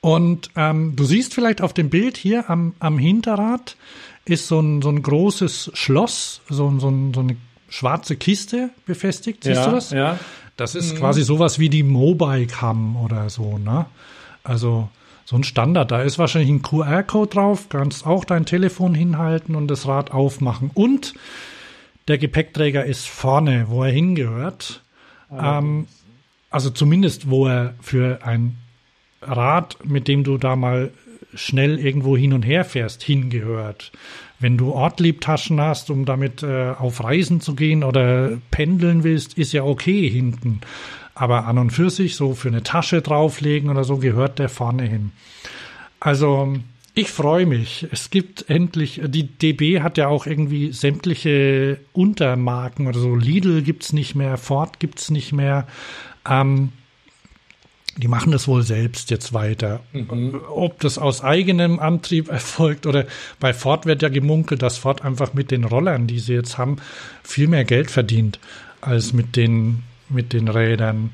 Und 0.00 0.50
ähm, 0.54 0.94
du 0.94 1.04
siehst 1.04 1.34
vielleicht 1.34 1.62
auf 1.62 1.72
dem 1.72 1.90
Bild 1.90 2.16
hier 2.16 2.48
am, 2.48 2.74
am 2.78 2.96
Hinterrad 2.96 3.76
ist 4.24 4.46
so 4.46 4.60
ein, 4.60 4.82
so 4.82 4.90
ein 4.90 5.02
großes 5.02 5.72
Schloss, 5.74 6.42
so, 6.48 6.70
so, 6.78 7.10
so 7.12 7.20
eine 7.20 7.36
schwarze 7.68 8.14
Kiste 8.14 8.70
befestigt. 8.86 9.42
Siehst 9.42 9.56
ja, 9.56 9.66
du 9.66 9.72
das? 9.72 9.90
Ja. 9.90 10.18
Das 10.58 10.74
ist 10.74 10.94
mhm. 10.94 10.98
quasi 10.98 11.22
sowas 11.22 11.58
wie 11.58 11.70
die 11.70 11.84
Mobile 11.84 12.46
Cam 12.46 12.96
oder 12.96 13.30
so, 13.30 13.58
ne? 13.58 13.86
Also 14.42 14.88
so 15.24 15.36
ein 15.36 15.44
Standard. 15.44 15.90
Da 15.90 16.02
ist 16.02 16.18
wahrscheinlich 16.18 16.50
ein 16.50 16.62
QR-Code 16.62 17.30
drauf, 17.30 17.68
kannst 17.68 18.04
auch 18.04 18.24
dein 18.24 18.44
Telefon 18.44 18.94
hinhalten 18.94 19.54
und 19.54 19.68
das 19.68 19.86
Rad 19.86 20.10
aufmachen. 20.10 20.70
Und 20.74 21.14
der 22.08 22.18
Gepäckträger 22.18 22.84
ist 22.84 23.08
vorne, 23.08 23.66
wo 23.68 23.84
er 23.84 23.92
hingehört. 23.92 24.82
Ah, 25.30 25.58
ähm, 25.58 25.86
also 26.50 26.70
zumindest, 26.70 27.30
wo 27.30 27.46
er 27.46 27.74
für 27.80 28.24
ein 28.24 28.56
Rad, 29.22 29.76
mit 29.84 30.08
dem 30.08 30.24
du 30.24 30.38
da 30.38 30.56
mal 30.56 30.90
schnell 31.34 31.78
irgendwo 31.78 32.16
hin 32.16 32.32
und 32.32 32.42
her 32.42 32.64
fährst, 32.64 33.02
hingehört. 33.02 33.92
Wenn 34.40 34.56
du 34.56 34.72
Ortliebtaschen 34.72 35.60
hast, 35.60 35.90
um 35.90 36.04
damit 36.04 36.42
äh, 36.42 36.70
auf 36.70 37.02
Reisen 37.02 37.40
zu 37.40 37.54
gehen 37.54 37.82
oder 37.82 38.38
pendeln 38.50 39.02
willst, 39.02 39.36
ist 39.36 39.52
ja 39.52 39.64
okay 39.64 40.08
hinten. 40.08 40.60
Aber 41.14 41.46
an 41.46 41.58
und 41.58 41.70
für 41.70 41.90
sich, 41.90 42.14
so 42.14 42.34
für 42.34 42.48
eine 42.48 42.62
Tasche 42.62 43.02
drauflegen 43.02 43.70
oder 43.70 43.82
so, 43.82 43.96
gehört 43.96 44.38
der 44.38 44.48
vorne 44.48 44.84
hin. 44.84 45.10
Also, 45.98 46.54
ich 46.94 47.10
freue 47.10 47.46
mich. 47.46 47.86
Es 47.90 48.10
gibt 48.10 48.48
endlich, 48.48 49.00
die 49.04 49.26
DB 49.26 49.80
hat 49.80 49.98
ja 49.98 50.06
auch 50.08 50.26
irgendwie 50.26 50.72
sämtliche 50.72 51.78
Untermarken 51.92 52.86
oder 52.86 53.00
so. 53.00 53.16
Lidl 53.16 53.62
gibt's 53.62 53.92
nicht 53.92 54.14
mehr, 54.14 54.36
Ford 54.36 54.78
gibt's 54.78 55.10
nicht 55.10 55.32
mehr. 55.32 55.66
Ähm, 56.28 56.70
die 57.98 58.08
machen 58.08 58.30
das 58.30 58.46
wohl 58.46 58.62
selbst 58.62 59.10
jetzt 59.10 59.32
weiter. 59.34 59.80
Mhm. 59.92 60.40
Ob 60.48 60.78
das 60.80 60.98
aus 60.98 61.22
eigenem 61.22 61.80
Antrieb 61.80 62.28
erfolgt 62.30 62.86
oder 62.86 63.06
bei 63.40 63.52
Ford 63.52 63.86
wird 63.86 64.02
ja 64.02 64.08
gemunkelt, 64.08 64.62
dass 64.62 64.78
Ford 64.78 65.04
einfach 65.04 65.34
mit 65.34 65.50
den 65.50 65.64
Rollern, 65.64 66.06
die 66.06 66.20
sie 66.20 66.34
jetzt 66.34 66.58
haben, 66.58 66.76
viel 67.22 67.48
mehr 67.48 67.64
Geld 67.64 67.90
verdient 67.90 68.38
als 68.80 69.12
mit 69.12 69.34
den, 69.34 69.82
mit 70.08 70.32
den 70.32 70.46
Rädern. 70.46 71.10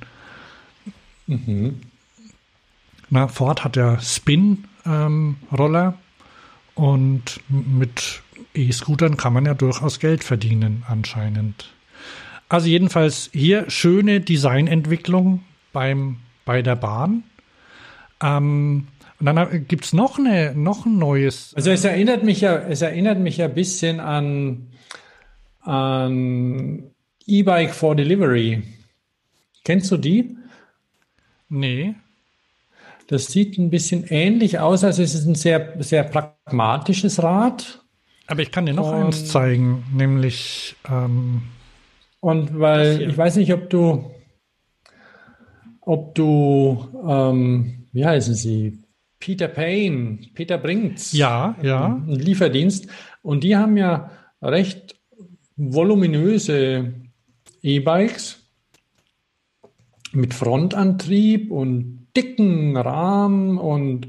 Mhm. 1.27 1.81
Na, 3.09 3.29
Ford 3.29 3.65
hat 3.65 3.77
ja 3.77 3.99
Spin-Roller 3.99 5.87
ähm, 5.87 5.95
und 6.75 7.41
mit 7.49 8.23
E-Scootern 8.53 9.17
kann 9.17 9.33
man 9.33 9.47
ja 9.47 9.55
durchaus 9.55 10.01
Geld 10.01 10.23
verdienen 10.23 10.85
anscheinend. 10.87 11.73
Also 12.51 12.69
jedenfalls 12.69 13.31
hier 13.33 13.71
schöne 13.71 14.21
Designentwicklung 14.21 15.43
beim 15.73 16.19
bei 16.45 16.63
der 16.63 16.77
Bahn. 16.77 17.25
Ähm, 18.23 18.89
und 19.21 19.27
dann 19.27 19.67
gibt 19.69 19.85
es 19.85 19.93
noch, 19.93 20.19
eine, 20.19 20.55
noch 20.55 20.87
ein 20.87 20.99
neues. 20.99 21.55
Also 21.55 21.71
es 21.71 21.85
erinnert 21.85 22.25
mich 22.25 22.41
ja, 22.41 22.57
es 22.57 22.83
erinnert 22.83 23.19
mich 23.19 23.39
ja 23.39 23.47
ein 23.47 23.55
bisschen 23.55 24.01
an, 24.01 24.69
an 25.61 26.91
E-Bike 27.27 27.75
for 27.75 27.95
Delivery. 27.95 28.63
Kennst 29.65 29.91
du 29.91 29.97
die? 29.97 30.37
Nee. 31.49 31.95
Das 33.07 33.27
sieht 33.27 33.59
ein 33.59 33.71
bisschen 33.71 34.05
ähnlich 34.09 34.59
aus, 34.59 34.83
also 34.83 35.03
es 35.03 35.15
ist 35.15 35.27
ein 35.27 35.35
sehr, 35.35 35.75
sehr 35.81 36.05
pragmatisches 36.05 37.23
Rad. 37.23 37.83
Aber 38.27 38.41
ich 38.41 38.51
kann 38.51 38.67
dir 38.67 38.73
noch 38.73 38.91
und, 38.91 39.07
eins 39.07 39.27
zeigen, 39.27 39.85
nämlich. 39.93 40.77
Ähm, 40.91 41.43
und 42.21 42.59
weil, 42.59 43.03
ich 43.03 43.17
weiß 43.17 43.37
nicht, 43.37 43.53
ob 43.53 43.69
du 43.69 44.11
ob 45.87 46.15
du, 46.15 46.87
ähm, 47.07 47.87
wie 47.93 48.05
heißen 48.05 48.35
sie? 48.35 48.79
Peter 49.19 49.49
Payne, 49.49 50.19
Peter 50.35 50.59
Brinks. 50.59 51.13
Ja, 51.13 51.57
ja. 51.63 51.87
Ein 51.87 52.09
Lieferdienst. 52.09 52.89
Und 53.23 53.43
die 53.43 53.57
haben 53.57 53.77
ja 53.77 54.11
recht 54.43 54.97
voluminöse 55.57 56.93
E-Bikes 57.63 58.41
mit 60.13 60.35
Frontantrieb 60.35 61.51
und 61.51 62.09
dicken 62.17 62.77
Rahmen 62.77 63.59
und 63.59 64.09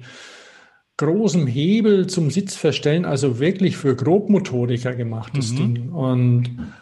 großem 0.98 1.48
Hebel 1.48 2.08
zum 2.08 2.30
Sitzverstellen, 2.30 3.06
also 3.06 3.40
wirklich 3.40 3.78
für 3.78 3.96
Grobmotoriker 3.96 4.96
gemachtes 4.96 5.54
mhm. 5.54 5.58
Ding. 5.58 5.90
Und 5.90 6.74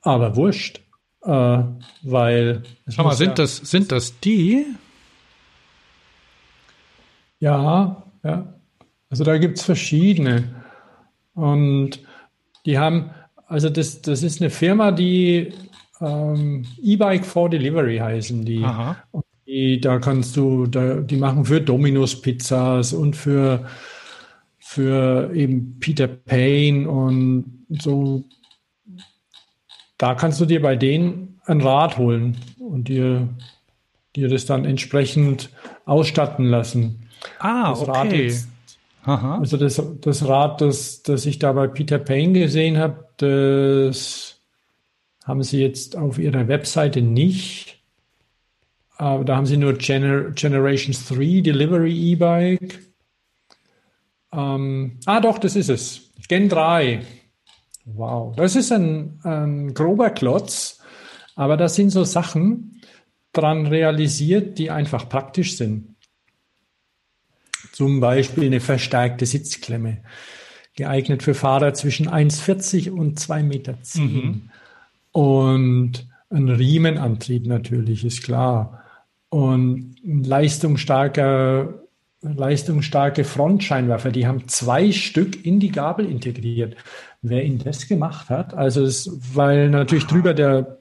aber 0.00 0.36
wurscht. 0.36 0.80
Äh, 1.28 1.62
weil. 2.04 2.62
Schau 2.88 3.04
mal, 3.04 3.14
sind, 3.14 3.28
ja, 3.28 3.34
das, 3.34 3.58
sind 3.58 3.92
das 3.92 4.18
die? 4.20 4.64
Ja, 7.38 8.02
ja. 8.24 8.54
Also 9.10 9.24
da 9.24 9.36
gibt 9.36 9.58
es 9.58 9.64
verschiedene. 9.64 10.64
Und 11.34 12.00
die 12.64 12.78
haben, 12.78 13.10
also 13.46 13.68
das, 13.68 14.00
das 14.00 14.22
ist 14.22 14.40
eine 14.40 14.48
Firma, 14.48 14.90
die 14.90 15.52
ähm, 16.00 16.64
E-Bike 16.82 17.26
for 17.26 17.50
Delivery 17.50 17.98
heißen 17.98 18.46
die. 18.46 18.66
Die, 19.46 19.80
da 19.80 19.98
kannst 19.98 20.34
du, 20.36 20.66
da, 20.66 20.96
die 20.96 21.16
machen 21.16 21.44
für 21.44 21.60
Domino's 21.60 22.20
Pizzas 22.22 22.94
und 22.94 23.16
für, 23.16 23.66
für 24.58 25.30
eben 25.34 25.78
Peter 25.78 26.06
Payne 26.06 26.88
und 26.88 27.66
so 27.68 28.24
da 29.98 30.14
kannst 30.14 30.40
du 30.40 30.46
dir 30.46 30.62
bei 30.62 30.76
denen 30.76 31.40
ein 31.44 31.60
Rad 31.60 31.98
holen 31.98 32.36
und 32.58 32.88
dir, 32.88 33.28
dir 34.14 34.28
das 34.28 34.46
dann 34.46 34.64
entsprechend 34.64 35.50
ausstatten 35.84 36.46
lassen. 36.46 37.08
Ah, 37.40 37.70
das 37.70 37.80
okay. 37.80 38.26
Jetzt, 38.26 38.48
also 39.04 39.56
das, 39.56 39.82
das 40.00 40.26
Rad, 40.26 40.60
das, 40.60 41.02
das 41.02 41.26
ich 41.26 41.38
da 41.38 41.52
bei 41.52 41.66
Peter 41.66 41.98
Payne 41.98 42.38
gesehen 42.38 42.78
habe, 42.78 43.06
das 43.16 44.40
haben 45.24 45.42
sie 45.42 45.60
jetzt 45.60 45.96
auf 45.96 46.18
ihrer 46.18 46.48
Webseite 46.48 47.02
nicht. 47.02 47.78
Aber 48.96 49.24
da 49.24 49.36
haben 49.36 49.46
sie 49.46 49.56
nur 49.56 49.74
Gener 49.74 50.30
Generations 50.32 51.06
3 51.08 51.40
Delivery 51.40 52.12
E-Bike. 52.12 52.80
Ähm, 54.32 54.98
ah, 55.06 55.20
doch, 55.20 55.38
das 55.38 55.56
ist 55.56 55.70
es. 55.70 56.10
Gen 56.28 56.48
3. 56.48 57.02
Wow, 57.94 58.36
das 58.36 58.54
ist 58.56 58.70
ein, 58.72 59.18
ein 59.22 59.74
grober 59.74 60.10
Klotz, 60.10 60.80
aber 61.34 61.56
da 61.56 61.68
sind 61.68 61.90
so 61.90 62.04
Sachen 62.04 62.82
dran 63.32 63.66
realisiert, 63.66 64.58
die 64.58 64.70
einfach 64.70 65.08
praktisch 65.08 65.56
sind. 65.56 65.94
Zum 67.72 68.00
Beispiel 68.00 68.46
eine 68.46 68.60
verstärkte 68.60 69.26
Sitzklemme, 69.26 69.98
geeignet 70.74 71.22
für 71.22 71.34
Fahrer 71.34 71.74
zwischen 71.74 72.08
1,40 72.08 72.90
und 72.90 73.18
2,10 73.20 73.42
Meter. 73.42 73.78
Mhm. 73.94 74.50
Und 75.12 76.08
ein 76.30 76.48
Riemenantrieb 76.48 77.46
natürlich, 77.46 78.04
ist 78.04 78.22
klar. 78.22 78.84
Und 79.30 79.96
ein 80.04 80.24
leistungsstarker 80.24 81.82
leistungsstarke 82.22 83.24
Frontscheinwerfer. 83.24 84.10
Die 84.10 84.26
haben 84.26 84.48
zwei 84.48 84.92
Stück 84.92 85.44
in 85.44 85.60
die 85.60 85.70
Gabel 85.70 86.06
integriert. 86.06 86.76
Wer 87.22 87.44
ihn 87.44 87.58
das 87.58 87.88
gemacht 87.88 88.30
hat, 88.30 88.54
also 88.54 88.82
es, 88.84 89.10
weil 89.34 89.70
natürlich 89.70 90.06
drüber 90.06 90.34
der, 90.34 90.78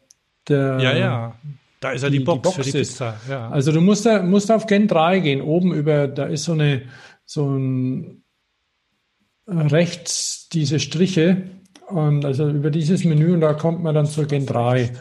der 0.47 0.79
ja 0.79 0.97
ja 0.97 1.35
da 1.79 1.91
ist 1.91 2.03
ja 2.03 2.09
die, 2.09 2.19
die, 2.19 2.23
Box, 2.23 2.37
die 2.37 2.43
Box 2.43 2.55
für 2.55 2.63
die 2.63 2.71
Pizza. 2.71 3.19
Ja. 3.29 3.49
Also 3.49 3.71
du 3.71 3.81
musst 3.81 4.05
da, 4.05 4.23
musst 4.23 4.51
auf 4.51 4.65
Gen 4.65 4.87
3 4.87 5.19
gehen. 5.19 5.41
Oben 5.41 5.73
über 5.73 6.07
da 6.07 6.25
ist 6.25 6.43
so 6.43 6.53
eine 6.53 6.83
so 7.25 7.47
ein 7.49 8.23
rechts 9.47 10.49
diese 10.49 10.79
Striche 10.79 11.43
und 11.87 12.25
also 12.25 12.49
über 12.49 12.69
dieses 12.69 13.03
Menü 13.03 13.33
und 13.33 13.41
da 13.41 13.53
kommt 13.53 13.83
man 13.83 13.95
dann 13.95 14.05
zur 14.05 14.25
Gen 14.25 14.45
3. 14.45 14.91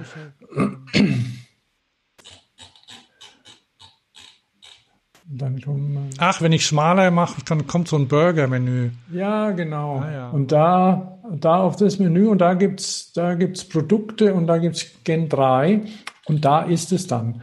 Dann 5.39 5.61
kommen, 5.61 6.11
Ach, 6.19 6.41
wenn 6.41 6.53
ich 6.53 6.65
schmaler 6.65 7.11
mache, 7.11 7.43
dann 7.45 7.67
kommt 7.67 7.89
so 7.89 7.97
ein 7.97 8.09
Burger-Menü. 8.09 8.91
Ja, 9.13 9.51
genau. 9.51 9.99
Ah, 9.99 10.13
ja. 10.13 10.31
Und 10.31 10.51
da, 10.51 11.19
da 11.31 11.57
auf 11.57 11.77
das 11.77 11.99
Menü 11.99 12.29
und 12.29 12.39
da 12.39 12.55
gibt's 12.55 13.13
da 13.13 13.35
gibt's 13.35 13.65
Produkte 13.65 14.33
und 14.33 14.47
da 14.47 14.59
gibt's 14.59 14.87
Gen 15.05 15.29
3 15.29 15.83
und 16.27 16.45
da 16.45 16.63
ist 16.63 16.93
es 16.93 17.07
dann. 17.07 17.43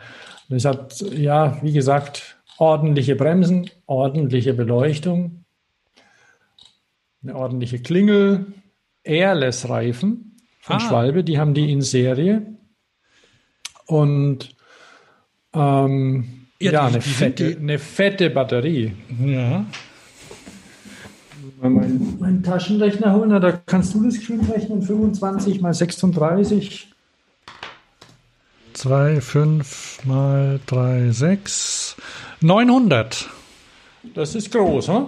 Es 0.49 0.65
hat, 0.65 1.02
ja, 1.02 1.57
wie 1.61 1.74
gesagt, 1.74 2.38
ordentliche 2.57 3.15
Bremsen, 3.15 3.70
ordentliche 3.86 4.53
Beleuchtung, 4.53 5.45
eine 7.22 7.36
ordentliche 7.36 7.80
Klingel, 7.80 8.53
Airless-Reifen 9.03 10.38
von 10.60 10.76
ah. 10.78 10.80
Schwalbe, 10.80 11.24
die 11.24 11.40
haben 11.40 11.53
die 11.53 11.72
in 11.72 11.82
Serie. 11.82 12.57
Und 13.86 14.56
ähm, 15.53 16.43
ja, 16.64 16.72
ja 16.72 16.85
eine, 16.88 17.02
fette, 17.02 17.57
eine 17.60 17.80
fette 17.80 18.30
Batterie. 18.30 18.94
Ja. 19.23 19.65
Mal 21.61 21.69
meinen, 21.69 22.18
meinen 22.19 22.44
Taschenrechner 22.44 23.14
holen, 23.14 23.30
da 23.30 23.52
kannst 23.65 23.94
du 23.94 24.03
das 24.03 24.15
schön 24.15 24.41
rechnen. 24.41 24.81
25 24.81 25.61
mal 25.61 25.73
36. 25.73 26.90
2, 28.73 29.22
5 29.22 29.99
mal 30.06 30.60
3, 30.65 31.11
6. 31.11 31.95
900. 32.41 33.30
Das 34.14 34.35
ist 34.35 34.52
groß, 34.52 34.90
hm? 34.90 35.07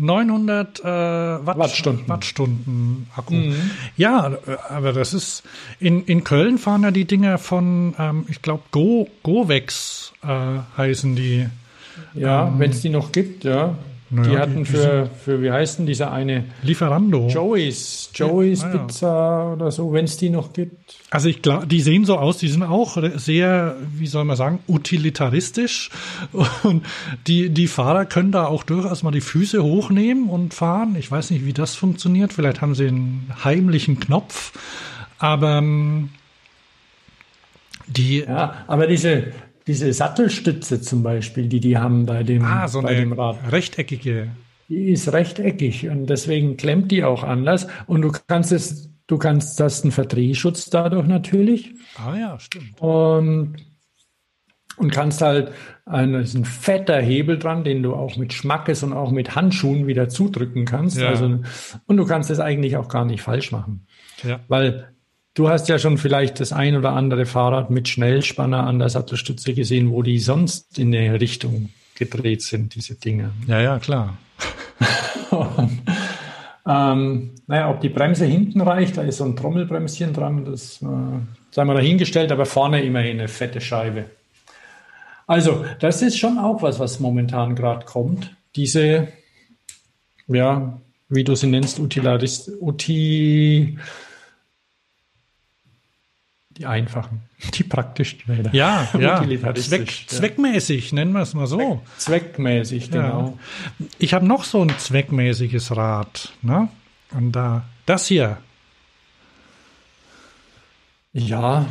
900 0.00 0.80
äh, 0.80 0.84
Watt, 0.84 1.58
Wattstunden. 1.58 2.08
Wattstunden 2.08 3.06
Akku. 3.14 3.34
Mhm. 3.34 3.70
Ja, 3.96 4.32
aber 4.68 4.92
das 4.92 5.12
ist 5.12 5.42
in, 5.78 6.04
in 6.04 6.24
Köln 6.24 6.58
fahren 6.58 6.82
ja 6.82 6.90
die 6.90 7.04
Dinger 7.04 7.38
von, 7.38 7.94
ähm, 7.98 8.24
ich 8.28 8.40
glaube, 8.40 8.62
Go, 8.70 9.08
Govex 9.22 10.12
äh, 10.22 10.26
heißen 10.76 11.16
die. 11.16 11.46
Ja, 12.14 12.48
ähm, 12.48 12.58
wenn 12.58 12.70
es 12.70 12.80
die 12.80 12.88
noch 12.88 13.12
gibt, 13.12 13.44
ja. 13.44 13.76
Naja, 14.12 14.28
die 14.28 14.38
hatten 14.38 14.66
für, 14.66 15.08
für, 15.24 15.40
wie 15.40 15.52
heißt 15.52 15.78
denn 15.78 15.86
dieser 15.86 16.10
eine? 16.10 16.44
Lieferando. 16.62 17.28
Joey's, 17.28 18.10
Joey's 18.12 18.62
ja, 18.62 18.68
Pizza 18.68 19.52
oder 19.52 19.70
so, 19.70 19.92
wenn 19.92 20.04
es 20.04 20.16
die 20.16 20.30
noch 20.30 20.52
gibt. 20.52 20.96
Also 21.10 21.28
ich 21.28 21.42
glaube, 21.42 21.68
die 21.68 21.80
sehen 21.80 22.04
so 22.04 22.16
aus, 22.18 22.38
die 22.38 22.48
sind 22.48 22.64
auch 22.64 22.98
sehr, 23.16 23.76
wie 23.96 24.08
soll 24.08 24.24
man 24.24 24.36
sagen, 24.36 24.58
utilitaristisch. 24.66 25.90
Und 26.64 26.84
die, 27.28 27.50
die 27.50 27.68
Fahrer 27.68 28.04
können 28.04 28.32
da 28.32 28.46
auch 28.46 28.64
durchaus 28.64 29.04
mal 29.04 29.12
die 29.12 29.20
Füße 29.20 29.62
hochnehmen 29.62 30.28
und 30.28 30.54
fahren. 30.54 30.96
Ich 30.98 31.10
weiß 31.10 31.30
nicht, 31.30 31.46
wie 31.46 31.52
das 31.52 31.76
funktioniert. 31.76 32.32
Vielleicht 32.32 32.60
haben 32.60 32.74
sie 32.74 32.88
einen 32.88 33.30
heimlichen 33.44 34.00
Knopf. 34.00 34.52
Aber 35.18 35.58
ähm, 35.58 36.10
die. 37.86 38.20
Ja, 38.20 38.64
aber 38.66 38.86
diese, 38.86 39.32
diese 39.66 39.92
Sattelstütze 39.92 40.80
zum 40.80 41.02
Beispiel, 41.02 41.48
die 41.48 41.60
die 41.60 41.78
haben 41.78 42.06
bei 42.06 42.22
dem, 42.22 42.44
ah, 42.44 42.68
so 42.68 42.82
bei 42.82 42.94
dem 42.94 43.12
Rad. 43.12 43.36
Rechteckige. 43.50 44.28
Die 44.68 44.90
ist 44.90 45.12
rechteckig 45.12 45.88
und 45.88 46.06
deswegen 46.06 46.56
klemmt 46.56 46.90
die 46.92 47.04
auch 47.04 47.24
anders. 47.24 47.66
Und 47.86 48.02
du 48.02 48.12
kannst 48.28 48.52
es, 48.52 48.90
du 49.06 49.18
kannst, 49.18 49.58
das 49.58 49.82
einen 49.82 49.92
Verdrehschutz 49.92 50.70
dadurch 50.70 51.06
natürlich. 51.06 51.74
Ah 51.96 52.16
ja, 52.16 52.38
stimmt. 52.38 52.80
Und, 52.80 53.56
und 54.76 54.92
kannst 54.92 55.22
halt, 55.22 55.52
ein, 55.86 56.14
ist 56.14 56.34
ein 56.34 56.44
fetter 56.44 57.00
Hebel 57.00 57.38
dran, 57.38 57.64
den 57.64 57.82
du 57.82 57.94
auch 57.94 58.16
mit 58.16 58.32
Schmackes 58.32 58.84
und 58.84 58.92
auch 58.92 59.10
mit 59.10 59.34
Handschuhen 59.34 59.88
wieder 59.88 60.08
zudrücken 60.08 60.64
kannst. 60.64 60.98
Ja. 60.98 61.08
Also, 61.08 61.40
und 61.86 61.96
du 61.96 62.06
kannst 62.06 62.30
es 62.30 62.38
eigentlich 62.38 62.76
auch 62.76 62.88
gar 62.88 63.04
nicht 63.04 63.22
falsch 63.22 63.50
machen. 63.50 63.86
Ja. 64.22 64.40
Weil 64.46 64.94
Du 65.34 65.48
hast 65.48 65.68
ja 65.68 65.78
schon 65.78 65.96
vielleicht 65.96 66.40
das 66.40 66.52
ein 66.52 66.76
oder 66.76 66.92
andere 66.92 67.24
Fahrrad 67.24 67.70
mit 67.70 67.88
Schnellspanner 67.88 68.66
an 68.66 68.78
der 68.78 68.88
Sattelstütze 68.88 69.54
gesehen, 69.54 69.92
wo 69.92 70.02
die 70.02 70.18
sonst 70.18 70.78
in 70.78 70.90
der 70.92 71.20
Richtung 71.20 71.70
gedreht 71.94 72.42
sind, 72.42 72.74
diese 72.74 72.96
Dinge. 72.96 73.30
Ja, 73.46 73.60
ja, 73.60 73.78
klar. 73.78 74.18
Ähm, 76.66 77.30
naja, 77.46 77.70
ob 77.70 77.80
die 77.80 77.88
Bremse 77.88 78.26
hinten 78.26 78.60
reicht, 78.60 78.96
da 78.96 79.02
ist 79.02 79.16
so 79.16 79.24
ein 79.24 79.34
Trommelbremschen 79.34 80.12
dran, 80.12 80.44
das 80.44 80.80
äh, 80.82 80.86
sei 81.50 81.64
mal 81.64 81.74
dahingestellt, 81.74 82.30
aber 82.30 82.46
vorne 82.46 82.82
immerhin 82.82 83.18
eine 83.18 83.28
fette 83.28 83.60
Scheibe. 83.60 84.04
Also, 85.26 85.64
das 85.78 86.02
ist 86.02 86.18
schon 86.18 86.38
auch 86.38 86.62
was, 86.62 86.78
was 86.78 87.00
momentan 87.00 87.54
gerade 87.54 87.86
kommt. 87.86 88.36
Diese, 88.56 89.08
ja, 90.28 90.78
wie 91.08 91.24
du 91.24 91.34
sie 91.34 91.46
nennst, 91.46 91.80
Utilarist, 91.80 92.50
Uti, 92.60 93.78
die 96.60 96.66
einfachen, 96.66 97.22
die 97.54 97.62
praktischen 97.62 98.20
Räder. 98.28 98.54
Ja, 98.54 98.86
ja. 98.98 99.24
Zweck, 99.54 99.90
zweckmäßig, 100.06 100.92
nennen 100.92 101.12
wir 101.12 101.22
es 101.22 101.32
mal 101.32 101.46
so. 101.46 101.80
Zweckmäßig, 101.96 102.90
genau. 102.90 103.38
Ja. 103.78 103.86
Ich 103.98 104.12
habe 104.12 104.26
noch 104.26 104.44
so 104.44 104.62
ein 104.62 104.68
zweckmäßiges 104.68 105.74
Rad. 105.74 106.32
Ne? 106.42 106.68
Und 107.12 107.32
da, 107.32 107.64
das 107.86 108.06
hier. 108.06 108.36
Ja. 111.14 111.64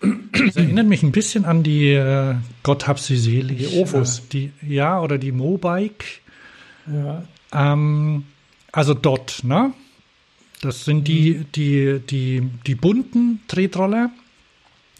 Das 0.00 0.56
erinnert 0.56 0.86
mich 0.86 1.04
ein 1.04 1.12
bisschen 1.12 1.44
an 1.44 1.62
die 1.62 1.92
äh, 1.92 2.34
Gott 2.64 2.88
hab 2.88 2.98
sie 2.98 3.16
selig. 3.16 3.58
Die 3.58 3.80
Ofus. 3.80 4.18
Äh, 4.18 4.22
die, 4.32 4.52
ja, 4.66 5.00
oder 5.00 5.18
die 5.18 5.32
Mobike. 5.32 6.04
Ja. 6.92 7.22
Ähm, 7.52 8.24
also 8.72 8.94
dort, 8.94 9.44
ne? 9.44 9.72
Das 10.60 10.84
sind 10.84 11.06
die, 11.06 11.34
mhm. 11.34 11.46
die, 11.54 12.00
die, 12.00 12.50
die 12.66 12.74
bunten 12.74 13.40
Tretroller, 13.48 14.10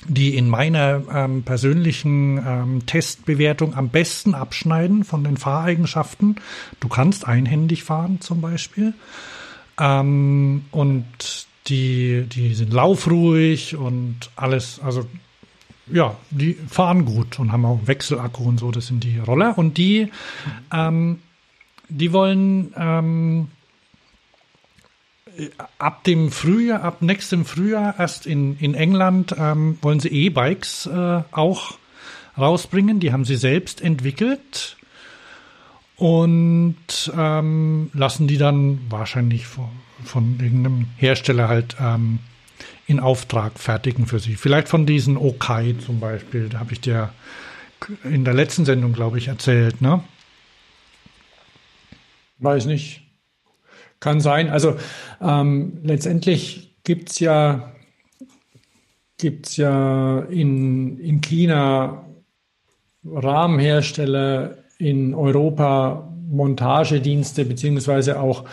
die 0.07 0.37
in 0.37 0.49
meiner 0.49 1.03
ähm, 1.13 1.43
persönlichen 1.43 2.39
ähm, 2.47 2.87
Testbewertung 2.87 3.75
am 3.75 3.89
besten 3.89 4.35
abschneiden 4.35 5.05
von 5.05 5.25
den 5.25 5.37
Fahreigenschaften. 5.37 6.37
Du 6.81 6.89
kannst 6.89 7.27
einhändig 7.27 7.83
fahren 7.83 8.21
zum 8.21 8.41
Beispiel. 8.41 8.95
Ähm, 9.81 10.65
und 10.71 11.47
die, 11.67 12.27
die 12.29 12.55
sind 12.55 12.73
laufruhig 12.73 13.77
und 13.77 14.31
alles, 14.37 14.81
also 14.83 15.05
ja, 15.91 16.17
die 16.31 16.55
fahren 16.55 17.05
gut 17.05 17.39
und 17.39 17.51
haben 17.51 17.65
auch 17.65 17.81
Wechselakku 17.87 18.45
und 18.45 18.61
so, 18.61 18.71
das 18.71 18.87
sind 18.87 19.05
die 19.05 19.19
Roller. 19.19 19.57
Und 19.57 19.79
die, 19.79 20.11
ähm, 20.73 21.19
die 21.89 22.13
wollen 22.13 22.73
ähm, 22.77 23.49
ab 25.79 26.05
dem 26.05 26.31
Frühjahr, 26.31 26.83
ab 26.83 27.03
nächstem 27.03 27.45
Frühjahr 27.45 27.95
erst 27.99 28.27
in, 28.27 28.59
in 28.59 28.75
England 28.75 29.35
ähm, 29.39 29.79
wollen 29.83 30.01
sie 30.01 30.09
E-Bikes 30.09 30.87
äh, 30.87 31.23
auch 31.31 31.79
rausbringen. 32.37 33.01
Die 33.01 33.13
haben 33.13 33.25
sie 33.25 33.37
selbst 33.37 33.81
entwickelt 33.81 34.77
und 35.97 36.77
ähm, 37.17 37.91
lassen 37.93 38.29
die 38.29 38.39
dann 38.39 38.81
wahrscheinlich 38.89 39.47
von, 39.47 39.69
von 40.05 40.39
irgendeinem 40.41 40.87
Hersteller 40.97 41.49
halt 41.49 41.77
ähm, 41.81 42.21
in 42.87 43.01
Auftrag 43.01 43.59
fertigen 43.59 44.07
für 44.07 44.19
sie. 44.19 44.37
Vielleicht 44.37 44.69
von 44.69 44.87
diesen 44.87 45.17
Okai 45.17 45.75
zum 45.85 46.01
Beispiel. 46.01 46.49
Da 46.49 46.61
habe 46.61 46.73
ich 46.73 46.81
dir 46.81 47.13
in 48.05 48.25
der 48.25 48.35
letzten 48.35 48.65
Sendung, 48.65 48.93
glaube 48.93 49.19
ich, 49.19 49.29
erzählt, 49.29 49.81
ne? 49.81 50.03
Weiß 52.39 52.67
nicht. 52.67 53.08
Kann 54.01 54.21
sein. 54.21 54.49
Also 54.49 54.77
ähm, 55.21 55.79
letztendlich 55.83 56.77
gibt 56.85 57.11
es 57.11 57.21
ja, 57.21 57.73
gibt's 59.19 59.57
ja 59.57 60.21
in, 60.31 60.99
in 61.01 61.21
China 61.21 62.05
Rahmenhersteller, 63.05 64.59
in 64.79 65.15
Europa 65.15 66.13
Montagedienste, 66.31 67.45
beziehungsweise 67.45 68.21
auch, 68.21 68.45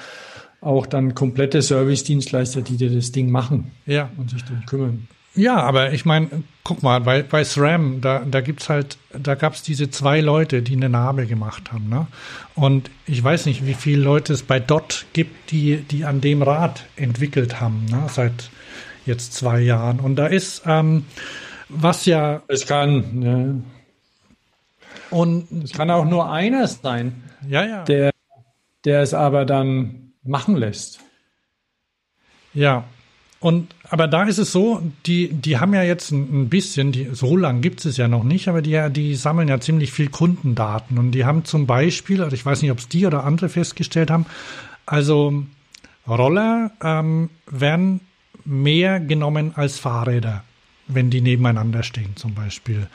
auch 0.61 0.85
dann 0.85 1.13
komplette 1.13 1.61
Service-Dienstleister, 1.61 2.61
die 2.61 2.77
dir 2.77 2.89
das 2.89 3.11
Ding 3.11 3.29
machen 3.29 3.71
ja. 3.85 4.09
und 4.17 4.29
sich 4.29 4.43
darum 4.43 4.65
kümmern. 4.65 5.07
Ja, 5.35 5.57
aber 5.57 5.91
ich 5.91 6.05
meine, 6.05 6.43
guck 6.63 6.81
mal, 6.81 7.01
bei, 7.01 7.21
bei 7.21 7.43
SRAM, 7.43 7.99
da, 7.99 8.19
da 8.19 8.39
gibt's 8.39 8.69
halt, 8.69 8.97
da 9.11 9.35
gab's 9.35 9.63
diese 9.63 9.89
zwei 9.89 10.21
Leute, 10.21 10.61
die 10.61 10.75
eine 10.75 10.87
Narbe 10.87 11.25
gemacht 11.25 11.73
haben, 11.73 11.89
ne? 11.89 12.07
Und 12.55 12.89
ich 13.05 13.21
weiß 13.21 13.45
nicht, 13.45 13.65
wie 13.65 13.73
viele 13.73 14.01
Leute 14.01 14.31
es 14.31 14.43
bei 14.43 14.61
DOT 14.61 15.05
gibt, 15.11 15.51
die, 15.51 15.77
die 15.77 16.05
an 16.05 16.21
dem 16.21 16.41
Rad 16.41 16.85
entwickelt 16.95 17.59
haben, 17.59 17.85
ne? 17.91 18.05
Seit 18.07 18.49
jetzt 19.05 19.33
zwei 19.33 19.59
Jahren. 19.59 19.99
Und 19.99 20.15
da 20.15 20.27
ist, 20.27 20.63
ähm, 20.65 21.05
was 21.67 22.05
ja. 22.05 22.41
Es 22.47 22.65
kann, 22.65 23.21
ja. 23.21 23.55
Und 25.09 25.63
es 25.63 25.73
kann 25.73 25.91
auch 25.91 26.05
nur 26.05 26.31
einer 26.31 26.67
sein, 26.67 27.23
ja, 27.47 27.65
ja. 27.65 27.83
der, 27.83 28.11
der 28.85 29.01
es 29.01 29.13
aber 29.13 29.45
dann 29.45 30.13
machen 30.23 30.55
lässt. 30.55 30.99
Ja, 32.53 32.85
und 33.45 33.75
aber 33.91 34.07
da 34.07 34.23
ist 34.23 34.39
es 34.39 34.51
so, 34.51 34.81
die, 35.05 35.31
die 35.31 35.59
haben 35.59 35.75
ja 35.75 35.83
jetzt 35.83 36.09
ein, 36.09 36.49
bisschen, 36.49 36.91
die, 36.91 37.09
so 37.13 37.37
lang 37.37 37.61
gibt 37.61 37.85
es 37.85 37.95
ja 37.95 38.07
noch 38.07 38.23
nicht, 38.23 38.47
aber 38.47 38.63
die, 38.63 38.89
die 38.89 39.13
sammeln 39.13 39.49
ja 39.49 39.59
ziemlich 39.59 39.91
viel 39.91 40.09
Kundendaten. 40.09 40.97
Und 40.97 41.11
die 41.11 41.25
haben 41.25 41.45
zum 41.45 41.67
Beispiel, 41.67 42.23
also 42.23 42.33
ich 42.33 42.43
weiß 42.43 42.63
nicht, 42.63 42.71
ob 42.71 42.79
es 42.79 42.87
die 42.87 43.05
oder 43.05 43.23
andere 43.23 43.49
festgestellt 43.49 44.09
haben, 44.09 44.25
also 44.87 45.43
Roller 46.07 46.71
ähm, 46.81 47.29
werden 47.45 47.99
mehr 48.45 48.99
genommen 48.99 49.51
als 49.55 49.77
Fahrräder, 49.77 50.43
wenn 50.87 51.11
die 51.11 51.21
nebeneinander 51.21 51.83
stehen 51.83 52.15
zum 52.15 52.33
Beispiel. 52.33 52.87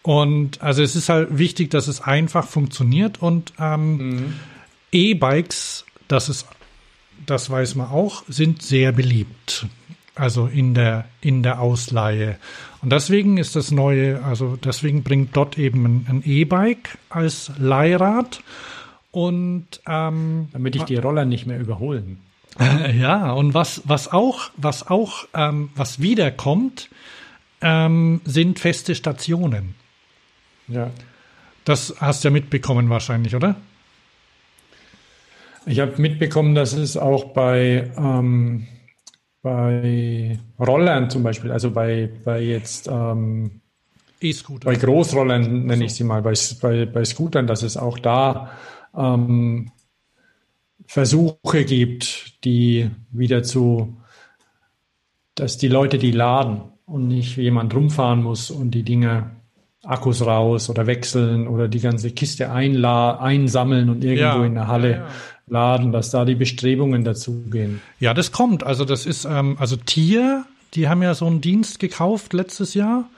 Und 0.00 0.62
also 0.62 0.82
es 0.82 0.96
ist 0.96 1.10
halt 1.10 1.36
wichtig, 1.36 1.70
dass 1.70 1.86
es 1.86 2.00
einfach 2.00 2.46
funktioniert 2.46 3.20
und 3.20 3.52
ähm, 3.60 3.96
mhm. 3.96 4.32
E-Bikes, 4.90 5.84
das 6.08 6.30
ist, 6.30 6.46
das 7.26 7.50
weiß 7.50 7.74
man 7.74 7.88
auch, 7.88 8.22
sind 8.26 8.62
sehr 8.62 8.92
beliebt 8.92 9.66
also 10.14 10.46
in 10.46 10.74
der, 10.74 11.06
in 11.20 11.42
der 11.42 11.60
Ausleihe. 11.60 12.36
Und 12.82 12.92
deswegen 12.92 13.38
ist 13.38 13.56
das 13.56 13.70
neue, 13.70 14.22
also 14.24 14.56
deswegen 14.56 15.02
bringt 15.02 15.36
dort 15.36 15.58
eben 15.58 16.06
ein, 16.08 16.22
E-Bike 16.24 16.98
als 17.08 17.52
Leihrad. 17.58 18.42
Und 19.10 19.66
ähm, 19.86 20.48
damit 20.52 20.74
ich 20.76 20.84
die 20.84 20.96
Roller 20.96 21.24
nicht 21.24 21.46
mehr 21.46 21.60
überholen. 21.60 22.18
ja, 22.98 23.32
und 23.32 23.54
was, 23.54 23.82
was 23.84 24.12
auch, 24.12 24.50
was 24.56 24.88
auch, 24.88 25.26
ähm, 25.34 25.70
was 25.74 26.00
wiederkommt, 26.00 26.88
ähm, 27.60 28.20
sind 28.24 28.58
feste 28.58 28.94
Stationen. 28.94 29.74
Ja. 30.68 30.90
Das 31.64 31.94
hast 32.00 32.24
du 32.24 32.28
ja 32.28 32.32
mitbekommen 32.32 32.90
wahrscheinlich, 32.90 33.36
oder? 33.36 33.56
Ich 35.64 35.78
habe 35.78 36.00
mitbekommen, 36.00 36.54
dass 36.54 36.72
es 36.72 36.96
auch 36.96 37.32
bei 37.32 37.90
ähm, 37.96 38.66
bei 39.42 40.38
Rollern 40.58 41.10
zum 41.10 41.22
Beispiel, 41.22 41.50
also 41.50 41.70
bei, 41.72 42.08
bei 42.24 42.40
jetzt 42.40 42.88
ähm, 42.88 43.60
E-Scooter. 44.20 44.66
Bei 44.66 44.76
Großrollern 44.76 45.66
nenne 45.66 45.84
ich 45.84 45.94
sie 45.94 46.04
mal, 46.04 46.22
bei, 46.22 46.34
bei, 46.60 46.86
bei 46.86 47.04
Scootern, 47.04 47.46
dass 47.46 47.62
es 47.62 47.76
auch 47.76 47.98
da 47.98 48.52
ähm, 48.96 49.72
Versuche 50.86 51.64
gibt, 51.64 52.44
die 52.44 52.90
wieder 53.10 53.42
zu, 53.42 53.96
dass 55.34 55.58
die 55.58 55.68
Leute 55.68 55.98
die 55.98 56.12
laden 56.12 56.62
und 56.86 57.08
nicht 57.08 57.36
jemand 57.36 57.74
rumfahren 57.74 58.22
muss 58.22 58.50
und 58.50 58.70
die 58.72 58.82
Dinge 58.84 59.30
Akkus 59.84 60.24
raus 60.24 60.70
oder 60.70 60.86
wechseln 60.86 61.48
oder 61.48 61.66
die 61.66 61.80
ganze 61.80 62.12
Kiste 62.12 62.52
einla 62.52 63.18
einsammeln 63.18 63.88
und 63.88 64.04
irgendwo 64.04 64.40
ja, 64.40 64.44
in 64.44 64.54
der 64.54 64.68
Halle 64.68 64.90
ja, 64.90 64.96
ja. 64.98 65.06
Laden, 65.52 65.92
dass 65.92 66.10
da 66.10 66.24
die 66.24 66.34
Bestrebungen 66.34 67.04
dazu 67.04 67.44
gehen. 67.50 67.80
Ja, 68.00 68.14
das 68.14 68.32
kommt. 68.32 68.64
Also 68.64 68.84
das 68.84 69.06
ist, 69.06 69.24
ähm, 69.26 69.56
also 69.60 69.76
Tier, 69.76 70.44
die 70.74 70.88
haben 70.88 71.02
ja 71.02 71.14
so 71.14 71.26
einen 71.26 71.40
Dienst 71.40 71.78
gekauft 71.78 72.32
letztes 72.32 72.74
Jahr 72.74 73.08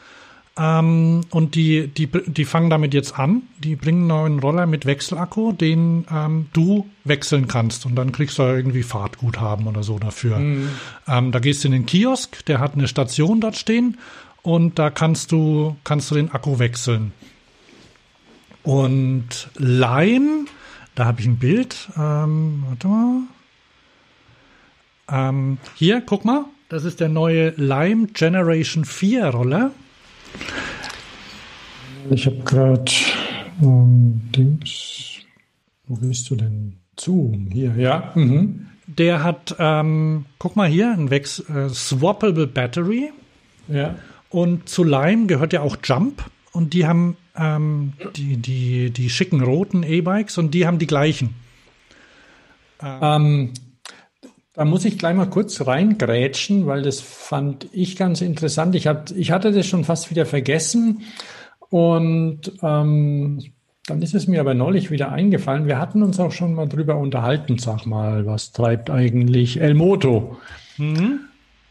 ähm, 0.58 1.22
und 1.30 1.54
die, 1.54 1.88
die, 1.88 2.06
die 2.06 2.44
fangen 2.44 2.70
damit 2.70 2.92
jetzt 2.92 3.18
an. 3.18 3.42
Die 3.58 3.76
bringen 3.76 4.02
einen 4.02 4.08
neuen 4.08 4.38
Roller 4.40 4.66
mit 4.66 4.84
Wechselakku, 4.84 5.52
den 5.52 6.06
ähm, 6.12 6.46
du 6.52 6.86
wechseln 7.04 7.48
kannst. 7.48 7.86
Und 7.86 7.94
dann 7.94 8.12
kriegst 8.12 8.38
du 8.38 8.42
irgendwie 8.42 8.82
Fahrtguthaben 8.82 9.66
oder 9.66 9.82
so 9.82 9.98
dafür. 9.98 10.38
Mhm. 10.38 10.68
Ähm, 11.08 11.32
da 11.32 11.38
gehst 11.38 11.62
du 11.62 11.68
in 11.68 11.72
den 11.72 11.86
Kiosk, 11.86 12.44
der 12.46 12.58
hat 12.58 12.74
eine 12.74 12.88
Station 12.88 13.40
dort 13.40 13.56
stehen 13.56 13.98
und 14.42 14.78
da 14.78 14.90
kannst 14.90 15.30
du, 15.32 15.76
kannst 15.84 16.10
du 16.10 16.16
den 16.16 16.32
Akku 16.32 16.58
wechseln. 16.58 17.12
Und 18.64 19.48
Lime, 19.56 20.46
da 20.94 21.06
habe 21.06 21.20
ich 21.20 21.26
ein 21.26 21.38
Bild. 21.38 21.88
Ähm, 21.96 22.64
warte 22.68 22.88
mal. 22.88 23.20
Ähm, 25.10 25.58
hier, 25.74 26.00
guck 26.00 26.24
mal. 26.24 26.46
Das 26.68 26.84
ist 26.84 27.00
der 27.00 27.08
neue 27.08 27.50
Lime 27.50 28.06
Generation 28.08 28.84
4 28.84 29.26
Roller. 29.26 29.70
Ich 32.10 32.26
habe 32.26 32.38
gerade 32.44 32.90
ähm, 33.62 34.20
Dings. 34.34 35.20
Wo 35.86 35.96
bist 35.96 36.30
du 36.30 36.36
denn? 36.36 36.76
Zoom, 36.98 37.48
hier, 37.52 37.74
ja. 37.76 38.12
Mhm. 38.14 38.66
Der 38.86 39.22
hat, 39.24 39.56
ähm, 39.58 40.26
guck 40.38 40.56
mal 40.56 40.68
hier, 40.68 40.92
ein 40.92 41.10
Wex 41.10 41.40
äh, 41.48 41.68
Swappable 41.68 42.46
Battery. 42.46 43.10
Ja. 43.68 43.96
Und 44.30 44.68
zu 44.68 44.84
Lime 44.84 45.26
gehört 45.26 45.52
ja 45.52 45.60
auch 45.60 45.76
Jump. 45.82 46.24
Und 46.54 46.72
die 46.72 46.86
haben 46.86 47.16
ähm, 47.36 47.94
die, 48.16 48.36
die, 48.36 48.90
die 48.90 49.10
schicken 49.10 49.42
roten 49.42 49.82
E-Bikes 49.82 50.38
und 50.38 50.54
die 50.54 50.66
haben 50.66 50.78
die 50.78 50.86
gleichen. 50.86 51.34
Ähm, 52.80 53.52
da 54.54 54.64
muss 54.64 54.84
ich 54.84 54.98
gleich 54.98 55.16
mal 55.16 55.28
kurz 55.28 55.66
reingrätschen, 55.66 56.66
weil 56.66 56.82
das 56.82 57.00
fand 57.00 57.66
ich 57.72 57.96
ganz 57.96 58.20
interessant. 58.20 58.76
Ich, 58.76 58.86
hab, 58.86 59.10
ich 59.10 59.32
hatte 59.32 59.50
das 59.50 59.66
schon 59.66 59.84
fast 59.84 60.10
wieder 60.10 60.26
vergessen 60.26 61.02
und 61.70 62.52
ähm, 62.62 63.42
dann 63.86 64.00
ist 64.00 64.14
es 64.14 64.28
mir 64.28 64.40
aber 64.40 64.54
neulich 64.54 64.92
wieder 64.92 65.10
eingefallen. 65.10 65.66
Wir 65.66 65.80
hatten 65.80 66.04
uns 66.04 66.20
auch 66.20 66.32
schon 66.32 66.54
mal 66.54 66.68
drüber 66.68 66.96
unterhalten, 66.96 67.58
sag 67.58 67.84
mal, 67.84 68.26
was 68.26 68.52
treibt 68.52 68.90
eigentlich 68.90 69.60
El 69.60 69.74
Moto? 69.74 70.38
Mhm. 70.78 71.20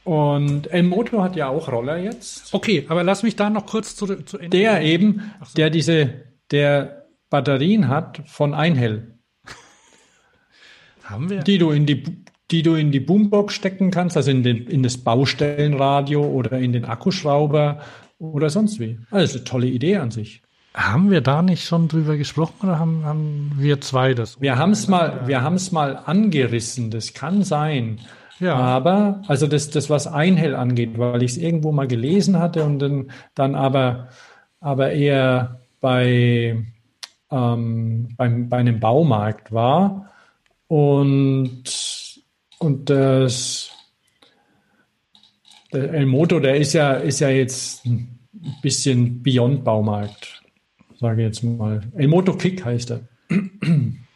Und 0.03 0.71
El 0.71 0.83
Moto 0.83 1.21
hat 1.23 1.35
ja 1.35 1.47
auch 1.47 1.71
Roller 1.71 1.97
jetzt. 1.97 2.53
Okay, 2.53 2.85
aber 2.89 3.03
lass 3.03 3.23
mich 3.23 3.35
da 3.35 3.49
noch 3.49 3.65
kurz 3.65 3.95
zu, 3.95 4.05
zu 4.23 4.37
Ende. 4.37 4.57
Der 4.57 4.81
eben, 4.81 5.33
so. 5.43 5.53
der 5.55 5.69
diese, 5.69 6.25
der 6.51 7.07
Batterien 7.29 7.87
hat 7.87 8.21
von 8.25 8.53
Einhell. 8.53 9.17
Haben 11.03 11.29
wir? 11.29 11.39
Die 11.39 11.57
du 11.57 11.71
in 11.71 11.85
die 11.85 12.23
die 12.51 12.61
du 12.61 12.75
in 12.75 12.91
die 12.91 12.99
Boombox 12.99 13.53
stecken 13.55 13.89
kannst, 13.89 14.15
also 14.15 14.29
in, 14.29 14.43
den, 14.43 14.67
in 14.67 14.83
das 14.83 14.97
Baustellenradio 14.97 16.23
oder 16.23 16.59
in 16.59 16.71
den 16.71 16.85
Akkuschrauber 16.85 17.79
oder 18.19 18.49
sonst 18.51 18.79
wie. 18.79 18.99
Also 19.09 19.37
eine 19.37 19.43
tolle 19.43 19.67
Idee 19.67 19.97
an 19.97 20.11
sich. 20.11 20.43
Haben 20.75 21.11
wir 21.11 21.21
da 21.21 21.41
nicht 21.41 21.65
schon 21.65 21.87
drüber 21.87 22.17
gesprochen 22.17 22.67
oder 22.67 22.79
haben, 22.79 23.05
haben 23.05 23.53
wir 23.57 23.81
zwei 23.81 24.13
das? 24.13 24.41
Wir 24.41 24.57
haben 24.57 24.71
es 24.71 24.87
mal, 24.87 25.27
wir 25.27 25.41
haben 25.41 25.55
es 25.55 25.71
mal 25.71 25.97
angerissen. 25.97 26.91
Das 26.91 27.13
kann 27.13 27.43
sein. 27.43 27.99
Ja. 28.39 28.55
Aber, 28.55 29.21
also 29.27 29.47
das, 29.47 29.69
das 29.69 29.89
was 29.89 30.07
Einhell 30.07 30.55
angeht, 30.55 30.97
weil 30.97 31.23
ich 31.23 31.31
es 31.31 31.37
irgendwo 31.37 31.71
mal 31.71 31.87
gelesen 31.87 32.39
hatte 32.39 32.63
und 32.63 32.79
dann, 32.79 33.11
dann 33.35 33.55
aber, 33.55 34.09
aber 34.59 34.91
eher 34.91 35.61
bei, 35.79 36.57
ähm, 37.31 38.09
beim, 38.17 38.49
bei 38.49 38.57
einem 38.57 38.79
Baumarkt 38.79 39.51
war 39.51 40.11
und 40.67 41.63
und 42.63 42.89
das, 42.89 43.71
der 45.73 45.93
El 45.93 46.05
Moto, 46.05 46.39
der 46.39 46.55
ist 46.55 46.71
ja, 46.71 46.93
ist 46.93 47.19
ja 47.19 47.27
jetzt 47.27 47.85
ein 47.85 48.19
bisschen 48.61 49.21
Beyond 49.21 49.65
Baumarkt, 49.65 50.41
sage 50.97 51.23
ich 51.23 51.27
jetzt 51.27 51.43
mal. 51.43 51.81
El 51.95 52.07
Moto 52.07 52.33
Kick 52.37 52.63
heißt 52.63 52.91
er. 52.91 53.01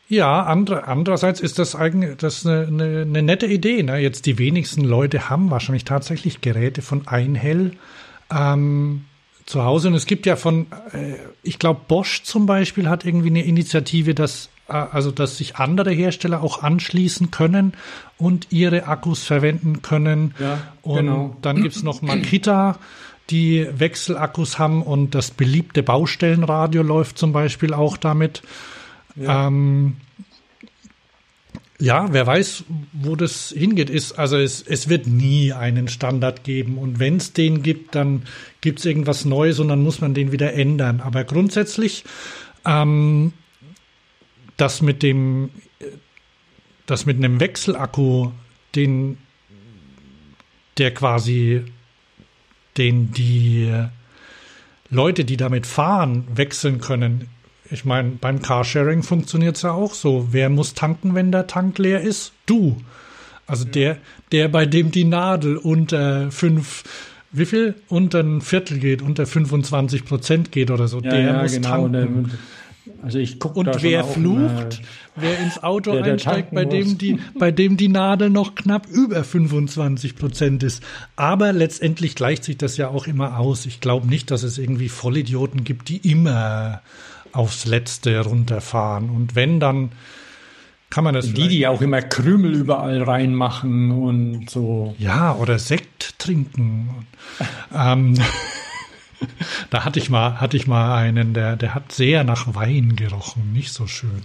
Ja, 0.10 0.44
andere, 0.44 0.88
andererseits 0.88 1.42
ist 1.42 1.60
das 1.60 1.76
eigentlich 1.76 2.16
das 2.18 2.46
eine, 2.46 2.68
eine, 2.68 3.02
eine 3.02 3.24
nette 3.24 3.46
Idee. 3.46 3.84
Ne? 3.84 3.98
Jetzt 3.98 4.26
die 4.26 4.38
wenigsten 4.38 4.84
Leute 4.84 5.30
haben 5.30 5.52
wahrscheinlich 5.52 5.84
tatsächlich 5.84 6.40
Geräte 6.40 6.82
von 6.82 7.08
Einhell 7.08 7.74
ähm, 8.34 9.06
zu 9.46 9.64
Hause. 9.64 9.90
Und 9.90 9.96
es 9.96 10.06
gibt 10.06 10.26
ja 10.26 10.38
von, 10.38 10.68
äh, 10.94 11.16
ich 11.44 11.60
glaube, 11.60 11.82
Bosch 11.88 12.24
zum 12.24 12.46
Beispiel 12.46 12.88
hat 12.88 13.06
irgendwie 13.06 13.30
eine 13.30 13.44
Initiative, 13.44 14.14
dass 14.16 14.50
äh, 14.68 14.74
also 14.74 15.12
dass 15.12 15.38
sich 15.38 15.58
andere 15.58 15.92
Hersteller 15.92 16.42
auch 16.42 16.64
anschließen 16.64 17.32
können 17.32 17.74
und 18.18 18.48
ihre 18.52 18.88
Akkus 18.88 19.24
verwenden 19.24 19.82
können. 19.82 20.36
Ja, 20.40 20.60
und 20.84 20.98
genau. 20.98 21.36
dann 21.42 21.62
gibt's 21.62 21.84
noch 21.84 22.02
Makita, 22.02 22.78
die 23.30 23.68
Wechselakkus 23.74 24.58
haben 24.58 24.82
und 24.84 25.16
das 25.16 25.32
beliebte 25.32 25.84
Baustellenradio 25.84 26.82
läuft 26.82 27.18
zum 27.18 27.34
Beispiel 27.34 27.74
auch 27.74 27.98
damit. 27.98 28.42
Ja. 29.18 29.48
Ähm, 29.48 29.98
ja, 31.80 32.12
wer 32.12 32.26
weiß, 32.26 32.64
wo 32.94 33.16
das 33.16 33.54
hingeht, 33.56 33.92
ist, 33.92 34.14
also 34.14 34.36
es, 34.38 34.64
es 34.64 34.90
wird 34.90 35.06
nie 35.06 35.54
einen 35.54 35.88
Standard 35.88 36.44
geben. 36.44 36.78
Und 36.80 37.00
wenn 37.00 37.18
es 37.18 37.34
den 37.34 37.62
gibt, 37.62 37.94
dann 37.94 38.24
gibt 38.62 38.80
es 38.80 38.86
irgendwas 38.86 39.26
Neues 39.26 39.60
und 39.60 39.68
dann 39.68 39.84
muss 39.84 40.02
man 40.02 40.16
den 40.16 40.32
wieder 40.32 40.54
ändern. 40.54 41.02
Aber 41.02 41.24
grundsätzlich 41.24 42.04
ähm, 42.66 43.34
das 44.58 44.82
mit 44.82 45.04
dem, 45.04 45.52
das 46.88 47.06
mit 47.06 47.18
einem 47.18 47.40
Wechselakku, 47.40 48.32
den, 48.74 49.20
der 50.80 50.94
quasi, 50.96 51.64
den 52.76 53.12
die 53.12 53.72
Leute, 54.90 55.26
die 55.26 55.38
damit 55.38 55.68
fahren, 55.68 56.28
wechseln 56.34 56.80
können. 56.80 57.30
Ich 57.72 57.86
meine, 57.86 58.12
beim 58.12 58.42
Carsharing 58.42 59.04
funktioniert 59.04 59.58
es 59.58 59.64
ja 59.64 59.72
auch 59.72 59.94
so. 59.94 60.30
Wer 60.32 60.50
muss 60.50 60.74
tanken, 60.74 61.16
wenn 61.16 61.32
der 61.32 61.48
Tank 61.48 61.78
leer 61.78 62.02
ist? 62.02 62.34
Du. 62.46 62.78
Also 63.46 63.66
ja. 63.66 63.72
der, 63.72 63.98
der, 64.32 64.48
bei 64.50 64.66
dem 64.66 64.92
die 64.92 65.06
Nadel 65.06 65.58
unter 65.58 66.32
fünf, 66.32 66.84
wie 67.32 67.46
viel? 67.46 67.76
Unter 67.88 68.20
ein 68.20 68.42
Viertel 68.42 68.80
geht, 68.80 69.02
unter 69.02 69.26
25 69.26 70.06
Prozent 70.06 70.52
geht 70.52 70.72
oder 70.72 70.88
so, 70.88 71.02
ja, 71.02 71.12
der 71.12 71.22
ja, 71.22 71.42
muss 71.42 71.54
genau, 71.54 71.70
tanken. 71.70 72.32
Also 73.02 73.20
ich 73.20 73.40
gucke 73.40 73.60
Und 73.60 73.84
wer 73.84 74.04
flucht, 74.04 74.82
wer 75.16 75.40
ins 75.40 75.62
Auto 75.62 75.92
der, 75.92 76.04
der 76.04 76.14
einsteigt, 76.14 76.52
bei 76.52 76.66
dem, 76.66 76.98
die, 76.98 77.20
bei 77.38 77.52
dem 77.52 77.78
die 77.78 77.90
Nadel 77.90 78.30
noch 78.30 78.56
knapp 78.56 78.88
über 78.88 79.24
25 79.24 80.16
Prozent 80.16 80.64
ist. 80.64 80.84
Aber 81.16 81.54
letztendlich 81.54 82.16
gleicht 82.16 82.44
sich 82.44 82.58
das 82.58 82.78
ja 82.78 82.88
auch 82.90 83.08
immer 83.08 83.40
aus. 83.40 83.66
Ich 83.66 83.82
glaube 83.82 84.08
nicht, 84.08 84.32
dass 84.32 84.44
es 84.44 84.58
irgendwie 84.58 84.90
Vollidioten 84.90 85.64
gibt, 85.64 85.90
die 85.90 85.98
immer 86.10 86.82
aufs 87.38 87.66
Letzte 87.66 88.20
runterfahren. 88.20 89.10
Und 89.10 89.36
wenn, 89.36 89.60
dann 89.60 89.92
kann 90.90 91.04
man 91.04 91.14
das. 91.14 91.34
Die, 91.34 91.48
die 91.48 91.68
auch 91.68 91.82
immer 91.82 92.02
Krümel 92.02 92.54
überall 92.54 93.04
reinmachen 93.04 93.92
und 93.92 94.50
so. 94.50 94.96
Ja, 94.98 95.36
oder 95.36 95.60
Sekt 95.60 96.18
trinken. 96.20 97.08
ähm, 97.76 98.16
da 99.70 99.86
hatte 99.86 100.00
ich 100.00 100.10
mal, 100.10 100.40
hatte 100.40 100.58
ich 100.58 100.68
mal 100.68 100.96
einen, 100.96 101.34
der, 101.34 101.56
der 101.56 101.76
hat 101.76 101.92
sehr 101.92 102.24
nach 102.24 102.56
Wein 102.56 102.96
gerochen, 102.96 103.54
nicht 103.54 103.74
so 103.74 103.88
schön. 103.88 104.24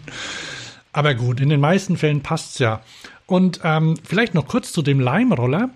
Aber 0.93 1.15
gut, 1.15 1.41
in 1.41 1.49
den 1.49 1.61
meisten 1.61 1.97
Fällen 1.97 2.23
passt's 2.23 2.59
ja. 2.59 2.83
Und 3.27 3.61
ähm, 3.65 3.95
vielleicht 4.05 4.35
noch 4.35 4.47
kurz 4.47 4.73
zu 4.73 4.83
dem 4.83 5.01
Leimroller. 5.01 5.71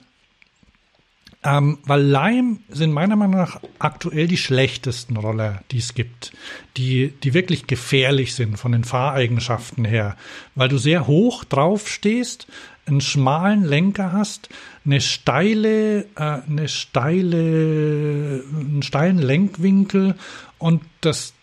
Ähm, 1.42 1.78
weil 1.84 2.02
Lime 2.02 2.58
sind 2.68 2.92
meiner 2.92 3.14
Meinung 3.14 3.36
nach 3.36 3.60
aktuell 3.78 4.26
die 4.26 4.36
schlechtesten 4.36 5.16
Roller, 5.16 5.62
die 5.70 5.78
es 5.78 5.94
gibt. 5.94 6.32
Die, 6.76 7.12
die 7.22 7.34
wirklich 7.34 7.66
gefährlich 7.66 8.34
sind 8.34 8.58
von 8.58 8.72
den 8.72 8.84
Fahreigenschaften 8.84 9.84
her. 9.84 10.16
Weil 10.54 10.68
du 10.68 10.78
sehr 10.78 11.06
hoch 11.06 11.44
drauf 11.44 11.88
stehst, 11.88 12.46
einen 12.86 13.00
schmalen 13.00 13.64
Lenker 13.64 14.12
hast, 14.12 14.48
eine 14.84 15.00
steile, 15.00 16.02
äh, 16.16 16.40
eine 16.48 16.68
steile, 16.68 18.44
einen 18.52 18.82
steilen 18.82 19.18
Lenkwinkel 19.18 20.14
und 20.58 20.82
das 21.00 21.34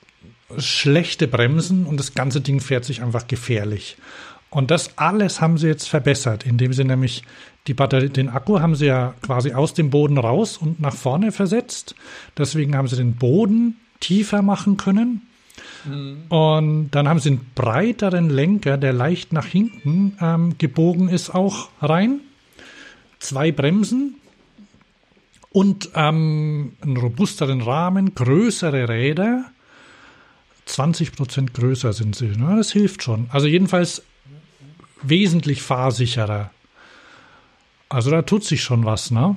schlechte 0.58 1.28
Bremsen 1.28 1.86
und 1.86 2.00
das 2.00 2.14
ganze 2.14 2.42
Ding 2.42 2.60
fährt 2.60 2.86
sich 2.86 3.02
einfach 3.02 3.28
gefährlich. 3.28 3.98
Und 4.54 4.70
das 4.70 5.00
alles 5.00 5.42
haben 5.42 5.58
sie 5.58 5.68
jetzt 5.68 5.90
verbessert, 5.90 6.46
indem 6.46 6.74
sie 6.74 6.84
nämlich 6.84 7.24
die 7.66 7.74
Batterie, 7.74 8.10
den 8.10 8.30
Akku 8.30 8.60
haben 8.60 8.76
sie 8.76 8.86
ja 8.86 9.16
quasi 9.24 9.54
aus 9.54 9.74
dem 9.74 9.90
Boden 9.90 10.20
raus 10.20 10.58
und 10.58 10.80
nach 10.80 10.94
vorne 10.94 11.32
versetzt. 11.32 11.96
Deswegen 12.38 12.76
haben 12.76 12.88
sie 12.88 12.98
den 12.98 13.16
Boden 13.16 13.78
tiefer 14.00 14.44
machen 14.44 14.78
können. 14.78 15.24
Mhm. 15.86 16.24
Und 16.30 16.92
dann 16.92 17.08
haben 17.08 17.20
sie 17.20 17.30
einen 17.30 17.52
breiteren 17.56 18.30
Lenker, 18.30 18.78
der 18.78 18.94
leicht 18.94 19.34
nach 19.34 19.48
hinten 19.48 20.18
ähm, 20.22 20.56
gebogen 20.60 21.10
ist, 21.10 21.32
auch 21.32 21.70
rein. 21.82 22.20
Zwei 23.18 23.52
Bremsen 23.52 24.18
und 25.50 25.90
ähm, 25.96 26.74
einen 26.82 26.98
robusteren 26.98 27.62
Rahmen, 27.62 28.14
größere 28.14 28.88
Räder. 28.88 29.46
20 30.66 31.14
Prozent 31.14 31.54
größer 31.56 31.92
sind 31.92 32.16
sie. 32.16 32.28
Ne? 32.28 32.54
Das 32.56 32.72
hilft 32.72 33.02
schon. 33.02 33.28
Also 33.32 33.48
jedenfalls 33.48 34.04
wesentlich 35.04 35.62
fahrsicherer. 35.62 36.52
Also 37.90 38.10
da 38.10 38.24
tut 38.24 38.44
sich 38.44 38.64
schon 38.64 38.86
was, 38.86 39.12
ne? 39.12 39.36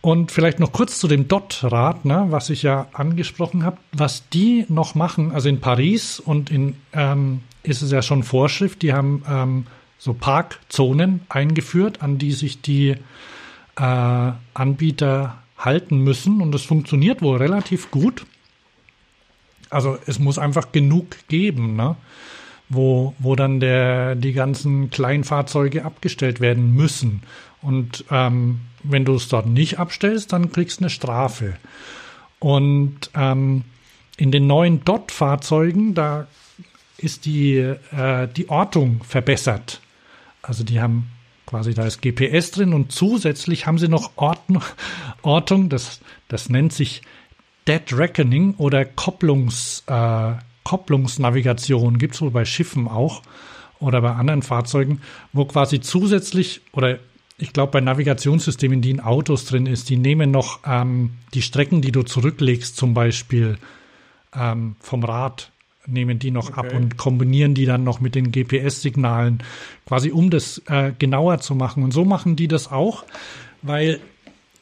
Und 0.00 0.30
vielleicht 0.30 0.60
noch 0.60 0.72
kurz 0.72 0.98
zu 0.98 1.08
dem 1.08 1.28
Dot-Rad, 1.28 2.04
ne, 2.04 2.26
was 2.28 2.50
ich 2.50 2.62
ja 2.62 2.88
angesprochen 2.92 3.64
habe, 3.64 3.78
was 3.90 4.28
die 4.28 4.66
noch 4.68 4.94
machen, 4.94 5.32
also 5.32 5.48
in 5.48 5.60
Paris 5.60 6.20
und 6.20 6.50
in 6.50 6.76
ähm, 6.92 7.40
ist 7.62 7.80
es 7.80 7.90
ja 7.90 8.02
schon 8.02 8.22
Vorschrift, 8.22 8.82
die 8.82 8.92
haben 8.92 9.22
ähm, 9.26 9.66
so 9.98 10.12
Parkzonen 10.12 11.22
eingeführt, 11.30 12.02
an 12.02 12.18
die 12.18 12.32
sich 12.32 12.60
die 12.60 12.96
äh, 13.76 14.32
Anbieter 14.52 15.38
halten 15.56 15.98
müssen 15.98 16.42
und 16.42 16.52
das 16.52 16.64
funktioniert 16.64 17.22
wohl 17.22 17.38
relativ 17.38 17.90
gut. 17.90 18.26
Also 19.70 19.96
es 20.04 20.18
muss 20.18 20.38
einfach 20.38 20.70
genug 20.70 21.16
geben, 21.28 21.76
ne? 21.76 21.96
Wo, 22.68 23.14
wo 23.18 23.36
dann 23.36 23.60
der, 23.60 24.14
die 24.14 24.32
ganzen 24.32 24.90
Kleinfahrzeuge 24.90 25.84
abgestellt 25.84 26.40
werden 26.40 26.74
müssen. 26.74 27.22
Und 27.62 28.04
ähm, 28.10 28.60
wenn 28.82 29.04
du 29.04 29.14
es 29.14 29.28
dort 29.28 29.46
nicht 29.46 29.78
abstellst, 29.78 30.32
dann 30.32 30.52
kriegst 30.52 30.80
du 30.80 30.84
eine 30.84 30.90
Strafe. 30.90 31.54
Und 32.38 33.10
ähm, 33.14 33.64
in 34.16 34.30
den 34.30 34.46
neuen 34.46 34.84
DOT-Fahrzeugen, 34.84 35.94
da 35.94 36.26
ist 36.98 37.24
die, 37.24 37.56
äh, 37.56 38.28
die 38.28 38.48
Ortung 38.48 39.02
verbessert. 39.02 39.80
Also 40.42 40.64
die 40.64 40.80
haben 40.80 41.10
quasi, 41.46 41.74
da 41.74 41.86
ist 41.86 42.02
GPS 42.02 42.50
drin 42.50 42.72
und 42.72 42.92
zusätzlich 42.92 43.66
haben 43.66 43.78
sie 43.78 43.88
noch 43.88 44.12
Orten, 44.16 44.58
Ortung, 45.22 45.68
das, 45.68 46.00
das 46.28 46.48
nennt 46.48 46.72
sich 46.72 47.02
Dead 47.66 47.82
Reckoning 47.92 48.54
oder 48.56 48.84
Kopplungs, 48.84 49.84
äh, 49.86 50.32
Kopplungsnavigation, 50.64 51.98
gibt 51.98 52.14
es 52.14 52.22
wohl 52.22 52.30
bei 52.30 52.44
Schiffen 52.44 52.88
auch 52.88 53.22
oder 53.78 54.00
bei 54.00 54.12
anderen 54.12 54.42
Fahrzeugen, 54.42 55.00
wo 55.32 55.44
quasi 55.44 55.80
zusätzlich 55.80 56.62
oder 56.72 56.98
ich 57.36 57.52
glaube, 57.52 57.72
bei 57.72 57.80
Navigationssystemen, 57.80 58.80
die 58.80 58.90
in 58.90 59.00
Autos 59.00 59.44
drin 59.44 59.66
ist, 59.66 59.90
die 59.90 59.96
nehmen 59.96 60.30
noch 60.30 60.60
ähm, 60.64 61.10
die 61.34 61.42
Strecken, 61.42 61.82
die 61.82 61.90
du 61.90 62.02
zurücklegst, 62.02 62.76
zum 62.76 62.94
Beispiel 62.94 63.58
ähm, 64.34 64.76
vom 64.78 65.04
Rad, 65.04 65.50
nehmen 65.86 66.18
die 66.18 66.30
noch 66.30 66.50
okay. 66.50 66.60
ab 66.60 66.74
und 66.74 66.96
kombinieren 66.96 67.54
die 67.54 67.66
dann 67.66 67.84
noch 67.84 68.00
mit 68.00 68.14
den 68.14 68.30
GPS-Signalen, 68.30 69.42
quasi 69.84 70.10
um 70.10 70.30
das 70.30 70.62
äh, 70.66 70.92
genauer 70.98 71.40
zu 71.40 71.54
machen. 71.54 71.82
Und 71.82 71.92
so 71.92 72.04
machen 72.04 72.36
die 72.36 72.48
das 72.48 72.70
auch, 72.70 73.04
weil 73.62 74.00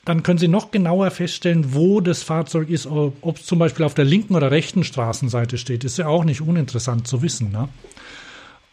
dann 0.04 0.22
können 0.22 0.38
Sie 0.38 0.48
noch 0.48 0.70
genauer 0.72 1.10
feststellen, 1.10 1.74
wo 1.74 2.00
das 2.00 2.22
Fahrzeug 2.22 2.68
ist, 2.68 2.86
ob 2.86 3.36
es 3.36 3.46
zum 3.46 3.58
Beispiel 3.58 3.84
auf 3.84 3.94
der 3.94 4.04
linken 4.04 4.34
oder 4.34 4.50
rechten 4.50 4.82
Straßenseite 4.82 5.58
steht. 5.58 5.84
Ist 5.84 5.98
ja 5.98 6.08
auch 6.08 6.24
nicht 6.24 6.40
uninteressant 6.40 7.06
zu 7.06 7.22
wissen. 7.22 7.52
Ne? 7.52 7.68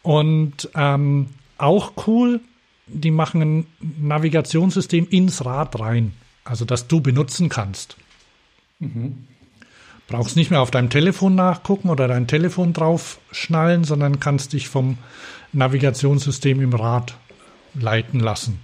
Und 0.02 0.68
ähm, 0.74 1.28
auch 1.56 1.92
cool, 2.06 2.40
die 2.86 3.12
machen 3.12 3.42
ein 3.42 3.66
Navigationssystem 4.00 5.06
ins 5.08 5.44
Rad 5.44 5.78
rein, 5.78 6.12
also 6.44 6.64
das 6.64 6.88
du 6.88 7.00
benutzen 7.00 7.48
kannst. 7.48 7.96
Mhm. 8.80 9.26
Brauchst 10.08 10.34
nicht 10.34 10.50
mehr 10.50 10.60
auf 10.60 10.72
deinem 10.72 10.90
Telefon 10.90 11.36
nachgucken 11.36 11.88
oder 11.88 12.08
dein 12.08 12.26
Telefon 12.26 12.72
drauf 12.72 13.20
schnallen, 13.30 13.84
sondern 13.84 14.18
kannst 14.18 14.52
dich 14.54 14.68
vom 14.68 14.98
Navigationssystem 15.52 16.60
im 16.60 16.72
Rad 16.72 17.14
leiten 17.74 18.18
lassen. 18.18 18.58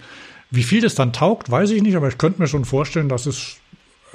Wie 0.57 0.63
viel 0.63 0.81
das 0.81 0.95
dann 0.95 1.13
taugt, 1.13 1.51
weiß 1.51 1.71
ich 1.71 1.83
nicht, 1.83 1.97
aber 1.97 2.09
ich 2.09 2.17
könnte 2.17 2.41
mir 2.41 2.49
schon 2.49 2.65
vorstellen, 2.65 3.11
dass 3.11 3.27
es 3.27 3.59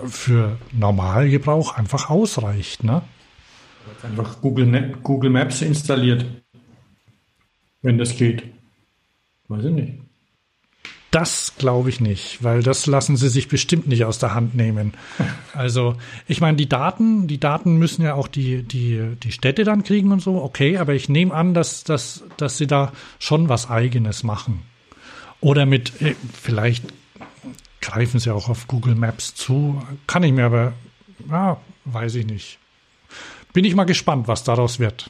für 0.05 0.57
Normalgebrauch 0.71 1.75
einfach 1.75 2.09
ausreicht. 2.09 2.83
Ne? 2.83 3.03
Einfach 4.01 4.41
Google, 4.41 4.97
Google 5.03 5.29
Maps 5.29 5.61
installiert, 5.61 6.25
wenn 7.83 7.99
das 7.99 8.17
geht. 8.17 8.43
Weiß 9.49 9.65
ich 9.65 9.71
nicht. 9.71 9.93
Das 11.11 11.53
glaube 11.59 11.89
ich 11.89 11.99
nicht, 11.99 12.41
weil 12.41 12.63
das 12.63 12.87
lassen 12.87 13.17
sie 13.17 13.27
sich 13.27 13.47
bestimmt 13.47 13.85
nicht 13.87 14.05
aus 14.05 14.17
der 14.17 14.33
Hand 14.33 14.55
nehmen. 14.55 14.93
Also, 15.53 15.97
ich 16.29 16.39
meine, 16.39 16.55
die 16.55 16.69
Daten, 16.69 17.27
die 17.27 17.37
Daten 17.37 17.75
müssen 17.75 18.03
ja 18.03 18.13
auch 18.13 18.29
die, 18.29 18.63
die, 18.63 19.17
die 19.21 19.33
Städte 19.33 19.65
dann 19.65 19.83
kriegen 19.83 20.13
und 20.13 20.21
so, 20.21 20.41
okay, 20.41 20.77
aber 20.77 20.93
ich 20.93 21.09
nehme 21.09 21.33
an, 21.33 21.53
dass, 21.53 21.83
dass, 21.83 22.23
dass 22.37 22.57
sie 22.57 22.67
da 22.67 22.93
schon 23.19 23.49
was 23.49 23.69
Eigenes 23.69 24.23
machen. 24.23 24.63
Oder 25.41 25.65
mit, 25.65 26.01
äh, 26.01 26.15
vielleicht 26.33 26.85
greifen 27.81 28.19
sie 28.19 28.33
auch 28.33 28.47
auf 28.47 28.67
Google 28.67 28.95
Maps 28.95 29.33
zu, 29.35 29.81
kann 30.07 30.23
ich 30.23 30.31
mir 30.31 30.45
aber, 30.45 30.73
ja, 31.29 31.57
weiß 31.85 32.15
ich 32.15 32.25
nicht. 32.25 32.59
Bin 33.53 33.65
ich 33.65 33.75
mal 33.75 33.85
gespannt, 33.85 34.27
was 34.27 34.43
daraus 34.43 34.79
wird. 34.79 35.09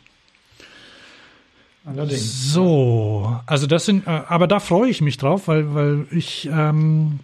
Allerdings. 1.85 2.53
So, 2.53 3.39
also 3.45 3.67
das 3.67 3.85
sind, 3.85 4.07
äh, 4.07 4.09
aber 4.09 4.47
da 4.47 4.59
freue 4.59 4.89
ich 4.89 5.01
mich 5.01 5.17
drauf, 5.17 5.47
weil, 5.47 5.73
weil 5.73 6.07
ich, 6.11 6.47
ähm, 6.51 7.19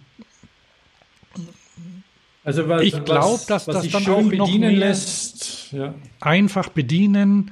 also 2.44 2.68
was, 2.68 2.82
ich 2.82 3.04
glaube, 3.04 3.42
dass 3.46 3.66
das 3.66 3.88
dann 3.88 4.06
auch 4.08 4.22
noch 4.22 4.52
lässt. 4.52 5.72
Ja. 5.72 5.94
einfach 6.20 6.70
bedienen, 6.70 7.50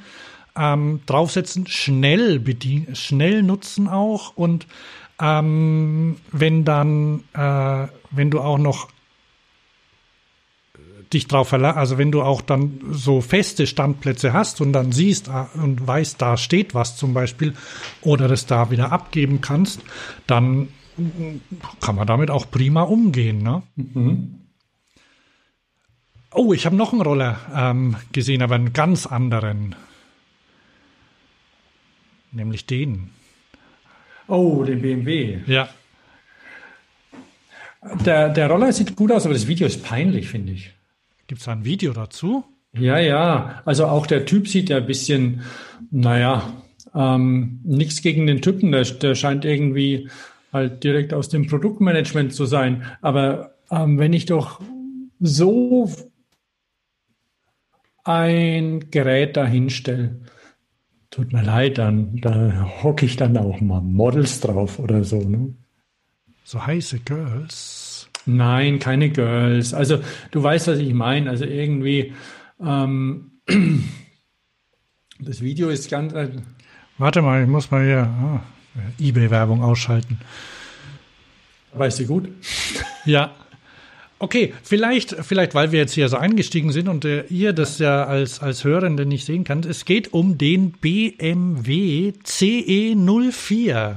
ähm, 0.57 1.01
draufsetzen, 1.07 1.67
schnell 1.67 2.41
bedienen, 2.41 2.97
schnell 2.97 3.43
nutzen 3.43 3.89
auch 3.89 4.37
und 4.37 4.67
ähm, 5.21 6.17
wenn 6.33 6.65
dann, 6.65 7.25
äh, 7.35 7.89
wenn 8.11 8.31
du 8.31 8.41
auch 8.41 8.59
noch 8.59 8.89
dich 11.13 11.29
drauf 11.29 11.49
verlassen, 11.49 11.79
also 11.79 11.99
wenn 11.99 12.11
du 12.11 12.23
auch 12.23 12.41
dann 12.41 12.81
so 12.91 13.21
feste 13.21 13.67
Standplätze 13.67 14.33
hast 14.33 14.61
und 14.61 14.73
dann 14.73 14.93
siehst 14.93 15.29
ah, 15.29 15.49
und 15.55 15.87
weißt, 15.87 16.21
da 16.21 16.37
steht 16.37 16.75
was 16.75 16.97
zum 16.97 17.15
Beispiel 17.15 17.55
oder 18.03 18.31
es 18.31 18.47
da 18.47 18.71
wieder 18.71 18.93
abgeben 18.93 19.41
kannst, 19.41 19.83
dann 20.27 20.69
kann 21.81 21.97
man 21.97 22.07
damit 22.07 22.31
auch 22.31 22.51
prima 22.51 22.83
umgehen. 22.83 23.43
Ne? 23.43 23.63
Mhm. 23.77 24.41
Oh, 26.33 26.53
ich 26.53 26.67
habe 26.67 26.77
noch 26.77 26.93
einen 26.93 27.03
Roller 27.03 27.39
ähm, 27.55 27.97
gesehen, 28.13 28.43
aber 28.43 28.57
einen 28.57 28.73
ganz 28.73 29.07
anderen. 29.07 29.75
Nämlich 32.33 32.67
den. 32.67 33.11
Oh, 34.29 34.65
den 34.65 34.83
BMW. 34.83 35.39
Ja. 35.47 35.69
Der, 38.05 38.31
der 38.31 38.51
Roller 38.51 38.73
sieht 38.73 38.97
gut 38.97 39.13
aus, 39.13 39.25
aber 39.25 39.35
das 39.35 39.47
Video 39.47 39.67
ist 39.67 39.85
peinlich, 39.85 40.29
finde 40.29 40.53
ich. 40.53 40.73
Gibt 41.27 41.41
es 41.41 41.47
da 41.47 41.53
ein 41.53 41.65
Video 41.65 41.93
dazu? 41.93 42.45
Ja, 42.73 42.99
ja. 42.99 43.63
Also 43.65 43.87
auch 43.87 44.07
der 44.07 44.27
Typ 44.27 44.49
sieht 44.49 44.69
ja 44.69 44.79
ein 44.79 44.87
bisschen, 44.87 45.43
naja, 45.91 46.53
ähm, 46.95 47.61
nichts 47.65 48.03
gegen 48.03 48.27
den 48.27 48.43
Typen. 48.43 48.73
Der, 48.73 48.83
der 48.83 49.15
scheint 49.15 49.45
irgendwie 49.45 50.09
halt 50.53 50.83
direkt 50.83 51.15
aus 51.15 51.29
dem 51.29 51.47
Produktmanagement 51.47 52.33
zu 52.33 52.47
sein. 52.47 52.85
Aber 53.03 53.55
ähm, 53.71 53.99
wenn 53.99 54.13
ich 54.13 54.27
doch 54.27 54.61
so 55.21 55.91
ein 58.05 58.91
Gerät 58.91 59.37
dahinstelle, 59.37 60.21
tut 61.17 61.33
mir 61.33 61.43
leid, 61.43 61.79
dann 61.79 62.21
da 62.21 62.69
hocke 62.83 63.07
ich 63.07 63.17
dann 63.17 63.39
auch 63.39 63.63
mal 63.63 63.81
Models 63.81 64.41
drauf 64.41 64.79
oder 64.79 65.03
so. 65.03 65.19
Ne? 65.19 65.55
So 66.45 66.67
heiße 66.67 66.99
Girls. 67.01 68.11
Nein, 68.27 68.79
keine 68.79 69.09
Girls. 69.09 69.73
Also 69.73 70.01
du 70.31 70.43
weißt, 70.43 70.69
was 70.69 70.79
ich 70.79 70.93
meine. 70.93 71.31
Also 71.31 71.47
irgendwie 71.47 72.13
ähm, 72.63 73.31
das 75.19 75.41
Video 75.41 75.71
ist 75.71 75.91
ganz. 75.91 76.13
Äh, 76.13 76.29
Warte 76.99 77.23
mal, 77.23 77.43
ich 77.43 77.49
muss 77.49 77.71
mal 77.71 77.83
hier 77.83 78.03
ah, 78.03 78.41
eBay-Werbung 79.01 79.63
ausschalten. 79.63 80.19
Weißt 81.73 81.99
du 82.01 82.07
gut? 82.07 82.29
Ja. 83.07 83.35
Okay, 84.19 84.55
vielleicht, 84.63 85.17
vielleicht, 85.25 85.55
weil 85.55 85.73
wir 85.73 85.79
jetzt 85.79 85.93
hier 85.93 86.09
so 86.09 86.17
eingestiegen 86.17 86.73
sind 86.73 86.89
und 86.89 87.05
äh, 87.05 87.25
ihr 87.25 87.53
das 87.53 87.79
ja 87.79 88.05
als, 88.05 88.41
als 88.41 88.65
Hörende 88.65 89.05
nicht 89.05 89.27
sehen 89.27 89.45
könnt. 89.45 89.67
Es 89.67 89.85
geht 89.85 90.15
um 90.15 90.39
den 90.39 90.73
BMW 90.73 92.13
CE04. 92.25 93.97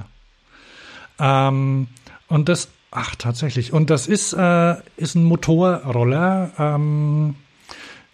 Ähm, 1.19 1.87
und 2.27 2.49
das 2.49 2.69
Ach, 2.91 3.15
tatsächlich. 3.15 3.71
Und 3.71 3.89
das 3.89 4.07
ist, 4.07 4.33
äh, 4.33 4.75
ist 4.97 5.15
ein 5.15 5.23
Motorroller 5.23 6.51
ähm, 6.57 7.35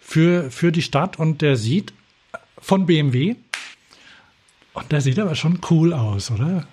für, 0.00 0.50
für 0.50 0.70
die 0.70 0.82
Stadt 0.82 1.18
und 1.18 1.40
der 1.40 1.56
sieht 1.56 1.94
von 2.58 2.86
BMW. 2.86 3.36
Und 4.74 4.92
der 4.92 5.00
sieht 5.00 5.18
aber 5.18 5.34
schon 5.34 5.60
cool 5.70 5.94
aus, 5.94 6.30
oder? 6.30 6.66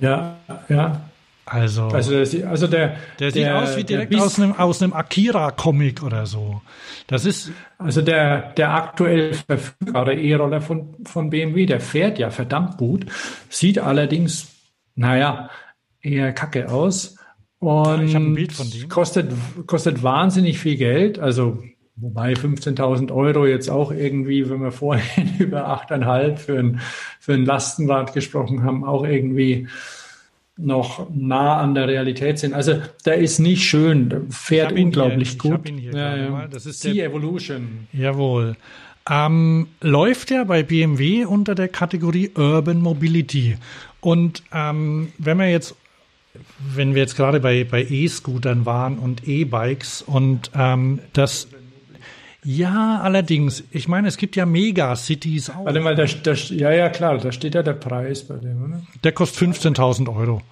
Ja, 0.00 0.38
ja. 0.68 1.08
Also, 1.48 1.84
also 1.84 2.10
der, 2.24 2.50
also 2.50 2.66
der, 2.66 2.96
der 3.20 3.30
sieht 3.30 3.42
der, 3.44 3.62
aus 3.62 3.76
wie 3.76 3.84
direkt 3.84 4.14
aus 4.16 4.40
einem, 4.40 4.52
aus 4.54 4.82
einem 4.82 4.92
Akira-Comic 4.92 6.02
oder 6.02 6.26
so. 6.26 6.60
Das 7.06 7.24
ist. 7.24 7.52
Also 7.78 8.02
der, 8.02 8.52
der 8.54 8.74
aktuell 8.74 9.34
verfügbare 9.34 10.14
E-Roller 10.14 10.60
von, 10.60 10.96
von 11.04 11.30
BMW, 11.30 11.66
der 11.66 11.80
fährt 11.80 12.18
ja 12.18 12.30
verdammt 12.30 12.78
gut, 12.78 13.06
sieht 13.48 13.78
allerdings, 13.78 14.48
naja, 14.96 15.50
eher 16.00 16.32
kacke 16.32 16.68
aus. 16.68 17.16
Und 17.60 18.06
ich 18.06 18.16
ein 18.16 18.34
Bild 18.34 18.52
von 18.52 18.68
dem. 18.68 18.88
Kostet, 18.88 19.32
kostet 19.66 20.02
wahnsinnig 20.02 20.58
viel 20.58 20.76
Geld. 20.76 21.20
Also, 21.20 21.62
wobei 21.94 22.32
15.000 22.32 23.12
Euro 23.12 23.46
jetzt 23.46 23.70
auch 23.70 23.92
irgendwie, 23.92 24.50
wenn 24.50 24.62
wir 24.62 24.72
vorhin 24.72 25.34
über 25.38 25.68
8,5 25.68 26.36
für 26.38 26.58
ein, 26.58 26.80
für 27.20 27.34
ein 27.34 27.44
Lastenrad 27.44 28.14
gesprochen 28.14 28.64
haben, 28.64 28.84
auch 28.84 29.04
irgendwie 29.04 29.68
noch 30.56 31.08
nah 31.14 31.58
an 31.58 31.74
der 31.74 31.86
Realität 31.86 32.38
sind. 32.38 32.54
Also 32.54 32.80
der 33.04 33.16
ist 33.16 33.38
nicht 33.38 33.64
schön, 33.64 34.26
fährt 34.30 34.72
unglaublich 34.72 35.36
hier, 35.40 35.58
gut. 35.58 35.70
Ja, 35.92 36.16
ja. 36.16 36.46
Das 36.48 36.66
ist 36.66 36.82
die 36.84 37.00
Evolution. 37.00 37.88
Jawohl. 37.92 38.56
Ähm, 39.08 39.68
läuft 39.80 40.30
ja 40.30 40.44
bei 40.44 40.62
BMW 40.62 41.24
unter 41.24 41.54
der 41.54 41.68
Kategorie 41.68 42.30
Urban 42.34 42.80
Mobility. 42.80 43.56
Und 44.00 44.42
ähm, 44.52 45.12
wenn 45.18 45.38
wir 45.38 45.50
jetzt, 45.50 45.76
wenn 46.74 46.94
wir 46.94 47.02
jetzt 47.02 47.16
gerade 47.16 47.38
bei, 47.38 47.64
bei 47.64 47.84
E-Scootern 47.84 48.66
waren 48.66 48.98
und 48.98 49.28
E-Bikes 49.28 50.02
und 50.02 50.50
ähm, 50.56 51.00
das 51.12 51.48
ja, 52.46 53.00
allerdings. 53.00 53.64
Ich 53.72 53.88
meine, 53.88 54.06
es 54.06 54.16
gibt 54.16 54.36
ja 54.36 54.46
Megacities 54.46 55.50
auch. 55.50 55.64
Warte 55.64 55.80
mal, 55.80 55.96
da, 55.96 56.04
da, 56.04 56.32
ja, 56.32 56.70
ja, 56.70 56.88
klar, 56.90 57.18
da 57.18 57.32
steht 57.32 57.56
ja 57.56 57.64
der 57.64 57.72
Preis 57.72 58.22
bei 58.22 58.36
dem, 58.36 58.62
oder? 58.62 58.82
Der 59.02 59.10
kostet 59.10 59.50
15.000 59.56 60.14
Euro. 60.14 60.42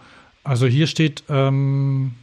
Also 0.43 0.67
hier 0.67 0.89
steht, 0.89 1.23
ähm, 1.29 2.15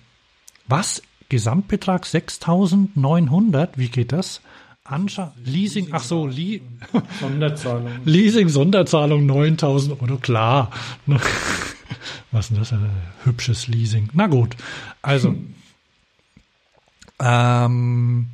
was? 0.68 1.02
Gesamtbetrag 1.30 2.04
6.900? 2.04 3.70
Wie 3.78 3.88
geht 3.88 4.12
das? 4.12 4.42
Anscha 4.84 5.34
Leasing, 5.46 5.88
ach 5.92 6.04
so, 6.04 6.28
Li 6.28 6.62
Sonderzahlung. 7.22 7.92
Leasing, 8.04 8.50
Sonderzahlung 8.50 9.26
9.000 9.26 10.02
Euro, 10.02 10.18
klar. 10.18 10.70
Was 12.32 12.46
ist 12.46 12.50
denn 12.52 12.58
das? 12.60 12.74
Ein 12.74 12.90
hübsches 13.24 13.70
Leasing. 13.70 14.10
Na 14.12 14.28
gut, 14.28 14.58
also. 15.02 15.34
ähm, 17.22 18.28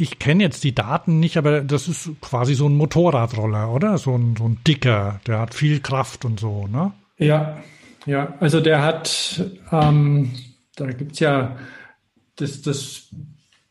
ich 0.00 0.18
kenne 0.18 0.44
jetzt 0.44 0.62
die 0.64 0.74
Daten 0.74 1.18
nicht, 1.18 1.36
aber 1.36 1.60
das 1.62 1.88
ist 1.88 2.10
quasi 2.20 2.54
so 2.54 2.68
ein 2.68 2.76
Motorradroller, 2.76 3.72
oder? 3.72 3.98
So 3.98 4.16
ein, 4.16 4.36
so 4.36 4.44
ein 4.44 4.58
dicker, 4.66 5.20
der 5.26 5.40
hat 5.40 5.54
viel 5.54 5.80
Kraft 5.80 6.24
und 6.24 6.38
so, 6.38 6.66
ne? 6.68 6.92
Ja, 7.18 7.58
ja, 8.06 8.34
also 8.38 8.60
der 8.60 8.82
hat, 8.82 9.42
ähm, 9.72 10.30
da 10.76 10.86
gibt's 10.92 11.18
ja, 11.18 11.56
das, 12.36 12.62
das 12.62 13.08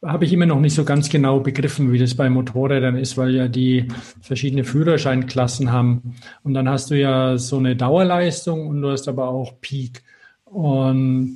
habe 0.03 0.25
ich 0.25 0.33
immer 0.33 0.45
noch 0.45 0.59
nicht 0.59 0.75
so 0.75 0.83
ganz 0.83 1.09
genau 1.09 1.39
begriffen, 1.39 1.91
wie 1.91 1.97
das 1.97 2.15
bei 2.15 2.29
Motorrädern 2.29 2.97
ist, 2.97 3.17
weil 3.17 3.31
ja 3.31 3.47
die 3.47 3.87
verschiedene 4.21 4.63
Führerscheinklassen 4.63 5.71
haben. 5.71 6.15
Und 6.43 6.53
dann 6.53 6.69
hast 6.69 6.91
du 6.91 6.99
ja 6.99 7.37
so 7.37 7.57
eine 7.57 7.75
Dauerleistung 7.75 8.67
und 8.67 8.81
du 8.81 8.91
hast 8.91 9.07
aber 9.07 9.29
auch 9.29 9.59
Peak. 9.61 10.03
Und 10.43 11.35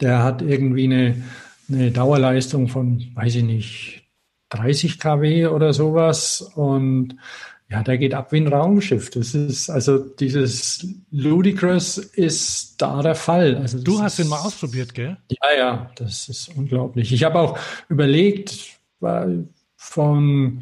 der 0.00 0.22
hat 0.22 0.40
irgendwie 0.40 0.84
eine 0.84 1.22
eine 1.72 1.90
Dauerleistung 1.90 2.68
von, 2.68 3.10
weiß 3.14 3.36
ich 3.36 3.44
nicht, 3.44 4.02
30 4.50 4.98
kW 4.98 5.46
oder 5.46 5.72
sowas. 5.72 6.40
Und 6.54 7.16
ja, 7.68 7.82
der 7.82 7.98
geht 7.98 8.14
ab 8.14 8.32
wie 8.32 8.38
ein 8.38 8.48
Raumschiff. 8.48 9.10
Das 9.10 9.34
ist, 9.34 9.70
also 9.70 9.98
dieses 9.98 10.86
Ludicrous 11.12 11.98
ist 11.98 12.82
da 12.82 13.00
der 13.00 13.14
Fall. 13.14 13.56
Also 13.56 13.80
du 13.82 14.02
hast 14.02 14.18
ist, 14.18 14.24
den 14.24 14.28
mal 14.28 14.40
ausprobiert, 14.40 14.92
gell? 14.94 15.16
Ja, 15.30 15.56
ja, 15.56 15.90
das 15.94 16.28
ist 16.28 16.48
unglaublich. 16.56 17.12
Ich 17.12 17.22
habe 17.22 17.38
auch 17.38 17.58
überlegt, 17.88 18.80
von, 19.76 20.60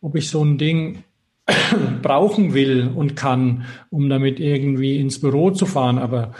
ob 0.00 0.16
ich 0.16 0.28
so 0.30 0.44
ein 0.44 0.58
Ding 0.58 1.04
brauchen 2.02 2.54
will 2.54 2.90
und 2.94 3.16
kann, 3.16 3.64
um 3.90 4.08
damit 4.08 4.38
irgendwie 4.38 5.00
ins 5.00 5.20
Büro 5.20 5.50
zu 5.50 5.66
fahren. 5.66 5.98
Aber 5.98 6.34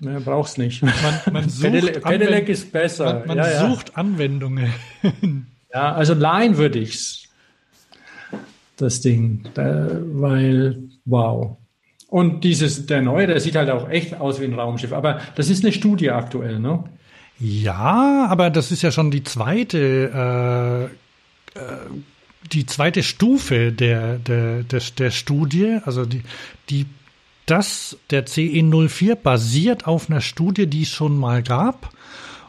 Ne, 0.00 0.20
brauch's 0.20 0.56
nicht. 0.56 0.82
Man, 0.82 0.94
man 1.32 1.48
sucht 1.48 1.62
Pedelec, 1.62 2.02
Pedelec 2.02 2.48
ist 2.48 2.72
besser. 2.72 3.20
Man, 3.26 3.28
man 3.28 3.38
ja, 3.38 3.68
sucht 3.68 3.90
ja. 3.90 3.94
Anwendungen. 3.96 4.72
Ja, 5.70 5.92
also 5.92 6.14
leihen 6.14 6.56
würde 6.56 6.78
ich's. 6.78 7.28
Das 8.78 9.02
Ding, 9.02 9.44
da, 9.52 10.00
weil 10.02 10.78
wow. 11.04 11.58
Und 12.06 12.42
dieses 12.42 12.86
der 12.86 13.02
neue, 13.02 13.26
der 13.26 13.38
sieht 13.38 13.54
halt 13.54 13.68
auch 13.68 13.90
echt 13.90 14.18
aus 14.18 14.40
wie 14.40 14.46
ein 14.46 14.54
Raumschiff. 14.54 14.94
Aber 14.94 15.20
das 15.34 15.50
ist 15.50 15.62
eine 15.62 15.74
Studie 15.74 16.10
aktuell, 16.10 16.58
ne? 16.58 16.84
Ja, 17.38 18.26
aber 18.30 18.48
das 18.48 18.72
ist 18.72 18.80
ja 18.80 18.90
schon 18.90 19.10
die 19.10 19.24
zweite. 19.24 20.88
Äh, 21.54 21.58
äh, 21.58 21.76
die 22.52 22.64
zweite 22.64 23.02
Stufe 23.02 23.72
der, 23.72 24.18
der, 24.18 24.62
der, 24.62 24.80
der 24.96 25.10
Studie, 25.10 25.80
also 25.84 26.06
die, 26.06 26.22
die 26.70 26.86
das, 27.50 27.96
der 28.10 28.26
CE04 28.26 29.14
basiert 29.14 29.86
auf 29.86 30.10
einer 30.10 30.20
Studie, 30.20 30.66
die 30.66 30.82
es 30.82 30.90
schon 30.90 31.18
mal 31.18 31.42
gab 31.42 31.90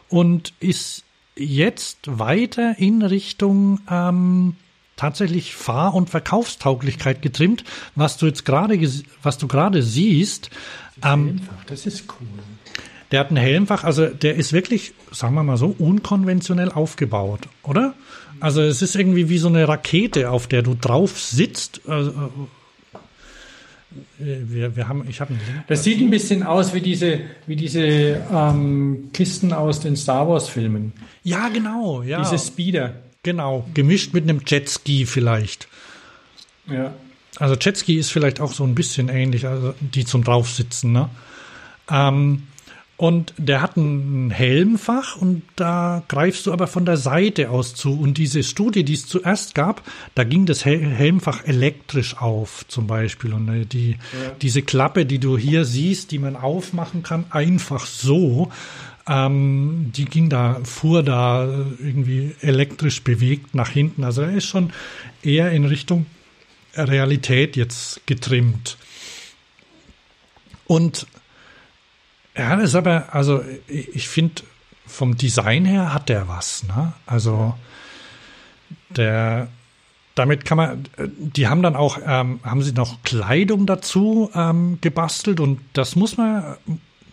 und 0.08 0.52
ist 0.60 1.04
jetzt 1.36 1.98
weiter 2.06 2.74
in 2.78 3.02
Richtung 3.02 3.80
ähm, 3.90 4.56
tatsächlich 4.96 5.54
Fahr- 5.54 5.94
und 5.94 6.10
Verkaufstauglichkeit 6.10 7.22
getrimmt, 7.22 7.64
was 7.94 8.18
du 8.18 8.26
jetzt 8.26 8.44
gerade, 8.44 8.78
was 9.22 9.38
du 9.38 9.48
gerade 9.48 9.82
siehst. 9.82 10.50
Ähm, 11.02 11.40
das 11.66 11.86
ist 11.86 12.04
cool. 12.20 12.28
Der 13.10 13.20
hat 13.20 13.30
ein 13.30 13.36
Helmfach, 13.36 13.82
also 13.82 14.06
der 14.06 14.36
ist 14.36 14.52
wirklich, 14.52 14.92
sagen 15.10 15.34
wir 15.34 15.42
mal 15.42 15.56
so, 15.56 15.74
unkonventionell 15.78 16.70
aufgebaut, 16.70 17.48
oder? 17.62 17.94
Also 18.38 18.62
es 18.62 18.82
ist 18.82 18.94
irgendwie 18.94 19.28
wie 19.28 19.38
so 19.38 19.48
eine 19.48 19.66
Rakete, 19.66 20.30
auf 20.30 20.46
der 20.46 20.62
du 20.62 20.74
drauf 20.74 21.18
sitzt, 21.18 21.80
äh, 21.88 22.10
wir, 24.18 24.76
wir 24.76 24.88
haben, 24.88 25.04
ich 25.08 25.20
habe 25.20 25.34
Das 25.66 25.82
sieht 25.84 26.00
ein 26.00 26.10
bisschen 26.10 26.42
aus 26.42 26.74
wie 26.74 26.80
diese, 26.80 27.20
wie 27.46 27.56
diese 27.56 27.80
ähm, 28.32 29.10
Kisten 29.12 29.52
aus 29.52 29.80
den 29.80 29.96
Star 29.96 30.28
Wars 30.28 30.48
Filmen. 30.48 30.92
Ja, 31.22 31.48
genau, 31.48 32.02
ja. 32.02 32.20
Diese 32.22 32.38
Speeder. 32.38 32.94
Genau, 33.22 33.66
gemischt 33.74 34.14
mit 34.14 34.24
einem 34.24 34.42
Jetski 34.46 35.06
vielleicht. 35.06 35.68
Ja. 36.68 36.94
Also 37.36 37.56
Jetski 37.56 37.96
ist 37.96 38.10
vielleicht 38.10 38.40
auch 38.40 38.52
so 38.52 38.64
ein 38.64 38.74
bisschen 38.74 39.08
ähnlich, 39.08 39.46
also 39.46 39.74
die 39.80 40.04
zum 40.04 40.24
draufsitzen, 40.24 40.92
ne? 40.92 41.10
Ähm, 41.90 42.44
und 43.00 43.32
der 43.38 43.62
hat 43.62 43.78
ein 43.78 44.30
Helmfach 44.30 45.16
und 45.16 45.42
da 45.56 46.02
greifst 46.08 46.44
du 46.44 46.52
aber 46.52 46.66
von 46.66 46.84
der 46.84 46.98
Seite 46.98 47.48
aus 47.48 47.74
zu. 47.74 47.98
Und 47.98 48.18
diese 48.18 48.42
Studie, 48.42 48.84
die 48.84 48.92
es 48.92 49.06
zuerst 49.06 49.54
gab, 49.54 49.82
da 50.14 50.22
ging 50.22 50.44
das 50.44 50.66
Helmfach 50.66 51.46
elektrisch 51.46 52.18
auf, 52.18 52.66
zum 52.68 52.86
Beispiel. 52.86 53.32
Und 53.32 53.48
äh, 53.48 53.64
die, 53.64 53.92
ja. 53.92 53.96
diese 54.42 54.60
Klappe, 54.60 55.06
die 55.06 55.18
du 55.18 55.38
hier 55.38 55.64
siehst, 55.64 56.10
die 56.10 56.18
man 56.18 56.36
aufmachen 56.36 57.02
kann, 57.02 57.24
einfach 57.30 57.86
so, 57.86 58.50
ähm, 59.08 59.92
die 59.96 60.04
ging 60.04 60.28
da, 60.28 60.60
fuhr 60.64 61.02
da 61.02 61.46
irgendwie 61.78 62.34
elektrisch 62.42 63.02
bewegt 63.02 63.54
nach 63.54 63.70
hinten. 63.70 64.04
Also 64.04 64.20
er 64.20 64.32
ist 64.32 64.44
schon 64.44 64.74
eher 65.22 65.52
in 65.52 65.64
Richtung 65.64 66.04
Realität 66.74 67.56
jetzt 67.56 68.06
getrimmt. 68.06 68.76
Und 70.66 71.06
ja, 72.36 72.56
das 72.56 72.70
ist 72.70 72.74
aber, 72.74 73.14
also 73.14 73.42
ich 73.68 74.08
finde, 74.08 74.42
vom 74.86 75.16
Design 75.16 75.64
her 75.64 75.94
hat 75.94 76.08
der 76.08 76.28
was, 76.28 76.64
ne? 76.64 76.92
Also 77.06 77.54
der, 78.90 79.48
damit 80.14 80.44
kann 80.44 80.56
man, 80.56 80.84
die 80.98 81.48
haben 81.48 81.62
dann 81.62 81.76
auch, 81.76 81.98
ähm, 82.04 82.40
haben 82.42 82.62
sie 82.62 82.72
noch 82.72 83.02
Kleidung 83.02 83.66
dazu 83.66 84.30
ähm, 84.34 84.78
gebastelt 84.80 85.40
und 85.40 85.60
das 85.72 85.96
muss 85.96 86.16
man, 86.16 86.56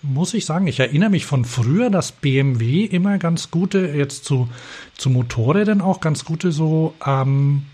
muss 0.01 0.33
ich 0.33 0.45
sagen, 0.45 0.67
ich 0.67 0.79
erinnere 0.79 1.09
mich 1.09 1.25
von 1.25 1.45
früher, 1.45 1.89
dass 1.89 2.11
BMW 2.11 2.85
immer 2.85 3.17
ganz 3.17 3.51
gute, 3.51 3.79
jetzt 3.79 4.25
zu, 4.25 4.49
zu 4.95 5.09
Motorrädern 5.09 5.81
auch 5.81 5.99
ganz 5.99 6.25
gute 6.25 6.51
so 6.51 6.93
ähm, 7.05 7.65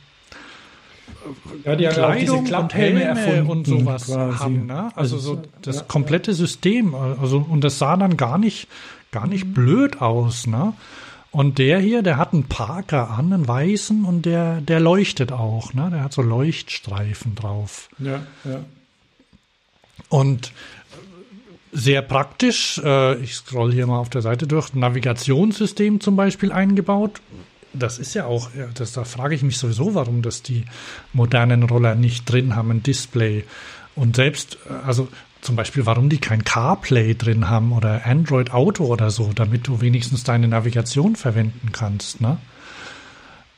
ja, 1.63 1.75
die 1.75 1.85
Kleidung 1.85 2.45
diese 2.45 2.57
und 2.57 2.73
Helme 2.73 3.03
erfunden 3.03 3.49
und 3.49 3.65
sowas 3.65 4.05
quasi. 4.05 4.37
haben. 4.39 4.65
Ne? 4.65 4.91
Also, 4.95 5.15
also 5.15 5.17
so 5.17 5.41
das 5.61 5.77
ja, 5.77 5.81
komplette 5.83 6.33
System. 6.33 6.95
Also 6.95 7.45
und 7.47 7.63
das 7.63 7.79
sah 7.79 7.97
dann 7.97 8.17
gar 8.17 8.37
nicht 8.37 8.67
gar 9.11 9.27
nicht 9.27 9.45
mhm. 9.45 9.53
blöd 9.53 10.01
aus. 10.01 10.47
Ne? 10.47 10.73
Und 11.31 11.57
der 11.57 11.79
hier, 11.79 12.03
der 12.03 12.17
hat 12.17 12.33
einen 12.33 12.43
Parker 12.43 13.09
an, 13.09 13.33
einen 13.33 13.47
weißen 13.47 14.05
und 14.05 14.25
der 14.25 14.61
der 14.61 14.79
leuchtet 14.79 15.31
auch. 15.31 15.73
Ne? 15.73 15.89
Der 15.91 16.03
hat 16.03 16.13
so 16.13 16.21
Leuchtstreifen 16.21 17.35
drauf. 17.35 17.89
Ja, 17.99 18.23
ja. 18.43 18.59
Und 20.09 20.51
sehr 21.71 22.01
praktisch. 22.01 22.79
Äh, 22.83 23.15
ich 23.15 23.35
scroll 23.35 23.73
hier 23.73 23.87
mal 23.87 23.97
auf 23.97 24.09
der 24.09 24.21
Seite 24.21 24.47
durch. 24.47 24.73
Navigationssystem 24.73 25.99
zum 25.99 26.15
Beispiel 26.15 26.51
eingebaut 26.51 27.21
das 27.73 27.99
ist 27.99 28.13
ja 28.13 28.25
auch, 28.25 28.49
das, 28.75 28.93
da 28.93 29.03
frage 29.03 29.35
ich 29.35 29.43
mich 29.43 29.57
sowieso, 29.57 29.95
warum 29.95 30.21
das 30.21 30.41
die 30.43 30.65
modernen 31.11 31.63
Roller 31.63 31.95
nicht 31.95 32.31
drin 32.31 32.55
haben, 32.55 32.71
ein 32.71 32.83
Display. 32.83 33.43
Und 33.95 34.15
selbst, 34.15 34.57
also 34.85 35.07
zum 35.41 35.55
Beispiel, 35.55 35.85
warum 35.85 36.09
die 36.09 36.19
kein 36.19 36.43
CarPlay 36.43 37.15
drin 37.15 37.49
haben 37.49 37.73
oder 37.73 38.05
Android 38.05 38.51
Auto 38.51 38.85
oder 38.85 39.11
so, 39.11 39.31
damit 39.33 39.67
du 39.67 39.81
wenigstens 39.81 40.23
deine 40.23 40.47
Navigation 40.47 41.15
verwenden 41.15 41.71
kannst. 41.71 42.21
Ne? 42.21 42.37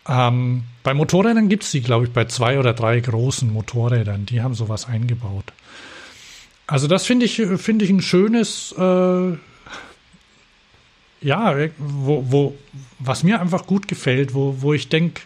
Ähm, 0.07 0.63
bei 0.83 0.93
Motorrädern 0.93 1.49
gibt 1.49 1.63
es 1.63 1.71
die, 1.71 1.81
glaube 1.81 2.05
ich, 2.05 2.11
bei 2.11 2.25
zwei 2.25 2.59
oder 2.59 2.73
drei 2.73 2.99
großen 2.99 3.51
Motorrädern. 3.51 4.25
Die 4.25 4.41
haben 4.41 4.55
sowas 4.55 4.87
eingebaut. 4.87 5.53
Also 6.67 6.87
das 6.87 7.05
finde 7.05 7.25
ich, 7.25 7.35
finde 7.57 7.85
ich 7.85 7.91
ein 7.91 8.01
schönes, 8.01 8.73
äh, 8.77 9.37
ja, 11.21 11.55
wo, 11.77 12.25
wo, 12.29 12.55
was 12.99 13.23
mir 13.23 13.41
einfach 13.41 13.65
gut 13.65 13.87
gefällt, 13.87 14.33
wo, 14.33 14.57
wo 14.59 14.73
ich 14.73 14.89
denke, 14.89 15.21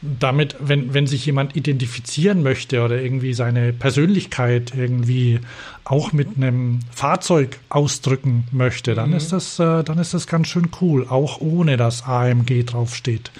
damit, 0.00 0.56
wenn, 0.60 0.94
wenn 0.94 1.06
sich 1.06 1.26
jemand 1.26 1.56
identifizieren 1.56 2.42
möchte 2.42 2.82
oder 2.82 3.00
irgendwie 3.00 3.34
seine 3.34 3.72
Persönlichkeit 3.72 4.72
irgendwie 4.76 5.40
auch 5.84 6.12
mit 6.12 6.36
einem 6.36 6.80
Fahrzeug 6.92 7.58
ausdrücken 7.68 8.46
möchte, 8.52 8.94
dann 8.94 9.10
mhm. 9.10 9.16
ist 9.16 9.32
das, 9.32 9.58
äh, 9.58 9.82
dann 9.82 9.98
ist 9.98 10.14
das 10.14 10.26
ganz 10.26 10.48
schön 10.48 10.68
cool, 10.80 11.06
auch 11.08 11.40
ohne 11.40 11.76
dass 11.76 12.04
AMG 12.04 12.64
draufsteht. 12.64 13.32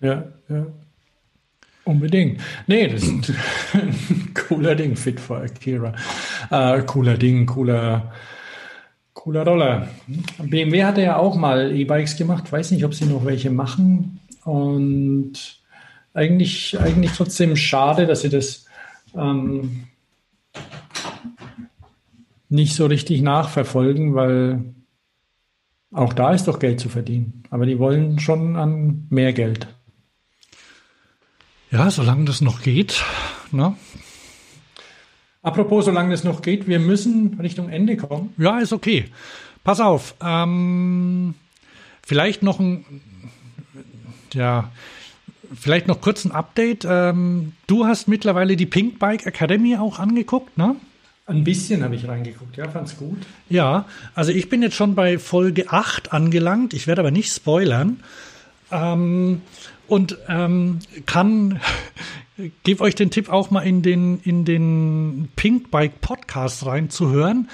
Ja, 0.00 0.24
ja. 0.48 0.66
Unbedingt. 1.84 2.40
Nee, 2.66 2.88
das 2.88 3.04
ist 3.04 3.32
ein 3.72 4.34
cooler 4.48 4.74
Ding, 4.74 4.96
Fit 4.96 5.20
for 5.20 5.38
Akira. 5.38 5.94
Äh, 6.50 6.82
cooler 6.82 7.16
Ding, 7.16 7.46
cooler, 7.46 8.12
cooler 9.26 9.44
Roller. 9.44 9.88
BMW 10.38 10.84
hatte 10.84 11.02
ja 11.02 11.16
auch 11.16 11.34
mal 11.34 11.74
E-Bikes 11.74 12.16
gemacht. 12.16 12.52
Weiß 12.52 12.70
nicht, 12.70 12.84
ob 12.84 12.94
sie 12.94 13.06
noch 13.06 13.24
welche 13.24 13.50
machen. 13.50 14.20
Und 14.44 15.32
eigentlich, 16.14 16.78
eigentlich 16.78 17.10
trotzdem 17.10 17.56
schade, 17.56 18.06
dass 18.06 18.20
sie 18.20 18.28
das 18.28 18.66
ähm, 19.16 19.88
nicht 22.48 22.76
so 22.76 22.86
richtig 22.86 23.20
nachverfolgen, 23.20 24.14
weil 24.14 24.76
auch 25.92 26.12
da 26.12 26.32
ist 26.32 26.46
doch 26.46 26.60
Geld 26.60 26.78
zu 26.78 26.88
verdienen. 26.88 27.42
Aber 27.50 27.66
die 27.66 27.80
wollen 27.80 28.20
schon 28.20 28.54
an 28.54 29.08
mehr 29.10 29.32
Geld. 29.32 29.66
Ja, 31.72 31.90
solange 31.90 32.26
das 32.26 32.42
noch 32.42 32.62
geht. 32.62 33.02
Ne? 33.50 33.74
Apropos, 35.46 35.84
solange 35.84 36.10
das 36.10 36.24
noch 36.24 36.42
geht, 36.42 36.66
wir 36.66 36.80
müssen 36.80 37.38
Richtung 37.40 37.68
Ende 37.68 37.96
kommen. 37.96 38.34
Ja, 38.36 38.58
ist 38.58 38.72
okay. 38.72 39.04
Pass 39.62 39.78
auf. 39.78 40.16
Ähm, 40.20 41.34
vielleicht 42.04 42.42
noch 42.42 42.58
ein, 42.58 42.84
ja, 44.32 44.72
vielleicht 45.54 45.86
noch 45.86 46.00
kurz 46.00 46.24
ein 46.24 46.32
Update. 46.32 46.84
Ähm, 46.84 47.52
du 47.68 47.86
hast 47.86 48.08
mittlerweile 48.08 48.56
die 48.56 48.66
Pink 48.66 48.98
Bike 48.98 49.24
Academy 49.24 49.76
auch 49.76 50.00
angeguckt, 50.00 50.58
ne? 50.58 50.74
Ein 51.26 51.44
bisschen 51.44 51.84
habe 51.84 51.94
ich 51.94 52.08
reingeguckt, 52.08 52.56
ja, 52.56 52.68
fand's 52.68 52.96
gut. 52.96 53.18
Ja, 53.48 53.84
also 54.16 54.32
ich 54.32 54.48
bin 54.48 54.62
jetzt 54.62 54.74
schon 54.74 54.96
bei 54.96 55.16
Folge 55.16 55.70
8 55.70 56.12
angelangt. 56.12 56.74
Ich 56.74 56.88
werde 56.88 57.02
aber 57.02 57.12
nicht 57.12 57.32
spoilern. 57.32 58.00
Ähm, 58.72 59.42
und 59.86 60.18
ähm, 60.28 60.80
kann 61.06 61.60
gebe 62.62 62.82
euch 62.82 62.94
den 62.94 63.10
Tipp 63.10 63.28
auch 63.28 63.50
mal 63.50 63.60
in 63.60 63.82
den 63.82 64.20
in 64.20 64.44
den 64.44 65.28
Pink 65.36 65.70
Bike 65.70 66.00
Podcast 66.00 66.66
reinzuhören. 66.66 67.48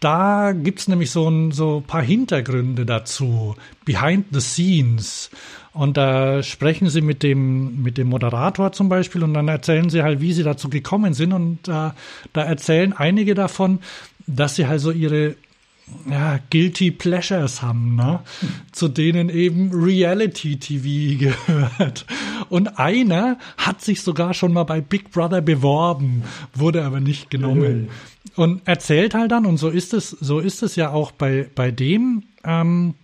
Da 0.00 0.52
gibt's 0.52 0.86
nämlich 0.86 1.10
so 1.10 1.28
ein 1.28 1.50
so 1.50 1.82
paar 1.84 2.02
Hintergründe 2.02 2.86
dazu, 2.86 3.56
behind 3.84 4.26
the 4.30 4.40
scenes. 4.40 5.30
Und 5.72 5.96
da 5.96 6.42
sprechen 6.42 6.88
sie 6.88 7.00
mit 7.00 7.22
dem, 7.22 7.82
mit 7.82 7.98
dem 7.98 8.08
Moderator 8.08 8.72
zum 8.72 8.88
Beispiel 8.88 9.24
und 9.24 9.34
dann 9.34 9.48
erzählen 9.48 9.90
sie 9.90 10.02
halt, 10.02 10.20
wie 10.20 10.32
sie 10.32 10.44
dazu 10.44 10.68
gekommen 10.70 11.14
sind. 11.14 11.32
Und 11.32 11.66
da, 11.66 11.94
da 12.32 12.42
erzählen 12.44 12.92
einige 12.92 13.34
davon, 13.34 13.80
dass 14.26 14.56
sie 14.56 14.66
halt 14.68 14.80
so 14.80 14.92
ihre 14.92 15.34
ja, 16.10 16.38
Guilty 16.50 16.90
Pleasures 16.90 17.62
haben, 17.62 17.96
ne? 17.96 18.20
zu 18.72 18.88
denen 18.88 19.28
eben 19.28 19.70
Reality 19.72 20.58
TV 20.58 21.18
gehört. 21.18 22.06
Und 22.48 22.78
einer 22.78 23.38
hat 23.56 23.82
sich 23.82 24.02
sogar 24.02 24.34
schon 24.34 24.52
mal 24.52 24.64
bei 24.64 24.80
Big 24.80 25.10
Brother 25.10 25.40
beworben, 25.40 26.22
wurde 26.54 26.84
aber 26.84 27.00
nicht 27.00 27.30
genommen. 27.30 27.90
Und 28.36 28.66
erzählt 28.66 29.14
halt 29.14 29.32
dann, 29.32 29.46
und 29.46 29.56
so 29.58 29.68
ist 29.68 29.92
es, 29.92 30.10
so 30.10 30.38
ist 30.38 30.62
es 30.62 30.76
ja 30.76 30.90
auch 30.90 31.10
bei, 31.12 31.48
bei 31.54 31.70
dem, 31.70 32.24
ähm, 32.44 32.94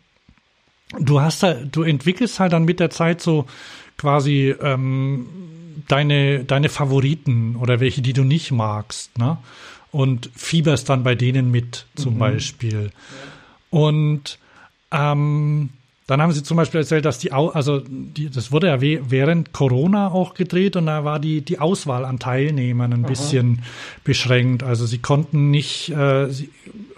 du 0.98 1.20
hast 1.20 1.43
halt, 1.43 1.74
du 1.74 1.82
entwickelst 1.82 2.40
halt 2.40 2.52
dann 2.52 2.65
mit 2.65 2.81
der 2.81 2.90
Zeit 2.90 3.20
so 3.20 3.47
quasi 3.97 4.55
ähm, 4.61 5.27
deine, 5.89 6.44
deine 6.44 6.69
Favoriten 6.69 7.56
oder 7.56 7.81
welche, 7.81 8.02
die 8.02 8.12
du 8.12 8.24
nicht 8.24 8.52
magst, 8.52 9.19
ne? 9.19 9.39
Und 9.94 10.28
fieberst 10.34 10.88
dann 10.88 11.04
bei 11.04 11.14
denen 11.14 11.52
mit, 11.52 11.86
zum 11.94 12.14
mhm. 12.14 12.18
Beispiel. 12.18 12.90
Und 13.70 14.40
ähm, 14.90 15.70
dann 16.08 16.20
haben 16.20 16.32
sie 16.32 16.42
zum 16.42 16.56
Beispiel 16.56 16.80
erzählt, 16.80 17.04
dass 17.04 17.20
die, 17.20 17.30
also 17.30 17.80
die, 17.86 18.28
das 18.28 18.50
wurde 18.50 18.66
ja 18.66 18.80
während 18.80 19.52
Corona 19.52 20.08
auch 20.10 20.34
gedreht 20.34 20.74
und 20.74 20.86
da 20.86 21.04
war 21.04 21.20
die, 21.20 21.42
die 21.42 21.60
Auswahl 21.60 22.04
an 22.04 22.18
Teilnehmern 22.18 22.92
ein 22.92 23.04
Aha. 23.04 23.08
bisschen 23.08 23.62
beschränkt. 24.02 24.64
Also 24.64 24.84
sie 24.84 24.98
konnten 24.98 25.52
nicht, 25.52 25.90
äh, 25.90 26.28
sie, 26.28 26.50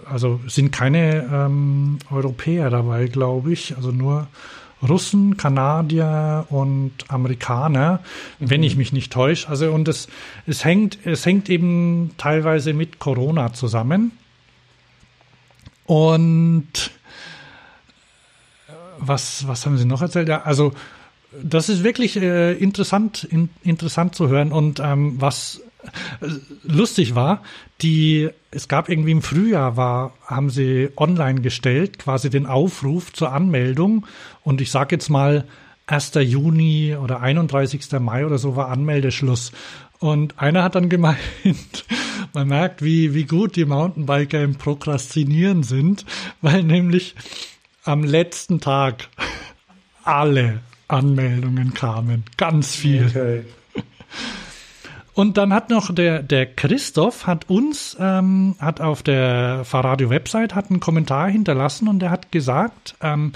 also 0.09 0.39
sind 0.47 0.71
keine 0.71 1.29
ähm, 1.31 1.99
Europäer 2.09 2.71
dabei, 2.71 3.05
glaube 3.05 3.53
ich, 3.53 3.77
also 3.77 3.91
nur 3.91 4.27
Russen, 4.87 5.37
Kanadier 5.37 6.45
und 6.49 6.91
Amerikaner, 7.07 7.99
mhm. 8.39 8.49
wenn 8.49 8.63
ich 8.63 8.75
mich 8.75 8.93
nicht 8.93 9.11
täusche. 9.11 9.49
Also 9.49 9.71
und 9.71 9.87
es, 9.87 10.07
es 10.45 10.63
hängt, 10.63 10.99
es 11.05 11.25
hängt 11.25 11.49
eben 11.49 12.11
teilweise 12.17 12.73
mit 12.73 12.99
Corona 12.99 13.53
zusammen. 13.53 14.11
Und 15.85 16.91
was, 18.99 19.47
was 19.47 19.65
haben 19.65 19.77
Sie 19.77 19.85
noch 19.85 20.01
erzählt? 20.01 20.27
Ja, 20.27 20.43
also 20.43 20.73
das 21.41 21.69
ist 21.69 21.83
wirklich 21.83 22.17
äh, 22.17 22.53
interessant, 22.53 23.23
in, 23.23 23.49
interessant 23.63 24.15
zu 24.15 24.27
hören. 24.27 24.51
Und 24.51 24.79
ähm, 24.79 25.15
was 25.19 25.61
lustig 26.63 27.15
war, 27.15 27.43
die, 27.81 28.29
es 28.51 28.67
gab 28.67 28.89
irgendwie 28.89 29.11
im 29.11 29.21
Frühjahr 29.21 29.77
war, 29.77 30.13
haben 30.25 30.49
sie 30.49 30.89
online 30.95 31.41
gestellt, 31.41 31.99
quasi 31.99 32.29
den 32.29 32.45
Aufruf 32.45 33.13
zur 33.13 33.31
Anmeldung. 33.31 34.05
Und 34.43 34.61
ich 34.61 34.71
sage 34.71 34.95
jetzt 34.95 35.09
mal, 35.09 35.45
1. 35.87 36.13
Juni 36.15 36.95
oder 36.95 37.21
31. 37.21 37.99
Mai 37.99 38.25
oder 38.25 38.37
so 38.37 38.55
war 38.55 38.69
Anmeldeschluss. 38.69 39.51
Und 39.99 40.37
einer 40.37 40.63
hat 40.63 40.75
dann 40.75 40.89
gemeint, 40.89 41.17
man 42.33 42.47
merkt, 42.47 42.81
wie, 42.81 43.13
wie 43.13 43.25
gut 43.25 43.55
die 43.55 43.65
Mountainbiker 43.65 44.43
im 44.43 44.55
Prokrastinieren 44.55 45.63
sind, 45.63 46.05
weil 46.41 46.63
nämlich 46.63 47.15
am 47.83 48.03
letzten 48.03 48.59
Tag 48.59 49.07
alle 50.03 50.59
Anmeldungen 50.87 51.73
kamen. 51.73 52.23
Ganz 52.37 52.75
viel. 52.75 53.07
Okay. 53.07 53.43
Und 55.17 55.37
dann 55.37 55.51
hat 55.51 55.71
noch 55.71 55.91
der, 55.91 56.21
der 56.21 56.45
Christoph 56.45 57.25
hat 57.25 57.49
uns, 57.49 57.97
ähm, 57.99 58.55
hat 58.59 58.81
auf 58.81 59.01
der 59.01 59.63
Fahrradio-Website 59.65 60.53
hat 60.53 60.69
einen 60.69 60.79
Kommentar 60.79 61.27
hinterlassen 61.27 61.87
und 61.87 61.97
der 61.97 62.11
hat 62.11 62.31
gesagt, 62.31 62.93
ähm, 63.01 63.31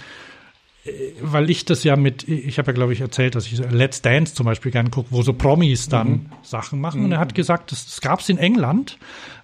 äh, 0.86 0.92
weil 1.24 1.50
ich 1.50 1.66
das 1.66 1.84
ja 1.84 1.96
mit, 1.96 2.28
ich 2.28 2.60
habe 2.60 2.68
ja 2.68 2.74
glaube 2.74 2.94
ich 2.94 3.02
erzählt, 3.02 3.34
dass 3.34 3.48
ich 3.48 3.58
Let's 3.58 4.04
Dance 4.04 4.36
zum 4.36 4.46
Beispiel 4.46 4.72
gerne 4.72 4.92
gucke, 4.92 5.08
wo 5.10 5.24
so 5.24 5.34
Promis 5.34 5.90
dann 5.90 6.08
mhm. 6.08 6.26
Sachen 6.44 6.80
machen. 6.80 7.00
Mhm. 7.00 7.06
Und 7.06 7.14
er 7.14 7.20
hat 7.20 7.34
gesagt, 7.34 7.72
das, 7.72 7.88
das 7.88 8.00
gab 8.00 8.20
es 8.20 8.30
in 8.30 8.38
England, 8.38 9.00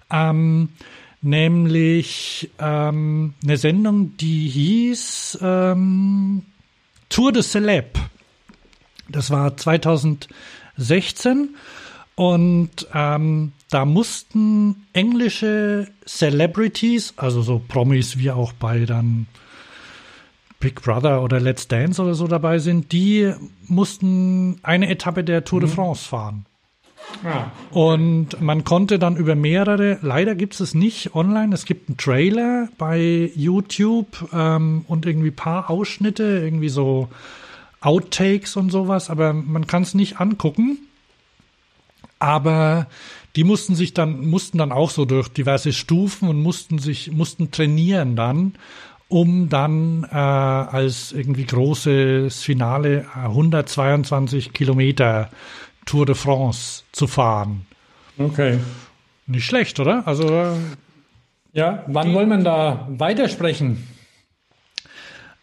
ähm, 0.08 0.68
nämlich 1.22 2.50
ähm, 2.60 3.34
eine 3.42 3.56
Sendung, 3.56 4.16
die 4.16 4.48
hieß 4.48 5.40
ähm, 5.42 6.44
Tour 7.08 7.32
de 7.32 7.42
Celeb. 7.42 7.98
Das 9.08 9.32
war 9.32 9.56
2016 9.56 11.56
und 12.18 12.88
ähm, 12.92 13.52
da 13.70 13.84
mussten 13.84 14.86
englische 14.92 15.86
Celebrities, 16.04 17.14
also 17.16 17.42
so 17.42 17.62
Promis 17.68 18.18
wie 18.18 18.32
auch 18.32 18.52
bei 18.52 18.86
dann 18.86 19.28
Big 20.58 20.82
Brother 20.82 21.22
oder 21.22 21.38
Let's 21.38 21.68
Dance 21.68 22.02
oder 22.02 22.14
so 22.14 22.26
dabei 22.26 22.58
sind, 22.58 22.90
die 22.90 23.32
mussten 23.68 24.58
eine 24.64 24.90
Etappe 24.90 25.22
der 25.22 25.44
Tour 25.44 25.60
de 25.60 25.68
mhm. 25.68 25.74
France 25.74 26.08
fahren. 26.08 26.46
Ah. 27.22 27.52
Und 27.70 28.40
man 28.40 28.64
konnte 28.64 28.98
dann 28.98 29.16
über 29.16 29.36
mehrere, 29.36 30.00
leider 30.02 30.34
gibt 30.34 30.54
es 30.54 30.60
es 30.60 30.74
nicht 30.74 31.14
online, 31.14 31.54
es 31.54 31.66
gibt 31.66 31.88
einen 31.88 31.98
Trailer 31.98 32.68
bei 32.78 33.30
YouTube 33.36 34.28
ähm, 34.32 34.84
und 34.88 35.06
irgendwie 35.06 35.30
paar 35.30 35.70
Ausschnitte, 35.70 36.24
irgendwie 36.24 36.68
so 36.68 37.10
Outtakes 37.80 38.56
und 38.56 38.70
sowas, 38.70 39.08
aber 39.08 39.32
man 39.32 39.68
kann 39.68 39.84
es 39.84 39.94
nicht 39.94 40.20
angucken. 40.20 40.78
Aber 42.18 42.86
die 43.36 43.44
mussten 43.44 43.74
sich 43.74 43.94
dann, 43.94 44.26
mussten 44.26 44.58
dann 44.58 44.72
auch 44.72 44.90
so 44.90 45.04
durch 45.04 45.28
diverse 45.28 45.72
Stufen 45.72 46.28
und 46.28 46.42
mussten 46.42 46.78
sich, 46.78 47.12
mussten 47.12 47.50
trainieren 47.50 48.16
dann. 48.16 48.54
um 49.08 49.48
dann 49.48 50.04
äh, 50.04 50.16
als 50.16 51.12
irgendwie 51.12 51.44
großes 51.44 52.42
Finale 52.42 53.06
122 53.14 54.52
Kilometer 54.52 55.30
Tour 55.86 56.04
de 56.04 56.14
France 56.14 56.82
zu 56.92 57.06
fahren. 57.06 57.66
Okay. 58.18 58.58
Nicht 59.26 59.46
schlecht, 59.46 59.80
oder? 59.80 60.06
Also 60.06 60.58
ja, 61.52 61.84
wann 61.86 62.12
wollen 62.12 62.28
wir 62.28 62.38
da 62.38 62.86
weitersprechen? 62.90 63.86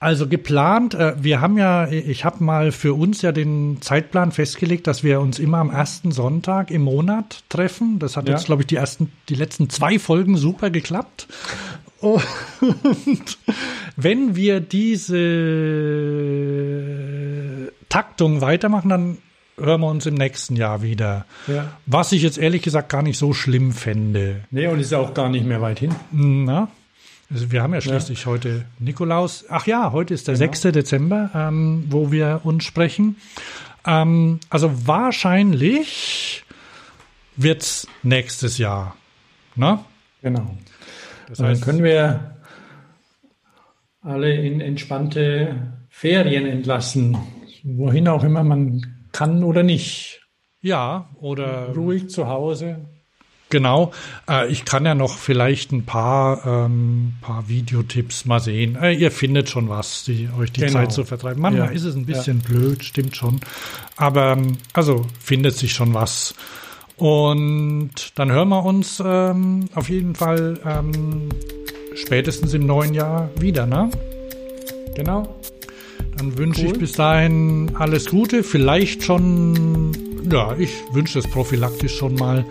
Also 0.05 0.27
geplant, 0.27 0.93
äh, 0.93 1.15
wir 1.17 1.41
haben 1.41 1.57
ja, 1.57 1.87
ich 1.87 2.25
habe 2.25 2.43
mal 2.43 2.71
für 2.71 2.93
uns 2.93 3.23
ja 3.23 3.31
den 3.31 3.81
Zeitplan 3.81 4.31
festgelegt, 4.31 4.85
dass 4.85 5.03
wir 5.03 5.19
uns 5.19 5.39
immer 5.39 5.57
am 5.57 5.71
ersten 5.71 6.11
Sonntag 6.11 6.69
im 6.69 6.83
Monat 6.83 7.43
treffen. 7.49 7.97
Das 7.97 8.15
hat 8.15 8.27
ja. 8.27 8.35
jetzt, 8.35 8.45
glaube 8.45 8.61
ich, 8.61 8.67
die 8.67 8.75
ersten, 8.75 9.11
die 9.29 9.33
letzten 9.33 9.67
zwei 9.67 9.97
Folgen 9.97 10.37
super 10.37 10.69
geklappt. 10.69 11.27
Und 12.01 12.21
wenn 13.95 14.35
wir 14.35 14.59
diese 14.59 15.15
Taktung 17.89 18.41
weitermachen, 18.41 18.89
dann 18.89 19.17
hören 19.57 19.81
wir 19.81 19.87
uns 19.87 20.05
im 20.05 20.13
nächsten 20.13 20.55
Jahr 20.55 20.83
wieder. 20.83 21.25
Ja. 21.47 21.79
Was 21.87 22.11
ich 22.11 22.21
jetzt 22.21 22.37
ehrlich 22.37 22.61
gesagt 22.61 22.89
gar 22.89 23.01
nicht 23.01 23.17
so 23.17 23.33
schlimm 23.33 23.71
fände. 23.71 24.41
Nee, 24.51 24.67
und 24.67 24.79
ist 24.79 24.93
auch 24.93 25.15
gar 25.15 25.29
nicht 25.29 25.47
mehr 25.47 25.63
weit 25.63 25.79
hin. 25.79 25.95
Na? 26.11 26.67
Also 27.31 27.51
wir 27.51 27.63
haben 27.63 27.73
ja 27.73 27.81
schließlich 27.81 28.21
ja. 28.21 28.25
heute 28.27 28.65
Nikolaus. 28.79 29.45
Ach 29.49 29.65
ja, 29.65 29.91
heute 29.91 30.13
ist 30.13 30.27
der 30.27 30.35
genau. 30.35 30.51
6. 30.51 30.61
Dezember, 30.73 31.31
ähm, 31.33 31.85
wo 31.89 32.11
wir 32.11 32.41
uns 32.43 32.63
sprechen. 32.63 33.17
Ähm, 33.85 34.39
also 34.49 34.87
wahrscheinlich 34.87 36.43
wird's 37.35 37.87
nächstes 38.03 38.57
Jahr. 38.57 38.95
Na? 39.55 39.83
Genau. 40.21 40.57
Das 41.27 41.39
heißt, 41.39 41.61
Dann 41.61 41.65
können 41.65 41.83
wir 41.83 42.35
alle 44.01 44.35
in 44.35 44.61
entspannte 44.61 45.73
Ferien 45.89 46.45
entlassen. 46.45 47.17
Wohin 47.63 48.07
auch 48.07 48.23
immer 48.23 48.43
man 48.43 49.07
kann 49.11 49.43
oder 49.43 49.63
nicht. 49.63 50.21
Ja, 50.61 51.09
oder 51.19 51.69
ruhig 51.73 52.09
zu 52.09 52.27
Hause. 52.27 52.85
Genau. 53.55 53.93
Äh, 54.29 54.51
ich 54.51 54.65
kann 54.65 54.85
ja 54.85 54.95
noch 54.95 55.15
vielleicht 55.15 55.71
ein 55.71 55.85
paar, 55.85 56.45
ähm, 56.45 57.13
paar 57.21 57.47
Videotipps 57.47 58.25
mal 58.25 58.41
sehen. 58.41 58.75
Äh, 58.75 58.91
ihr 58.91 59.11
findet 59.11 59.49
schon 59.49 59.69
was, 59.69 60.03
die 60.03 60.27
euch 60.37 60.51
die 60.51 60.59
genau. 60.59 60.73
Zeit 60.73 60.91
zu 60.91 61.05
vertreiben. 61.05 61.41
Manchmal 61.41 61.69
ja. 61.69 61.73
ist 61.73 61.85
es 61.85 61.95
ein 61.95 62.05
bisschen 62.05 62.41
ja. 62.41 62.49
blöd, 62.49 62.83
stimmt 62.83 63.15
schon. 63.15 63.39
Aber 63.95 64.33
ähm, 64.33 64.57
also 64.73 65.05
findet 65.21 65.55
sich 65.55 65.71
schon 65.71 65.93
was. 65.93 66.35
Und 66.97 67.91
dann 68.15 68.29
hören 68.29 68.49
wir 68.49 68.65
uns 68.65 69.01
ähm, 69.05 69.69
auf 69.73 69.87
jeden 69.87 70.15
Fall 70.15 70.59
ähm, 70.65 71.29
spätestens 71.95 72.53
im 72.53 72.65
neuen 72.65 72.93
Jahr 72.93 73.29
wieder, 73.39 73.65
ne? 73.65 73.89
Genau. 74.95 75.33
Dann 76.17 76.37
wünsche 76.37 76.61
cool. 76.61 76.71
ich 76.73 76.79
bis 76.79 76.91
dahin 76.93 77.71
alles 77.77 78.05
Gute. 78.09 78.43
Vielleicht 78.43 79.03
schon, 79.03 79.91
ja, 80.31 80.55
ich 80.57 80.71
wünsche 80.93 81.19
es 81.19 81.27
prophylaktisch 81.27 81.97
schon 81.97 82.15
mal 82.15 82.45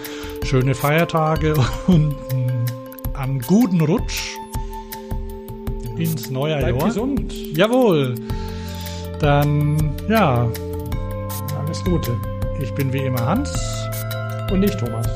schöne 0.45 0.75
Feiertage 0.75 1.55
und 1.87 2.15
einen 3.15 3.41
guten 3.41 3.81
Rutsch 3.81 4.37
ins 5.97 6.31
neue 6.31 6.59
Bleib 6.59 6.77
Jahr. 6.77 6.87
gesund. 6.89 7.33
Jawohl. 7.57 8.15
Dann, 9.21 9.93
ja. 10.09 10.49
Alles 11.59 11.83
Gute. 11.85 12.13
Ich 12.61 12.73
bin 12.75 12.93
wie 12.93 12.99
immer 12.99 13.25
Hans. 13.25 13.53
Und 14.53 14.63
ich 14.63 14.77
Thomas. 14.77 15.09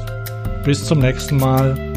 Bis 0.65 0.85
zum 0.85 1.01
nächsten 1.01 1.37
Mal. 1.37 1.88